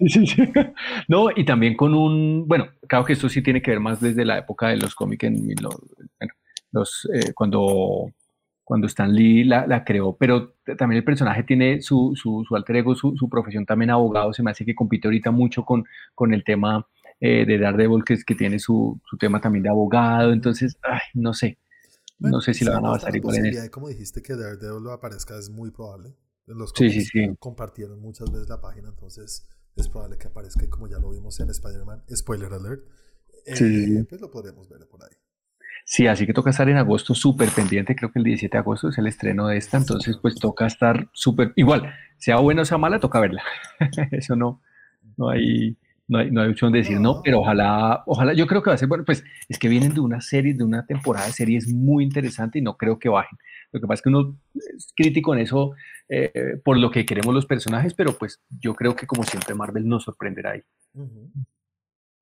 sí, 0.09 0.27
sí. 0.27 0.53
No, 1.07 1.29
y 1.37 1.45
también 1.45 1.77
con 1.77 1.95
un, 1.95 2.49
bueno, 2.49 2.67
claro 2.89 3.05
que 3.05 3.13
esto 3.13 3.29
sí 3.29 3.43
tiene 3.43 3.63
que 3.63 3.71
ver 3.71 3.79
más 3.79 4.01
desde 4.01 4.25
la 4.25 4.39
época 4.39 4.71
de 4.71 4.79
los 4.79 4.97
cómics, 4.97 5.23
en 5.23 5.55
bueno, 5.55 5.71
los, 6.73 7.09
eh, 7.15 7.33
cuando, 7.33 8.11
cuando 8.65 8.89
Stan 8.89 9.15
Lee 9.15 9.45
la, 9.45 9.65
la, 9.69 9.85
creó, 9.85 10.17
pero 10.17 10.57
también 10.77 10.99
el 10.99 11.05
personaje 11.05 11.45
tiene 11.45 11.81
su, 11.81 12.15
su, 12.17 12.45
su 12.45 12.57
alter 12.57 12.75
ego, 12.75 12.97
su, 12.97 13.17
su, 13.17 13.29
profesión 13.29 13.65
también 13.65 13.91
abogado, 13.91 14.33
se 14.33 14.43
me 14.43 14.51
hace 14.51 14.65
que 14.65 14.75
compite 14.75 15.07
ahorita 15.07 15.31
mucho 15.31 15.65
con, 15.65 15.85
con 16.17 16.35
el 16.35 16.43
tema 16.43 16.89
eh, 17.21 17.45
de 17.47 17.57
Daredevil, 17.57 18.03
que, 18.03 18.17
que 18.27 18.35
tiene 18.35 18.59
su, 18.59 19.01
su 19.09 19.17
tema 19.17 19.41
también 19.41 19.63
de 19.63 19.69
abogado, 19.69 20.33
entonces, 20.33 20.77
ay, 20.83 20.99
no 21.15 21.33
sé 21.35 21.57
no 22.19 22.41
sé 22.41 22.55
si 22.55 22.65
la 22.65 22.75
van 22.75 22.87
a 22.87 22.91
basar 22.91 23.15
igual 23.15 23.37
en 23.37 23.47
eso. 23.47 23.71
Como 23.71 23.89
dijiste 23.89 24.23
que 24.23 24.35
Daredevil 24.35 24.89
aparezca 24.91 25.39
es 25.39 25.51
muy 25.51 25.71
probable. 25.71 26.17
Los 26.47 26.73
sí, 26.75 26.91
sí, 26.91 27.05
sí. 27.05 27.37
compartieron 27.39 28.01
muchas 28.01 28.31
veces 28.33 28.49
la 28.49 28.61
página, 28.61 28.89
entonces 28.89 29.47
es 29.77 29.89
probable 29.89 30.17
que 30.17 30.29
aparezca 30.29 30.69
como 30.71 30.89
ya 30.89 30.99
lo 30.99 31.11
vimos 31.11 31.39
en 31.41 31.51
Spider-Man. 31.51 32.05
Spoiler 32.15 32.53
alert. 32.53 32.85
Eh, 33.47 34.05
pues 34.09 34.21
lo 34.21 34.31
podemos 34.31 34.69
ver 34.69 34.87
por 34.89 35.03
ahí. 35.03 35.17
Sí, 35.85 36.07
así 36.07 36.27
que 36.27 36.35
toca 36.35 36.51
estar 36.51 36.69
en 36.69 36.77
agosto 36.77 37.15
súper 37.15 37.49
pendiente. 37.51 37.97
Creo 37.97 38.13
que 38.13 38.19
el 38.19 38.25
17 38.25 38.53
de 38.53 38.59
agosto 38.59 38.89
es 38.89 38.99
el 38.99 39.07
estreno 39.07 39.49
de 39.49 39.57
esta, 39.57 39.79
entonces 39.79 40.19
pues 40.21 40.35
toca 40.35 40.67
estar 40.67 41.09
súper. 41.13 41.53
Igual, 41.57 41.95
sea 42.19 42.37
buena 42.41 42.63
o 42.63 42.65
sea 42.65 42.77
mala, 42.77 43.01
toca 43.01 43.21
verla. 43.21 43.43
Eso 44.13 44.37
no, 44.37 44.61
no 45.17 45.31
hay 45.31 45.79
no 46.09 46.19
hay, 46.19 46.31
no 46.31 46.41
hay 46.41 46.51
opción 46.51 46.73
de 46.73 46.79
decir 46.79 46.99
no. 46.99 47.21
pero 47.23 47.41
ojalá, 47.41 48.03
ojalá, 48.07 48.33
yo 48.33 48.47
creo 48.47 48.63
que 48.63 48.71
va 48.71 48.75
a 48.75 48.79
ser 48.79 48.89
bueno, 48.89 49.05
pues 49.05 49.23
es 49.49 49.59
que 49.59 49.69
vienen 49.69 49.95
de 49.95 50.01
una 50.01 50.21
serie, 50.21 50.55
de 50.55 50.65
una 50.65 50.87
temporada 50.87 51.27
de 51.27 51.33
series 51.33 51.73
muy 51.73 52.03
interesante 52.03 52.59
y 52.59 52.63
no 52.63 52.77
creo 52.77 52.99
que 52.99 53.09
bajen. 53.09 53.39
Lo 53.71 53.81
que 53.81 53.87
pasa 53.87 53.95
es 53.99 54.03
que 54.03 54.09
uno 54.09 54.39
es 54.55 54.93
crítico 54.97 55.35
en 55.35 55.41
eso 55.41 55.73
eh, 56.09 56.61
por 56.65 56.79
lo 56.79 56.91
que 56.91 57.05
queremos 57.05 57.35
los 57.35 57.45
personajes, 57.45 57.93
pero 57.93 58.17
pues 58.17 58.43
yo 58.49 58.75
creo 58.75 58.97
que 58.97 59.07
como 59.07 59.23
siempre 59.25 59.55
Marvel 59.55 59.87
nos 59.87 60.05
sorprenderá 60.05 60.53
ahí. 60.53 60.63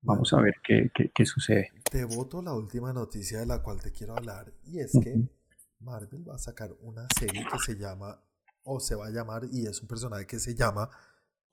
Vamos 0.01 0.33
a 0.33 0.41
ver 0.41 0.55
qué, 0.63 0.91
qué, 1.13 1.25
sucede. 1.25 1.71
Te 1.89 2.03
voto 2.03 2.41
la 2.41 2.53
última 2.53 2.93
noticia 2.93 3.39
de 3.39 3.45
la 3.45 3.63
cual 3.63 3.81
te 3.81 3.91
quiero 3.91 4.15
hablar 4.15 4.53
y 4.65 4.79
es 4.79 4.91
que 5.01 5.15
Marvel 5.79 6.27
va 6.27 6.35
a 6.35 6.39
sacar 6.39 6.71
una 6.81 7.07
serie 7.17 7.45
que 7.49 7.59
se 7.59 7.75
llama, 7.77 8.21
o 8.63 8.79
se 8.79 8.95
va 8.95 9.07
a 9.07 9.11
llamar, 9.11 9.43
y 9.51 9.67
es 9.67 9.81
un 9.81 9.87
personaje 9.87 10.25
que 10.25 10.39
se 10.39 10.55
llama 10.55 10.89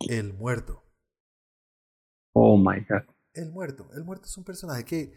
El 0.01 0.35
Muerto. 0.35 0.83
Oh 2.35 2.59
my 2.59 2.81
God. 2.89 3.03
El 3.33 3.51
muerto. 3.51 3.89
El 3.95 4.05
muerto 4.05 4.27
es 4.27 4.37
un 4.37 4.45
personaje 4.45 4.85
que, 4.85 5.13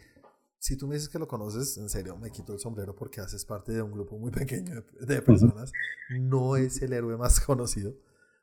si 0.58 0.76
tú 0.76 0.86
me 0.86 0.94
dices 0.94 1.08
que 1.08 1.18
lo 1.18 1.28
conoces, 1.28 1.76
en 1.78 1.88
serio, 1.88 2.16
me 2.16 2.30
quito 2.30 2.52
el 2.52 2.60
sombrero 2.60 2.94
porque 2.94 3.20
haces 3.20 3.44
parte 3.44 3.72
de 3.72 3.82
un 3.82 3.92
grupo 3.92 4.18
muy 4.18 4.30
pequeño 4.32 4.84
de, 5.00 5.22
personas. 5.22 5.72
No 6.10 6.56
es 6.56 6.80
el 6.80 6.92
héroe 6.92 7.16
más 7.16 7.40
conocido. 7.44 7.92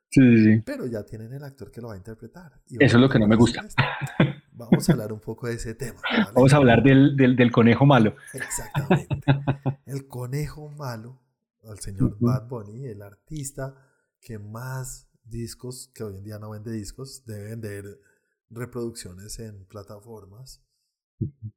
Sí, 0.09 0.21
sí, 0.21 0.43
sí. 0.43 0.61
Pero 0.65 0.85
ya 0.85 1.03
tienen 1.03 1.33
el 1.33 1.43
actor 1.43 1.71
que 1.71 1.81
lo 1.81 1.87
va 1.87 1.95
a 1.95 1.97
interpretar. 1.97 2.61
Eso 2.67 2.97
es 2.97 3.01
lo 3.01 3.09
que 3.09 3.17
no 3.17 3.27
me 3.27 3.35
gusta. 3.35 3.65
Vamos 4.51 4.87
a 4.87 4.93
hablar 4.93 5.11
un 5.11 5.19
poco 5.19 5.47
de 5.47 5.55
ese 5.55 5.73
tema. 5.73 5.99
Vamos 6.35 6.53
a 6.53 6.57
hablar 6.57 6.83
del, 6.83 7.17
del, 7.17 7.35
del, 7.35 7.51
conejo 7.51 7.85
malo. 7.85 8.15
Exactamente. 8.33 9.21
El 9.85 10.07
conejo 10.07 10.69
malo, 10.69 11.21
el 11.63 11.79
señor 11.79 12.17
Bad 12.19 12.47
Bunny, 12.47 12.85
el 12.85 13.01
artista 13.01 13.75
que 14.21 14.37
más 14.37 15.09
discos, 15.23 15.91
que 15.93 16.03
hoy 16.03 16.17
en 16.17 16.23
día 16.23 16.39
no 16.39 16.51
vende 16.51 16.71
discos, 16.71 17.23
debe 17.25 17.49
vender 17.49 17.99
reproducciones 18.49 19.39
en 19.39 19.65
plataformas, 19.65 20.63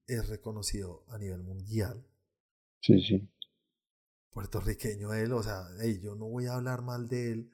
es 0.07 0.29
reconocido 0.29 1.05
a 1.09 1.19
nivel 1.19 1.43
mundial. 1.43 2.07
Sí, 2.81 3.01
sí. 3.01 3.29
Puertorriqueño 4.31 5.13
él, 5.15 5.33
o 5.33 5.43
sea, 5.43 5.67
hey, 5.81 6.01
yo 6.03 6.15
no 6.15 6.27
voy 6.27 6.47
a 6.47 6.55
hablar 6.55 6.83
mal 6.83 7.09
de 7.09 7.33
él 7.33 7.51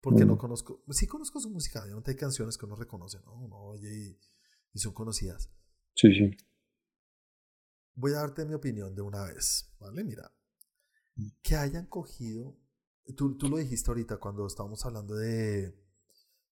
porque 0.00 0.24
no 0.24 0.38
conozco, 0.38 0.82
sí 0.90 1.06
conozco 1.06 1.40
su 1.40 1.50
música, 1.50 1.82
obviamente 1.82 2.12
hay 2.12 2.16
canciones 2.16 2.56
que 2.56 2.66
uno 2.66 2.76
reconoce, 2.76 3.18
¿no? 3.24 3.34
Uno 3.34 3.56
oye 3.56 4.16
y, 4.72 4.78
son 4.78 4.92
conocidas. 4.92 5.50
Sí, 5.94 6.12
sí. 6.14 6.36
Voy 7.94 8.12
a 8.12 8.18
darte 8.18 8.44
mi 8.44 8.54
opinión 8.54 8.94
de 8.94 9.02
una 9.02 9.24
vez, 9.24 9.74
¿vale? 9.80 10.04
Mira, 10.04 10.32
que 11.42 11.56
hayan 11.56 11.86
cogido, 11.86 12.56
tú, 13.16 13.36
tú 13.36 13.48
lo 13.48 13.56
dijiste 13.56 13.90
ahorita 13.90 14.18
cuando 14.18 14.46
estábamos 14.46 14.84
hablando 14.86 15.16
de, 15.16 15.74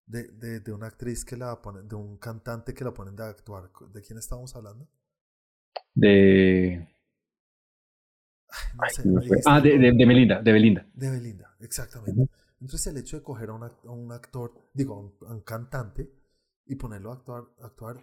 de, 0.07 0.29
de, 0.29 0.59
de, 0.61 0.71
una 0.71 0.87
actriz 0.87 1.23
que 1.25 1.35
la 1.35 1.61
ponen, 1.61 1.87
de 1.87 1.95
un 1.95 2.17
cantante 2.17 2.73
que 2.73 2.83
la 2.83 2.93
ponen 2.93 3.15
de 3.15 3.23
actuar. 3.23 3.69
¿De 3.93 4.01
quién 4.01 4.17
estamos 4.17 4.55
hablando? 4.55 4.87
De. 5.93 6.87
ah, 9.45 9.59
de, 9.59 9.77
de, 9.77 10.05
Belinda, 10.05 10.41
de 10.41 10.51
Belinda. 10.51 10.87
De 10.93 11.11
Belinda, 11.11 11.55
exactamente. 11.59 12.29
Entonces 12.59 12.87
el 12.87 12.97
hecho 12.97 13.17
de 13.17 13.23
coger 13.23 13.49
a, 13.49 13.53
un 13.53 14.11
actor, 14.11 14.69
digo, 14.73 15.17
a 15.27 15.33
un, 15.33 15.41
cantante 15.41 16.09
y 16.65 16.75
ponerlo 16.75 17.11
a 17.11 17.15
actuar, 17.15 17.43
actuar, 17.61 17.97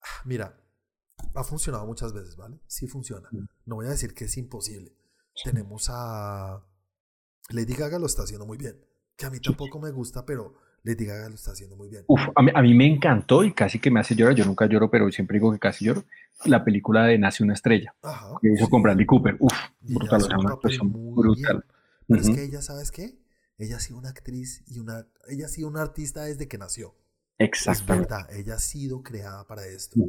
ah, 0.00 0.22
mira, 0.24 0.58
ha 1.34 1.44
funcionado 1.44 1.84
muchas 1.86 2.12
veces, 2.12 2.36
¿vale? 2.36 2.60
Sí 2.66 2.86
funciona. 2.86 3.28
No 3.66 3.76
voy 3.76 3.86
a 3.86 3.90
decir 3.90 4.14
que 4.14 4.24
es 4.24 4.36
imposible. 4.36 4.96
Tenemos 5.44 5.88
a 5.90 6.64
Lady 7.50 7.74
Gaga 7.74 7.98
lo 7.98 8.06
está 8.06 8.22
haciendo 8.22 8.46
muy 8.46 8.58
bien, 8.58 8.80
que 9.16 9.26
a 9.26 9.30
mí 9.30 9.40
tampoco 9.40 9.78
me 9.80 9.90
gusta, 9.90 10.24
pero 10.24 10.54
Lady 10.88 11.04
Gaga 11.04 11.28
lo 11.28 11.34
está 11.34 11.52
haciendo 11.52 11.76
muy 11.76 11.88
bien. 11.88 12.04
Uf, 12.06 12.20
a, 12.34 12.62
mí, 12.62 12.74
me 12.74 12.86
encantó 12.86 13.44
y 13.44 13.52
casi 13.52 13.78
que 13.78 13.90
me 13.90 14.00
hace 14.00 14.14
llorar. 14.14 14.34
Yo 14.34 14.46
nunca 14.46 14.66
lloro, 14.66 14.90
pero 14.90 15.10
siempre 15.12 15.38
digo 15.38 15.52
que 15.52 15.58
casi 15.58 15.84
lloro. 15.84 16.04
La 16.46 16.64
película 16.64 17.04
de 17.04 17.18
Nace 17.18 17.42
una 17.42 17.52
estrella. 17.52 17.94
Ajá, 18.02 18.30
que 18.40 18.52
hizo 18.52 18.70
con 18.70 18.82
Bradley 18.82 19.04
Cooper. 19.04 19.36
Uf, 19.38 19.52
brutal. 19.80 20.22
una 20.38 20.54
actuación 20.54 20.92
brutal. 21.14 21.64
Pero 22.06 22.20
es 22.22 22.30
que 22.30 22.42
ella, 22.42 22.62
¿sabes 22.62 22.90
qué? 22.90 23.18
Ella 23.58 23.76
ha 23.76 23.80
sido 23.80 23.98
una 23.98 24.08
actriz 24.08 24.64
y 24.66 24.78
una. 24.78 25.06
Ella 25.28 25.46
ha 25.46 25.48
sido 25.48 25.68
una 25.68 25.82
artista 25.82 26.24
desde 26.24 26.48
que 26.48 26.56
nació. 26.56 26.94
Exacto. 27.36 27.92
Es 27.92 27.98
verdad, 27.98 28.26
ella 28.32 28.54
ha 28.54 28.58
sido 28.58 29.02
creada 29.02 29.46
para 29.46 29.66
esto. 29.66 30.00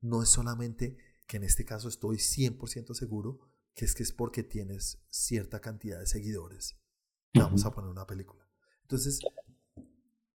No 0.00 0.22
es 0.22 0.30
solamente 0.30 0.96
que 1.26 1.36
en 1.36 1.44
este 1.44 1.64
caso 1.64 1.88
estoy 1.88 2.16
100% 2.16 2.94
seguro 2.94 3.40
que 3.74 3.84
es 3.84 3.94
que 3.94 4.02
es 4.02 4.12
porque 4.12 4.42
tienes 4.42 4.98
cierta 5.10 5.60
cantidad 5.60 5.98
de 5.98 6.06
seguidores. 6.06 6.76
Vamos 7.34 7.64
a 7.64 7.70
poner 7.70 7.90
una 7.90 8.06
película. 8.06 8.46
Entonces, 8.82 9.20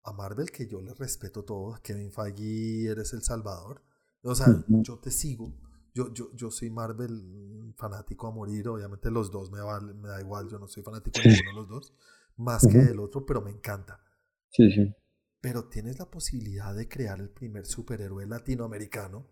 a 0.04 0.12
Marvel, 0.12 0.52
que 0.52 0.68
yo 0.68 0.82
le 0.82 0.94
respeto 0.94 1.44
todo, 1.44 1.80
Kevin 1.82 2.12
Feige, 2.12 2.90
eres 2.92 3.14
el 3.14 3.22
salvador. 3.22 3.82
O 4.24 4.36
sea, 4.36 4.48
yo 4.68 5.00
te 5.00 5.12
sigo. 5.12 5.54
Yo, 5.94 6.14
yo, 6.14 6.30
yo 6.34 6.50
soy 6.50 6.70
Marvel 6.70 7.74
fanático 7.78 8.28
a 8.28 8.32
morir. 8.32 8.68
Obviamente 8.68 9.12
los 9.12 9.32
dos 9.32 9.52
me, 9.52 9.60
me 9.94 10.08
da 10.08 10.20
igual. 10.22 10.50
Yo 10.50 10.58
no 10.58 10.68
soy 10.68 10.82
fanático 10.82 11.20
de 11.20 11.30
ninguno 11.30 11.50
de 11.52 11.56
los 11.56 11.68
dos. 11.68 11.94
Más 12.38 12.66
que 12.66 12.80
del 12.80 13.00
otro, 13.00 13.26
pero 13.26 13.42
me 13.42 13.52
encanta. 13.52 14.02
Sí, 14.50 14.72
sí. 14.72 14.94
Pero 15.40 15.68
tienes 15.68 16.00
la 16.00 16.10
posibilidad 16.10 16.74
de 16.74 16.88
crear 16.88 17.20
el 17.20 17.30
primer 17.30 17.66
superhéroe 17.66 18.26
latinoamericano. 18.26 19.28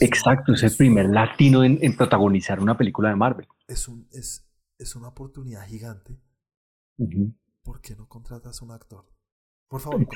Exacto, 0.00 0.52
es 0.52 0.62
el 0.62 0.76
primer 0.76 1.10
latino 1.10 1.64
en, 1.64 1.78
en, 1.82 1.96
protagonizar 1.96 2.60
una 2.60 2.76
película 2.76 3.08
de 3.08 3.16
Marvel. 3.16 3.48
Es, 3.66 3.88
un, 3.88 4.06
es, 4.12 4.46
es 4.78 4.94
una 4.94 5.08
oportunidad 5.08 5.66
gigante. 5.66 6.20
¿Por 7.62 7.80
qué 7.80 7.96
no 7.96 8.06
contratas 8.08 8.60
a 8.60 8.64
un 8.64 8.70
actor? 8.70 9.06
Por 9.72 9.80
favor, 9.80 10.06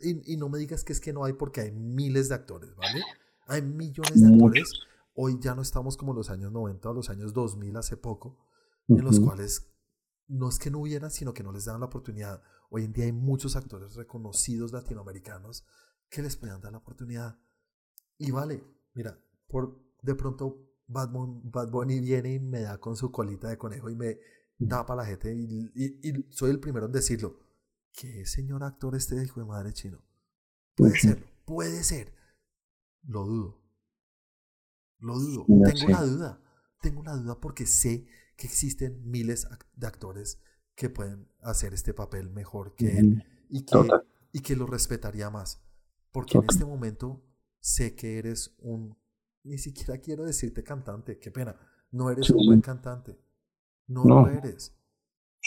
y, 0.00 0.36
no 0.38 0.48
me 0.48 0.58
digas 0.58 0.84
que 0.84 0.94
es 0.94 1.00
que 1.00 1.12
no 1.12 1.22
hay 1.24 1.34
porque 1.34 1.60
hay 1.60 1.70
miles 1.70 2.30
de 2.30 2.34
actores, 2.34 2.74
¿vale? 2.76 3.02
Hay 3.46 3.60
millones 3.60 4.22
de 4.22 4.28
actores. 4.28 4.72
Hoy 5.12 5.36
ya 5.38 5.54
no 5.54 5.60
estamos 5.60 5.98
como 5.98 6.14
los 6.14 6.30
años 6.30 6.50
90 6.50 6.88
o 6.88 6.94
los 6.94 7.10
años 7.10 7.34
2000 7.34 7.76
hace 7.76 7.98
poco, 7.98 8.38
en 8.88 9.04
los 9.04 9.20
cuales 9.20 9.70
no 10.28 10.48
es 10.48 10.58
que 10.58 10.70
no 10.70 10.78
hubieran, 10.78 11.10
sino 11.10 11.34
que 11.34 11.42
no 11.42 11.52
les 11.52 11.66
daban 11.66 11.82
la 11.82 11.88
oportunidad. 11.88 12.42
Hoy 12.70 12.84
en 12.84 12.94
día 12.94 13.04
hay 13.04 13.12
muchos 13.12 13.54
actores 13.54 13.96
reconocidos 13.96 14.72
latinoamericanos 14.72 15.66
que 16.08 16.22
les 16.22 16.38
puedan 16.38 16.62
dar 16.62 16.72
la 16.72 16.78
oportunidad. 16.78 17.38
Y 18.16 18.30
vale, 18.30 18.64
mira, 18.94 19.22
por 19.46 19.78
de 20.00 20.14
pronto 20.14 20.70
Bad, 20.86 21.10
Bad 21.12 21.70
Bunny 21.70 22.00
viene 22.00 22.32
y 22.32 22.40
me 22.40 22.62
da 22.62 22.78
con 22.78 22.96
su 22.96 23.12
colita 23.12 23.50
de 23.50 23.58
conejo 23.58 23.90
y 23.90 23.94
me 23.94 24.18
tapa 24.66 24.96
la 24.96 25.04
gente 25.04 25.34
y 25.34 26.26
soy 26.30 26.50
el 26.50 26.60
primero 26.60 26.86
en 26.86 26.92
decirlo 26.92 27.49
que 27.92 28.26
señor 28.26 28.64
actor 28.64 28.94
este 28.94 29.22
hijo 29.22 29.40
de 29.40 29.46
madre 29.46 29.72
chino. 29.72 30.02
Puede 30.74 30.98
ser, 30.98 31.24
puede 31.44 31.84
ser. 31.84 32.14
Lo 33.02 33.24
dudo. 33.24 33.60
Lo 34.98 35.18
dudo. 35.18 35.46
Tengo 35.46 35.86
una 35.86 36.02
duda. 36.02 36.42
Tengo 36.80 37.00
una 37.00 37.16
duda 37.16 37.40
porque 37.40 37.66
sé 37.66 38.06
que 38.36 38.46
existen 38.46 39.02
miles 39.10 39.46
de 39.74 39.86
actores 39.86 40.40
que 40.74 40.88
pueden 40.88 41.28
hacer 41.42 41.74
este 41.74 41.92
papel 41.92 42.30
mejor 42.30 42.74
que 42.74 42.98
él 42.98 43.24
y 43.50 43.64
que, 43.64 43.88
y 44.32 44.40
que 44.40 44.56
lo 44.56 44.66
respetaría 44.66 45.28
más. 45.28 45.62
Porque 46.12 46.38
en 46.38 46.44
este 46.48 46.64
momento 46.64 47.22
sé 47.60 47.94
que 47.94 48.18
eres 48.18 48.54
un, 48.58 48.96
ni 49.44 49.58
siquiera 49.58 49.98
quiero 49.98 50.24
decirte 50.24 50.64
cantante, 50.64 51.18
qué 51.18 51.30
pena, 51.30 51.56
no 51.90 52.10
eres 52.10 52.30
un 52.30 52.46
buen 52.46 52.60
cantante. 52.60 53.18
No, 53.86 54.04
no, 54.04 54.22
lo 54.22 54.28
eres. 54.28 54.74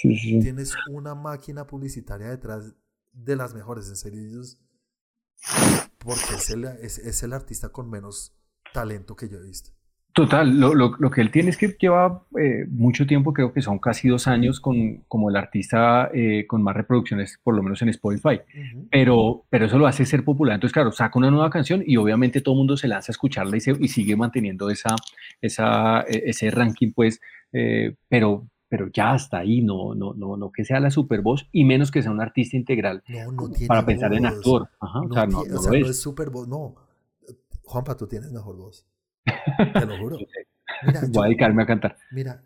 Tienes 0.01 0.75
una 0.89 1.15
máquina 1.15 1.67
publicitaria 1.67 2.29
detrás 2.29 2.73
de 3.11 3.35
las 3.35 3.53
mejores, 3.53 3.87
en 3.89 3.95
serio. 3.95 4.41
Porque 5.99 6.35
es 6.35 6.49
el, 6.49 6.65
es, 6.65 7.23
el 7.23 7.33
artista 7.33 7.69
con 7.69 7.89
menos 7.89 8.35
talento 8.73 9.15
que 9.15 9.29
yo 9.29 9.37
he 9.37 9.43
visto. 9.43 9.71
Total, 10.13 10.59
lo, 10.59 10.75
lo, 10.75 10.95
lo, 10.99 11.09
que 11.09 11.21
él 11.21 11.31
tiene 11.31 11.49
es 11.49 11.57
que 11.57 11.75
lleva 11.79 12.27
eh, 12.39 12.67
mucho 12.69 13.07
tiempo, 13.07 13.33
creo 13.33 13.51
que 13.51 13.63
son 13.63 13.79
casi 13.79 14.09
dos 14.09 14.27
años, 14.27 14.59
con, 14.59 14.97
como 15.07 15.31
el 15.31 15.35
artista 15.35 16.11
eh, 16.13 16.45
con 16.45 16.61
más 16.61 16.75
reproducciones, 16.75 17.39
por 17.43 17.55
lo 17.55 17.63
menos 17.63 17.81
en 17.81 17.89
Spotify, 17.89 18.39
pero, 18.91 19.43
pero 19.49 19.65
eso 19.65 19.79
lo 19.79 19.87
hace 19.87 20.05
ser 20.05 20.23
popular. 20.23 20.53
Entonces, 20.53 20.73
claro, 20.73 20.91
saca 20.91 21.17
una 21.17 21.31
nueva 21.31 21.49
canción 21.49 21.83
y 21.83 21.97
obviamente 21.97 22.41
todo 22.41 22.53
el 22.53 22.59
mundo 22.59 22.77
se 22.77 22.87
lanza 22.87 23.11
a 23.11 23.13
escucharla 23.13 23.57
y, 23.57 23.61
se, 23.61 23.71
y 23.79 23.87
sigue 23.87 24.15
manteniendo 24.15 24.69
esa, 24.69 24.95
esa, 25.41 26.01
e, 26.01 26.29
ese 26.29 26.51
ranking, 26.51 26.91
pues, 26.93 27.19
eh, 27.51 27.95
pero, 28.07 28.47
pero 28.73 28.87
ya 28.87 29.13
hasta 29.13 29.37
ahí, 29.37 29.61
no, 29.61 29.93
no, 29.93 30.15
no, 30.15 30.35
no 30.35 30.51
que 30.51 30.65
sea 30.65 30.79
la 30.79 30.89
super 30.89 31.21
voz 31.21 31.47
y 31.51 31.63
menos 31.63 31.91
que 31.91 32.01
sea 32.01 32.09
un 32.09 32.19
artista 32.19 32.57
integral 32.57 33.03
para 33.67 33.85
pensar 33.85 34.11
en 34.15 34.25
actor. 34.25 34.67
o 34.79 35.13
sea, 35.13 35.27
no, 35.27 35.43
es. 35.73 36.01
super 36.01 36.31
voz, 36.31 36.47
no. 36.47 36.73
Juanpa, 37.65 37.95
tú 37.95 38.07
tienes 38.07 38.31
mejor 38.31 38.57
voz. 38.57 38.83
Te 39.73 39.85
lo 39.85 39.95
juro. 39.99 40.17
Voy 41.11 41.21
a 41.21 41.25
dedicarme 41.25 41.61
a 41.61 41.65
cantar. 41.67 41.97
Mira, 42.09 42.43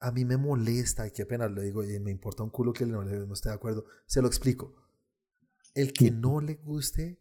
a 0.00 0.10
mí 0.10 0.24
me 0.24 0.36
molesta, 0.36 1.06
y 1.06 1.12
qué 1.12 1.24
pena 1.24 1.46
lo 1.46 1.62
digo, 1.62 1.84
y 1.84 2.00
me 2.00 2.10
importa 2.10 2.42
un 2.42 2.50
culo 2.50 2.72
que 2.72 2.84
no, 2.84 3.04
no 3.04 3.32
esté 3.32 3.50
de 3.50 3.54
acuerdo. 3.54 3.84
Se 4.06 4.20
lo 4.20 4.26
explico. 4.26 4.74
El 5.76 5.92
que 5.92 6.10
no 6.10 6.40
le 6.40 6.54
guste, 6.54 7.20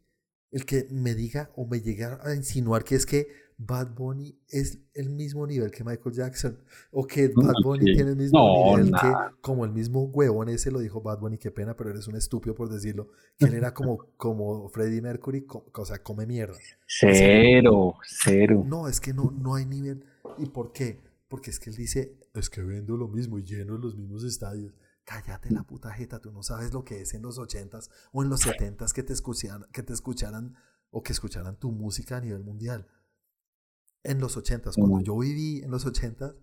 el 0.49 0.65
que 0.65 0.87
me 0.89 1.13
diga 1.13 1.51
o 1.55 1.67
me 1.67 1.81
llegue 1.81 2.05
a 2.05 2.33
insinuar 2.33 2.83
que 2.83 2.95
es 2.95 3.05
que 3.05 3.27
Bad 3.61 3.93
Bunny 3.93 4.39
es 4.47 4.79
el 4.93 5.09
mismo 5.09 5.45
nivel 5.45 5.69
que 5.69 5.83
Michael 5.83 6.15
Jackson 6.15 6.57
o 6.91 7.05
que 7.05 7.27
Bad 7.27 7.55
Bunny 7.61 7.93
tiene 7.93 8.11
el 8.11 8.15
mismo 8.15 8.77
nivel 8.77 8.93
que 8.93 9.13
como 9.41 9.65
el 9.65 9.71
mismo 9.71 10.03
huevón 10.03 10.47
ese 10.47 10.71
lo 10.71 10.79
dijo 10.79 11.01
Bad 11.01 11.19
Bunny, 11.19 11.37
qué 11.37 11.51
pena, 11.51 11.75
pero 11.75 11.89
eres 11.89 12.07
un 12.07 12.15
estúpido 12.15 12.55
por 12.55 12.69
decirlo, 12.69 13.09
que 13.37 13.47
él 13.47 13.55
era 13.55 13.73
como, 13.73 13.97
como 14.17 14.69
Freddie 14.69 15.01
Mercury, 15.01 15.45
o 15.73 15.85
sea, 15.85 16.01
come 16.01 16.25
mierda. 16.25 16.57
Cero, 16.87 17.95
cero. 18.01 18.63
No, 18.65 18.87
es 18.87 19.01
que 19.01 19.13
no, 19.13 19.29
no 19.37 19.55
hay 19.55 19.65
nivel. 19.65 20.05
¿Y 20.37 20.45
por 20.45 20.71
qué? 20.71 21.01
Porque 21.27 21.49
es 21.49 21.59
que 21.59 21.69
él 21.69 21.75
dice, 21.75 22.17
es 22.33 22.49
que 22.49 22.61
vendo 22.61 22.95
lo 22.95 23.09
mismo 23.09 23.39
y 23.39 23.43
lleno 23.43 23.77
los 23.77 23.97
mismos 23.97 24.23
estadios. 24.23 24.73
Cállate 25.03 25.51
la 25.51 25.63
puta 25.63 25.91
jeta, 25.91 26.19
tú 26.19 26.31
no 26.31 26.43
sabes 26.43 26.71
lo 26.71 26.85
que 26.85 27.01
es 27.01 27.13
en 27.13 27.23
los 27.23 27.39
ochentas 27.39 27.91
o 28.13 28.23
en 28.23 28.29
los 28.29 28.39
setentas 28.39 28.93
que 28.93 29.03
te 29.03 29.11
escucharan, 29.11 29.65
que 29.73 29.83
te 29.83 29.91
escucharan 29.91 30.55
o 30.91 31.03
que 31.03 31.11
escucharan 31.11 31.59
tu 31.59 31.71
música 31.71 32.17
a 32.17 32.21
nivel 32.21 32.43
mundial 32.43 32.87
en 34.03 34.19
los 34.19 34.37
ochentas, 34.37 34.75
cuando 34.75 35.01
yo 35.01 35.17
viví 35.17 35.61
en 35.61 35.71
los 35.71 35.85
ochentas, 35.85 36.35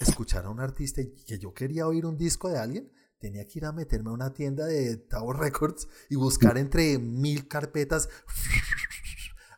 escuchar 0.00 0.46
a 0.46 0.50
un 0.50 0.60
artista 0.60 1.00
y 1.00 1.12
que 1.24 1.38
yo 1.38 1.54
quería 1.54 1.86
oír 1.86 2.06
un 2.06 2.16
disco 2.16 2.48
de 2.48 2.58
alguien, 2.58 2.92
tenía 3.18 3.46
que 3.46 3.58
ir 3.58 3.64
a 3.64 3.72
meterme 3.72 4.10
a 4.10 4.14
una 4.14 4.32
tienda 4.32 4.66
de 4.66 4.96
Tower 4.96 5.36
Records 5.38 5.88
y 6.10 6.16
buscar 6.16 6.58
entre 6.58 6.98
mil 6.98 7.48
carpetas 7.48 8.08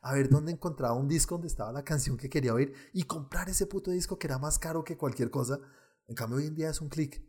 a 0.03 0.15
ver 0.15 0.29
dónde 0.29 0.53
encontraba 0.53 0.95
un 0.95 1.09
disco 1.09 1.35
donde 1.35 1.49
estaba 1.49 1.73
la 1.73 1.85
canción 1.85 2.17
que 2.17 2.31
quería 2.31 2.55
oír 2.55 2.73
y 2.93 3.03
comprar 3.03 3.49
ese 3.49 3.67
puto 3.67 3.91
disco 3.91 4.19
que 4.19 4.27
era 4.27 4.39
más 4.39 4.59
caro 4.59 4.85
que 4.85 4.97
cualquier 4.97 5.31
cosa. 5.31 5.59
En 6.07 6.15
cambio, 6.15 6.39
hoy 6.39 6.47
en 6.47 6.55
día 6.55 6.71
es 6.71 6.81
un 6.81 6.89
clic. 6.89 7.23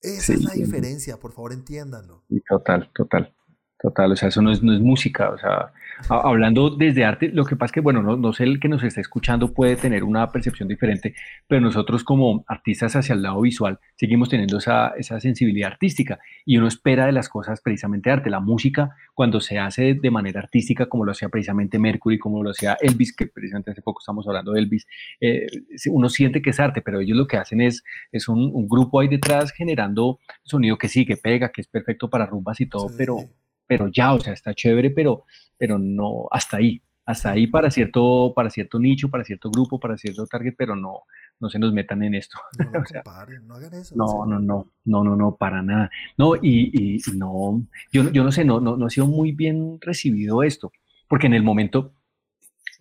Esa 0.00 0.34
es 0.34 0.44
la 0.44 0.52
diferencia, 0.52 1.18
por 1.18 1.32
favor, 1.32 1.52
entiéndanlo. 1.52 2.24
Total, 2.48 2.90
total. 2.94 3.34
Total, 3.78 4.10
o 4.10 4.16
sea, 4.16 4.30
eso 4.30 4.40
no 4.40 4.50
es, 4.50 4.62
no 4.62 4.72
es 4.72 4.80
música, 4.80 5.28
o 5.28 5.36
sea, 5.36 5.70
hablando 6.08 6.70
desde 6.70 7.04
arte, 7.04 7.28
lo 7.28 7.44
que 7.44 7.56
pasa 7.56 7.66
es 7.66 7.72
que, 7.72 7.80
bueno, 7.80 8.02
no, 8.02 8.16
no, 8.16 8.32
sé, 8.32 8.44
el 8.44 8.58
que 8.58 8.70
nos 8.70 8.82
está 8.82 9.02
escuchando 9.02 9.52
puede 9.52 9.76
tener 9.76 10.02
una 10.02 10.32
percepción 10.32 10.66
diferente, 10.66 11.14
pero 11.46 11.60
nosotros 11.60 12.02
como 12.02 12.42
artistas 12.48 12.96
hacia 12.96 13.14
el 13.14 13.20
lado 13.20 13.38
visual 13.42 13.78
seguimos 13.96 14.30
teniendo 14.30 14.56
esa, 14.58 14.94
esa 14.96 15.20
sensibilidad 15.20 15.72
artística 15.72 16.18
y 16.46 16.56
uno 16.56 16.68
espera 16.68 17.04
de 17.04 17.12
las 17.12 17.28
cosas 17.28 17.60
precisamente 17.60 18.10
arte. 18.10 18.30
La 18.30 18.40
música, 18.40 18.96
cuando 19.12 19.40
se 19.42 19.58
hace 19.58 19.92
de 19.92 20.10
manera 20.10 20.40
artística, 20.40 20.86
como 20.86 21.04
lo 21.04 21.12
hacía 21.12 21.28
precisamente 21.28 21.78
Mercury, 21.78 22.18
como 22.18 22.42
lo 22.42 22.50
hacía 22.50 22.78
Elvis, 22.80 23.14
que 23.14 23.26
precisamente 23.26 23.72
hace 23.72 23.82
poco 23.82 24.00
estamos 24.00 24.26
hablando 24.26 24.52
de 24.52 24.60
Elvis, 24.60 24.86
eh, 25.20 25.46
uno 25.90 26.08
siente 26.08 26.40
que 26.40 26.50
es 26.50 26.60
arte, 26.60 26.80
pero 26.80 27.00
ellos 27.00 27.18
lo 27.18 27.26
que 27.26 27.36
hacen 27.36 27.60
es, 27.60 27.84
es 28.10 28.26
un, 28.28 28.50
un, 28.54 28.66
grupo 28.68 29.00
ahí 29.00 29.08
detrás 29.08 29.52
generando 29.52 30.18
sonido 30.44 30.78
que 30.78 30.88
sí, 30.88 31.04
que 31.04 31.18
pega, 31.18 31.50
que 31.50 31.60
es 31.60 31.68
perfecto 31.68 32.08
para 32.08 32.24
rumbas 32.24 32.58
y 32.60 32.66
todo, 32.66 32.90
pero 32.96 33.18
pero 33.66 33.88
ya, 33.88 34.14
o 34.14 34.20
sea, 34.20 34.32
está 34.32 34.54
chévere, 34.54 34.90
pero, 34.90 35.24
pero 35.58 35.78
no, 35.78 36.26
hasta 36.30 36.58
ahí, 36.58 36.80
hasta 37.06 37.30
ahí 37.30 37.46
para 37.46 37.70
cierto, 37.70 38.32
para 38.34 38.50
cierto 38.50 38.78
nicho, 38.78 39.08
para 39.08 39.24
cierto 39.24 39.50
grupo, 39.50 39.78
para 39.78 39.96
cierto 39.96 40.26
target, 40.26 40.54
pero 40.58 40.74
no, 40.74 41.02
no 41.38 41.48
se 41.48 41.58
nos 41.58 41.72
metan 41.72 42.02
en 42.02 42.14
esto. 42.14 42.38
No, 42.58 42.70
no 42.72 43.54
hagan 43.54 43.74
eso. 43.74 43.94
No, 43.96 44.26
no, 44.26 44.40
no, 44.40 44.68
no, 44.84 45.04
no, 45.04 45.16
no, 45.16 45.36
para 45.36 45.62
nada. 45.62 45.90
No, 46.18 46.34
y, 46.36 46.96
y 46.96 47.00
no, 47.16 47.62
yo, 47.92 48.10
yo 48.10 48.24
no 48.24 48.32
sé, 48.32 48.44
no, 48.44 48.60
no, 48.60 48.76
no 48.76 48.86
ha 48.86 48.90
sido 48.90 49.06
muy 49.06 49.32
bien 49.32 49.78
recibido 49.80 50.42
esto, 50.42 50.72
porque 51.08 51.28
en 51.28 51.34
el 51.34 51.44
momento, 51.44 51.92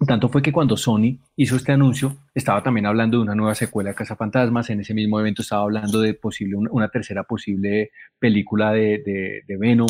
tanto 0.07 0.27
fue 0.29 0.41
que 0.41 0.51
cuando 0.51 0.75
Sony 0.75 1.19
hizo 1.35 1.55
este 1.55 1.71
anuncio, 1.71 2.17
estaba 2.33 2.63
también 2.63 2.87
hablando 2.87 3.17
de 3.17 3.23
una 3.23 3.35
nueva 3.35 3.53
secuela 3.53 3.93
de 3.93 4.05
Fantasmas, 4.05 4.71
en 4.71 4.81
ese 4.81 4.95
mismo 4.95 5.19
evento 5.19 5.43
estaba 5.43 5.61
hablando 5.61 6.01
de 6.01 6.15
posible, 6.15 6.55
una, 6.55 6.89
tercera 6.89 7.23
posible 7.23 7.91
película 8.17 8.71
de, 8.71 9.03
de, 9.05 9.43
de 9.47 9.57
Venom, 9.57 9.87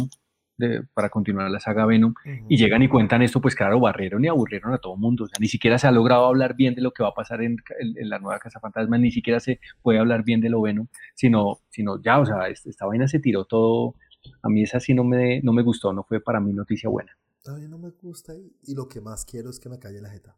para 0.94 1.10
continuar 1.10 1.50
la 1.52 1.60
saga 1.60 1.86
Venom, 1.86 2.14
y 2.48 2.58
llegan 2.58 2.82
y 2.82 2.88
cuentan 2.88 3.22
esto, 3.22 3.42
pues 3.42 3.56
claro, 3.56 3.80
barrieron 3.80 4.24
y 4.24 4.28
aburrieron 4.28 4.74
a 4.74 4.78
todo 4.78 4.96
mundo. 4.96 5.26
O 5.26 5.28
sea, 5.28 5.38
ni 5.40 5.48
siquiera 5.48 5.78
se 5.78 5.88
ha 5.88 5.92
logrado 5.92 6.26
hablar 6.26 6.56
bien 6.56 6.76
de 6.76 6.82
lo 6.82 6.92
que 6.92 7.04
va 7.04 7.10
a 7.10 7.14
pasar 7.14 7.42
en, 7.42 7.58
la 7.80 8.20
nueva 8.20 8.40
Casa 8.40 8.60
Fantasma, 8.60 8.98
ni 8.98 9.12
siquiera 9.12 9.40
se 9.40 9.60
puede 9.82 10.00
hablar 10.00 10.24
bien 10.24 10.42
de 10.42 10.50
lo 10.50 10.62
Venom, 10.62 10.88
sino, 11.14 11.60
sino 11.70 12.02
ya, 12.02 12.20
o 12.20 12.26
sea, 12.26 12.48
esta 12.48 12.86
vaina 12.86 13.08
se 13.08 13.20
tiró 13.20 13.46
todo. 13.46 13.96
A 14.42 14.50
mí 14.50 14.64
esa 14.64 14.80
sí 14.80 14.94
no 14.94 15.04
me, 15.04 15.42
no 15.42 15.54
me 15.54 15.62
gustó, 15.62 15.94
no 15.94 16.04
fue 16.04 16.20
para 16.20 16.40
mí 16.40 16.54
noticia 16.54 16.90
buena. 16.90 17.18
A 17.46 17.54
mí 17.54 17.68
no 17.68 17.78
me 17.78 17.90
gusta 17.92 18.34
y, 18.36 18.74
lo 18.74 18.88
que 18.88 19.02
más 19.02 19.26
quiero 19.26 19.50
es 19.50 19.60
que 19.60 19.70
me 19.70 19.78
calle 19.78 20.02
la 20.02 20.10
jeta. 20.10 20.36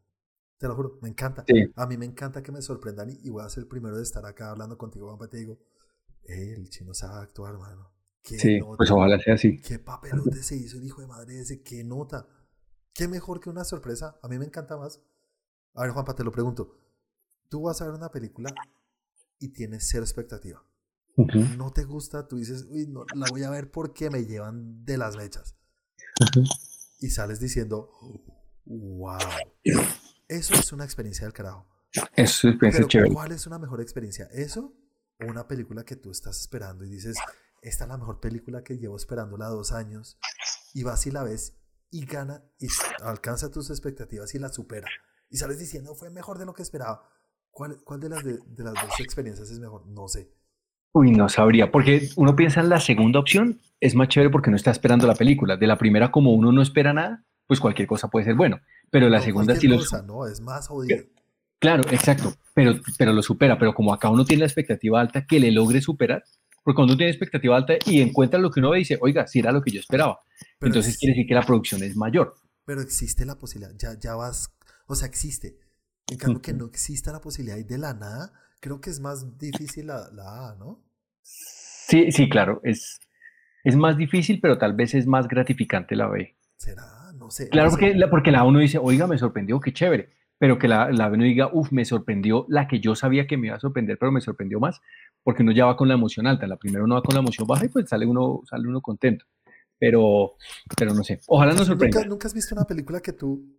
Te 0.57 0.68
lo 0.68 0.76
juro, 0.76 0.98
me 1.02 1.10
encanta. 1.10 1.45
A 1.76 1.85
mí 1.85 1.98
me 1.98 2.06
encanta 2.06 2.41
que 2.41 2.52
me 2.52 2.61
sorprendan 2.61 3.10
y, 3.11 3.30
voy 3.30 3.44
a 3.44 3.49
ser 3.49 3.64
el 3.64 3.69
primero 3.69 3.95
de 3.95 4.03
estar 4.03 4.26
acá 4.26 4.49
hablando 4.49 4.77
contigo, 4.77 5.07
Juanpa, 5.07 5.27
te 5.27 5.38
digo, 5.38 5.60
el 6.23 6.69
chino 6.69 6.94
sabe 6.94 7.22
actuar, 7.22 7.53
hermano 7.53 7.97
sí, 8.37 8.59
pues 8.75 8.91
ojalá 8.91 9.19
sea 9.19 9.35
así. 9.35 9.57
Qué 9.61 9.79
papelote 9.79 10.43
se 10.43 10.55
hizo 10.55 10.77
el 10.77 10.83
hijo 10.83 11.01
de 11.01 11.07
madre 11.07 11.39
ese, 11.39 11.61
qué 11.61 11.83
nota. 11.83 12.27
Qué 12.93 13.07
mejor 13.07 13.39
que 13.39 13.49
una 13.49 13.63
sorpresa. 13.63 14.19
A 14.21 14.27
mí 14.27 14.37
me 14.37 14.45
encanta 14.45 14.75
más. 14.75 15.01
A 15.75 15.83
ver, 15.83 15.91
Juanpa, 15.91 16.15
te 16.15 16.23
lo 16.23 16.31
pregunto. 16.31 16.77
Tú 17.49 17.63
vas 17.63 17.81
a 17.81 17.85
ver 17.85 17.93
una 17.93 18.09
película 18.09 18.53
y 19.39 19.49
tienes 19.49 19.87
cero 19.87 20.03
expectativa. 20.03 20.63
No 21.57 21.71
te 21.71 21.83
gusta, 21.83 22.27
tú 22.27 22.37
dices, 22.37 22.65
uy, 22.69 22.85
no, 22.87 23.05
la 23.15 23.25
voy 23.29 23.43
a 23.43 23.49
ver 23.49 23.71
porque 23.71 24.09
me 24.09 24.25
llevan 24.25 24.85
de 24.85 24.97
las 24.97 25.15
mechas. 25.15 25.55
Y 26.99 27.09
sales 27.09 27.39
diciendo, 27.39 27.91
wow. 28.65 29.17
Eso 30.27 30.53
es 30.53 30.71
una 30.73 30.83
experiencia 30.83 31.25
del 31.25 31.33
carajo. 31.33 31.67
Eso 32.15 32.47
es 32.47 32.53
experiencia 32.53 32.87
chévere. 32.87 33.13
¿Cuál 33.13 33.31
es 33.31 33.47
una 33.47 33.57
mejor 33.57 33.81
experiencia? 33.81 34.25
¿Eso 34.31 34.75
o 35.19 35.25
una 35.25 35.47
película 35.47 35.83
que 35.83 35.95
tú 35.95 36.11
estás 36.11 36.39
esperando 36.39 36.85
y 36.85 36.89
dices, 36.89 37.17
esta 37.61 37.84
es 37.85 37.89
la 37.89 37.97
mejor 37.97 38.19
película 38.19 38.63
que 38.63 38.77
llevo 38.77 38.97
esperándola 38.97 39.47
dos 39.47 39.71
años 39.71 40.17
y 40.73 40.84
vas 40.84 41.05
y 41.07 41.11
la 41.11 41.23
ves 41.23 41.57
y 41.89 42.05
gana 42.05 42.43
y 42.59 42.67
alcanza 43.01 43.49
tus 43.51 43.69
expectativas 43.69 44.35
y 44.35 44.39
la 44.39 44.49
supera 44.49 44.88
y 45.29 45.38
sales 45.38 45.59
diciendo 45.59 45.95
fue 45.95 46.09
mejor 46.09 46.38
de 46.38 46.45
lo 46.45 46.53
que 46.53 46.61
esperaba. 46.61 47.03
¿Cuál, 47.51 47.77
cuál 47.84 47.99
de, 47.99 48.09
las 48.09 48.23
de, 48.23 48.39
las 48.57 48.73
dos 48.73 48.99
experiencias 48.99 49.49
es 49.49 49.59
mejor? 49.59 49.88
No 49.88 50.07
sé. 50.07 50.29
Uy, 50.93 51.11
no 51.11 51.27
sabría, 51.27 51.71
porque 51.71 52.09
uno 52.15 52.35
piensa 52.35 52.61
en 52.61 52.69
la 52.69 52.79
segunda 52.79 53.19
opción, 53.19 53.59
es 53.79 53.95
más 53.95 54.09
chévere 54.09 54.29
porque 54.29 54.49
no 54.49 54.55
está 54.55 54.71
esperando 54.71 55.07
la 55.07 55.15
película. 55.15 55.57
De 55.57 55.67
la 55.67 55.77
primera, 55.77 56.11
como 56.11 56.34
uno 56.34 56.51
no 56.51 56.61
espera 56.61 56.93
nada, 56.93 57.25
pues 57.47 57.59
cualquier 57.59 57.88
cosa 57.88 58.09
puede 58.09 58.25
ser 58.25 58.35
bueno. 58.35 58.59
Pero 58.89 59.09
la 59.09 59.21
segunda 59.21 59.55
sí 59.55 59.67
lo... 59.67 59.79
no, 60.05 60.27
es 60.27 60.39
más 60.39 60.67
jodido. 60.67 61.03
Claro, 61.59 61.84
exacto, 61.89 62.34
pero, 62.53 62.75
pero 62.97 63.11
lo 63.11 63.23
supera. 63.23 63.57
Pero 63.57 63.73
como 63.73 63.93
acá 63.93 64.09
uno 64.09 64.23
tiene 64.23 64.41
la 64.41 64.45
expectativa 64.45 65.01
alta 65.01 65.25
que 65.25 65.39
le 65.39 65.51
logre 65.51 65.81
superar, 65.81 66.23
porque 66.68 66.76
cuando 66.76 66.91
uno 66.91 66.98
tiene 66.98 67.11
expectativa 67.11 67.56
alta 67.56 67.76
y 67.85 68.02
encuentra 68.02 68.38
lo 68.38 68.52
que 68.52 68.60
uno 68.60 68.72
ve, 68.72 68.80
dice, 68.80 68.98
oiga, 68.99 69.26
si 69.26 69.39
era 69.39 69.53
lo 69.53 69.61
que 69.61 69.72
yo 69.72 69.80
esperaba. 69.80 70.19
Entonces 70.60 70.98
quiere 70.98 71.14
decir 71.14 71.26
que 71.26 71.34
la 71.34 71.41
producción 71.44 71.81
es 71.81 71.95
mayor. 71.95 72.35
Pero 72.65 72.81
existe 72.81 73.26
la 73.26 73.39
posibilidad, 73.39 73.73
ya, 73.77 73.98
ya 73.98 74.15
vas, 74.15 74.53
o 74.85 74.94
sea, 74.94 75.07
existe. 75.07 75.57
En 76.11 76.18
cambio, 76.18 76.41
que 76.41 76.52
no 76.52 76.65
exista 76.65 77.14
la 77.14 77.22
posibilidad 77.22 77.57
de 77.57 77.77
la 77.77 77.94
nada, 77.94 78.34
creo 78.60 78.81
que 78.81 78.89
es 78.89 78.99
más 78.99 79.38
difícil 79.38 79.88
la, 79.88 80.10
la 80.11 80.49
A, 80.49 80.56
¿no? 80.56 80.84
Sí, 81.22 82.11
sí, 82.11 82.27
claro, 82.27 82.60
es, 82.65 82.99
es 83.64 83.77
más 83.77 83.95
difícil, 83.95 84.41
pero 84.41 84.57
tal 84.57 84.73
vez 84.73 84.94
es 84.94 85.07
más 85.07 85.30
gratificante 85.30 85.95
la 85.95 86.10
B. 86.10 86.35
¿Será? 86.57 87.14
No 87.15 87.31
sé. 87.31 87.48
Claro, 87.48 87.69
Porque, 87.69 87.95
la, 87.95 88.10
porque 88.10 88.31
la 88.34 88.39
A 88.39 88.44
uno 88.44 88.60
dice, 88.60 88.77
oiga, 88.77 89.07
me 89.07 89.18
sorprendió, 89.18 89.61
qué 89.61 89.72
chévere 89.72 90.18
pero 90.38 90.60
que 90.60 90.68
la, 90.68 90.91
la 90.91 91.07
uno 91.07 91.23
diga, 91.23 91.49
uff, 91.52 91.72
me 91.72 91.85
sorprendió 91.85 92.45
la 92.48 92.68
que 92.68 92.80
yo 92.80 92.95
sabía 92.95 93.27
que 93.27 93.38
me 93.38 93.48
iba 93.48 93.56
a 93.56 93.60
sorprender, 93.60 93.98
pero 93.98 94.11
me 94.11 94.22
sorprendió 94.22 94.60
más, 94.60 94.81
porque 95.23 95.44
uno 95.44 95.52
ya 95.52 95.65
va 95.65 95.77
con 95.77 95.88
la 95.88 95.94
emoción 95.94 96.27
alta. 96.27 96.48
La 96.48 96.57
primera 96.57 96.84
uno 96.84 96.95
va 96.95 97.02
con 97.02 97.14
la 97.14 97.22
emoción 97.22 97.48
baja 97.48 97.65
y 97.65 97.69
pues 97.69 97.89
sale 97.89 98.06
uno, 98.06 98.41
sale 98.49 98.68
uno 98.68 98.81
contento. 98.81 99.26
Pero, 99.80 100.35
pero 100.76 100.94
no 100.94 101.03
sé, 101.03 101.22
ojalá 101.27 101.53
nos 101.53 101.68
sorprenda. 101.68 102.03
¿Nunca, 102.06 102.27
has 102.27 102.34
visto 102.34 102.56
una 102.56 102.65
película 102.65 102.99
que 102.99 103.14
tú 103.14 103.57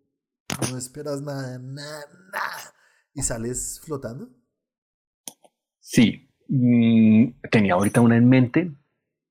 no 0.70 0.76
esperas 0.76 1.22
nada, 1.22 1.58
nada, 1.58 2.04
nada 2.32 2.74
y 3.14 3.22
sales 3.22 3.80
flotando? 3.84 4.28
Sí, 5.78 6.28
mm, 6.48 7.48
tenía 7.50 7.74
ahorita 7.74 8.00
una 8.00 8.16
en 8.16 8.28
mente 8.28 8.72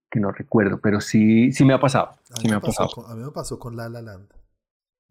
que 0.09 0.19
no 0.19 0.31
recuerdo, 0.31 0.79
pero 0.81 1.01
sí, 1.01 1.51
sí 1.51 1.65
me 1.65 1.73
ha 1.73 1.79
pasado. 1.79 2.17
Sí 2.41 2.47
me, 2.47 2.55
ha 2.55 2.61
pasado. 2.61 2.89
a 3.07 3.15
mí 3.15 3.23
me 3.23 3.31
pasó 3.31 3.59
con 3.59 3.75
La 3.75 3.89
La 3.89 4.01
Land. 4.01 4.29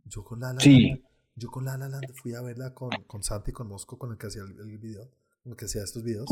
Yo 0.04 0.24
con 0.24 0.40
La 0.40 0.52
La 0.52 0.60
sí. 0.60 1.04
Yo 1.34 1.50
con 1.50 1.64
La 1.64 1.76
La 1.76 1.88
Land 1.88 2.12
fui 2.14 2.34
a 2.34 2.40
verla 2.40 2.72
con, 2.72 2.90
con 3.06 3.22
Santi, 3.22 3.52
con 3.52 3.68
Mosco, 3.68 3.98
con 3.98 4.12
el 4.12 4.18
que 4.18 4.28
hacía 4.28 4.42
el, 4.42 4.78
video, 4.78 5.10
con 5.42 5.52
el 5.52 5.56
que 5.56 5.66
hacía 5.66 5.82
estos 5.82 6.02
videos. 6.02 6.28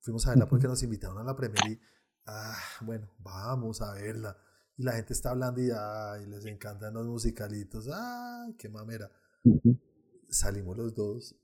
Fuimos 0.00 0.26
a 0.26 0.30
verla 0.30 0.46
porque 0.48 0.66
nos 0.66 0.82
invitaron 0.82 1.18
a 1.18 1.24
la 1.24 1.34
premier 1.34 1.66
y, 1.68 1.80
ah, 2.26 2.56
bueno, 2.82 3.08
vamos 3.18 3.82
a 3.82 3.92
verla. 3.92 4.36
Y 4.76 4.82
la 4.82 4.92
gente 4.92 5.12
está 5.12 5.30
hablando 5.30 5.60
y, 5.60 5.70
ay, 5.70 6.26
les 6.26 6.44
encantan 6.46 6.94
los 6.94 7.06
musicalitos. 7.06 7.88
Ay, 7.92 8.54
qué 8.58 8.68
mamera. 8.68 9.10
Salimos 10.28 10.76
los 10.76 10.94
dos. 10.94 11.34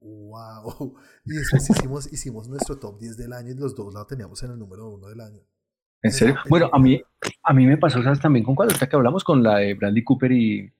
Wow. 0.00 0.94
Y 1.24 1.32
después 1.32 1.70
hicimos, 1.70 2.12
hicimos 2.12 2.48
nuestro 2.48 2.78
top 2.78 2.98
10 2.98 3.16
del 3.16 3.32
año 3.32 3.50
y 3.50 3.54
los 3.54 3.74
dos 3.74 3.92
la 3.92 4.04
teníamos 4.06 4.42
en 4.42 4.52
el 4.52 4.58
número 4.58 4.88
uno 4.88 5.08
del 5.08 5.20
año. 5.20 5.40
¿En 6.02 6.12
serio? 6.12 6.36
Bueno, 6.48 6.70
a 6.72 6.78
mí, 6.78 7.02
a 7.42 7.52
mí 7.52 7.66
me 7.66 7.76
pasó, 7.76 8.02
¿sabes? 8.02 8.20
También 8.20 8.44
con 8.44 8.54
cuál, 8.54 8.68
que 8.68 8.96
hablamos 8.96 9.24
con 9.24 9.42
la 9.42 9.58
de 9.58 9.74
Bradley 9.74 10.04
Cooper 10.04 10.30
y, 10.30 10.72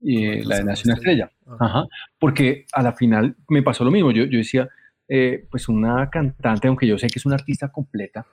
y 0.00 0.42
la 0.42 0.56
de 0.56 0.64
Nación 0.64 0.96
Estrella. 0.96 1.30
Ajá. 1.60 1.86
Porque 2.18 2.66
a 2.72 2.82
la 2.82 2.92
final 2.92 3.36
me 3.48 3.62
pasó 3.62 3.84
lo 3.84 3.92
mismo. 3.92 4.10
Yo, 4.10 4.24
yo 4.24 4.38
decía, 4.38 4.68
eh, 5.08 5.46
pues 5.50 5.68
una 5.68 6.10
cantante, 6.10 6.68
aunque 6.68 6.86
yo 6.86 6.98
sé 6.98 7.08
que 7.08 7.18
es 7.18 7.26
una 7.26 7.36
artista 7.36 7.68
completa, 7.68 8.26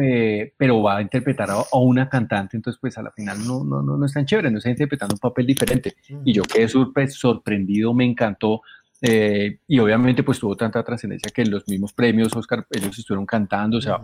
eh, 0.00 0.54
pero 0.56 0.82
va 0.82 0.98
a 0.98 1.02
interpretar 1.02 1.50
a, 1.50 1.64
una 1.72 2.08
cantante, 2.08 2.56
entonces 2.56 2.78
pues 2.80 2.96
a 2.96 3.02
la 3.02 3.10
final 3.10 3.38
no, 3.46 3.64
no, 3.64 3.82
no, 3.82 3.96
no 3.96 4.06
es 4.06 4.12
tan 4.12 4.24
chévere, 4.24 4.50
no 4.50 4.58
está 4.58 4.70
interpretando 4.70 5.14
un 5.14 5.18
papel 5.18 5.46
diferente. 5.46 5.94
Y 6.24 6.32
yo 6.32 6.42
quedé 6.44 6.68
sorprendido, 7.08 7.92
me 7.92 8.04
encantó. 8.04 8.62
Eh, 9.04 9.58
y 9.66 9.80
obviamente 9.80 10.22
pues 10.22 10.38
tuvo 10.38 10.56
tanta 10.56 10.80
trascendencia 10.84 11.32
que 11.34 11.44
los 11.44 11.66
mismos 11.66 11.92
premios 11.92 12.36
Oscar 12.36 12.64
ellos 12.70 12.96
estuvieron 12.96 13.26
cantando, 13.26 13.78
o 13.78 13.80
sea, 13.80 14.00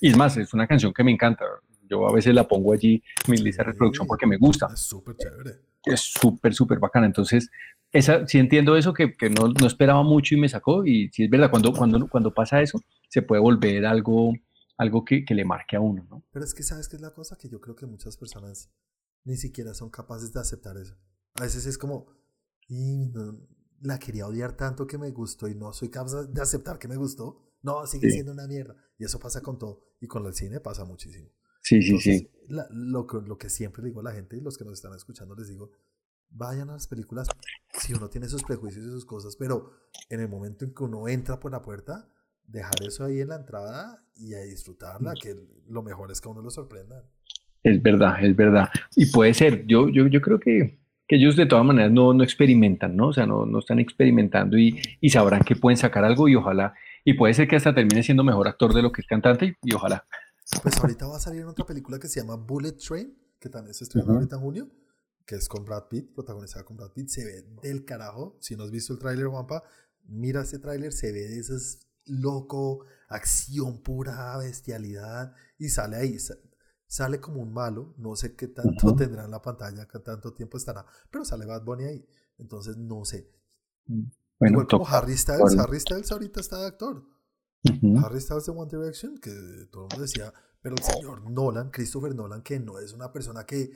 y 0.00 0.08
es 0.08 0.16
más, 0.16 0.36
es 0.36 0.52
una 0.52 0.66
canción 0.66 0.92
que 0.92 1.02
me 1.02 1.10
encanta. 1.10 1.44
Yo 1.88 2.06
a 2.06 2.12
veces 2.12 2.34
la 2.34 2.46
pongo 2.46 2.72
allí 2.72 3.02
en 3.26 3.32
mi 3.32 3.38
lista 3.38 3.64
de 3.64 3.72
reproducción 3.72 4.06
porque 4.06 4.26
me 4.26 4.36
gusta. 4.36 4.68
Es 4.72 4.80
súper 4.80 5.16
chévere 5.16 5.70
es 5.84 6.00
súper, 6.00 6.54
súper 6.54 6.78
bacana. 6.78 7.06
Entonces, 7.06 7.50
esa, 7.92 8.26
sí 8.26 8.38
entiendo 8.38 8.76
eso, 8.76 8.94
que, 8.94 9.16
que 9.16 9.30
no, 9.30 9.48
no, 9.48 9.66
esperaba 9.66 10.02
mucho 10.02 10.34
y 10.34 10.40
me 10.40 10.48
sacó. 10.48 10.84
Y 10.84 11.10
sí 11.12 11.24
es 11.24 11.30
verdad, 11.30 11.50
cuando, 11.50 11.72
cuando, 11.72 12.08
cuando 12.08 12.32
pasa 12.32 12.62
eso, 12.62 12.80
se 13.08 13.22
puede 13.22 13.40
volver 13.40 13.84
algo, 13.86 14.32
algo 14.76 15.04
que, 15.04 15.24
que 15.24 15.34
le 15.34 15.44
marque 15.44 15.76
a 15.76 15.80
uno, 15.80 16.06
¿no? 16.08 16.24
Pero 16.32 16.44
es 16.44 16.54
que, 16.54 16.62
¿sabes 16.62 16.88
qué 16.88 16.96
es 16.96 17.02
la 17.02 17.12
cosa? 17.12 17.36
Que 17.36 17.48
yo 17.48 17.60
creo 17.60 17.74
que 17.74 17.86
muchas 17.86 18.16
personas 18.16 18.70
ni 19.24 19.36
siquiera 19.36 19.74
son 19.74 19.90
capaces 19.90 20.32
de 20.32 20.40
aceptar 20.40 20.76
eso. 20.76 20.96
A 21.34 21.42
veces 21.42 21.66
es 21.66 21.78
como, 21.78 22.06
y 22.68 23.12
la 23.82 23.98
quería 23.98 24.26
odiar 24.26 24.56
tanto 24.56 24.86
que 24.86 24.98
me 24.98 25.10
gustó 25.10 25.48
y 25.48 25.54
no 25.54 25.72
soy 25.72 25.88
capaz 25.88 26.26
de 26.26 26.40
aceptar 26.40 26.78
que 26.78 26.88
me 26.88 26.96
gustó. 26.96 27.46
No, 27.62 27.86
sigue 27.86 28.10
siendo 28.10 28.32
una 28.32 28.46
mierda. 28.46 28.74
Y 28.98 29.04
eso 29.04 29.18
pasa 29.18 29.42
con 29.42 29.58
todo. 29.58 29.84
Y 30.00 30.06
con 30.06 30.24
el 30.24 30.32
cine 30.32 30.60
pasa 30.60 30.84
muchísimo. 30.84 31.28
Sí, 31.62 31.82
sí, 31.82 31.98
sí. 31.98 32.30
lo, 32.48 33.06
lo 33.06 33.36
que 33.36 33.50
siempre 33.50 33.84
digo 33.84 34.00
a 34.00 34.04
la 34.04 34.12
gente 34.12 34.36
y 34.36 34.40
los 34.40 34.56
que 34.56 34.64
nos 34.64 34.74
están 34.74 34.94
escuchando 34.94 35.34
les 35.34 35.48
digo, 35.48 35.72
vayan 36.30 36.70
a 36.70 36.74
las 36.74 36.86
películas 36.86 37.28
si 37.72 37.94
uno 37.94 38.08
tiene 38.08 38.28
sus 38.28 38.42
prejuicios 38.42 38.84
y 38.84 38.90
sus 38.90 39.04
cosas, 39.04 39.36
pero 39.36 39.72
en 40.08 40.20
el 40.20 40.28
momento 40.28 40.64
en 40.64 40.74
que 40.74 40.82
uno 40.82 41.08
entra 41.08 41.38
por 41.38 41.52
la 41.52 41.62
puerta, 41.62 42.08
dejar 42.46 42.82
eso 42.86 43.04
ahí 43.04 43.20
en 43.20 43.28
la 43.28 43.36
entrada 43.36 44.04
y 44.16 44.34
a 44.34 44.40
disfrutarla, 44.40 45.14
que 45.20 45.36
lo 45.68 45.82
mejor 45.82 46.10
es 46.10 46.20
que 46.20 46.28
a 46.28 46.32
uno 46.32 46.42
lo 46.42 46.50
sorprenda. 46.50 47.04
Es 47.62 47.82
verdad, 47.82 48.24
es 48.24 48.34
verdad. 48.34 48.68
Y 48.96 49.06
puede 49.06 49.34
ser, 49.34 49.66
yo, 49.66 49.88
yo, 49.88 50.06
yo 50.06 50.20
creo 50.20 50.40
que, 50.40 50.80
que 51.06 51.16
ellos 51.16 51.36
de 51.36 51.46
todas 51.46 51.64
maneras 51.64 51.92
no, 51.92 52.12
no 52.14 52.24
experimentan, 52.24 52.96
¿no? 52.96 53.08
O 53.08 53.12
sea, 53.12 53.26
no, 53.26 53.46
no 53.46 53.58
están 53.58 53.78
experimentando 53.78 54.58
y, 54.58 54.80
y, 55.00 55.10
sabrán 55.10 55.42
que 55.42 55.56
pueden 55.56 55.76
sacar 55.76 56.04
algo 56.04 56.28
y 56.28 56.36
ojalá, 56.36 56.74
y 57.04 57.14
puede 57.14 57.34
ser 57.34 57.48
que 57.48 57.56
hasta 57.56 57.74
termine 57.74 58.02
siendo 58.02 58.24
mejor 58.24 58.48
actor 58.48 58.74
de 58.74 58.82
lo 58.82 58.92
que 58.92 59.02
es 59.02 59.06
cantante 59.06 59.56
y 59.62 59.74
ojalá. 59.74 60.04
Pues 60.62 60.78
ahorita 60.78 61.06
va 61.06 61.16
a 61.16 61.20
salir 61.20 61.44
otra 61.44 61.64
película 61.64 61.98
que 61.98 62.08
se 62.08 62.20
llama 62.20 62.36
Bullet 62.36 62.72
Train, 62.72 63.14
que 63.38 63.48
también 63.48 63.74
se 63.74 63.84
estrena 63.84 64.12
ahorita 64.12 64.36
en 64.36 64.42
junio, 64.42 64.68
que 65.30 65.36
es 65.36 65.48
con 65.48 65.64
Brad 65.64 65.84
Pitt, 65.84 66.12
protagonizada 66.12 66.64
con 66.64 66.76
Brad 66.76 66.90
Pitt. 66.90 67.08
Se 67.08 67.24
ve 67.24 67.46
del 67.62 67.84
carajo. 67.84 68.36
Si 68.40 68.56
no 68.56 68.64
has 68.64 68.72
visto 68.72 68.92
el 68.92 68.98
tráiler, 68.98 69.28
Juanpa, 69.28 69.62
mira 70.08 70.42
ese 70.42 70.58
tráiler, 70.58 70.92
se 70.92 71.12
ve 71.12 71.20
de 71.20 71.38
esas 71.38 71.86
loco, 72.06 72.84
acción 73.08 73.80
pura, 73.80 74.36
bestialidad, 74.38 75.32
y 75.56 75.68
sale 75.68 75.98
ahí, 75.98 76.16
sale 76.88 77.20
como 77.20 77.40
un 77.42 77.52
malo, 77.52 77.94
no 77.96 78.16
sé 78.16 78.34
qué 78.34 78.48
tanto 78.48 78.96
tendrá 78.96 79.24
en 79.24 79.30
la 79.30 79.40
pantalla, 79.40 79.86
qué 79.86 80.00
tanto 80.00 80.32
tiempo 80.34 80.56
estará, 80.56 80.84
pero 81.12 81.24
sale 81.24 81.46
Bad 81.46 81.62
Bunny 81.62 81.84
ahí, 81.84 82.08
entonces 82.38 82.76
no 82.76 83.04
sé. 83.04 83.30
Mm, 83.86 84.06
bueno, 84.40 84.66
como 84.66 84.88
Harry 84.88 85.16
Styles, 85.16 85.56
Harry 85.56 85.78
Styles 85.78 86.10
ahorita 86.10 86.40
está 86.40 86.58
de 86.58 86.66
actor. 86.66 87.04
Harry 88.02 88.20
Styles 88.20 88.46
de 88.46 88.52
One 88.52 88.68
Direction, 88.68 89.16
que 89.18 89.30
todo 89.70 89.84
el 89.84 89.90
mundo 89.90 90.00
decía, 90.00 90.34
pero 90.60 90.74
el 90.74 90.82
señor 90.82 91.30
Nolan, 91.30 91.70
Christopher 91.70 92.16
Nolan, 92.16 92.42
que 92.42 92.58
no 92.58 92.80
es 92.80 92.92
una 92.92 93.12
persona 93.12 93.46
que 93.46 93.70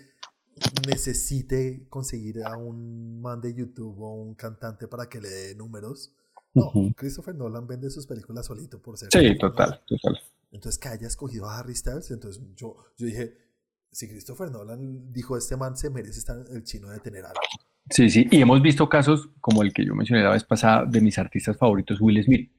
necesite 0.86 1.86
conseguir 1.89 2.43
a 2.44 2.56
un 2.56 3.20
man 3.20 3.40
de 3.40 3.55
YouTube 3.55 4.01
o 4.01 4.14
un 4.14 4.35
cantante 4.35 4.89
para 4.89 5.09
que 5.09 5.20
le 5.20 5.28
dé 5.28 5.55
números. 5.55 6.12
No, 6.55 6.72
Christopher 6.97 7.35
Nolan 7.35 7.66
vende 7.66 7.90
sus 7.90 8.06
películas 8.06 8.47
solito 8.47 8.81
por 8.81 8.97
ser. 8.97 9.09
Sí, 9.10 9.36
total, 9.39 9.81
total. 9.86 10.20
Entonces, 10.52 10.78
que 10.78 10.89
haya 10.89 11.09
escogido 11.09 11.48
a 11.48 11.59
Harry 11.59 11.74
Styles, 11.74 12.10
entonces 12.12 12.40
yo, 12.55 12.76
yo 12.97 13.06
dije, 13.06 13.36
si 13.90 14.09
Christopher 14.09 14.52
Nolan 14.52 15.12
dijo, 15.12 15.36
este 15.36 15.56
man 15.56 15.76
se 15.76 15.90
merece 15.90 16.18
estar 16.20 16.44
el 16.48 16.62
chino 16.62 16.89
de 16.90 17.01
tener 17.01 17.24
algo. 17.24 17.40
Sí, 17.90 18.09
sí, 18.09 18.28
y 18.31 18.40
hemos 18.40 18.62
visto 18.62 18.89
casos 18.89 19.31
como 19.40 19.62
el 19.62 19.72
que 19.72 19.85
yo 19.85 19.94
mencioné 19.94 20.22
la 20.22 20.31
vez 20.31 20.44
pasada 20.44 20.86
de 20.86 21.01
mis 21.01 21.18
artistas 21.18 21.56
favoritos, 21.56 22.01
Will 22.01 22.22
Smith 22.22 22.51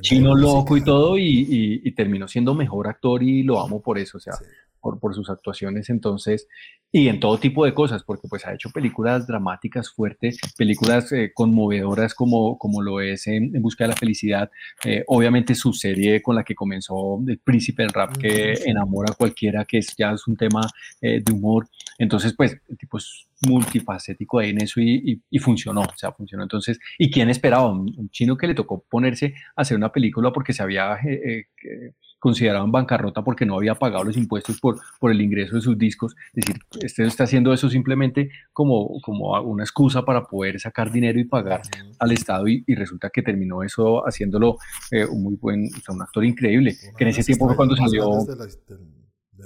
chino 0.00 0.34
loco 0.34 0.76
y 0.76 0.84
todo, 0.84 1.18
y, 1.18 1.90
terminó 1.96 2.28
siendo 2.28 2.54
mejor 2.54 2.88
actor 2.88 3.22
y 3.22 3.42
lo 3.42 3.60
amo 3.60 3.82
por 3.82 3.98
eso, 3.98 4.18
o 4.18 4.20
sea, 4.20 4.34
por, 4.80 4.98
por 4.98 5.14
sus 5.14 5.28
actuaciones 5.28 5.90
entonces, 5.90 6.46
y 6.92 7.08
en 7.08 7.20
todo 7.20 7.38
tipo 7.38 7.64
de 7.64 7.72
cosas, 7.72 8.02
porque 8.02 8.26
pues 8.28 8.44
ha 8.46 8.52
hecho 8.52 8.70
películas 8.70 9.26
dramáticas 9.26 9.90
fuertes, 9.90 10.38
películas 10.56 11.12
eh, 11.12 11.30
conmovedoras 11.32 12.14
como, 12.14 12.58
como 12.58 12.82
lo 12.82 13.00
es 13.00 13.28
en, 13.28 13.52
Busca 13.62 13.84
de 13.84 13.88
la 13.88 13.96
Felicidad, 13.96 14.50
eh, 14.84 15.04
obviamente 15.06 15.54
su 15.54 15.72
serie 15.72 16.20
con 16.20 16.34
la 16.34 16.42
que 16.42 16.54
comenzó 16.54 17.20
El 17.26 17.38
Príncipe 17.38 17.82
del 17.82 17.92
Rap, 17.92 18.16
que 18.16 18.54
enamora 18.64 19.12
a 19.12 19.14
cualquiera, 19.14 19.64
que 19.64 19.78
es, 19.78 19.94
ya 19.96 20.10
es 20.12 20.26
un 20.26 20.36
tema 20.36 20.62
eh, 21.00 21.20
de 21.24 21.32
humor, 21.32 21.68
entonces 21.98 22.34
pues 22.36 22.60
el 22.68 22.76
tipo 22.76 22.98
es 22.98 23.28
multifacético 23.46 24.38
ahí 24.38 24.50
en 24.50 24.62
eso 24.62 24.80
y, 24.80 25.20
funcionó, 25.38 25.82
o 25.82 25.96
sea, 25.96 26.12
funcionó. 26.12 26.42
Entonces, 26.42 26.78
¿y 26.98 27.10
quién 27.10 27.30
esperaba? 27.30 27.70
Un, 27.70 28.10
chino 28.10 28.36
que 28.36 28.46
le 28.46 28.54
tocó 28.54 28.84
ponerse 28.88 29.34
a 29.56 29.62
hacer 29.62 29.76
una 29.76 29.92
película 29.92 30.32
porque 30.32 30.52
se 30.52 30.62
había 30.62 30.94
eh, 30.96 31.46
eh, 31.64 31.92
considerado 32.20 32.64
en 32.64 32.70
bancarrota 32.70 33.24
porque 33.24 33.46
no 33.46 33.56
había 33.56 33.74
pagado 33.74 34.04
los 34.04 34.16
impuestos 34.16 34.60
por, 34.60 34.78
por 35.00 35.10
el 35.10 35.20
ingreso 35.20 35.56
de 35.56 35.62
sus 35.62 35.76
discos. 35.76 36.14
Es 36.34 36.44
decir, 36.44 36.62
este 36.80 37.04
está 37.04 37.24
haciendo 37.24 37.52
eso 37.52 37.68
simplemente 37.68 38.30
como, 38.52 39.00
como 39.00 39.40
una 39.40 39.64
excusa 39.64 40.04
para 40.04 40.24
poder 40.24 40.60
sacar 40.60 40.92
dinero 40.92 41.18
y 41.18 41.24
pagar 41.24 41.62
al 41.98 42.12
Estado 42.12 42.46
y, 42.46 42.62
resulta 42.74 43.10
que 43.10 43.22
terminó 43.22 43.62
eso 43.62 44.06
haciéndolo 44.06 44.58
eh, 44.90 45.04
un 45.04 45.22
muy 45.22 45.34
buen, 45.36 45.66
o 45.66 45.80
sea, 45.80 45.94
un 45.94 46.02
actor 46.02 46.24
increíble, 46.24 46.76
que 46.96 47.04
en 47.04 47.10
ese 47.10 47.24
tiempo 47.24 47.46
fue 47.46 47.56
cuando 47.56 47.76
salió... 47.76 48.06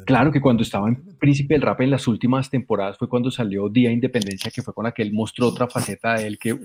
Claro 0.07 0.33
que 0.33 0.41
cuando 0.41 0.63
estaba 0.63 0.89
en 0.89 1.17
Príncipe 1.19 1.55
del 1.55 1.63
Rap 1.63 1.81
en 1.81 1.91
las 1.91 2.07
últimas 2.09 2.51
temporadas 2.51 2.99
fue 2.99 3.09
cuando 3.09 3.31
salió 3.31 3.69
Día 3.69 3.91
Independencia, 3.91 4.51
que 4.51 4.63
fue 4.63 4.75
con 4.75 4.85
la 4.85 4.93
que 4.93 5.03
él 5.03 5.13
mostró 5.13 5.49
otra 5.49 5.69
faceta 5.69 6.15
de 6.15 6.27
él 6.27 6.39
que, 6.39 6.59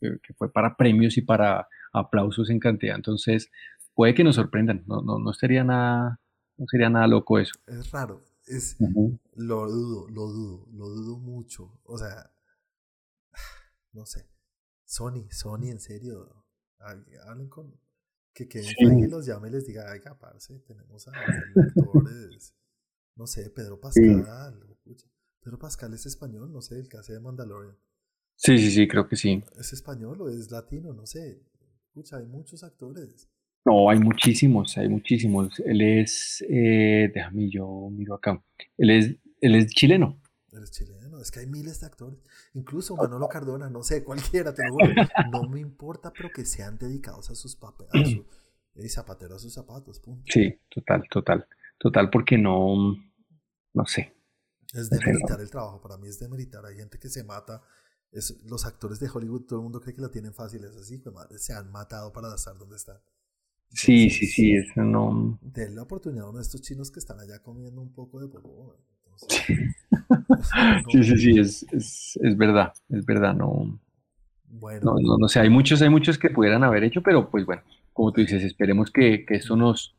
que 0.00 0.34
fue 0.34 0.52
para 0.52 0.76
premios 0.76 1.16
y 1.16 1.22
para 1.22 1.68
aplausos 1.92 2.50
en 2.50 2.58
cantidad. 2.58 2.96
Entonces, 2.96 3.50
puede 3.94 4.14
que 4.14 4.24
nos 4.24 4.36
sorprendan, 4.36 4.84
no, 4.86 5.02
no, 5.02 5.18
no 5.18 5.32
sería 5.32 5.64
nada, 5.64 6.20
no 6.56 6.66
sería 6.66 6.88
nada 6.88 7.06
loco 7.06 7.38
eso. 7.38 7.54
Es 7.66 7.90
raro, 7.90 8.24
es, 8.46 8.76
lo 9.34 9.70
dudo, 9.70 10.08
lo 10.08 10.26
dudo, 10.28 10.66
lo 10.72 10.88
dudo 10.88 11.18
mucho. 11.18 11.80
O 11.84 11.98
sea, 11.98 12.30
no 13.92 14.06
sé. 14.06 14.28
Sony, 14.84 15.26
Sony, 15.30 15.70
en 15.70 15.80
serio, 15.80 16.44
hablen 16.78 17.48
con, 17.48 17.72
que 18.34 18.48
queden 18.48 18.66
sí. 18.66 19.06
los 19.08 19.26
llame 19.26 19.48
y 19.48 19.52
les 19.52 19.66
diga, 19.66 19.90
ay, 19.90 20.00
parce, 20.18 20.58
tenemos 20.60 21.08
a 21.08 21.12
actores, 21.12 22.54
no 23.22 23.28
sé, 23.28 23.50
Pedro 23.50 23.78
Pascal, 23.78 24.58
Pedro 25.40 25.56
Pascal 25.56 25.94
es 25.94 26.06
español, 26.06 26.52
no 26.52 26.60
sé, 26.60 26.80
el 26.80 26.88
que 26.88 26.96
hace 26.96 27.12
de 27.12 27.20
Mandalorian. 27.20 27.76
Sí, 28.34 28.58
sí, 28.58 28.72
sí, 28.72 28.88
creo 28.88 29.06
que 29.06 29.14
sí. 29.14 29.44
¿Es 29.56 29.72
español 29.72 30.22
o 30.22 30.28
es 30.28 30.50
latino? 30.50 30.92
No 30.92 31.06
sé. 31.06 31.40
Escucha, 31.86 32.16
hay 32.16 32.26
muchos 32.26 32.64
actores. 32.64 33.28
No, 33.64 33.88
hay 33.88 34.00
muchísimos, 34.00 34.76
hay 34.76 34.88
muchísimos. 34.88 35.60
Él 35.60 35.82
es, 35.82 36.44
eh, 36.48 37.12
déjame 37.14 37.48
yo 37.48 37.88
miro 37.92 38.14
acá. 38.16 38.42
Él 38.76 38.90
es, 38.90 39.14
él 39.40 39.54
es 39.54 39.68
chileno. 39.68 40.20
Él 40.50 40.64
es 40.64 40.72
chileno, 40.72 41.20
es 41.20 41.30
que 41.30 41.38
hay 41.38 41.46
miles 41.46 41.78
de 41.78 41.86
actores. 41.86 42.18
Incluso 42.54 42.96
Manolo 42.96 43.28
Cardona, 43.28 43.70
no 43.70 43.84
sé, 43.84 44.02
cualquiera, 44.02 44.52
te 44.52 44.66
lo 44.66 44.72
juro. 44.72 44.86
No 45.30 45.48
me 45.48 45.60
importa, 45.60 46.12
pero 46.12 46.28
que 46.30 46.44
sean 46.44 46.76
dedicados 46.76 47.30
a 47.30 47.36
sus 47.36 47.54
papeles, 47.54 47.92
a 47.94 48.80
su, 48.80 48.88
zapatero 48.88 49.36
a 49.36 49.38
sus 49.38 49.54
zapatos, 49.54 50.00
punto. 50.00 50.24
Sí, 50.26 50.58
total, 50.68 51.04
total. 51.08 51.46
Total, 51.82 52.10
porque 52.10 52.38
no, 52.38 52.96
no 53.74 53.86
sé. 53.86 54.14
Es 54.72 54.88
demeritar 54.88 55.40
el 55.40 55.50
trabajo, 55.50 55.80
para 55.80 55.98
mí 55.98 56.08
es 56.08 56.18
demeritar. 56.18 56.64
Hay 56.64 56.76
gente 56.76 56.98
que 56.98 57.08
se 57.08 57.24
mata. 57.24 57.62
Es, 58.10 58.42
los 58.44 58.64
actores 58.66 59.00
de 59.00 59.08
Hollywood, 59.08 59.44
todo 59.46 59.58
el 59.58 59.62
mundo 59.64 59.80
cree 59.80 59.94
que 59.94 60.02
la 60.02 60.10
tienen 60.10 60.34
fácil, 60.34 60.64
es 60.64 60.76
así, 60.76 60.98
pues, 60.98 61.14
madre, 61.14 61.38
se 61.38 61.54
han 61.54 61.70
matado 61.70 62.12
para 62.12 62.34
estar 62.34 62.56
donde 62.58 62.76
están. 62.76 62.98
Sí, 63.70 64.10
sí, 64.10 64.26
sí, 64.26 64.52
eso 64.54 64.82
no. 64.82 65.38
Den 65.40 65.74
la 65.74 65.82
oportunidad 65.82 66.26
a 66.26 66.28
uno 66.28 66.38
de 66.38 66.42
estos 66.42 66.60
chinos 66.60 66.90
que 66.90 67.00
están 67.00 67.18
allá 67.20 67.38
comiendo 67.42 67.80
un 67.80 67.92
poco 67.92 68.20
de 68.20 68.28
popó. 68.28 68.76
sí, 70.90 71.04
sí, 71.04 71.16
sí, 71.16 71.38
es, 71.38 71.66
es, 71.70 72.18
es, 72.20 72.36
verdad, 72.36 72.72
es 72.90 73.04
verdad, 73.04 73.34
no. 73.34 73.78
Bueno. 74.44 74.94
No, 75.00 75.18
no, 75.18 75.28
sé, 75.28 75.40
hay 75.40 75.48
muchos, 75.48 75.80
hay 75.80 75.88
muchos 75.88 76.18
que 76.18 76.28
pudieran 76.28 76.64
haber 76.64 76.84
hecho, 76.84 77.02
pero 77.02 77.30
pues 77.30 77.46
bueno, 77.46 77.62
como 77.92 78.12
tú 78.12 78.20
dices, 78.20 78.42
esperemos 78.42 78.90
que, 78.90 79.24
que 79.24 79.36
esto 79.36 79.56
nos, 79.56 79.94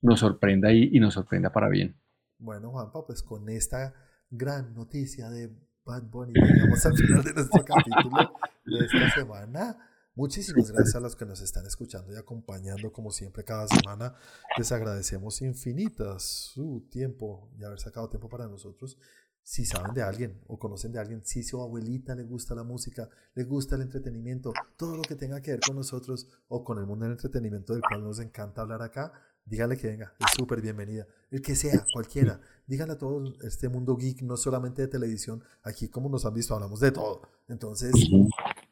nos 0.00 0.20
sorprenda 0.20 0.72
y, 0.72 0.90
y 0.92 1.00
nos 1.00 1.14
sorprenda 1.14 1.50
para 1.50 1.68
bien. 1.68 1.94
Bueno, 2.38 2.70
Juanpa, 2.70 3.04
pues 3.04 3.22
con 3.22 3.48
esta 3.48 3.92
gran 4.30 4.72
noticia 4.72 5.28
de 5.28 5.50
Bad 5.84 6.04
Bunny 6.04 6.34
llegamos 6.34 6.86
al 6.86 6.96
final 6.96 7.24
de 7.24 7.32
nuestro 7.32 7.64
capítulo 7.66 8.32
de 8.64 8.84
esta 8.86 9.10
semana. 9.12 9.76
Muchísimas 10.14 10.70
gracias 10.70 10.94
a 10.94 11.00
los 11.00 11.16
que 11.16 11.26
nos 11.26 11.40
están 11.40 11.66
escuchando 11.66 12.12
y 12.12 12.16
acompañando 12.16 12.92
como 12.92 13.10
siempre 13.10 13.42
cada 13.42 13.66
semana. 13.66 14.14
Les 14.56 14.70
agradecemos 14.70 15.42
infinitas 15.42 16.22
su 16.22 16.86
tiempo 16.88 17.50
y 17.58 17.64
haber 17.64 17.80
sacado 17.80 18.08
tiempo 18.08 18.28
para 18.28 18.46
nosotros. 18.46 18.98
Si 19.42 19.64
saben 19.64 19.92
de 19.94 20.02
alguien 20.02 20.40
o 20.46 20.60
conocen 20.60 20.92
de 20.92 21.00
alguien, 21.00 21.24
si 21.24 21.42
su 21.42 21.60
abuelita 21.60 22.14
le 22.14 22.22
gusta 22.22 22.54
la 22.54 22.62
música, 22.62 23.08
le 23.34 23.44
gusta 23.44 23.74
el 23.74 23.82
entretenimiento, 23.82 24.52
todo 24.76 24.96
lo 24.96 25.02
que 25.02 25.16
tenga 25.16 25.40
que 25.40 25.52
ver 25.52 25.60
con 25.66 25.74
nosotros 25.74 26.28
o 26.46 26.62
con 26.62 26.78
el 26.78 26.86
mundo 26.86 27.04
del 27.04 27.14
entretenimiento 27.14 27.72
del 27.72 27.82
cual 27.82 28.04
nos 28.04 28.20
encanta 28.20 28.60
hablar 28.60 28.82
acá, 28.82 29.12
dígale 29.48 29.76
que 29.76 29.88
venga, 29.88 30.14
es 30.18 30.32
súper 30.36 30.60
bienvenida. 30.60 31.06
El 31.30 31.42
que 31.42 31.54
sea, 31.54 31.84
cualquiera. 31.92 32.40
Díganle 32.66 32.94
a 32.94 32.98
todo 32.98 33.22
este 33.42 33.68
mundo 33.68 33.96
geek, 33.96 34.22
no 34.22 34.36
solamente 34.36 34.82
de 34.82 34.88
televisión. 34.88 35.42
Aquí, 35.62 35.88
como 35.88 36.08
nos 36.08 36.24
han 36.26 36.34
visto, 36.34 36.54
hablamos 36.54 36.80
de 36.80 36.92
todo. 36.92 37.22
Entonces, 37.48 37.92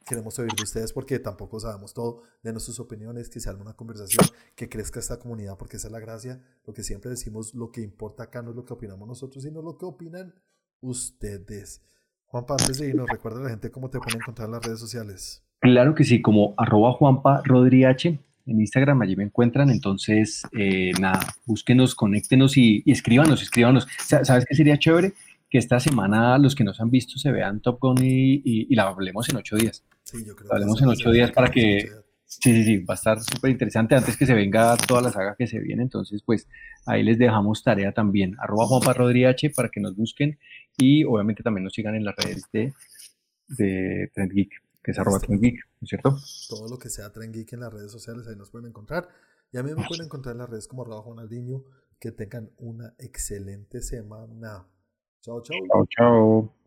queremos 0.05 0.39
oír 0.39 0.53
de 0.53 0.63
ustedes 0.63 0.93
porque 0.93 1.19
tampoco 1.19 1.59
sabemos 1.61 1.95
todo. 1.95 2.23
Denos 2.43 2.63
sus 2.65 2.79
opiniones, 2.79 3.29
que 3.29 3.41
se 3.41 3.49
haga 3.49 3.61
una 3.61 3.75
conversación, 3.75 4.25
que 4.55 4.69
crezca 4.69 5.01
esta 5.01 5.19
comunidad, 5.19 5.57
porque 5.57 5.77
esa 5.77 5.89
es 5.89 5.93
la 5.93 6.01
gracia. 6.01 6.43
Lo 6.67 6.75
que 6.75 6.83
siempre 6.83 7.11
decimos, 7.11 7.55
lo 7.55 7.71
que 7.71 7.81
importa 7.81 8.25
acá 8.25 8.43
no 8.43 8.51
es 8.51 8.57
lo 8.57 8.65
que 8.65 8.75
opinamos 8.75 9.09
nosotros, 9.09 9.45
sino 9.45 9.63
lo 9.63 9.79
que 9.79 9.87
opinan 9.87 10.35
ustedes. 10.81 11.83
Juanpa, 12.27 12.57
antes 12.59 12.79
de 12.79 12.89
irnos, 12.89 13.09
recuerda 13.09 13.41
a 13.41 13.45
la 13.45 13.51
gente 13.51 13.71
cómo 13.71 13.89
te 13.89 13.99
pueden 13.99 14.21
encontrar 14.21 14.47
en 14.47 14.53
las 14.53 14.65
redes 14.65 14.81
sociales. 14.81 15.43
Claro 15.61 15.95
que 15.95 16.05
sí, 16.05 16.21
como 16.21 16.55
arroba 16.59 16.93
Juanpa 16.93 17.43
Rodriache 17.45 18.26
en 18.47 18.61
Instagram, 18.61 19.03
allí 19.03 19.17
me 19.17 19.25
encuentran. 19.25 19.71
Entonces, 19.71 20.43
eh, 20.57 20.93
nada, 21.01 21.21
búsquenos, 21.45 21.95
conéctenos 21.95 22.57
y, 22.57 22.83
escríbanos, 22.87 23.43
escríbanos. 23.43 23.87
¿Sabes 23.99 24.45
qué 24.49 24.55
sería 24.55 24.79
chévere? 24.79 25.13
Que 25.51 25.59
esta 25.59 25.79
semana 25.81 26.39
los 26.39 26.55
que 26.55 26.65
nos 26.65 26.81
han 26.81 26.91
visto 26.91 27.19
se 27.19 27.31
vean 27.33 27.61
Top 27.61 27.79
Gun 27.81 27.99
y, 28.01 28.75
la 28.75 28.85
hablemos 28.85 29.29
en 29.29 29.37
ocho 29.37 29.57
días. 29.57 29.85
Sí, 30.05 30.25
yo 30.25 30.35
creo 30.35 30.49
la 30.49 30.55
hablemos 30.57 30.81
en 30.81 30.89
ocho 30.89 31.11
días 31.11 31.33
para 31.33 31.51
que... 31.51 31.89
Sí, 32.29 32.53
sí, 32.53 32.65
sí, 32.65 32.79
va 32.79 32.95
a 32.95 32.97
estar 32.97 33.21
súper 33.21 33.53
interesante 33.53 33.95
antes 33.95 34.17
que 34.17 34.27
se 34.27 34.35
venga 34.35 34.77
toda 34.77 35.01
la 35.01 35.13
saga 35.13 35.37
que 35.39 35.47
se 35.47 35.61
viene. 35.61 35.85
Entonces, 35.85 36.23
pues 36.27 36.49
ahí 36.85 37.05
les 37.05 37.19
dejamos 37.19 37.63
tarea 37.63 37.93
también. 37.93 38.35
Arroba 38.41 38.67
Juanpa 38.67 38.93
Rodríguez 38.93 39.55
para 39.55 39.69
que 39.69 39.81
nos 39.81 39.95
busquen 39.95 40.37
y 40.77 41.05
obviamente 41.05 41.45
también 41.45 41.63
nos 41.63 41.73
sigan 41.73 41.95
en 41.95 42.05
las 42.05 42.17
redes 42.17 42.43
de, 42.53 42.73
de 43.49 44.11
Trend 44.13 44.33
Geek 44.33 44.66
que 44.87 44.93
es 44.93 44.99
arroba 45.01 45.19
Geek, 45.19 45.57
¿no 45.81 45.85
es 45.85 45.89
cierto? 45.89 46.17
Todo 46.49 46.69
lo 46.69 46.79
que 46.79 46.91
sea 46.91 47.13
Tren 47.13 47.33
Geek 47.33 47.55
en 47.55 47.61
las 47.61 47.73
redes 47.73 47.91
sociales, 47.91 48.29
ahí 48.29 48.37
nos 48.37 48.51
pueden 48.51 48.69
encontrar. 48.69 49.09
Y 49.51 49.59
a 49.59 49.65
mí 49.65 49.75
me 49.75 49.85
pueden 49.85 50.05
encontrar 50.05 50.35
en 50.35 50.39
las 50.39 50.49
redes 50.49 50.69
como 50.69 50.83
arroba 50.83 51.03
Juanaldiño. 51.03 51.65
Que 51.99 52.13
tengan 52.13 52.53
una 52.59 52.95
excelente 52.99 53.83
semana. 53.83 54.65
Chao, 55.23 55.43
chao. 55.43 55.59
Chao, 55.67 55.87
chao. 55.87 56.66